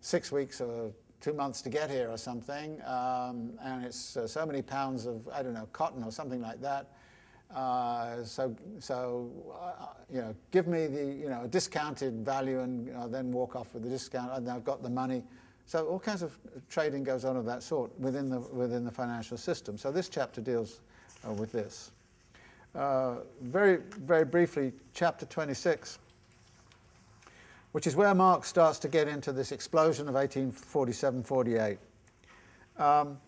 six 0.00 0.30
weeks 0.30 0.60
or 0.60 0.92
two 1.20 1.32
months 1.32 1.62
to 1.62 1.68
get 1.68 1.90
here 1.90 2.08
or 2.08 2.16
something, 2.16 2.80
um, 2.86 3.52
and 3.62 3.84
it's 3.84 4.16
uh, 4.16 4.24
so 4.24 4.46
many 4.46 4.62
pounds 4.62 5.04
of, 5.04 5.28
I 5.28 5.42
don't 5.42 5.54
know, 5.54 5.68
cotton 5.72 6.04
or 6.04 6.12
something 6.12 6.40
like 6.40 6.60
that. 6.60 6.92
Uh, 7.52 8.22
so, 8.22 8.54
so 8.78 9.28
uh, 9.60 9.86
you 10.08 10.20
know, 10.20 10.34
give 10.52 10.68
me 10.68 10.86
the, 10.86 11.04
you 11.04 11.28
know, 11.28 11.42
a 11.42 11.48
discounted 11.48 12.24
value 12.24 12.60
and 12.60 12.86
you 12.86 12.94
then 13.08 13.32
walk 13.32 13.56
off 13.56 13.74
with 13.74 13.82
the 13.82 13.88
discount, 13.88 14.30
and 14.32 14.48
I've 14.48 14.64
got 14.64 14.80
the 14.82 14.90
money. 14.90 15.24
So 15.68 15.86
all 15.86 16.00
kinds 16.00 16.22
of 16.22 16.36
trading 16.68 17.04
goes 17.04 17.24
on 17.24 17.36
of 17.36 17.44
that 17.44 17.62
sort 17.62 17.96
within 18.00 18.28
the, 18.28 18.40
within 18.40 18.84
the 18.84 18.90
financial 18.90 19.36
system. 19.36 19.78
So 19.78 19.92
this 19.92 20.08
chapter 20.08 20.40
deals 20.40 20.80
uh, 21.24 21.32
with 21.32 21.52
this. 21.52 21.92
Uh, 22.74 23.16
very, 23.42 23.76
very 24.00 24.24
briefly, 24.24 24.72
chapter 24.92 25.26
26 25.26 26.00
which 27.72 27.86
is 27.86 27.94
where 27.94 28.14
Marx 28.14 28.48
starts 28.48 28.78
to 28.80 28.88
get 28.88 29.08
into 29.08 29.32
this 29.32 29.52
explosion 29.52 30.08
of 30.08 30.14
1847-48. 30.14 31.78
Um, 32.78 33.18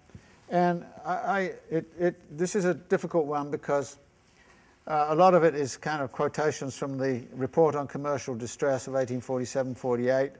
and 0.48 0.84
I, 1.04 1.12
I 1.14 1.40
it, 1.70 1.86
it, 1.98 2.38
this 2.38 2.56
is 2.56 2.64
a 2.64 2.74
difficult 2.74 3.26
one 3.26 3.50
because 3.50 3.98
uh, 4.86 5.06
a 5.10 5.14
lot 5.14 5.34
of 5.34 5.44
it 5.44 5.54
is 5.54 5.76
kind 5.76 6.02
of 6.02 6.10
quotations 6.10 6.76
from 6.76 6.98
the 6.98 7.22
Report 7.34 7.74
on 7.74 7.86
Commercial 7.86 8.34
Distress 8.34 8.86
of 8.86 8.94
1847-48. 8.94 10.32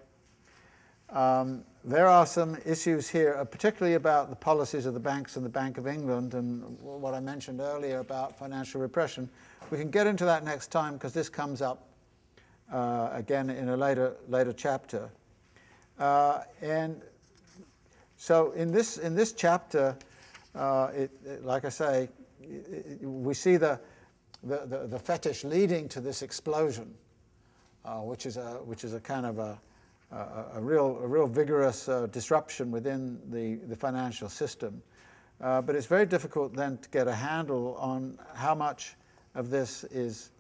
Um, 1.10 1.62
there 1.84 2.06
are 2.06 2.26
some 2.26 2.58
issues 2.66 3.08
here, 3.08 3.36
uh, 3.38 3.44
particularly 3.44 3.94
about 3.94 4.28
the 4.28 4.36
policies 4.36 4.84
of 4.84 4.92
the 4.92 5.00
banks 5.00 5.36
and 5.36 5.44
the 5.44 5.50
Bank 5.50 5.78
of 5.78 5.86
England 5.86 6.34
and 6.34 6.78
what 6.80 7.14
I 7.14 7.20
mentioned 7.20 7.60
earlier 7.60 8.00
about 8.00 8.38
financial 8.38 8.80
repression. 8.80 9.28
We 9.70 9.78
can 9.78 9.90
get 9.90 10.06
into 10.06 10.24
that 10.26 10.44
next 10.44 10.68
time 10.68 10.94
because 10.94 11.14
this 11.14 11.30
comes 11.30 11.62
up 11.62 11.88
uh, 12.70 13.08
again 13.12 13.48
in 13.48 13.70
a 13.70 13.76
later, 13.76 14.14
later 14.28 14.52
chapter. 14.52 15.08
Uh, 15.98 16.42
and 16.60 17.00
so 18.16 18.52
in 18.52 18.70
this, 18.72 18.98
in 18.98 19.14
this 19.14 19.32
chapter, 19.32 19.96
uh, 20.54 20.88
it, 20.94 21.10
it, 21.24 21.44
like 21.44 21.64
I 21.64 21.70
say, 21.70 22.08
it, 22.42 23.00
we 23.02 23.32
see 23.32 23.56
the, 23.56 23.80
the, 24.42 24.66
the, 24.66 24.86
the, 24.86 24.98
fetish 24.98 25.44
leading 25.44 25.88
to 25.90 26.00
this 26.00 26.22
explosion, 26.22 26.94
uh, 27.84 28.00
which, 28.00 28.26
is 28.26 28.36
a, 28.36 28.58
which 28.64 28.84
is 28.84 28.92
a 28.92 29.00
kind 29.00 29.24
of 29.24 29.38
a, 29.38 29.58
a, 30.12 30.60
real, 30.60 30.98
a 31.02 31.06
real 31.06 31.26
vigorous 31.26 31.88
uh, 31.88 32.06
disruption 32.06 32.70
within 32.70 33.18
the, 33.30 33.56
the 33.66 33.76
financial 33.76 34.28
system. 34.28 34.82
Uh, 35.40 35.62
but 35.62 35.74
it's 35.74 35.86
very 35.86 36.06
difficult 36.06 36.54
then 36.54 36.76
to 36.78 36.88
get 36.90 37.08
a 37.08 37.14
handle 37.14 37.76
on 37.76 38.18
how 38.34 38.54
much 38.54 38.94
of 39.34 39.50
this 39.50 39.84
is 39.84 40.30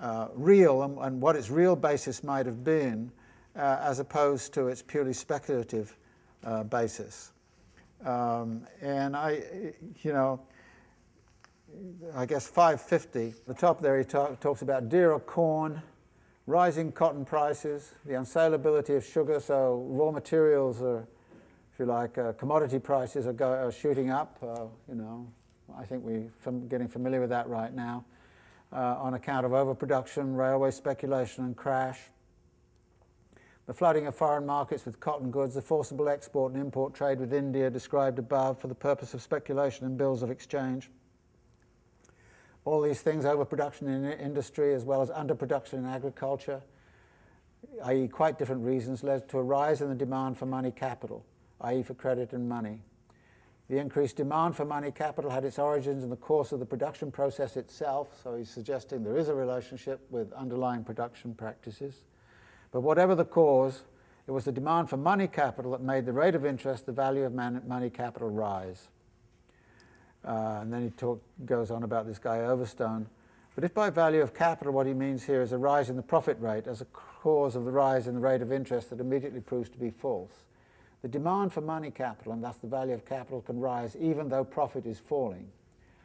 uh, 0.00 0.28
real 0.34 0.82
and, 0.82 0.98
and, 0.98 1.20
what 1.20 1.36
its 1.36 1.50
real 1.50 1.74
basis 1.74 2.22
might 2.22 2.46
have 2.46 2.62
been, 2.62 3.10
as 3.54 3.98
opposed 3.98 4.52
to 4.52 4.68
its 4.68 4.82
purely 4.82 5.12
speculative 5.12 5.96
basis. 6.68 7.32
Um, 8.04 8.66
and 8.80 9.16
I, 9.16 9.72
you 10.02 10.12
know, 10.12 10.40
I 12.14 12.26
guess 12.26 12.46
550, 12.46 13.34
the 13.46 13.54
top 13.54 13.80
there 13.80 13.98
he 13.98 14.04
talk, 14.04 14.38
talks 14.40 14.62
about 14.62 14.88
dearer 14.88 15.18
corn, 15.18 15.82
rising 16.46 16.92
cotton 16.92 17.24
prices, 17.24 17.92
the 18.04 18.12
unsaleability 18.12 18.96
of 18.96 19.04
sugar, 19.04 19.40
so 19.40 19.84
raw 19.88 20.10
materials 20.10 20.80
are, 20.80 21.06
if 21.72 21.78
you 21.78 21.84
like, 21.84 22.16
uh, 22.18 22.32
commodity 22.32 22.78
prices 22.78 23.26
are, 23.26 23.32
go, 23.32 23.50
are 23.50 23.72
shooting 23.72 24.10
up. 24.10 24.38
Uh, 24.42 24.66
you 24.88 24.94
know, 24.94 25.26
I 25.76 25.84
think 25.84 26.04
we're 26.04 26.30
getting 26.68 26.88
familiar 26.88 27.20
with 27.20 27.30
that 27.30 27.48
right 27.48 27.74
now 27.74 28.04
uh, 28.72 28.96
on 28.98 29.14
account 29.14 29.44
of 29.44 29.52
overproduction, 29.52 30.34
railway 30.34 30.70
speculation, 30.70 31.44
and 31.44 31.56
crash. 31.56 32.00
The 33.66 33.74
flooding 33.74 34.06
of 34.06 34.14
foreign 34.14 34.46
markets 34.46 34.84
with 34.84 35.00
cotton 35.00 35.32
goods, 35.32 35.54
the 35.54 35.62
forcible 35.62 36.08
export 36.08 36.52
and 36.52 36.62
import 36.62 36.94
trade 36.94 37.18
with 37.18 37.32
India 37.32 37.68
described 37.68 38.20
above 38.20 38.60
for 38.60 38.68
the 38.68 38.76
purpose 38.76 39.12
of 39.12 39.20
speculation 39.20 39.86
in 39.86 39.96
bills 39.96 40.22
of 40.22 40.30
exchange. 40.30 40.88
All 42.66 42.82
these 42.82 43.00
things, 43.00 43.24
overproduction 43.24 43.86
in 43.86 44.04
industry 44.04 44.74
as 44.74 44.84
well 44.84 45.00
as 45.00 45.08
underproduction 45.08 45.74
in 45.74 45.86
agriculture, 45.86 46.60
i.e., 47.84 48.08
quite 48.08 48.38
different 48.38 48.64
reasons, 48.64 49.04
led 49.04 49.28
to 49.28 49.38
a 49.38 49.42
rise 49.42 49.80
in 49.80 49.88
the 49.88 49.94
demand 49.94 50.36
for 50.36 50.46
money 50.46 50.72
capital, 50.72 51.24
i.e., 51.60 51.84
for 51.84 51.94
credit 51.94 52.32
and 52.32 52.48
money. 52.48 52.80
The 53.68 53.78
increased 53.78 54.16
demand 54.16 54.56
for 54.56 54.64
money 54.64 54.90
capital 54.90 55.30
had 55.30 55.44
its 55.44 55.60
origins 55.60 56.02
in 56.02 56.10
the 56.10 56.16
course 56.16 56.50
of 56.50 56.58
the 56.58 56.66
production 56.66 57.12
process 57.12 57.56
itself, 57.56 58.08
so 58.20 58.34
he's 58.34 58.50
suggesting 58.50 59.04
there 59.04 59.16
is 59.16 59.28
a 59.28 59.34
relationship 59.34 60.04
with 60.10 60.32
underlying 60.32 60.82
production 60.82 61.34
practices. 61.34 62.02
But 62.72 62.80
whatever 62.80 63.14
the 63.14 63.24
cause, 63.24 63.84
it 64.26 64.32
was 64.32 64.44
the 64.44 64.50
demand 64.50 64.90
for 64.90 64.96
money 64.96 65.28
capital 65.28 65.70
that 65.70 65.82
made 65.82 66.04
the 66.04 66.12
rate 66.12 66.34
of 66.34 66.44
interest, 66.44 66.86
the 66.86 66.92
value 66.92 67.22
of 67.22 67.32
man- 67.32 67.62
money 67.64 67.90
capital 67.90 68.28
rise. 68.28 68.88
Uh, 70.24 70.58
and 70.60 70.72
then 70.72 70.82
he 70.82 70.90
talk, 70.90 71.22
goes 71.44 71.70
on 71.70 71.82
about 71.82 72.06
this 72.06 72.18
guy 72.18 72.40
Overstone. 72.40 73.06
But 73.54 73.64
if 73.64 73.72
by 73.72 73.90
value 73.90 74.20
of 74.20 74.34
capital 74.34 74.72
what 74.72 74.86
he 74.86 74.92
means 74.92 75.24
here 75.24 75.40
is 75.40 75.52
a 75.52 75.58
rise 75.58 75.88
in 75.88 75.96
the 75.96 76.02
profit 76.02 76.38
rate 76.40 76.66
as 76.66 76.80
a 76.80 76.84
cause 76.86 77.56
of 77.56 77.64
the 77.64 77.70
rise 77.70 78.06
in 78.06 78.14
the 78.14 78.20
rate 78.20 78.42
of 78.42 78.52
interest 78.52 78.90
that 78.90 79.00
immediately 79.00 79.40
proves 79.40 79.70
to 79.70 79.78
be 79.78 79.90
false, 79.90 80.44
the 81.02 81.08
demand 81.08 81.52
for 81.52 81.60
money 81.60 81.90
capital, 81.90 82.32
and 82.32 82.42
thus 82.42 82.56
the 82.56 82.66
value 82.66 82.92
of 82.92 83.04
capital, 83.04 83.40
can 83.40 83.58
rise 83.58 83.96
even 83.96 84.28
though 84.28 84.44
profit 84.44 84.86
is 84.86 84.98
falling. 84.98 85.48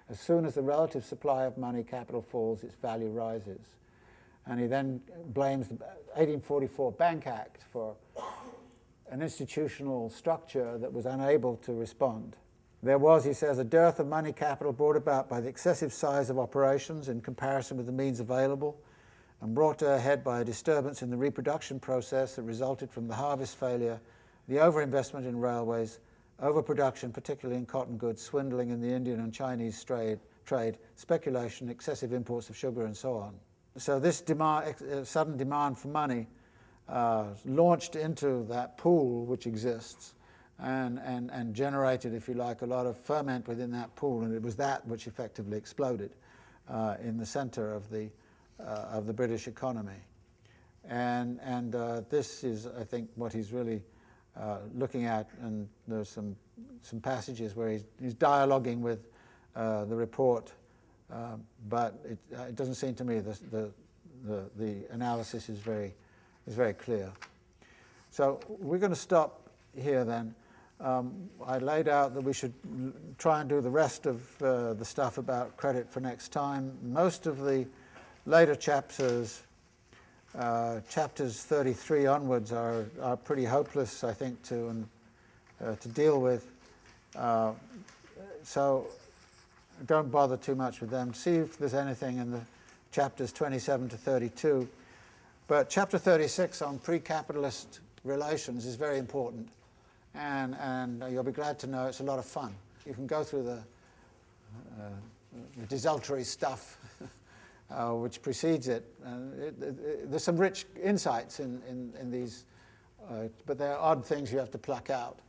As 0.09 0.19
soon 0.19 0.45
as 0.45 0.55
the 0.55 0.61
relative 0.61 1.05
supply 1.05 1.43
of 1.43 1.57
money 1.57 1.83
capital 1.83 2.21
falls, 2.21 2.63
its 2.63 2.75
value 2.75 3.09
rises. 3.09 3.75
And 4.45 4.59
he 4.59 4.67
then 4.67 5.01
blames 5.27 5.67
the 5.67 5.75
1844 5.75 6.91
Bank 6.93 7.27
Act 7.27 7.63
for 7.71 7.95
an 9.09 9.21
institutional 9.21 10.09
structure 10.09 10.77
that 10.77 10.91
was 10.91 11.05
unable 11.05 11.57
to 11.57 11.73
respond. 11.73 12.35
There 12.83 12.97
was, 12.97 13.23
he 13.23 13.33
says, 13.33 13.59
a 13.59 13.63
dearth 13.63 13.99
of 13.99 14.07
money 14.07 14.33
capital 14.33 14.73
brought 14.73 14.95
about 14.95 15.29
by 15.29 15.39
the 15.39 15.47
excessive 15.47 15.93
size 15.93 16.29
of 16.29 16.39
operations 16.39 17.09
in 17.09 17.21
comparison 17.21 17.77
with 17.77 17.85
the 17.85 17.91
means 17.91 18.19
available, 18.19 18.79
and 19.41 19.53
brought 19.53 19.79
to 19.79 19.93
a 19.93 19.99
head 19.99 20.23
by 20.23 20.41
a 20.41 20.45
disturbance 20.45 21.01
in 21.01 21.09
the 21.09 21.17
reproduction 21.17 21.79
process 21.79 22.35
that 22.35 22.43
resulted 22.43 22.91
from 22.91 23.07
the 23.07 23.15
harvest 23.15 23.59
failure 23.59 23.99
the 24.47 24.57
overinvestment 24.57 25.27
in 25.27 25.39
railways, 25.39 25.99
overproduction, 26.41 27.13
particularly 27.13 27.57
in 27.57 27.65
cotton 27.65 27.97
goods, 27.97 28.21
swindling 28.21 28.69
in 28.69 28.81
the 28.81 28.91
Indian 28.91 29.19
and 29.19 29.33
Chinese 29.33 29.81
trade, 29.83 30.19
trade 30.45 30.77
speculation, 30.95 31.69
excessive 31.69 32.11
imports 32.11 32.49
of 32.49 32.57
sugar, 32.57 32.85
and 32.85 32.97
so 32.97 33.15
on. 33.15 33.33
So 33.77 33.99
this 33.99 34.19
demand, 34.19 34.75
uh, 34.81 35.03
sudden 35.05 35.37
demand 35.37 35.77
for 35.77 35.87
money 35.87 36.27
uh, 36.89 37.27
launched 37.45 37.95
into 37.95 38.43
that 38.49 38.77
pool 38.77 39.25
which 39.25 39.47
exists 39.47 40.15
and, 40.61 40.99
and, 40.99 41.31
and 41.31 41.55
generated, 41.55 42.13
if 42.13 42.27
you 42.27 42.35
like, 42.35 42.61
a 42.61 42.65
lot 42.65 42.85
of 42.85 42.97
ferment 42.97 43.47
within 43.47 43.71
that 43.71 43.95
pool, 43.95 44.23
and 44.23 44.33
it 44.33 44.41
was 44.41 44.55
that 44.57 44.85
which 44.87 45.07
effectively 45.07 45.57
exploded 45.57 46.11
uh, 46.69 46.95
in 47.03 47.17
the 47.17 47.25
center 47.25 47.73
of 47.73 47.89
the, 47.89 48.09
uh, 48.59 48.89
of 48.91 49.07
the 49.07 49.13
British 49.13 49.47
economy. 49.47 49.99
And, 50.87 51.39
and 51.43 51.75
uh, 51.75 52.01
this 52.09 52.43
is, 52.43 52.67
I 52.67 52.83
think, 52.83 53.09
what 53.15 53.33
he's 53.33 53.51
really 53.51 53.81
uh, 54.39 54.59
looking 54.75 55.05
at, 55.05 55.29
and 55.41 55.67
there's 55.87 56.09
some, 56.09 56.35
some 56.81 56.99
passages 56.99 57.55
where 57.55 57.69
he's, 57.69 57.83
he's 57.99 58.15
dialoguing 58.15 58.79
with 58.79 59.07
uh, 59.55 59.85
the 59.85 59.95
report, 59.95 60.51
uh, 61.11 61.35
but 61.69 61.99
it, 62.05 62.17
it 62.49 62.55
doesn't 62.55 62.75
seem 62.75 62.93
to 62.95 63.03
me 63.03 63.19
the, 63.19 63.37
the, 63.51 63.71
the, 64.25 64.49
the 64.57 64.93
analysis 64.93 65.49
is 65.49 65.57
very, 65.57 65.93
is 66.47 66.53
very 66.53 66.73
clear. 66.73 67.11
So 68.11 68.39
we're 68.47 68.77
going 68.77 68.91
to 68.91 68.95
stop 68.95 69.49
here 69.75 70.03
then. 70.03 70.35
Um, 70.81 71.29
I 71.45 71.59
laid 71.59 71.87
out 71.87 72.15
that 72.15 72.23
we 72.23 72.33
should 72.33 72.53
try 73.19 73.41
and 73.41 73.49
do 73.49 73.61
the 73.61 73.69
rest 73.69 74.07
of 74.07 74.41
uh, 74.41 74.73
the 74.73 74.85
stuff 74.85 75.19
about 75.19 75.55
credit 75.55 75.87
for 75.87 75.99
next 75.99 76.29
time. 76.29 76.75
Most 76.81 77.27
of 77.27 77.39
the 77.39 77.67
later 78.25 78.55
chapters, 78.55 79.43
uh, 80.35 80.79
chapters 80.89 81.43
33 81.43 82.07
onwards, 82.07 82.51
are, 82.51 82.87
are 82.99 83.15
pretty 83.15 83.45
hopeless, 83.45 84.03
I 84.03 84.13
think, 84.13 84.41
to, 84.43 84.69
and, 84.69 84.87
uh, 85.63 85.75
to 85.75 85.87
deal 85.89 86.19
with. 86.19 86.51
Uh, 87.15 87.51
so 88.43 88.87
don't 89.85 90.11
bother 90.11 90.37
too 90.37 90.55
much 90.55 90.81
with 90.81 90.89
them. 90.89 91.13
See 91.13 91.35
if 91.35 91.59
there's 91.59 91.75
anything 91.75 92.17
in 92.17 92.31
the 92.31 92.41
chapters 92.91 93.31
27 93.31 93.89
to 93.89 93.97
32. 93.97 94.67
But 95.47 95.69
chapter 95.69 95.99
36 95.99 96.61
on 96.63 96.79
pre 96.79 96.99
capitalist 96.99 97.81
relations 98.03 98.65
is 98.65 98.75
very 98.75 98.97
important. 98.97 99.49
And, 100.13 100.55
and 100.55 101.03
you'll 101.11 101.23
be 101.23 101.31
glad 101.31 101.57
to 101.59 101.67
know 101.67 101.87
it's 101.87 102.01
a 102.01 102.03
lot 102.03 102.19
of 102.19 102.25
fun. 102.25 102.53
You 102.85 102.93
can 102.93 103.07
go 103.07 103.23
through 103.23 103.43
the, 103.43 103.59
uh, 104.79 104.89
the 105.57 105.65
desultory 105.67 106.23
stuff 106.23 106.77
uh, 107.71 107.91
which 107.91 108.21
precedes 108.21 108.67
it. 108.67 108.85
Uh, 109.05 109.09
it, 109.39 109.61
it. 109.61 110.11
There's 110.11 110.23
some 110.23 110.37
rich 110.37 110.65
insights 110.81 111.39
in, 111.39 111.61
in, 111.69 111.93
in 111.99 112.11
these, 112.11 112.45
uh, 113.09 113.27
but 113.45 113.57
there 113.57 113.73
are 113.73 113.79
odd 113.79 114.05
things 114.05 114.31
you 114.31 114.39
have 114.39 114.51
to 114.51 114.57
pluck 114.57 114.89
out. 114.89 115.19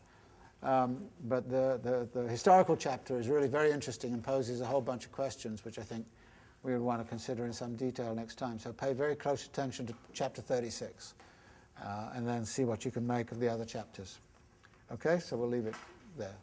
Um, 0.62 1.04
but 1.24 1.48
the, 1.48 1.80
the, 1.82 2.20
the 2.20 2.28
historical 2.28 2.76
chapter 2.76 3.18
is 3.18 3.28
really 3.28 3.48
very 3.48 3.72
interesting 3.72 4.12
and 4.12 4.22
poses 4.22 4.60
a 4.60 4.66
whole 4.66 4.80
bunch 4.80 5.04
of 5.04 5.12
questions, 5.12 5.64
which 5.64 5.78
I 5.78 5.82
think 5.82 6.06
we 6.62 6.72
would 6.72 6.82
want 6.82 7.02
to 7.02 7.09
consider 7.09 7.44
in 7.44 7.52
some 7.52 7.74
detail 7.74 8.14
next 8.14 8.36
time. 8.36 8.59
So 8.59 8.72
pay 8.72 8.92
very 8.92 9.16
close 9.16 9.44
attention 9.44 9.86
to 9.86 9.94
chapter 10.12 10.40
36 10.40 11.14
uh, 11.84 12.10
and 12.14 12.26
then 12.26 12.44
see 12.44 12.64
what 12.64 12.84
you 12.84 12.92
can 12.92 13.04
make 13.04 13.32
of 13.32 13.40
the 13.40 13.48
other 13.48 13.64
chapters. 13.64 14.20
Okay, 14.93 15.20
so 15.20 15.39
we'll 15.39 15.48
leave 15.48 15.66
it 15.66 15.74
there. 16.19 16.36